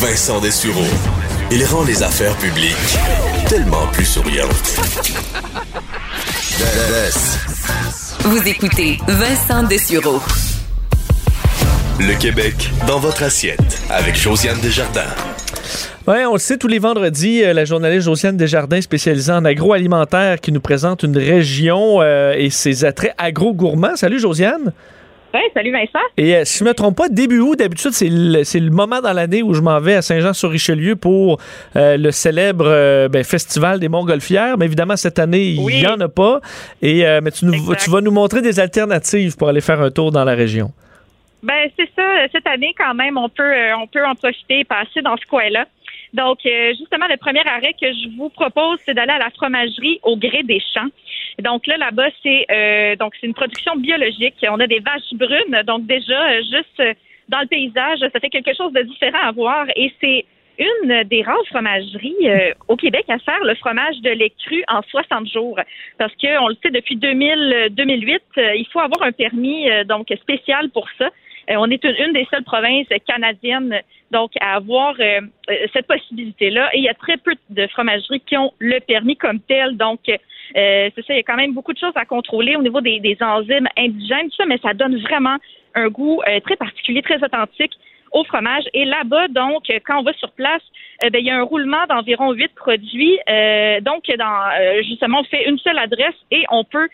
Vincent 0.00 0.40
Dessureau. 0.40 0.86
Il 1.50 1.64
rend 1.64 1.82
les 1.82 2.04
affaires 2.04 2.36
publiques 2.36 2.76
tellement 3.48 3.88
plus 3.92 4.04
souriantes. 4.04 4.78
Vous 8.22 8.46
écoutez 8.46 8.98
Vincent 9.08 9.62
Dessureau. 9.62 10.20
Le 11.98 12.18
Québec 12.20 12.70
dans 12.86 12.98
votre 12.98 13.22
assiette 13.22 13.80
avec 13.88 14.14
Josiane 14.14 14.60
Desjardins. 14.60 15.08
Oui, 16.06 16.16
on 16.28 16.34
le 16.34 16.38
sait, 16.38 16.58
tous 16.58 16.68
les 16.68 16.78
vendredis, 16.78 17.42
euh, 17.42 17.54
la 17.54 17.64
journaliste 17.64 18.04
Josiane 18.04 18.36
Desjardins, 18.36 18.82
spécialisée 18.82 19.32
en 19.32 19.44
agroalimentaire, 19.46 20.38
qui 20.38 20.52
nous 20.52 20.60
présente 20.60 21.02
une 21.02 21.16
région 21.16 22.02
euh, 22.02 22.34
et 22.36 22.50
ses 22.50 22.84
attraits 22.84 23.14
agro-gourmands. 23.16 23.96
Salut 23.96 24.18
Josiane! 24.20 24.72
Salut 25.54 25.72
Vincent. 25.72 25.98
Et 26.16 26.34
euh, 26.34 26.44
si 26.44 26.58
je 26.58 26.64
ne 26.64 26.70
me 26.70 26.74
trompe 26.74 26.96
pas, 26.96 27.08
début 27.08 27.40
août, 27.40 27.58
d'habitude, 27.58 27.92
c'est 27.92 28.08
le, 28.08 28.70
moment 28.70 29.00
dans 29.00 29.12
l'année 29.12 29.42
où 29.42 29.54
je 29.54 29.60
m'en 29.60 29.80
vais 29.80 29.94
à 29.94 30.02
Saint-Jean-sur-Richelieu 30.02 30.96
pour 30.96 31.38
euh, 31.76 31.96
le 31.96 32.10
célèbre 32.10 32.66
euh, 32.66 33.08
ben, 33.08 33.24
Festival 33.24 33.80
des 33.80 33.88
Montgolfières. 33.88 34.58
Mais 34.58 34.66
évidemment, 34.66 34.96
cette 34.96 35.18
année, 35.18 35.48
il 35.48 35.64
n'y 35.64 35.86
en 35.86 36.00
a 36.00 36.08
pas. 36.08 36.40
Et, 36.82 37.04
mais 37.22 37.30
tu, 37.30 37.46
tu, 37.78 37.90
vas 37.90 38.00
nous 38.00 38.10
montrer 38.10 38.42
des 38.42 38.60
alternatives 38.60 39.36
pour 39.36 39.48
aller 39.48 39.60
faire 39.60 39.80
un 39.80 39.90
tour 39.90 40.10
dans 40.10 40.24
la 40.24 40.34
région. 40.34 40.72
Ben, 41.42 41.70
c'est 41.78 41.88
ça. 41.96 42.02
Cette 42.32 42.46
année, 42.46 42.74
quand 42.76 42.94
même, 42.94 43.16
on 43.16 43.28
peut, 43.28 43.52
on 43.78 43.86
peut 43.86 44.04
en 44.04 44.14
profiter 44.14 44.60
et 44.60 44.64
passer 44.64 45.00
dans 45.02 45.16
ce 45.16 45.26
coin-là. 45.26 45.66
Donc, 46.12 46.38
justement, 46.42 47.06
le 47.08 47.16
premier 47.16 47.46
arrêt 47.46 47.74
que 47.80 47.86
je 47.86 48.16
vous 48.16 48.30
propose, 48.30 48.78
c'est 48.84 48.94
d'aller 48.94 49.12
à 49.12 49.18
la 49.18 49.30
fromagerie 49.30 50.00
au 50.02 50.16
gré 50.16 50.42
des 50.42 50.60
champs. 50.74 50.88
Donc 51.40 51.66
là, 51.66 51.76
là-bas, 51.76 52.08
c'est 52.22 52.46
euh, 52.50 52.96
donc 52.96 53.14
c'est 53.20 53.26
une 53.26 53.34
production 53.34 53.76
biologique. 53.76 54.34
On 54.48 54.60
a 54.60 54.66
des 54.66 54.80
vaches 54.80 55.12
brunes, 55.12 55.62
donc 55.66 55.86
déjà 55.86 56.30
euh, 56.30 56.42
juste 56.42 56.80
euh, 56.80 56.94
dans 57.28 57.40
le 57.40 57.46
paysage, 57.46 58.00
ça 58.00 58.20
fait 58.20 58.28
quelque 58.28 58.54
chose 58.54 58.72
de 58.72 58.82
différent 58.82 59.20
à 59.22 59.32
voir. 59.32 59.66
Et 59.76 59.92
c'est 60.00 60.24
une 60.58 61.04
des 61.04 61.22
rares 61.22 61.46
fromageries 61.48 62.28
au 62.68 62.76
Québec 62.76 63.04
à 63.08 63.18
faire 63.20 63.42
le 63.44 63.54
fromage 63.54 63.98
de 64.00 64.10
lait 64.10 64.32
cru 64.44 64.62
en 64.68 64.82
60 64.82 65.26
jours. 65.28 65.58
Parce 65.96 66.12
que 66.16 66.38
on 66.42 66.48
le 66.48 66.56
sait 66.62 66.70
depuis 66.70 66.96
2000, 66.96 67.68
2008, 67.70 68.22
il 68.36 68.66
faut 68.70 68.80
avoir 68.80 69.02
un 69.04 69.12
permis 69.12 69.68
donc 69.86 70.08
spécial 70.20 70.68
pour 70.68 70.86
ça. 70.98 71.08
on 71.48 71.70
est 71.70 71.82
une, 71.82 72.12
des 72.12 72.26
seules 72.30 72.44
provinces 72.44 72.88
canadiennes 73.06 73.80
donc 74.10 74.32
à 74.40 74.54
avoir 74.56 74.96
cette 75.72 75.86
possibilité-là. 75.86 76.70
Et 76.74 76.78
il 76.78 76.84
y 76.84 76.88
a 76.88 76.94
très 76.94 77.16
peu 77.16 77.32
de 77.50 77.66
fromageries 77.68 78.20
qui 78.20 78.36
ont 78.36 78.52
le 78.58 78.80
permis 78.80 79.16
comme 79.16 79.40
tel. 79.40 79.76
Donc, 79.76 80.00
c'est 80.06 80.92
ça, 81.06 81.14
il 81.14 81.16
y 81.16 81.20
a 81.20 81.22
quand 81.22 81.36
même 81.36 81.54
beaucoup 81.54 81.72
de 81.72 81.78
choses 81.78 81.92
à 81.94 82.04
contrôler 82.04 82.56
au 82.56 82.62
niveau 82.62 82.80
des, 82.80 83.00
des 83.00 83.16
enzymes 83.20 83.68
indigènes, 83.76 84.30
tout 84.30 84.36
ça, 84.36 84.46
mais 84.46 84.58
ça 84.58 84.74
donne 84.74 84.98
vraiment 85.00 85.36
un 85.74 85.88
goût 85.88 86.20
très 86.44 86.56
particulier, 86.56 87.02
très 87.02 87.22
authentique 87.22 87.72
au 88.12 88.24
fromage. 88.24 88.64
Et 88.74 88.84
là-bas, 88.84 89.28
donc, 89.28 89.64
quand 89.86 89.98
on 89.98 90.02
va 90.02 90.12
sur 90.14 90.30
place, 90.32 90.62
euh, 91.04 91.10
ben, 91.10 91.18
il 91.18 91.26
y 91.26 91.30
a 91.30 91.38
un 91.38 91.42
roulement 91.42 91.86
d'environ 91.88 92.32
huit 92.32 92.52
produits. 92.54 93.18
Euh, 93.28 93.80
donc, 93.80 94.04
dans, 94.18 94.50
euh, 94.58 94.82
justement, 94.82 95.20
on 95.20 95.24
fait 95.24 95.48
une 95.48 95.58
seule 95.58 95.78
adresse 95.78 96.16
et 96.30 96.44
on 96.50 96.64
peut 96.64 96.88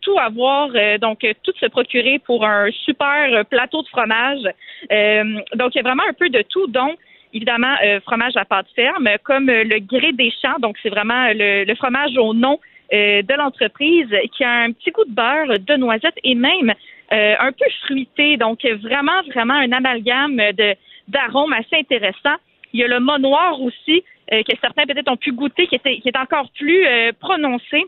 tout 0.00 0.18
avoir, 0.18 0.70
donc 0.98 1.26
tout 1.42 1.52
se 1.60 1.66
procurer 1.66 2.18
pour 2.20 2.42
un 2.42 2.70
super 2.70 3.44
plateau 3.50 3.82
de 3.82 3.88
fromage. 3.88 4.40
donc, 4.40 5.74
il 5.74 5.76
y 5.76 5.80
a 5.80 5.82
vraiment 5.82 6.04
un 6.08 6.14
peu 6.14 6.30
de 6.30 6.40
tout, 6.40 6.68
dont 6.68 6.96
évidemment 7.34 7.76
fromage 8.06 8.34
à 8.36 8.46
pâte 8.46 8.68
ferme, 8.74 9.06
comme 9.24 9.48
le 9.48 9.78
gré 9.80 10.12
des 10.12 10.32
champs. 10.40 10.58
Donc, 10.60 10.78
c'est 10.82 10.88
vraiment 10.88 11.28
le, 11.34 11.74
fromage 11.74 12.16
au 12.16 12.32
nom 12.32 12.58
de 12.90 13.36
l'entreprise 13.36 14.08
qui 14.34 14.42
a 14.42 14.52
un 14.62 14.72
petit 14.72 14.90
goût 14.90 15.04
de 15.04 15.14
beurre, 15.14 15.58
de 15.58 15.76
noisette 15.76 16.16
et 16.24 16.34
même 16.34 16.72
euh, 17.12 17.34
un 17.38 17.52
peu 17.52 17.64
fruité, 17.84 18.36
donc 18.36 18.64
vraiment, 18.82 19.22
vraiment 19.32 19.54
un 19.54 19.72
amalgame 19.72 20.36
de 20.36 20.74
d'arômes 21.08 21.54
assez 21.54 21.76
intéressant. 21.76 22.36
Il 22.74 22.80
y 22.80 22.84
a 22.84 22.88
le 22.88 23.00
mot 23.00 23.16
noir 23.16 23.58
aussi, 23.62 24.04
euh, 24.30 24.42
que 24.42 24.54
certains 24.60 24.84
peut-être 24.84 25.10
ont 25.10 25.16
pu 25.16 25.32
goûter, 25.32 25.66
qui, 25.68 25.76
était, 25.76 26.00
qui 26.00 26.08
est 26.08 26.18
encore 26.18 26.50
plus 26.58 26.86
euh, 26.86 27.12
prononcé, 27.18 27.86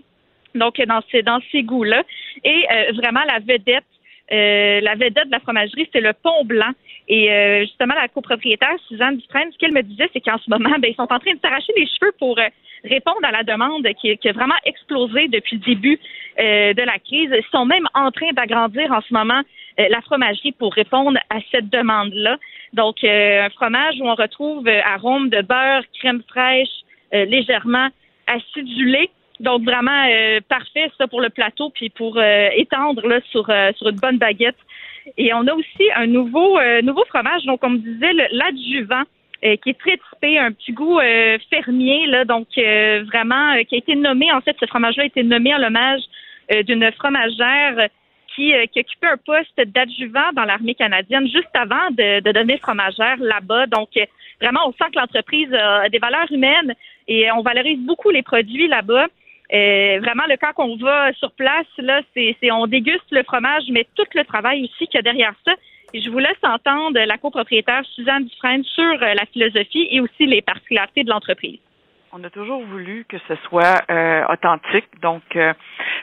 donc 0.54 0.80
dans 0.80 1.02
ces, 1.10 1.22
dans 1.22 1.38
ces 1.52 1.62
goûts-là. 1.62 2.02
Et 2.44 2.64
vraiment 2.94 3.20
la 3.28 3.40
vedette, 3.40 3.84
la 4.30 4.94
vedette 4.94 5.26
de 5.26 5.32
la 5.32 5.40
fromagerie, 5.40 5.86
c'est 5.92 6.00
le 6.00 6.14
pont 6.14 6.44
blanc. 6.44 6.70
Et 7.08 7.28
justement, 7.66 7.94
la 7.94 8.08
copropriétaire, 8.08 8.74
Suzanne 8.88 9.18
Dufresne, 9.18 9.52
ce 9.52 9.58
qu'elle 9.58 9.74
me 9.74 9.82
disait, 9.82 10.08
c'est 10.14 10.20
qu'en 10.20 10.38
ce 10.38 10.48
moment, 10.48 10.70
ben, 10.78 10.90
ils 10.90 10.94
sont 10.94 11.02
en 11.02 11.18
train 11.18 11.34
de 11.34 11.40
s'arracher 11.40 11.72
les 11.76 11.86
cheveux 11.86 12.12
pour 12.18 12.36
répondre 12.84 13.20
à 13.22 13.30
la 13.30 13.42
demande 13.42 13.86
qui, 14.00 14.16
qui, 14.18 14.28
a 14.28 14.32
vraiment 14.32 14.54
explosé 14.64 15.28
depuis 15.28 15.56
le 15.56 15.62
début 15.62 15.98
euh, 16.38 16.72
de 16.74 16.82
la 16.82 16.98
crise. 16.98 17.30
Ils 17.32 17.50
sont 17.50 17.66
même 17.66 17.86
en 17.94 18.10
train 18.10 18.32
d'agrandir 18.32 18.90
en 18.92 19.00
ce 19.00 19.12
moment 19.12 19.40
euh, 19.78 19.86
la 19.88 20.00
fromagerie 20.02 20.52
pour 20.52 20.72
répondre 20.74 21.18
à 21.30 21.38
cette 21.50 21.68
demande-là. 21.68 22.38
Donc, 22.72 23.02
euh, 23.04 23.44
un 23.44 23.50
fromage 23.50 23.94
où 24.00 24.08
on 24.08 24.14
retrouve 24.14 24.68
arôme 24.68 25.28
de 25.28 25.42
beurre, 25.42 25.82
crème 25.98 26.22
fraîche, 26.28 26.68
légèrement 27.12 27.88
acidulé. 28.28 29.10
Donc, 29.40 29.64
vraiment 29.64 30.06
parfait, 30.48 30.92
ça, 30.96 31.08
pour 31.08 31.20
le 31.20 31.30
plateau, 31.30 31.70
puis 31.70 31.90
pour 31.90 32.22
étendre 32.22 33.04
là, 33.08 33.20
sur, 33.30 33.50
sur 33.76 33.88
une 33.88 33.96
bonne 33.96 34.18
baguette. 34.18 34.58
Et 35.16 35.34
on 35.34 35.44
a 35.48 35.54
aussi 35.54 35.90
un 35.96 36.06
nouveau, 36.06 36.60
nouveau 36.82 37.04
fromage, 37.06 37.42
donc 37.46 37.64
on 37.64 37.70
me 37.70 37.78
disait 37.78 38.12
l'adjuvant. 38.30 39.02
Euh, 39.42 39.56
qui 39.56 39.70
est 39.70 39.78
très 39.78 39.96
typé, 39.96 40.38
un 40.38 40.52
petit 40.52 40.72
goût 40.72 40.98
euh, 40.98 41.38
fermier, 41.48 42.04
là, 42.08 42.26
donc 42.26 42.46
euh, 42.58 43.02
vraiment 43.06 43.54
qui 43.66 43.76
a 43.76 43.78
été 43.78 43.96
nommé, 43.96 44.30
en 44.30 44.42
fait, 44.42 44.54
ce 44.60 44.66
fromage-là 44.66 45.04
a 45.04 45.06
été 45.06 45.22
nommé 45.22 45.54
en 45.54 45.58
l'hommage 45.58 46.02
d'une 46.66 46.90
fromagère 46.92 47.88
qui, 48.34 48.52
occupait 48.52 49.06
un 49.06 49.16
poste 49.16 49.60
d'adjuvant 49.68 50.32
dans 50.34 50.44
l'armée 50.44 50.74
canadienne 50.74 51.28
juste 51.28 51.54
avant 51.54 51.90
de, 51.92 52.20
de 52.20 52.32
devenir 52.32 52.58
fromagère 52.58 53.16
là-bas. 53.20 53.66
Donc, 53.68 53.90
vraiment, 54.40 54.60
on 54.66 54.72
sent 54.72 54.90
que 54.92 54.98
l'entreprise 54.98 55.52
a 55.54 55.88
des 55.88 56.00
valeurs 56.00 56.30
humaines 56.32 56.74
et 57.06 57.30
on 57.30 57.42
valorise 57.42 57.78
beaucoup 57.78 58.10
les 58.10 58.24
produits 58.24 58.66
là-bas. 58.66 59.06
vraiment, 59.48 60.24
le 60.28 60.36
quand 60.38 60.52
on 60.58 60.76
va 60.76 61.12
sur 61.12 61.30
place, 61.30 61.68
là, 61.78 62.00
c'est, 62.14 62.50
on 62.50 62.66
déguste 62.66 63.12
le 63.12 63.22
fromage, 63.22 63.62
mais 63.70 63.86
tout 63.94 64.06
le 64.14 64.24
travail 64.24 64.64
aussi 64.64 64.88
qu'il 64.88 64.96
y 64.96 64.98
a 64.98 65.02
derrière 65.02 65.34
ça 65.44 65.52
je 65.94 66.10
vous 66.10 66.18
laisse 66.18 66.38
entendre 66.42 66.98
la 66.98 67.18
copropriétaire 67.18 67.84
Suzanne 67.94 68.24
Dufresne 68.24 68.64
sur 68.64 68.82
euh, 68.84 69.14
la 69.14 69.26
philosophie 69.32 69.88
et 69.90 70.00
aussi 70.00 70.26
les 70.26 70.42
particularités 70.42 71.04
de 71.04 71.10
l'entreprise. 71.10 71.58
On 72.12 72.24
a 72.24 72.30
toujours 72.30 72.64
voulu 72.64 73.04
que 73.08 73.18
ce 73.28 73.36
soit 73.44 73.82
euh, 73.88 74.24
authentique, 74.28 74.88
donc 75.00 75.22
euh, 75.36 75.52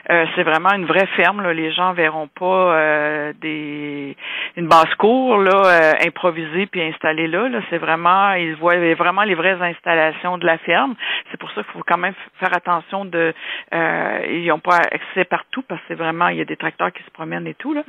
euh, 0.08 0.24
c'est 0.34 0.42
vraiment 0.42 0.72
une 0.72 0.86
vraie 0.86 1.04
ferme. 1.16 1.42
Là. 1.42 1.52
Les 1.52 1.70
gens 1.70 1.92
verront 1.92 2.28
pas 2.28 3.32
des 3.42 4.16
une 4.56 4.68
basse 4.68 4.94
cour 4.94 5.36
là 5.36 5.92
improvisée 6.06 6.64
puis 6.64 6.80
installée 6.80 7.26
là. 7.28 7.50
là. 7.50 7.60
C'est 7.68 7.76
vraiment 7.76 8.32
ils 8.32 8.54
voient 8.54 8.94
vraiment 8.94 9.22
les 9.24 9.34
vraies 9.34 9.60
installations 9.60 10.38
de 10.38 10.46
la 10.46 10.56
ferme. 10.56 10.94
C'est 11.30 11.36
pour 11.36 11.50
ça 11.50 11.56
qu'il 11.56 11.72
faut 11.72 11.84
quand 11.86 11.98
même 11.98 12.14
faire 12.40 12.56
attention 12.56 13.04
de 13.04 13.34
ils 13.72 14.46
n'ont 14.46 14.60
pas 14.60 14.78
accès 14.78 15.24
partout 15.24 15.62
parce 15.68 15.80
que 15.82 15.88
c'est 15.88 15.94
vraiment 15.94 16.28
il 16.28 16.38
y 16.38 16.40
a 16.40 16.46
des 16.46 16.56
tracteurs 16.56 16.92
qui 16.92 17.02
se 17.02 17.10
promènent 17.10 17.46
et 17.46 17.54
tout 17.54 17.74
là. 17.74 17.82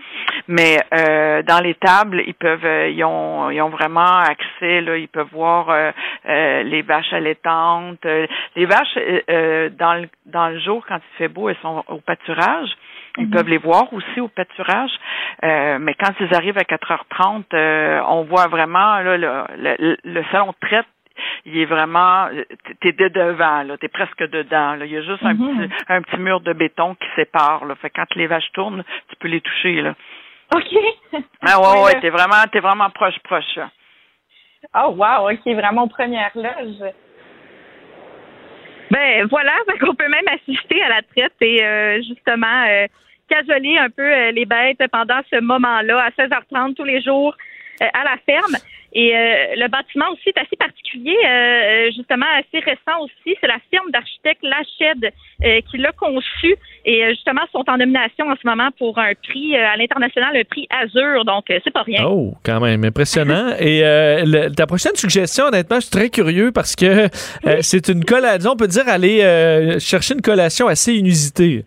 Mais 0.49 0.77
dans 0.91 1.63
les 1.63 1.75
tables 1.75 2.21
ils 2.27 2.33
peuvent 2.33 2.89
ils 2.91 3.03
ont 3.05 3.49
ils 3.49 3.61
ont 3.61 3.69
vraiment 3.69 4.17
accès 4.19 4.81
là. 4.81 4.97
Ils 4.97 5.07
peuvent 5.07 5.31
voir 5.31 5.73
les 6.25 6.81
vaches 6.81 7.13
allaitantes 7.13 8.05
euh, 8.08 8.08
les 8.55 8.65
vaches, 8.65 8.97
euh, 8.97 9.21
euh, 9.29 9.69
dans, 9.69 9.95
le, 9.95 10.09
dans 10.25 10.49
le 10.49 10.59
jour, 10.59 10.85
quand 10.87 10.97
il 10.97 11.17
fait 11.17 11.27
beau, 11.27 11.49
elles 11.49 11.57
sont 11.61 11.83
au 11.87 11.99
pâturage. 11.99 12.69
Ils 13.17 13.25
mhm. 13.25 13.31
peuvent 13.31 13.49
les 13.49 13.57
voir 13.57 13.91
aussi 13.93 14.21
au 14.21 14.27
pâturage. 14.27 14.91
mais 15.43 15.93
quand 15.95 16.13
ils 16.19 16.33
arrivent 16.35 16.57
à 16.57 16.63
4h30, 16.63 18.03
on 18.07 18.23
voit 18.23 18.47
vraiment 18.47 18.99
là, 18.99 19.17
le, 19.17 19.97
le, 20.03 20.23
salon 20.31 20.47
de 20.47 20.67
traite 20.67 20.85
il 21.45 21.57
est 21.57 21.65
vraiment 21.65 22.29
t'es 22.79 22.93
de 22.93 23.09
devant 23.09 23.63
là, 23.63 23.77
t'es 23.77 23.89
presque 23.89 24.23
dedans 24.29 24.75
là. 24.75 24.85
Il 24.85 24.91
y 24.91 24.97
a 24.97 25.01
juste 25.01 25.23
un 25.23 25.33
mhm. 25.33 25.67
petit 25.67 25.73
un 25.89 26.01
petit 26.01 26.17
mur 26.17 26.39
de 26.39 26.53
béton 26.53 26.95
qui 26.95 27.07
sépare 27.15 27.65
là. 27.65 27.75
Fait 27.75 27.89
quand 27.89 28.05
les 28.15 28.27
vaches 28.27 28.49
tournent, 28.53 28.83
tu 29.09 29.15
peux 29.17 29.27
les 29.27 29.41
toucher 29.41 29.81
là. 29.81 29.95
OK. 30.55 30.75
Ah 31.41 31.59
ouais, 31.59 31.83
ouais, 31.83 31.99
t'es 32.01 32.09
vraiment 32.09 32.43
t'es 32.51 32.59
vraiment 32.59 32.89
proche 32.91 33.19
proche. 33.23 33.59
Oh 34.75 34.93
wow, 34.95 35.31
ok, 35.31 35.45
vraiment 35.55 35.87
première 35.87 36.31
loge. 36.35 36.91
Ben 38.91 39.25
voilà, 39.27 39.53
qu'on 39.79 39.95
peut 39.95 40.09
même 40.09 40.27
assister 40.27 40.81
à 40.81 40.89
la 40.89 41.01
traite 41.01 41.33
et 41.41 41.63
euh, 41.63 42.01
justement 42.01 42.65
euh, 42.67 42.87
cajoler 43.29 43.77
un 43.77 43.89
peu 43.89 44.03
euh, 44.03 44.31
les 44.31 44.45
bêtes 44.45 44.81
pendant 44.91 45.19
ce 45.31 45.39
moment-là 45.39 46.05
à 46.05 46.09
16h30 46.09 46.75
tous 46.75 46.83
les 46.83 47.01
jours 47.01 47.35
euh, 47.81 47.85
à 47.93 48.03
la 48.03 48.17
ferme. 48.25 48.57
Et 48.93 49.11
le 49.11 49.67
bâtiment 49.67 50.05
aussi 50.11 50.29
est 50.29 50.39
assez 50.39 50.55
particulier, 50.55 51.15
justement 51.95 52.25
assez 52.37 52.59
récent 52.59 53.03
aussi. 53.03 53.37
C'est 53.39 53.47
la 53.47 53.59
firme 53.69 53.91
d'architectes 53.91 54.41
Lached 54.43 55.13
qui 55.69 55.77
l'a 55.77 55.91
conçu 55.91 56.55
et 56.85 57.07
justement 57.09 57.41
sont 57.51 57.63
en 57.67 57.77
nomination 57.77 58.27
en 58.27 58.35
ce 58.35 58.47
moment 58.47 58.69
pour 58.77 58.97
un 58.97 59.13
prix 59.13 59.55
à 59.55 59.77
l'international, 59.77 60.35
le 60.35 60.43
prix 60.43 60.67
Azur. 60.71 61.23
Donc 61.25 61.45
c'est 61.47 61.71
pas 61.71 61.83
rien. 61.83 62.03
Oh, 62.05 62.33
quand 62.43 62.59
même 62.59 62.83
impressionnant. 62.83 63.53
et 63.59 63.83
ta 64.55 64.65
prochaine 64.65 64.95
suggestion, 64.95 65.45
honnêtement, 65.45 65.77
je 65.77 65.85
suis 65.85 65.91
très 65.91 66.09
curieux 66.09 66.51
parce 66.51 66.75
que 66.75 67.09
c'est 67.61 67.89
une 67.89 68.03
collation. 68.03 68.51
On 68.53 68.57
peut 68.57 68.67
dire 68.67 68.87
aller 68.87 69.77
chercher 69.79 70.15
une 70.15 70.21
collation 70.21 70.67
assez 70.67 70.95
inusitée. 70.95 71.63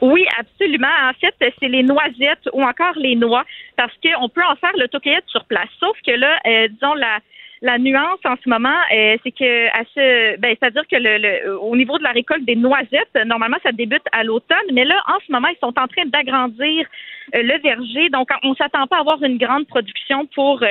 Oui, 0.00 0.24
absolument. 0.38 0.88
En 1.02 1.12
fait, 1.14 1.34
c'est 1.60 1.68
les 1.68 1.82
noisettes 1.82 2.48
ou 2.52 2.62
encore 2.62 2.94
les 2.96 3.16
noix 3.16 3.44
parce 3.76 3.92
qu'on 4.02 4.28
peut 4.28 4.42
en 4.44 4.56
faire 4.56 4.72
l'autocueillette 4.76 5.28
sur 5.28 5.44
place. 5.44 5.68
Sauf 5.78 5.96
que 6.06 6.12
là, 6.12 6.38
euh, 6.46 6.68
disons, 6.68 6.94
la, 6.94 7.18
la 7.62 7.78
nuance 7.78 8.20
en 8.24 8.34
ce 8.42 8.48
moment, 8.48 8.78
euh, 8.94 9.16
c'est 9.22 9.32
que 9.32 9.66
à 9.68 9.84
ce, 9.94 10.36
ben, 10.38 10.56
c'est-à-dire 10.58 10.86
que 10.90 10.96
le, 10.96 11.58
au 11.58 11.76
niveau 11.76 11.98
de 11.98 12.02
la 12.02 12.12
récolte 12.12 12.44
des 12.44 12.56
noisettes, 12.56 13.14
normalement, 13.26 13.58
ça 13.62 13.72
débute 13.72 14.04
à 14.12 14.24
l'automne, 14.24 14.58
mais 14.72 14.84
là, 14.84 14.96
en 15.08 15.18
ce 15.26 15.32
moment, 15.32 15.48
ils 15.48 15.58
sont 15.58 15.78
en 15.78 15.88
train 15.88 16.06
d'agrandir 16.06 16.86
euh, 17.34 17.42
le 17.42 17.60
verger, 17.60 18.08
donc 18.10 18.28
on 18.42 18.54
s'attend 18.54 18.86
pas 18.86 18.96
à 18.96 19.00
avoir 19.00 19.22
une 19.22 19.38
grande 19.38 19.66
production 19.66 20.26
pour 20.34 20.62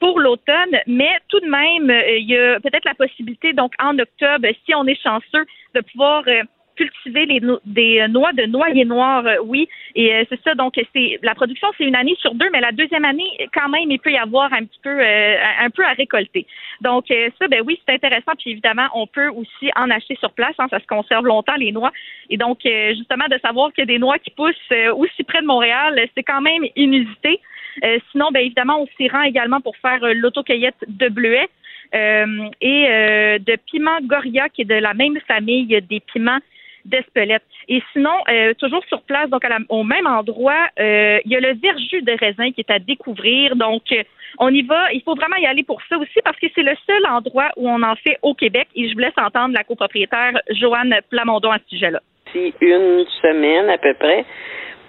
pour 0.00 0.20
l'automne, 0.20 0.78
mais 0.86 1.10
tout 1.26 1.40
de 1.40 1.48
même, 1.48 1.90
il 2.20 2.30
y 2.30 2.38
a 2.38 2.60
peut-être 2.60 2.84
la 2.84 2.94
possibilité, 2.94 3.52
donc 3.52 3.72
en 3.82 3.98
octobre, 3.98 4.46
si 4.64 4.72
on 4.72 4.86
est 4.86 5.02
chanceux, 5.02 5.44
de 5.74 5.80
pouvoir 5.80 6.22
cultiver 6.78 7.26
les 7.26 7.40
des 7.64 8.00
euh, 8.00 8.08
noix 8.08 8.32
de 8.32 8.44
noyer 8.44 8.84
noir, 8.84 9.26
euh, 9.26 9.36
oui. 9.42 9.68
Et 9.96 10.14
euh, 10.14 10.24
c'est 10.28 10.40
ça, 10.42 10.54
donc 10.54 10.74
c'est 10.94 11.18
la 11.22 11.34
production, 11.34 11.68
c'est 11.76 11.84
une 11.84 11.96
année 11.96 12.16
sur 12.20 12.34
deux, 12.34 12.48
mais 12.52 12.60
la 12.60 12.72
deuxième 12.72 13.04
année, 13.04 13.30
quand 13.52 13.68
même, 13.68 13.90
il 13.90 13.98
peut 13.98 14.12
y 14.12 14.16
avoir 14.16 14.52
un 14.52 14.64
petit 14.64 14.80
peu 14.82 14.96
un 15.00 15.70
peu 15.70 15.84
à 15.84 15.92
récolter. 15.92 16.46
Donc 16.80 17.06
ça, 17.08 17.48
ben 17.48 17.62
oui, 17.66 17.80
c'est 17.84 17.94
intéressant. 17.94 18.32
Puis 18.38 18.52
évidemment, 18.52 18.88
on 18.94 19.06
peut 19.06 19.28
aussi 19.28 19.70
en 19.76 19.90
acheter 19.90 20.16
sur 20.20 20.32
place, 20.32 20.54
hein, 20.58 20.66
ça 20.70 20.78
se 20.78 20.86
conserve 20.86 21.26
longtemps 21.26 21.56
les 21.56 21.72
noix. 21.72 21.92
Et 22.30 22.36
donc 22.36 22.60
justement 22.62 23.26
de 23.30 23.38
savoir 23.44 23.72
qu'il 23.72 23.82
y 23.82 23.88
a 23.90 23.92
des 23.94 23.98
noix 23.98 24.18
qui 24.18 24.30
poussent 24.30 24.72
aussi 24.94 25.24
près 25.24 25.40
de 25.40 25.46
Montréal, 25.46 26.00
c'est 26.14 26.22
quand 26.22 26.40
même 26.40 26.62
inusité. 26.76 27.40
sinon, 28.12 28.28
ben 28.32 28.40
évidemment, 28.40 28.82
on 28.82 28.86
s'y 28.96 29.08
rend 29.08 29.22
également 29.22 29.60
pour 29.60 29.76
faire 29.78 30.00
l'autocueillette 30.02 30.82
de 30.86 31.08
bleuets. 31.08 31.48
et 31.92 33.38
de 33.48 33.56
piment 33.66 34.00
Goria, 34.02 34.48
qui 34.48 34.62
est 34.62 34.72
de 34.76 34.80
la 34.88 34.94
même 34.94 35.18
famille 35.26 35.66
des 35.66 36.00
piments 36.00 36.40
d'Espelette. 36.88 37.42
Et 37.68 37.82
sinon, 37.92 38.14
euh, 38.28 38.54
toujours 38.54 38.84
sur 38.86 39.02
place, 39.02 39.28
donc 39.30 39.42
au 39.68 39.84
même 39.84 40.06
endroit, 40.06 40.68
euh, 40.78 41.18
il 41.24 41.30
y 41.30 41.36
a 41.36 41.40
le 41.40 41.54
verjus 41.54 42.02
de 42.02 42.12
raisin 42.18 42.50
qui 42.52 42.60
est 42.60 42.70
à 42.70 42.78
découvrir. 42.78 43.56
Donc, 43.56 43.82
euh, 43.92 44.02
on 44.38 44.52
y 44.52 44.62
va. 44.62 44.92
Il 44.92 45.02
faut 45.02 45.14
vraiment 45.14 45.36
y 45.36 45.46
aller 45.46 45.62
pour 45.62 45.80
ça 45.88 45.98
aussi 45.98 46.18
parce 46.24 46.38
que 46.38 46.46
c'est 46.54 46.62
le 46.62 46.74
seul 46.86 47.06
endroit 47.06 47.50
où 47.56 47.68
on 47.68 47.82
en 47.82 47.96
fait 47.96 48.18
au 48.22 48.34
Québec. 48.34 48.68
Et 48.74 48.88
je 48.88 48.94
vous 48.94 49.00
laisse 49.00 49.16
entendre 49.16 49.54
la 49.54 49.64
copropriétaire 49.64 50.32
Joanne 50.50 50.94
Plamondon 51.10 51.50
à 51.50 51.58
ce 51.58 51.76
sujet-là. 51.76 52.00
C'est 52.32 52.52
une 52.60 53.04
semaine 53.22 53.70
à 53.70 53.78
peu 53.78 53.94
près 53.94 54.24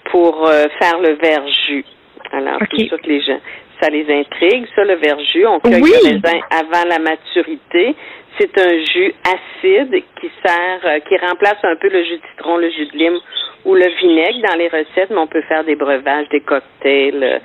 pour 0.05 0.49
faire 0.49 0.99
le 0.99 1.13
verjus. 1.21 1.85
Alors, 2.31 2.59
sûr 2.77 3.01
que 3.01 3.07
les 3.07 3.21
gens, 3.21 3.39
ça 3.81 3.89
les 3.89 4.05
intrigue. 4.11 4.65
Ça, 4.75 4.83
le 4.83 4.95
verjus, 4.95 5.45
on 5.45 5.59
cueille 5.59 5.81
Oui. 5.81 5.91
le 6.03 6.09
raisin 6.09 6.39
avant 6.51 6.87
la 6.87 6.99
maturité. 6.99 7.95
C'est 8.39 8.57
un 8.57 8.83
jus 8.85 9.13
acide 9.25 10.03
qui 10.19 10.31
sert, 10.45 10.79
euh, 10.85 10.99
qui 10.99 11.17
remplace 11.17 11.57
un 11.63 11.75
peu 11.75 11.89
le 11.89 12.03
jus 12.03 12.17
de 12.17 12.21
citron, 12.31 12.57
le 12.57 12.69
jus 12.69 12.85
de 12.87 12.97
lime 12.97 13.19
ou 13.65 13.75
le 13.75 13.87
vinaigre 13.99 14.41
dans 14.49 14.55
les 14.57 14.67
recettes, 14.69 15.09
mais 15.09 15.17
on 15.17 15.27
peut 15.27 15.41
faire 15.43 15.63
des 15.65 15.75
breuvages, 15.75 16.29
des 16.29 16.39
cocktails, 16.39 17.21
euh, 17.23 17.39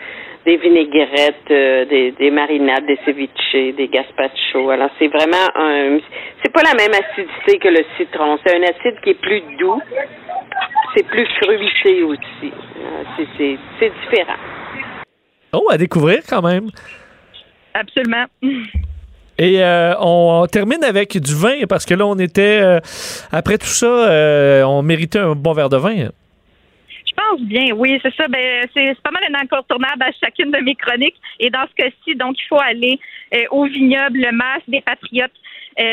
des 0.47 0.57
vinaigrettes, 0.57 1.51
euh, 1.51 1.85
des, 1.87 2.13
des 2.13 2.31
marinades, 2.31 2.87
des 2.87 2.99
ceviches, 3.05 3.75
des 3.77 3.89
gazpacho. 3.89 4.71
Alors, 4.71 4.91
c'est 4.99 5.09
vraiment 5.09 5.49
un, 5.57 5.99
c'est 6.43 6.53
pas 6.53 6.63
la 6.63 6.75
même 6.75 6.93
acidité 6.93 7.59
que 7.59 7.69
le 7.69 7.85
citron. 7.97 8.39
C'est 8.47 8.57
un 8.57 8.63
acide 8.63 9.01
qui 9.03 9.11
est 9.11 9.21
plus 9.21 9.41
doux. 9.59 9.81
C'est 10.95 11.07
plus 11.09 11.27
fruité 11.43 12.03
aussi. 12.05 12.53
C'est 13.17 13.93
différent. 14.03 14.39
Oh, 15.55 15.69
à 15.71 15.79
découvrir 15.79 16.23
quand 16.29 16.43
même. 16.43 16.71
Absolument. 17.75 18.27
Et 19.39 19.63
euh, 19.63 19.95
on, 19.99 20.43
on 20.43 20.47
termine 20.47 20.85
avec 20.85 21.19
du 21.19 21.35
vin 21.35 21.67
parce 21.69 21.85
que 21.85 21.95
là, 21.95 22.07
on 22.07 22.19
était. 22.19 22.61
euh, 22.63 22.81
après 23.33 23.59
tout 23.59 23.67
ça, 23.67 23.87
euh, 23.87 24.63
on 24.63 24.83
méritait 24.83 25.19
un 25.19 25.35
bon 25.35 25.53
verre 25.53 25.69
de 25.69 25.77
vin. 25.77 25.95
Je 27.07 27.13
pense 27.17 27.41
bien, 27.43 27.73
oui, 27.75 27.99
c'est 28.03 28.15
ça. 28.15 28.29
Ben, 28.29 28.67
c'est 28.75 28.97
pas 29.03 29.11
mal 29.11 29.23
un 29.31 29.41
incontournable 29.41 30.03
à 30.03 30.11
chacune 30.23 30.51
de 30.51 30.59
mes 30.59 30.75
chroniques. 30.75 31.17
Et 31.41 31.51
dans 31.51 31.65
ce 31.69 31.75
cas-ci, 31.75 32.15
donc, 32.17 32.37
il 32.39 32.47
faut 32.49 32.61
aller 32.61 32.99
au 33.51 33.65
vignoble 33.65 34.19
Le 34.19 34.33
Mas 34.33 34.63
des 34.69 34.81
Patriotes. 34.81 35.33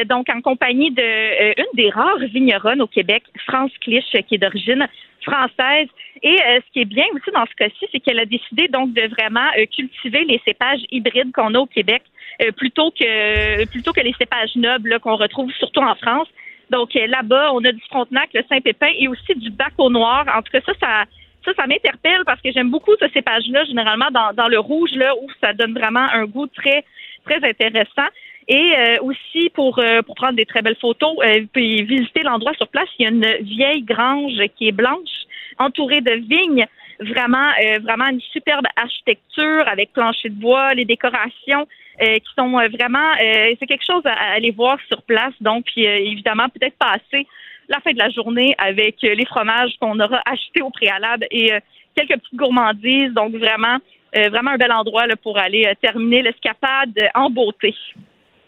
donc, 0.07 0.28
en 0.34 0.41
compagnie 0.41 0.91
de 0.91 1.59
une 1.59 1.76
des 1.76 1.89
rares 1.89 2.20
vigneronnes 2.34 2.82
au 2.82 2.88
Québec, 2.88 3.24
France 3.47 3.72
Clich, 3.82 4.05
qui 4.28 4.36
est 4.36 4.38
d'origine 4.39 4.88
française. 5.24 5.88
Et 6.24 6.36
euh, 6.36 6.59
ce 6.65 6.72
qui 6.74 6.82
est 6.82 6.86
bien 6.86 7.05
aussi 7.13 7.32
dans 7.32 7.45
ce 7.45 7.55
cas-ci, 7.55 7.88
c'est 7.91 7.99
qu'elle 7.99 8.19
a 8.19 8.26
décidé 8.26 8.67
donc 8.67 8.93
de 8.93 9.07
vraiment 9.07 9.47
euh, 9.57 9.65
cultiver 9.65 10.24
les 10.26 10.41
cépages 10.45 10.82
hybrides 10.91 11.32
qu'on 11.34 11.53
a 11.55 11.59
au 11.59 11.65
Québec 11.65 12.03
euh, 12.41 12.51
plutôt 12.51 12.91
que 12.91 14.01
les 14.01 14.13
cépages 14.17 14.55
nobles 14.55 14.99
qu'on 14.99 15.15
retrouve 15.15 15.51
surtout 15.53 15.82
en 15.82 15.95
France. 15.95 16.28
Donc 16.69 16.93
là-bas, 16.93 17.51
on 17.53 17.63
a 17.65 17.72
du 17.72 17.82
Frontenac, 17.89 18.30
le 18.34 18.43
Saint-Pépin 18.47 18.88
et 18.97 19.07
aussi 19.09 19.36
du 19.36 19.49
bac 19.49 19.74
au 19.78 19.89
noir. 19.89 20.26
En 20.34 20.41
tout 20.41 20.51
cas, 20.53 20.61
ça, 20.80 21.05
ça, 21.43 21.67
m'interpelle 21.67 22.22
parce 22.26 22.39
que 22.41 22.49
j'aime 22.51 22.69
beaucoup 22.69 22.95
ce 22.97 23.09
cépage-là, 23.09 23.65
généralement 23.65 24.09
dans, 24.11 24.32
dans 24.34 24.47
le 24.47 24.57
rouge, 24.57 24.91
là, 24.95 25.13
où 25.22 25.28
ça 25.41 25.51
donne 25.51 25.74
vraiment 25.74 26.07
un 26.13 26.26
goût 26.26 26.47
très, 26.47 26.86
très 27.26 27.43
intéressant. 27.43 28.07
Et 28.52 28.74
euh, 28.78 28.97
aussi 29.04 29.49
pour 29.54 29.80
euh, 29.80 30.02
pour 30.02 30.14
prendre 30.16 30.36
des 30.36 30.45
très 30.45 30.62
belles 30.62 30.76
photos, 30.76 31.16
euh, 31.24 31.45
puis 31.54 31.84
visiter 31.84 32.22
l'endroit 32.22 32.52
sur 32.56 32.68
place. 32.68 32.89
Il 32.99 33.04
y 33.04 33.06
a 33.08 33.10
une 33.10 33.45
vieille 33.45 33.82
grange 33.82 34.34
qui 34.58 34.68
est 34.68 34.74
blanche, 34.74 35.16
entourée 35.58 36.02
de 36.02 36.16
vignes. 36.16 36.66
Vraiment, 36.99 37.49
euh, 37.64 37.80
vraiment 37.80 38.10
une 38.10 38.20
superbe 38.20 38.66
architecture 38.76 39.64
avec 39.68 39.93
plancher 39.93 40.28
de 40.30 40.36
bois, 40.36 40.74
les 40.74 40.84
décorations 40.84 41.66
euh, 42.02 42.16
qui 42.16 42.34
sont 42.38 42.60
euh, 42.60 42.68
vraiment, 42.68 43.14
c'est 43.18 43.66
quelque 43.68 43.86
chose 43.86 44.04
à, 44.06 44.34
aller 44.34 44.52
voir 44.52 44.78
sur 44.88 45.02
place. 45.04 45.34
Donc, 45.39 45.66
évidemment, 45.78 46.49
peut-être 46.49 46.78
passer 46.78 47.26
la 47.70 47.80
fin 47.80 47.93
de 47.93 47.97
la 47.97 48.10
journée 48.10 48.54
avec 48.58 48.97
les 49.02 49.26
fromages 49.26 49.72
qu'on 49.80 49.97
aura 49.99 50.22
achetés 50.30 50.62
au 50.62 50.72
préalable 50.72 51.26
et 51.32 51.54
quelques 51.95 52.20
petites 52.20 52.36
gourmandises. 52.36 53.14
Donc, 53.14 53.34
vraiment, 53.34 53.78
euh, 54.18 54.30
vraiment 54.30 54.52
un 54.52 54.58
bel 54.58 54.72
endroit 54.74 55.08
là, 55.08 55.16
pour 55.16 55.38
aller 55.38 55.72
terminer 55.82 56.22
l'escapade 56.22 56.97
en 57.16 57.30
beauté. 57.30 57.74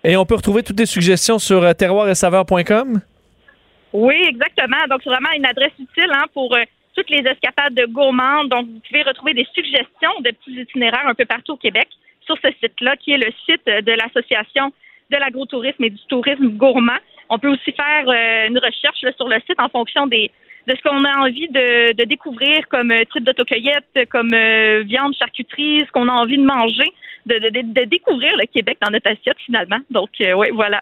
Et 0.03 0.17
on 0.17 0.25
peut 0.25 0.35
retrouver 0.35 0.63
toutes 0.63 0.79
les 0.79 0.85
suggestions 0.85 1.39
sur 1.39 1.63
euh, 1.63 1.73
terroir-et-saveur.com. 1.73 2.99
Oui, 3.93 4.15
exactement. 4.27 4.85
Donc, 4.89 4.99
c'est 5.03 5.09
vraiment 5.09 5.31
une 5.35 5.45
adresse 5.45 5.71
utile 5.79 6.11
hein, 6.11 6.25
pour 6.33 6.53
euh, 6.53 6.63
toutes 6.93 7.09
les 7.09 7.19
escapades 7.19 7.73
de 7.73 7.85
gourmandes. 7.85 8.49
Donc, 8.49 8.67
vous 8.67 8.81
pouvez 8.85 9.03
retrouver 9.03 9.33
des 9.33 9.47
suggestions 9.53 10.11
de 10.19 10.31
petits 10.31 10.59
itinéraires 10.59 11.07
un 11.07 11.13
peu 11.13 11.25
partout 11.25 11.53
au 11.53 11.57
Québec 11.57 11.87
sur 12.25 12.35
ce 12.43 12.49
site-là, 12.61 12.97
qui 12.97 13.11
est 13.11 13.17
le 13.17 13.31
site 13.45 13.61
euh, 13.69 13.81
de 13.81 13.93
l'Association 13.93 14.73
de 15.09 15.17
l'agrotourisme 15.17 15.83
et 15.85 15.89
du 15.89 16.01
tourisme 16.09 16.49
gourmand. 16.49 16.99
On 17.29 17.39
peut 17.39 17.49
aussi 17.49 17.71
faire 17.71 18.05
une 18.47 18.57
recherche 18.57 18.99
sur 19.15 19.27
le 19.27 19.35
site 19.47 19.59
en 19.59 19.69
fonction 19.69 20.07
des 20.07 20.31
de 20.67 20.75
ce 20.75 20.81
qu'on 20.81 21.03
a 21.03 21.17
envie 21.19 21.47
de, 21.49 21.93
de 21.93 22.03
découvrir 22.05 22.67
comme 22.69 22.91
euh, 22.91 23.03
type 23.11 23.23
d'autocueillette, 23.25 24.07
comme 24.09 24.33
euh, 24.33 24.83
viande, 24.85 25.13
charcuterie, 25.17 25.81
ce 25.85 25.91
qu'on 25.91 26.07
a 26.07 26.13
envie 26.13 26.37
de 26.37 26.43
manger, 26.45 26.89
de, 27.25 27.35
de, 27.35 27.49
de- 27.49 27.73
de 27.81 27.85
découvrir 27.85 28.31
le 28.37 28.45
Québec 28.53 28.77
dans 28.81 28.91
notre 28.91 29.09
assiette 29.11 29.37
finalement. 29.45 29.79
Donc, 29.89 30.09
oui, 30.19 30.47
voilà. 30.53 30.81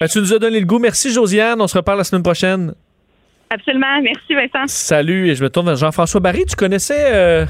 Ben, 0.00 0.08
tu 0.08 0.18
nous 0.18 0.32
as 0.34 0.38
donné 0.38 0.60
le 0.60 0.66
goût. 0.66 0.78
Merci, 0.78 1.12
Josiane. 1.12 1.60
On 1.60 1.66
se 1.68 1.76
reparle 1.78 1.98
la 1.98 2.04
semaine 2.04 2.22
prochaine. 2.22 2.74
Absolument. 3.50 4.00
Merci, 4.02 4.34
Vincent. 4.34 4.66
Salut. 4.66 5.28
Et 5.30 5.34
je 5.36 5.42
me 5.44 5.48
tourne 5.50 5.66
vers 5.66 5.76
Jean-François 5.76 6.20
Barry. 6.20 6.44
Tu 6.46 6.56
connaissais. 6.56 7.12
euh, 7.14 7.44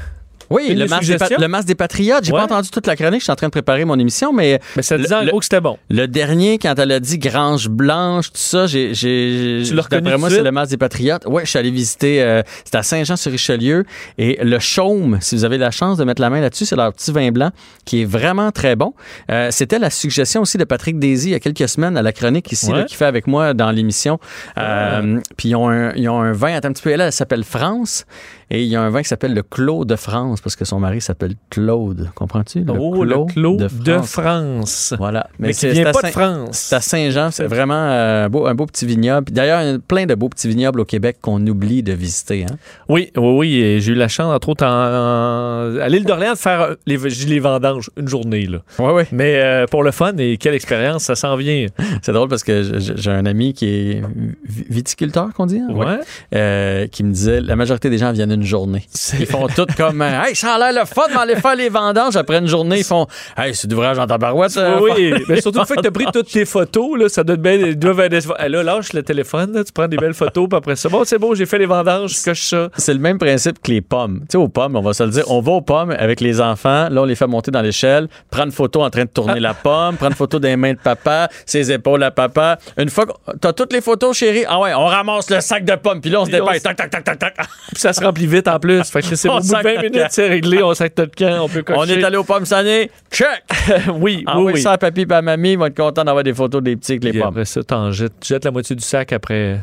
Oui, 0.49 0.73
le 0.75 0.85
masque, 0.87 1.11
le 1.39 1.47
masque 1.47 1.67
des 1.67 1.75
patriotes. 1.75 2.23
J'ai 2.23 2.31
Ouais. 2.31 2.39
pas 2.39 2.45
entendu 2.45 2.69
toute 2.69 2.87
la 2.87 2.95
chronique. 2.95 3.19
Je 3.21 3.23
suis 3.25 3.31
en 3.31 3.35
train 3.35 3.47
de 3.47 3.51
préparer 3.51 3.85
mon 3.85 3.97
émission, 3.99 4.33
mais. 4.33 4.59
Mais 4.75 4.81
ça 4.83 4.97
disait 4.97 5.15
en 5.15 5.25
gros 5.25 5.39
que 5.39 5.45
c'était 5.45 5.61
bon. 5.61 5.77
le 5.89 6.05
dernier, 6.07 6.57
quand 6.57 6.77
elle 6.77 6.91
a 6.91 6.99
dit 6.99 7.17
Grange 7.17 7.69
Blanche, 7.69 8.27
tout 8.31 8.37
ça, 8.37 8.67
j'ai. 8.67 8.93
j'ai 8.93 9.63
Tu 9.65 9.73
l'as 9.73 9.83
reconnu 9.83 10.01
D'après 10.03 10.17
moi, 10.17 10.29
c'est 10.29 10.41
le 10.43 10.51
masque 10.51 10.71
des 10.71 10.77
patriotes. 10.77 11.25
Ouais, 11.25 11.45
je 11.45 11.49
suis 11.49 11.59
allé 11.59 11.71
visiter. 11.71 12.21
euh, 12.21 12.41
c'était 12.63 12.77
à 12.77 12.83
Saint-Jean-sur-Richelieu. 12.83 13.85
Et 14.17 14.37
le 14.43 14.59
Chaume, 14.59 15.17
si 15.21 15.35
vous 15.35 15.45
avez 15.45 15.57
la 15.57 15.71
chance 15.71 15.97
de 15.97 16.03
mettre 16.03 16.21
la 16.21 16.29
main 16.29 16.41
là-dessus, 16.41 16.65
c'est 16.65 16.75
leur 16.75 16.91
petit 16.93 17.11
vin 17.11 17.31
blanc 17.31 17.51
qui 17.85 18.01
est 18.01 18.05
vraiment 18.05 18.51
très 18.51 18.75
bon. 18.75 18.93
Euh, 19.31 19.49
c'était 19.51 19.79
la 19.79 19.89
suggestion 19.89 20.41
aussi 20.41 20.57
de 20.57 20.63
Patrick 20.63 20.99
Daisy 20.99 21.29
il 21.29 21.31
y 21.31 21.35
a 21.35 21.39
quelques 21.39 21.67
semaines 21.69 21.97
à 21.97 22.01
la 22.01 22.11
chronique 22.13 22.51
ici, 22.51 22.71
Ouais. 22.71 22.77
là, 22.79 22.83
qui 22.83 22.95
fait 22.95 23.05
avec 23.05 23.27
moi 23.27 23.53
dans 23.53 23.71
l'émission. 23.71 24.19
Euh, 24.57 25.19
Puis 25.37 25.49
ils 25.49 25.55
ont, 25.55 25.69
un, 25.69 25.93
ils 25.95 26.07
ont 26.09 26.19
un 26.21 26.31
vin, 26.33 26.55
un 26.55 26.61
petit 26.61 26.81
peu, 26.81 26.89
elle, 26.91 27.01
elle 27.01 27.11
s'appelle 27.11 27.43
France. 27.43 28.05
Et 28.51 28.61
il 28.63 28.67
y 28.67 28.75
a 28.75 28.81
un 28.81 28.89
vin 28.89 29.01
qui 29.01 29.07
s'appelle 29.07 29.33
le 29.33 29.41
Clos 29.43 29.85
de 29.85 29.95
France 29.95 30.39
parce 30.41 30.55
que 30.55 30.65
son 30.65 30.79
mari 30.79 31.01
s'appelle 31.01 31.33
Claude. 31.49 32.09
Comprends-tu? 32.15 32.63
Le 32.63 32.73
oh, 32.77 33.03
le 33.03 33.25
Clos 33.25 33.57
de 33.57 33.97
France. 33.99 34.93
Voilà. 34.97 35.27
Mais, 35.39 35.49
qui 35.49 35.53
c'est- 35.55 35.71
vient 35.71 35.91
pas 35.91 36.01
de 36.03 36.07
France. 36.07 36.49
C'est 36.51 36.75
à 36.75 36.81
Saint-Jean. 36.81 37.31
C'est 37.31 37.47
vraiment 37.47 37.73
euh, 37.75 38.25
un 38.25 38.29
beau, 38.29 38.45
un 38.45 38.53
beau 38.55 38.65
petit 38.65 38.85
vignoble. 38.85 39.31
D'ailleurs, 39.31 39.61
il 39.61 39.67
y 39.67 39.73
a 39.73 39.79
plein 39.79 40.05
de 40.05 40.13
beaux 40.15 40.29
petits 40.29 40.47
vignobles 40.47 40.79
au 40.79 40.85
Québec 40.85 41.17
qu'on 41.21 41.45
oublie 41.47 41.81
de 41.83 41.93
visiter. 41.93 42.43
Hein? 42.49 42.55
Oui, 42.89 43.11
oui, 43.17 43.33
oui. 43.37 43.55
et 43.61 43.79
J'ai 43.79 43.93
eu 43.93 43.95
la 43.95 44.07
chance, 44.07 44.33
entre 44.33 44.49
autres, 44.49 44.65
en- 44.65 44.69
en- 44.69 45.77
à 45.79 45.89
l'île 45.89 46.05
d'Orléans, 46.05 46.33
de 46.33 46.37
faire 46.37 46.61
euh, 46.61 46.75
les, 46.85 46.97
les 46.97 47.39
vendanges 47.39 47.89
une 47.97 48.07
journée. 48.07 48.45
Là. 48.45 48.59
Oui, 48.79 48.91
oui. 48.93 49.03
Mais 49.11 49.35
euh, 49.41 49.65
pour 49.67 49.83
le 49.83 49.91
fun, 49.91 50.13
et 50.17 50.37
quelle 50.37 50.53
expérience, 50.53 51.03
ça 51.03 51.15
s'en 51.15 51.35
vient. 51.35 51.65
C'est 52.01 52.11
drôle 52.13 52.29
parce 52.29 52.43
que 52.43 52.79
j'ai 52.79 53.11
un 53.11 53.25
ami 53.25 53.53
qui 53.53 53.65
est 53.67 54.01
vi- 54.47 54.65
viticulteur, 54.69 55.33
qu'on 55.33 55.45
dit. 55.45 55.59
hein? 55.59 55.73
Ouais. 55.73 55.99
Euh, 56.33 56.87
qui 56.87 57.03
me 57.03 57.11
disait 57.11 57.41
la 57.41 57.55
majorité 57.55 57.89
des 57.89 57.97
gens 57.97 58.11
viennent 58.11 58.34
une 58.35 58.43
journée. 58.43 58.85
Ils 59.19 59.25
font 59.25 59.47
tout 59.47 59.65
comme 59.77 60.01
euh, 60.01 60.21
Hey, 60.23 60.35
ça 60.35 60.53
a 60.55 60.57
l'air 60.71 60.81
le 60.81 60.85
fun 60.87 61.07
d'aller 61.13 61.35
faire 61.35 61.55
les 61.55 61.69
vendanges. 61.69 62.15
Après 62.15 62.37
une 62.37 62.47
journée, 62.47 62.79
ils 62.79 62.83
font 62.83 63.07
Hey, 63.37 63.53
c'est 63.55 63.67
d'ouvrage 63.67 63.97
en 63.99 64.05
tabarouette. 64.07 64.55
euh, 64.57 64.79
oui, 64.81 65.13
mais 65.27 65.41
surtout 65.41 65.59
le 65.59 65.65
fait 65.65 65.75
que 65.75 65.81
tu 65.81 65.87
as 65.87 65.91
pris 65.91 66.05
toutes 66.13 66.29
tes 66.31 66.45
photos, 66.45 66.97
là, 66.99 67.09
ça 67.09 67.23
doit 67.23 67.35
être 67.35 67.41
bien. 67.41 67.53
ils 67.53 67.77
doivent 67.77 67.99
être- 68.01 68.47
Là, 68.47 68.63
lâche 68.63 68.93
le 68.93 69.03
téléphone, 69.03 69.53
là, 69.53 69.63
tu 69.63 69.71
prends 69.71 69.87
des 69.87 69.97
belles 69.97 70.13
photos, 70.13 70.47
puis 70.49 70.57
après 70.57 70.75
ça, 70.75 70.89
bon, 70.89 71.03
c'est 71.05 71.17
bon, 71.17 71.33
j'ai 71.33 71.45
fait 71.45 71.57
les 71.57 71.65
vendanges, 71.65 72.17
je 72.19 72.23
coche 72.23 72.43
ça. 72.43 72.69
C'est 72.77 72.93
le 72.93 72.99
même 72.99 73.17
principe 73.17 73.61
que 73.61 73.71
les 73.71 73.81
pommes. 73.81 74.19
Tu 74.21 74.25
sais, 74.33 74.37
aux 74.37 74.47
pommes, 74.47 74.75
on 74.75 74.81
va 74.81 74.93
se 74.93 75.03
le 75.03 75.09
dire, 75.09 75.23
on 75.31 75.41
va 75.41 75.53
aux 75.53 75.61
pommes 75.61 75.91
avec 75.91 76.21
les 76.21 76.39
enfants, 76.41 76.87
là, 76.89 77.01
on 77.01 77.05
les 77.05 77.15
fait 77.15 77.27
monter 77.27 77.51
dans 77.51 77.61
l'échelle, 77.61 78.07
prendre 78.29 78.51
photo 78.53 78.83
en 78.83 78.89
train 78.89 79.03
de 79.05 79.09
tourner 79.09 79.39
la 79.39 79.53
pomme, 79.53 79.95
prendre 79.95 80.11
une 80.11 80.17
photo 80.17 80.39
des 80.39 80.55
mains 80.55 80.73
de 80.73 80.79
papa, 80.79 81.29
ses 81.45 81.71
épaules 81.71 82.03
à 82.03 82.11
papa. 82.11 82.57
Une 82.77 82.89
fois 82.89 83.05
que 83.05 83.11
t'as 83.39 83.53
toutes 83.53 83.73
les 83.73 83.81
photos, 83.81 84.15
chérie, 84.17 84.43
ah 84.47 84.59
ouais, 84.59 84.73
on 84.73 84.85
ramasse 84.85 85.29
le 85.29 85.39
sac 85.41 85.63
de 85.65 85.75
pommes, 85.75 86.01
puis 86.01 86.09
là, 86.09 86.21
on 86.21 86.25
se 86.25 86.31
dépêche. 86.31 86.61
Tac, 86.61 86.75
tac, 86.77 86.89
tac, 86.89 87.03
tac, 87.03 87.19
tac. 87.19 87.35
Puis 87.71 87.81
ça 87.81 87.93
se 87.93 88.03
remplit 88.03 88.24
vite 88.27 88.47
en 88.47 88.59
plus. 88.59 88.83
Fait 88.83 89.01
que 89.01 89.15
c'est 89.15 89.29
On 89.29 89.33
au 89.37 89.39
bout 89.39 89.43
de 89.43 89.47
sac 89.47 89.63
20 89.63 89.73
notre 89.73 89.83
minutes, 89.83 90.07
c'est 90.09 90.27
réglé, 90.27 90.63
on 90.63 90.73
sac 90.73 90.93
notre 90.97 91.15
camp, 91.15 91.43
on 91.43 91.49
peut 91.49 91.63
cocher. 91.63 91.79
On 91.79 91.85
est 91.85 92.03
allé 92.03 92.17
aux 92.17 92.23
pommes 92.23 92.45
sanées, 92.45 92.89
check! 93.11 93.43
oui, 93.99 94.23
Ah 94.27 94.39
oui, 94.39 94.53
oui, 94.53 94.61
ça 94.61 94.73
à 94.73 94.77
papy 94.77 95.05
et 95.09 95.13
à 95.13 95.21
mamie, 95.21 95.51
ils 95.53 95.57
vont 95.57 95.65
être 95.65 95.75
contents 95.77 96.03
d'avoir 96.03 96.23
des 96.23 96.33
photos 96.33 96.61
des 96.61 96.75
petits 96.75 96.93
avec 96.93 97.03
les 97.03 97.13
pommes. 97.19 97.29
après 97.29 97.45
ça, 97.45 97.63
t'en 97.63 97.91
jettes, 97.91 98.13
tu 98.19 98.29
jettes 98.29 98.45
la 98.45 98.51
moitié 98.51 98.75
du 98.75 98.83
sac 98.83 99.13
après 99.13 99.59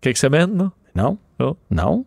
quelques 0.00 0.18
semaines, 0.18 0.54
non? 0.54 0.70
Non? 0.94 1.18
Oh. 1.40 1.56
Non? 1.70 2.04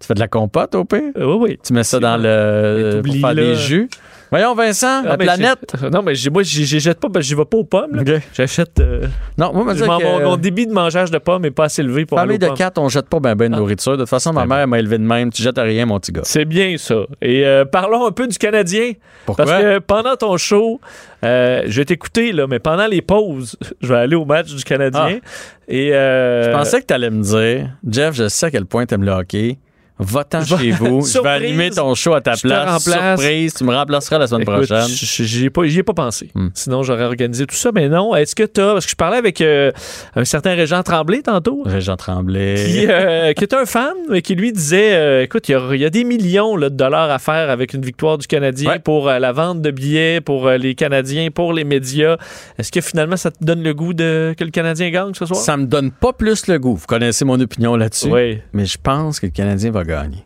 Tu 0.00 0.06
fais 0.06 0.14
de 0.14 0.20
la 0.20 0.28
compote 0.28 0.74
au 0.76 0.84
pire? 0.84 1.00
Euh, 1.16 1.24
oui, 1.34 1.48
oui. 1.50 1.58
Tu 1.64 1.72
mets 1.72 1.82
ça 1.82 1.98
dans 1.98 2.16
le. 2.16 3.00
pour 3.04 3.14
faire 3.14 3.34
des 3.34 3.56
jus? 3.56 3.88
Voyons, 4.30 4.54
Vincent, 4.54 5.02
la 5.02 5.12
Ah, 5.12 5.16
mais 5.18 5.24
planète. 5.24 5.74
Non, 5.92 6.02
mais 6.02 6.12
moi, 6.32 6.42
j'y 6.42 6.66
jette 6.80 7.00
pas 7.00 7.08
parce 7.08 7.24
que 7.24 7.28
j'y 7.28 7.34
vais 7.34 7.44
pas 7.44 7.56
aux 7.56 7.64
pommes. 7.64 8.02
J'achète. 8.34 8.78
euh, 8.80 9.06
Non, 9.38 9.52
moi, 9.52 9.74
je 9.74 9.80
je 9.80 9.84
mon, 10.24 10.36
débit 10.36 10.66
de 10.66 10.72
mangeage 10.72 11.10
de 11.10 11.18
pommes 11.18 11.44
est 11.44 11.50
pas 11.50 11.64
assez 11.64 11.82
élevé 11.82 12.04
pour 12.04 12.18
Famille 12.18 12.38
de 12.38 12.48
quatre, 12.48 12.78
on 12.78 12.88
jette 12.88 13.08
pas 13.08 13.20
ben 13.20 13.34
ben 13.34 13.50
de 13.50 13.56
Ah. 13.56 13.58
nourriture. 13.58 13.92
De 13.92 13.98
toute 13.98 14.08
façon, 14.08 14.32
ma 14.32 14.44
mère 14.46 14.66
m'a 14.68 14.78
élevé 14.78 14.98
de 14.98 15.02
même. 15.04 15.30
Tu 15.32 15.42
jettes 15.42 15.58
à 15.58 15.62
rien, 15.62 15.86
mon 15.86 15.98
petit 15.98 16.12
gars. 16.12 16.20
C'est 16.24 16.44
bien 16.44 16.76
ça. 16.78 16.96
Et 17.22 17.46
euh, 17.46 17.64
parlons 17.64 18.06
un 18.06 18.12
peu 18.12 18.26
du 18.26 18.36
Canadien. 18.38 18.92
Pourquoi? 19.24 19.44
Parce 19.46 19.62
que 19.62 19.78
pendant 19.78 20.16
ton 20.16 20.36
show, 20.36 20.80
euh, 21.24 21.62
je 21.66 21.80
vais 21.80 21.84
t'écouter, 21.86 22.32
là, 22.32 22.46
mais 22.46 22.58
pendant 22.58 22.86
les 22.86 23.02
pauses, 23.02 23.56
je 23.80 23.88
vais 23.88 23.98
aller 24.00 24.16
au 24.16 24.24
match 24.24 24.54
du 24.54 24.62
Canadien. 24.64 25.20
Et, 25.68 25.92
euh, 25.94 26.44
Je 26.44 26.50
pensais 26.50 26.80
que 26.80 26.86
tu 26.86 26.94
allais 26.94 27.10
me 27.10 27.22
dire, 27.22 27.70
Jeff, 27.88 28.14
je 28.14 28.28
sais 28.28 28.46
à 28.46 28.50
quel 28.50 28.64
point 28.66 28.86
t'aimes 28.86 29.04
le 29.04 29.12
hockey. 29.12 29.58
Va-t'en 29.98 30.44
chez 30.44 30.70
vous. 30.70 31.00
je 31.04 31.20
vais 31.20 31.28
animer 31.28 31.70
ton 31.70 31.94
show 31.94 32.14
à 32.14 32.20
ta 32.20 32.34
Je 32.34 32.42
place. 32.42 32.68
remplace. 32.86 33.18
Surprise, 33.20 33.54
tu 33.54 33.64
me 33.64 33.74
remplaceras 33.74 34.18
la 34.18 34.26
semaine 34.26 34.42
Écoute, 34.42 34.54
prochaine. 34.66 34.84
Hmm. 34.84 35.24
J'y 35.24 35.44
ai 35.46 35.50
pas, 35.50 35.64
ai 35.64 35.82
pas 35.82 35.92
pensé. 35.94 36.30
Sinon, 36.54 36.82
j'aurais 36.82 37.04
organisé 37.04 37.46
tout 37.46 37.56
ça. 37.56 37.70
Mais 37.74 37.88
non, 37.88 38.14
est-ce 38.14 38.34
que 38.34 38.44
tu 38.44 38.60
as. 38.60 38.72
Parce 38.74 38.84
que 38.84 38.90
je 38.92 38.96
parlais 38.96 39.16
avec 39.18 39.40
euh, 39.40 39.72
un 40.14 40.24
certain 40.24 40.54
Régent 40.54 40.82
Tremblay 40.82 41.22
tantôt. 41.22 41.62
Régent 41.64 41.96
Tremblay. 41.96 42.54
Qui, 42.54 42.86
euh, 42.88 43.32
qui 43.36 43.44
est 43.44 43.54
un 43.54 43.66
fan, 43.66 43.94
mais 44.08 44.22
qui 44.22 44.34
lui 44.34 44.52
disait 44.52 44.94
euh, 44.94 45.22
écoute, 45.22 45.48
il 45.48 45.52
y 45.52 45.54
a- 45.54 45.68
il 45.72 45.80
y, 45.80 45.84
a 45.84 45.90
des 45.90 46.04
millions 46.04 46.56
là, 46.56 46.70
de 46.70 46.76
dollars 46.76 47.10
à 47.10 47.18
faire 47.18 47.50
avec 47.50 47.74
une 47.74 47.82
victoire 47.82 48.18
du 48.18 48.26
Canadien 48.26 48.78
pour 48.78 49.08
euh, 49.08 49.18
la 49.18 49.32
vente 49.32 49.60
de 49.62 49.70
billets, 49.70 50.20
pour 50.20 50.48
les 50.50 50.74
Canadiens, 50.74 51.28
pour 51.30 51.52
les 51.52 51.64
médias. 51.64 52.16
Est-ce 52.58 52.70
que 52.72 52.80
finalement, 52.80 53.16
ça 53.16 53.30
te 53.30 53.44
donne 53.44 53.62
le 53.62 53.74
goût 53.74 53.94
de 53.94 54.34
que 54.38 54.44
le 54.44 54.50
Canadien 54.50 54.90
gagne 54.90 55.14
ce 55.14 55.26
soir? 55.26 55.38
Ça 55.40 55.56
me 55.56 55.66
donne 55.66 55.90
pas 55.90 56.12
plus 56.12 56.46
le 56.46 56.58
goût. 56.58 56.76
Vous 56.76 56.86
connaissez 56.86 57.24
mon 57.24 57.38
opinion 57.40 57.76
là-dessus. 57.76 58.08
Oui. 58.10 58.38
Mais 58.52 58.64
je 58.66 58.78
pense 58.82 59.20
que 59.20 59.26
le 59.26 59.32
Canadien 59.32 59.70
va 59.70 59.84
gagner. 59.88 60.24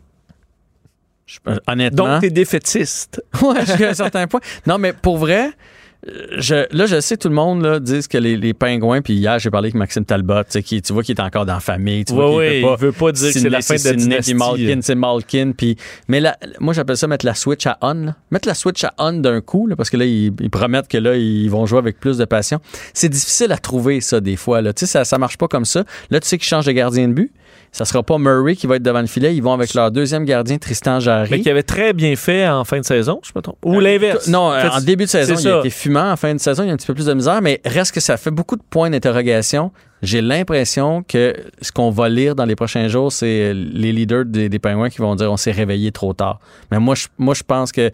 Je- 1.25 1.39
euh, 1.47 1.57
honnêtement. 1.67 2.13
Donc, 2.13 2.21
t'es 2.21 2.29
défaitiste. 2.29 3.23
Ouais, 3.41 3.65
jusqu'à 3.65 3.89
un 3.89 3.93
certain 3.93 4.27
point. 4.27 4.41
Non, 4.67 4.77
mais 4.77 4.93
pour 4.93 5.17
vrai, 5.17 5.51
euh, 6.07 6.11
je, 6.37 6.67
là, 6.75 6.85
je 6.85 6.99
sais, 6.99 7.15
tout 7.15 7.29
le 7.29 7.33
monde 7.35 7.61
là, 7.63 7.79
dit 7.79 8.01
que 8.09 8.17
les, 8.17 8.35
les 8.35 8.53
pingouins, 8.53 9.01
puis 9.01 9.13
hier, 9.13 9.39
j'ai 9.39 9.49
parlé 9.49 9.67
avec 9.67 9.75
Maxime 9.75 10.03
Talbot, 10.03 10.43
tu 10.43 10.49
sais, 10.49 10.61
qui, 10.63 10.81
tu 10.81 10.91
vois 10.91 11.01
qu'il 11.01 11.15
est 11.17 11.21
encore 11.21 11.45
dans 11.45 11.53
la 11.53 11.59
famille. 11.61 12.03
Tu 12.03 12.13
vois 12.13 12.35
Ouais, 12.35 12.55
qu'il 12.57 12.65
ouais, 12.65 12.73
il 12.77 12.79
veut 12.85 12.91
pas 12.91 13.11
dire 13.13 13.33
que 13.33 13.39
c'est 13.39 13.49
la 13.49 13.61
fin 13.61 13.75
de 13.75 13.83
la 13.85 13.93
dynastie. 13.93 14.33
Malkin, 14.33 14.79
c'est 14.81 14.95
Malkin. 14.95 15.51
Puis, 15.57 15.77
mais 16.09 16.19
là, 16.19 16.37
moi, 16.59 16.73
j'appelle 16.73 16.97
ça 16.97 17.07
mettre 17.07 17.25
la 17.25 17.35
switch 17.35 17.65
à 17.65 17.77
on. 17.81 17.93
là. 17.93 18.15
Mettre 18.31 18.49
la 18.49 18.53
switch 18.53 18.83
à 18.83 18.93
on 18.97 19.13
d'un 19.13 19.39
coup, 19.39 19.65
là, 19.65 19.77
parce 19.77 19.89
que 19.89 19.95
là, 19.97 20.03
ils, 20.05 20.33
ils 20.41 20.49
promettent 20.49 20.89
que 20.89 20.97
là, 20.97 21.15
ils 21.15 21.49
vont 21.49 21.65
jouer 21.65 21.79
avec 21.79 21.99
plus 22.01 22.17
de 22.17 22.25
passion. 22.25 22.59
C'est 22.93 23.09
difficile 23.09 23.51
à 23.53 23.57
trouver, 23.57 24.01
ça, 24.01 24.19
des 24.19 24.35
fois. 24.35 24.61
Là. 24.61 24.73
Tu 24.73 24.85
sais, 24.85 24.91
ça, 24.91 25.05
ça 25.05 25.17
marche 25.17 25.37
pas 25.37 25.47
comme 25.47 25.65
ça. 25.65 25.85
Là, 26.11 26.19
tu 26.19 26.27
sais 26.27 26.37
qu'ils 26.37 26.47
changent 26.47 26.65
de 26.65 26.73
gardien 26.73 27.07
de 27.07 27.13
but. 27.13 27.31
Ça 27.73 27.83
sera 27.85 28.03
pas 28.03 28.17
Murray 28.19 28.55
qui 28.55 28.67
va 28.67 28.75
être 28.77 28.83
devant 28.83 29.01
le 29.01 29.07
filet. 29.07 29.35
Ils 29.35 29.41
vont 29.43 29.51
avec 29.51 29.73
leur 29.73 29.91
deuxième 29.91 30.23
gardien, 30.25 30.57
Tristan 30.59 30.99
Jarry. 30.99 31.27
Mais 31.31 31.41
qui 31.41 31.49
avait 31.49 31.63
très 31.63 31.91
bien 31.91 32.15
fait 32.15 32.47
en 32.47 32.63
fin 32.63 32.79
de 32.79 32.85
saison, 32.85 33.19
je 33.25 33.31
me 33.35 33.41
trompe. 33.41 33.57
Ou 33.65 33.79
l'inverse. 33.79 34.27
Non, 34.27 34.51
euh, 34.51 34.61
Fait- 34.61 34.69
en 34.69 34.79
début 34.79 35.05
de 35.05 35.09
saison, 35.09 35.35
il 35.37 35.47
a 35.47 35.59
été 35.59 35.69
fumant. 35.71 36.11
En 36.11 36.15
fin 36.15 36.33
de 36.35 36.39
saison, 36.39 36.63
il 36.63 36.67
y 36.67 36.69
a 36.69 36.73
un 36.73 36.77
petit 36.77 36.87
peu 36.87 36.93
plus 36.93 37.07
de 37.07 37.13
misère, 37.13 37.41
mais 37.41 37.59
reste 37.65 37.91
que 37.91 37.99
ça 37.99 38.15
fait 38.15 38.31
beaucoup 38.31 38.55
de 38.55 38.61
points 38.69 38.89
d'interrogation. 38.91 39.71
J'ai 40.03 40.21
l'impression 40.21 41.01
que 41.01 41.33
ce 41.61 41.71
qu'on 41.71 41.89
va 41.89 42.09
lire 42.09 42.35
dans 42.35 42.45
les 42.45 42.55
prochains 42.55 42.87
jours, 42.89 43.11
c'est 43.11 43.53
les 43.53 43.91
leaders 43.93 44.25
des, 44.25 44.49
des 44.49 44.59
Penguins 44.59 44.89
qui 44.89 44.97
vont 44.99 45.15
dire 45.15 45.31
on 45.31 45.37
s'est 45.37 45.51
réveillé 45.51 45.91
trop 45.93 46.13
tard. 46.13 46.39
Mais 46.71 46.77
moi, 46.79 46.93
je, 46.93 47.07
moi, 47.17 47.33
je 47.33 47.43
pense 47.43 47.71
que 47.71 47.89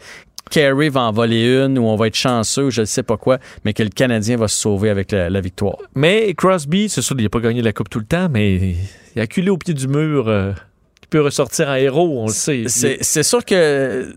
Carey 0.50 0.90
va 0.90 1.02
en 1.02 1.12
voler 1.12 1.46
une 1.66 1.78
ou 1.78 1.84
on 1.86 1.96
va 1.96 2.08
être 2.08 2.16
chanceux 2.16 2.66
ou 2.66 2.72
je 2.72 2.82
ne 2.82 2.86
sais 2.86 3.04
pas 3.04 3.18
quoi, 3.18 3.38
mais 3.66 3.74
que 3.74 3.84
le 3.84 3.90
Canadien 3.90 4.38
va 4.38 4.48
se 4.48 4.56
sauver 4.58 4.90
avec 4.90 5.12
la, 5.12 5.30
la 5.30 5.42
victoire. 5.42 5.78
Mais 5.96 6.34
Crosby, 6.34 6.90
c'est 6.90 7.02
sûr, 7.02 7.16
il 7.20 7.24
n'a 7.24 7.30
pas 7.30 7.40
gagné 7.40 7.62
la 7.62 7.72
Coupe 7.74 7.90
tout 7.90 8.00
le 8.00 8.06
temps, 8.06 8.28
mais 8.32 8.56
il 9.16 9.20
a 9.20 9.24
acculé 9.24 9.50
au 9.50 9.58
pied 9.58 9.74
du 9.74 9.88
mur. 9.88 10.28
euh, 10.28 10.54
qui 11.02 11.08
peut 11.10 11.22
ressortir 11.22 11.68
en 11.70 11.76
héros, 11.76 12.22
on 12.22 12.28
le 12.28 12.34
sait. 12.34 12.64
C'est 12.68 13.24
sûr 13.24 13.46
que. 13.46 14.14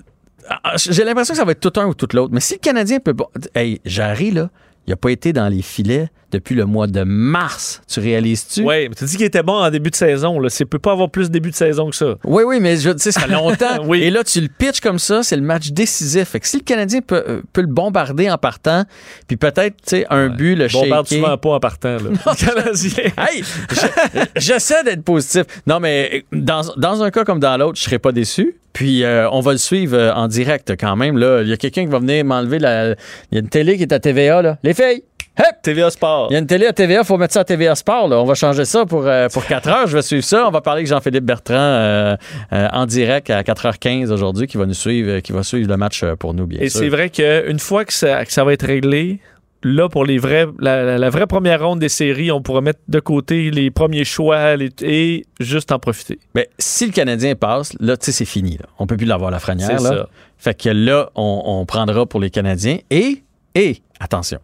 ah, 0.48 0.74
J'ai 0.76 1.04
l'impression 1.04 1.32
que 1.34 1.38
ça 1.38 1.44
va 1.44 1.52
être 1.52 1.60
tout 1.60 1.78
un 1.80 1.86
ou 1.86 1.94
tout 1.94 2.08
l'autre. 2.14 2.32
Mais 2.32 2.40
si 2.40 2.54
le 2.54 2.60
Canadien 2.60 2.98
peut 3.00 3.14
pas. 3.14 3.30
Hey, 3.54 3.80
Jarry, 3.84 4.30
là, 4.30 4.50
il 4.86 4.90
n'a 4.90 4.96
pas 4.96 5.10
été 5.10 5.32
dans 5.32 5.48
les 5.48 5.62
filets 5.62 6.08
depuis 6.32 6.54
le 6.54 6.64
mois 6.64 6.86
de 6.86 7.02
mars. 7.04 7.82
Tu 7.86 8.00
réalises-tu? 8.00 8.62
Oui, 8.62 8.88
mais 8.88 8.94
tu 8.96 9.04
dis 9.04 9.16
qu'il 9.16 9.26
était 9.26 9.42
bon 9.42 9.52
en 9.52 9.70
début 9.70 9.90
de 9.90 9.94
saison. 9.94 10.40
Là. 10.40 10.48
C'est 10.48 10.64
peut 10.64 10.78
pas 10.78 10.92
avoir 10.92 11.10
plus 11.10 11.28
de 11.28 11.32
début 11.32 11.50
de 11.50 11.54
saison 11.54 11.90
que 11.90 11.96
ça. 11.96 12.14
Oui, 12.24 12.42
oui, 12.46 12.58
mais 12.58 12.76
je- 12.78 12.96
sais, 12.96 13.12
ça 13.12 13.20
fait 13.20 13.32
longtemps. 13.32 13.84
Oui. 13.86 14.02
Et 14.02 14.10
là, 14.10 14.24
tu 14.24 14.40
le 14.40 14.48
pitches 14.48 14.80
comme 14.80 14.98
ça, 14.98 15.22
c'est 15.22 15.36
le 15.36 15.42
match 15.42 15.70
décisif. 15.72 16.28
Fait 16.30 16.40
que 16.40 16.46
si 16.46 16.56
le 16.56 16.62
Canadien 16.62 17.00
peut, 17.00 17.22
euh, 17.28 17.42
peut 17.52 17.60
le 17.60 17.66
bombarder 17.66 18.30
en 18.30 18.38
partant, 18.38 18.84
puis 19.28 19.36
peut-être, 19.36 19.76
tu 19.76 19.90
sais, 19.90 20.06
un 20.08 20.28
but, 20.30 20.54
le 20.56 20.68
Bombarde 20.68 21.06
shaker. 21.06 21.22
souvent 21.24 21.36
pas 21.38 21.50
en 21.50 21.60
partant. 21.60 21.96
Là. 21.96 21.98
Le 22.10 22.46
Canadien. 22.46 23.12
Hey, 23.18 23.42
je- 23.70 24.20
j'essaie 24.36 24.82
d'être 24.84 25.02
positif. 25.04 25.42
Non, 25.66 25.80
mais 25.80 26.24
dans, 26.32 26.62
dans 26.78 27.02
un 27.02 27.10
cas 27.10 27.24
comme 27.24 27.40
dans 27.40 27.56
l'autre, 27.58 27.76
je 27.78 27.82
serais 27.84 27.98
pas 27.98 28.12
déçu. 28.12 28.56
Puis 28.72 29.04
euh, 29.04 29.28
on 29.30 29.40
va 29.40 29.52
le 29.52 29.58
suivre 29.58 29.96
euh, 29.96 30.12
en 30.14 30.28
direct 30.28 30.72
quand 30.78 30.96
même. 30.96 31.18
Là, 31.18 31.42
il 31.42 31.48
y 31.48 31.52
a 31.52 31.56
quelqu'un 31.56 31.82
qui 31.84 31.90
va 31.90 31.98
venir 31.98 32.24
m'enlever 32.24 32.58
la. 32.58 32.90
Il 32.90 32.96
y 33.32 33.36
a 33.36 33.40
une 33.40 33.48
télé 33.48 33.76
qui 33.76 33.82
est 33.82 33.92
à 33.92 33.98
TVA 34.00 34.42
là. 34.42 34.58
Les 34.62 34.74
filles. 34.74 35.02
Hep! 35.38 35.62
TVA 35.62 35.88
Sport. 35.90 36.26
Il 36.28 36.34
y 36.34 36.36
a 36.36 36.40
une 36.40 36.46
télé 36.46 36.66
à 36.66 36.74
TVA, 36.74 37.04
faut 37.04 37.16
mettre 37.16 37.32
ça 37.32 37.40
à 37.40 37.44
TVA 37.44 37.74
Sport. 37.74 38.08
Là. 38.08 38.18
On 38.18 38.24
va 38.24 38.34
changer 38.34 38.66
ça 38.66 38.84
pour, 38.84 39.06
euh, 39.06 39.28
pour 39.30 39.46
4 39.46 39.68
heures. 39.68 39.86
Je 39.86 39.96
vais 39.96 40.02
suivre 40.02 40.24
ça. 40.24 40.46
On 40.46 40.50
va 40.50 40.60
parler 40.60 40.80
avec 40.80 40.88
Jean-Philippe 40.88 41.24
Bertrand 41.24 42.16
en 42.50 42.86
direct 42.86 43.30
à 43.30 43.42
4h15 43.42 44.10
aujourd'hui 44.10 44.46
qui 44.46 44.58
va 44.58 44.66
nous 44.66 44.74
suivre, 44.74 45.20
qui 45.20 45.32
va 45.32 45.42
suivre 45.42 45.70
le 45.70 45.76
match 45.78 46.04
pour 46.18 46.34
nous, 46.34 46.46
bien 46.46 46.60
Et 46.60 46.68
sûr. 46.68 46.80
c'est 46.80 46.88
vrai 46.90 47.08
qu'une 47.08 47.58
fois 47.58 47.86
que 47.86 47.94
ça, 47.94 48.24
que 48.26 48.32
ça 48.32 48.44
va 48.44 48.52
être 48.52 48.66
réglé, 48.66 49.20
là, 49.62 49.88
pour 49.88 50.04
les 50.04 50.18
vrais, 50.18 50.46
la, 50.58 50.82
la- 50.82 50.98
la 50.98 51.10
vraie 51.10 51.26
première 51.26 51.62
ronde 51.66 51.78
des 51.78 51.88
séries, 51.88 52.30
on 52.32 52.42
pourra 52.42 52.60
mettre 52.60 52.80
de 52.88 53.00
côté 53.00 53.50
les 53.50 53.70
premiers 53.70 54.04
choix 54.04 54.56
les- 54.56 54.70
et 54.82 55.24
juste 55.40 55.72
en 55.72 55.78
profiter. 55.78 56.18
Mais 56.34 56.48
si 56.58 56.86
le 56.86 56.92
Canadien 56.92 57.34
passe, 57.34 57.72
là, 57.80 57.96
tu 57.96 58.06
sais, 58.06 58.12
c'est 58.12 58.24
fini. 58.24 58.56
Là. 58.58 58.66
On 58.78 58.86
peut 58.86 58.96
plus 58.96 59.06
l'avoir 59.06 59.30
la 59.30 59.38
franière. 59.38 59.68
C'est 59.78 59.84
là. 59.84 59.90
ça. 59.90 60.08
Fait 60.38 60.54
que 60.60 60.68
là, 60.68 61.10
on, 61.14 61.42
on 61.44 61.66
prendra 61.66 62.06
pour 62.06 62.20
les 62.20 62.30
Canadiens. 62.30 62.78
Et, 62.90 63.22
et, 63.54 63.82
attention. 64.00 64.40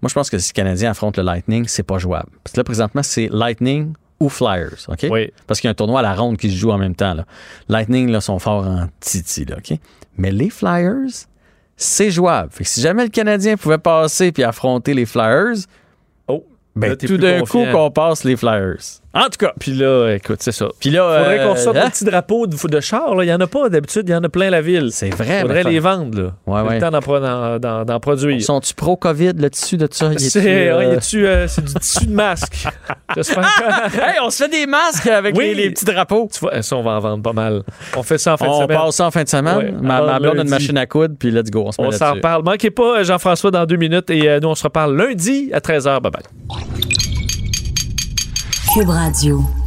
Moi, 0.00 0.08
je 0.08 0.14
pense 0.14 0.30
que 0.30 0.38
si 0.38 0.52
le 0.52 0.54
Canadien 0.54 0.90
affronte 0.92 1.16
le 1.16 1.24
Lightning, 1.24 1.66
c'est 1.66 1.82
pas 1.82 1.98
jouable. 1.98 2.30
Parce 2.44 2.52
que 2.54 2.60
là, 2.60 2.64
présentement, 2.64 3.02
c'est 3.02 3.28
Lightning 3.32 3.92
ou 4.20 4.28
Flyers, 4.28 4.76
OK? 4.88 5.06
Oui. 5.10 5.32
Parce 5.48 5.60
qu'il 5.60 5.66
y 5.66 5.70
a 5.70 5.72
un 5.72 5.74
tournoi 5.74 5.98
à 5.98 6.02
la 6.02 6.14
ronde 6.14 6.36
qui 6.36 6.48
se 6.48 6.56
joue 6.56 6.70
en 6.70 6.78
même 6.78 6.94
temps. 6.94 7.14
Là. 7.14 7.24
Lightning, 7.68 8.08
là, 8.10 8.20
sont 8.20 8.38
forts 8.38 8.64
en 8.64 8.86
titi, 9.00 9.44
là, 9.44 9.56
OK? 9.58 9.76
Mais 10.16 10.30
les 10.30 10.50
Flyers, 10.50 11.26
c'est 11.76 12.10
jouable. 12.10 12.50
Fait 12.52 12.64
que 12.64 12.70
si 12.70 12.80
jamais 12.80 13.04
le 13.04 13.10
Canadien 13.10 13.56
pouvait 13.56 13.78
passer 13.78 14.32
puis 14.32 14.42
affronter 14.42 14.94
les 14.94 15.06
Flyers, 15.06 15.66
oh, 16.28 16.44
ben, 16.76 16.90
là, 16.90 16.96
tout 16.96 17.16
d'un 17.18 17.42
coup 17.42 17.64
qu'on 17.70 17.90
passe 17.90 18.24
les 18.24 18.36
Flyers. 18.36 19.00
En 19.14 19.24
tout 19.24 19.38
cas. 19.38 19.52
Puis 19.60 19.72
là, 19.72 20.10
écoute, 20.14 20.38
c'est 20.40 20.50
ça. 20.52 20.66
Puis 20.80 20.90
là, 20.90 21.18
Faudrait 21.18 21.38
euh, 21.40 21.48
qu'on 21.48 21.56
sorte 21.56 21.76
hein? 21.76 21.84
un 21.86 21.90
petit 21.90 22.04
drapeau 22.04 22.46
de, 22.46 22.56
de 22.68 22.80
char. 22.80 23.14
Il 23.22 23.26
n'y 23.26 23.32
en 23.32 23.40
a 23.40 23.46
pas 23.46 23.68
d'habitude. 23.68 24.02
Il 24.08 24.12
y 24.12 24.14
en 24.14 24.24
a 24.24 24.28
plein 24.28 24.50
la 24.50 24.60
ville. 24.60 24.88
C'est 24.92 25.10
vrai. 25.10 25.42
Faudrait 25.42 25.62
les 25.64 25.78
vendre. 25.78 26.20
Là. 26.20 26.30
Ouais, 26.46 26.60
ouais. 26.68 26.74
le 26.74 26.80
temps 26.80 26.90
d'en, 26.90 27.00
pro- 27.00 27.20
d'en- 27.20 27.58
d'en- 27.58 27.84
d'en 27.84 28.00
produire. 28.00 28.42
Sont-tu 28.42 28.74
pro-COVID, 28.74 29.32
le 29.38 29.50
tissu 29.50 29.76
de 29.76 29.86
ça? 29.90 30.10
C'est, 30.18 30.40
euh, 30.70 30.98
y 31.12 31.16
euh, 31.24 31.46
c'est 31.48 31.64
du 31.64 31.74
tissu 31.74 32.06
de 32.06 32.12
masque. 32.12 32.66
Hey, 33.16 34.18
on 34.22 34.30
se 34.30 34.42
fait 34.44 34.48
des 34.50 34.66
masques 34.66 35.06
avec 35.06 35.36
Oui. 35.36 35.54
les, 35.54 35.54
les 35.64 35.70
petits 35.70 35.84
drapeaux. 35.84 36.28
Tu 36.32 36.40
vois, 36.40 36.60
ça, 36.62 36.76
on 36.76 36.82
va 36.82 36.92
en 36.92 37.00
vendre 37.00 37.22
pas 37.22 37.32
mal. 37.32 37.62
On 37.96 38.02
fait 38.02 38.18
ça 38.18 38.34
en 38.34 38.36
fin 38.36 38.46
de 38.46 38.50
On 38.50 38.62
semaine. 38.62 38.76
passe 38.78 38.96
ça 38.96 39.06
en 39.06 39.10
fin 39.10 39.22
de 39.22 39.28
semaine. 39.28 39.56
Ouais, 39.56 39.72
ma 39.80 40.02
ma 40.02 40.18
blonde 40.18 40.38
a 40.38 40.42
une 40.42 40.48
machine 40.48 40.76
à 40.78 40.86
coudre, 40.86 41.14
puis 41.18 41.30
let's 41.30 41.50
go. 41.50 41.64
On 41.66 41.72
se 41.72 41.80
On 41.80 41.90
s'en 41.92 42.14
reparle. 42.14 42.42
Manquez 42.42 42.70
pas 42.70 42.98
euh, 43.00 43.04
Jean-François 43.04 43.50
dans 43.52 43.64
deux 43.66 43.76
minutes 43.76 44.10
et 44.10 44.40
nous, 44.40 44.48
on 44.48 44.54
se 44.54 44.64
reparle 44.64 44.96
lundi 44.96 45.50
à 45.52 45.60
13h. 45.60 46.00
Bye 46.00 46.10
bye. 46.12 47.03
Cube 48.74 48.90
Radio. 48.90 49.63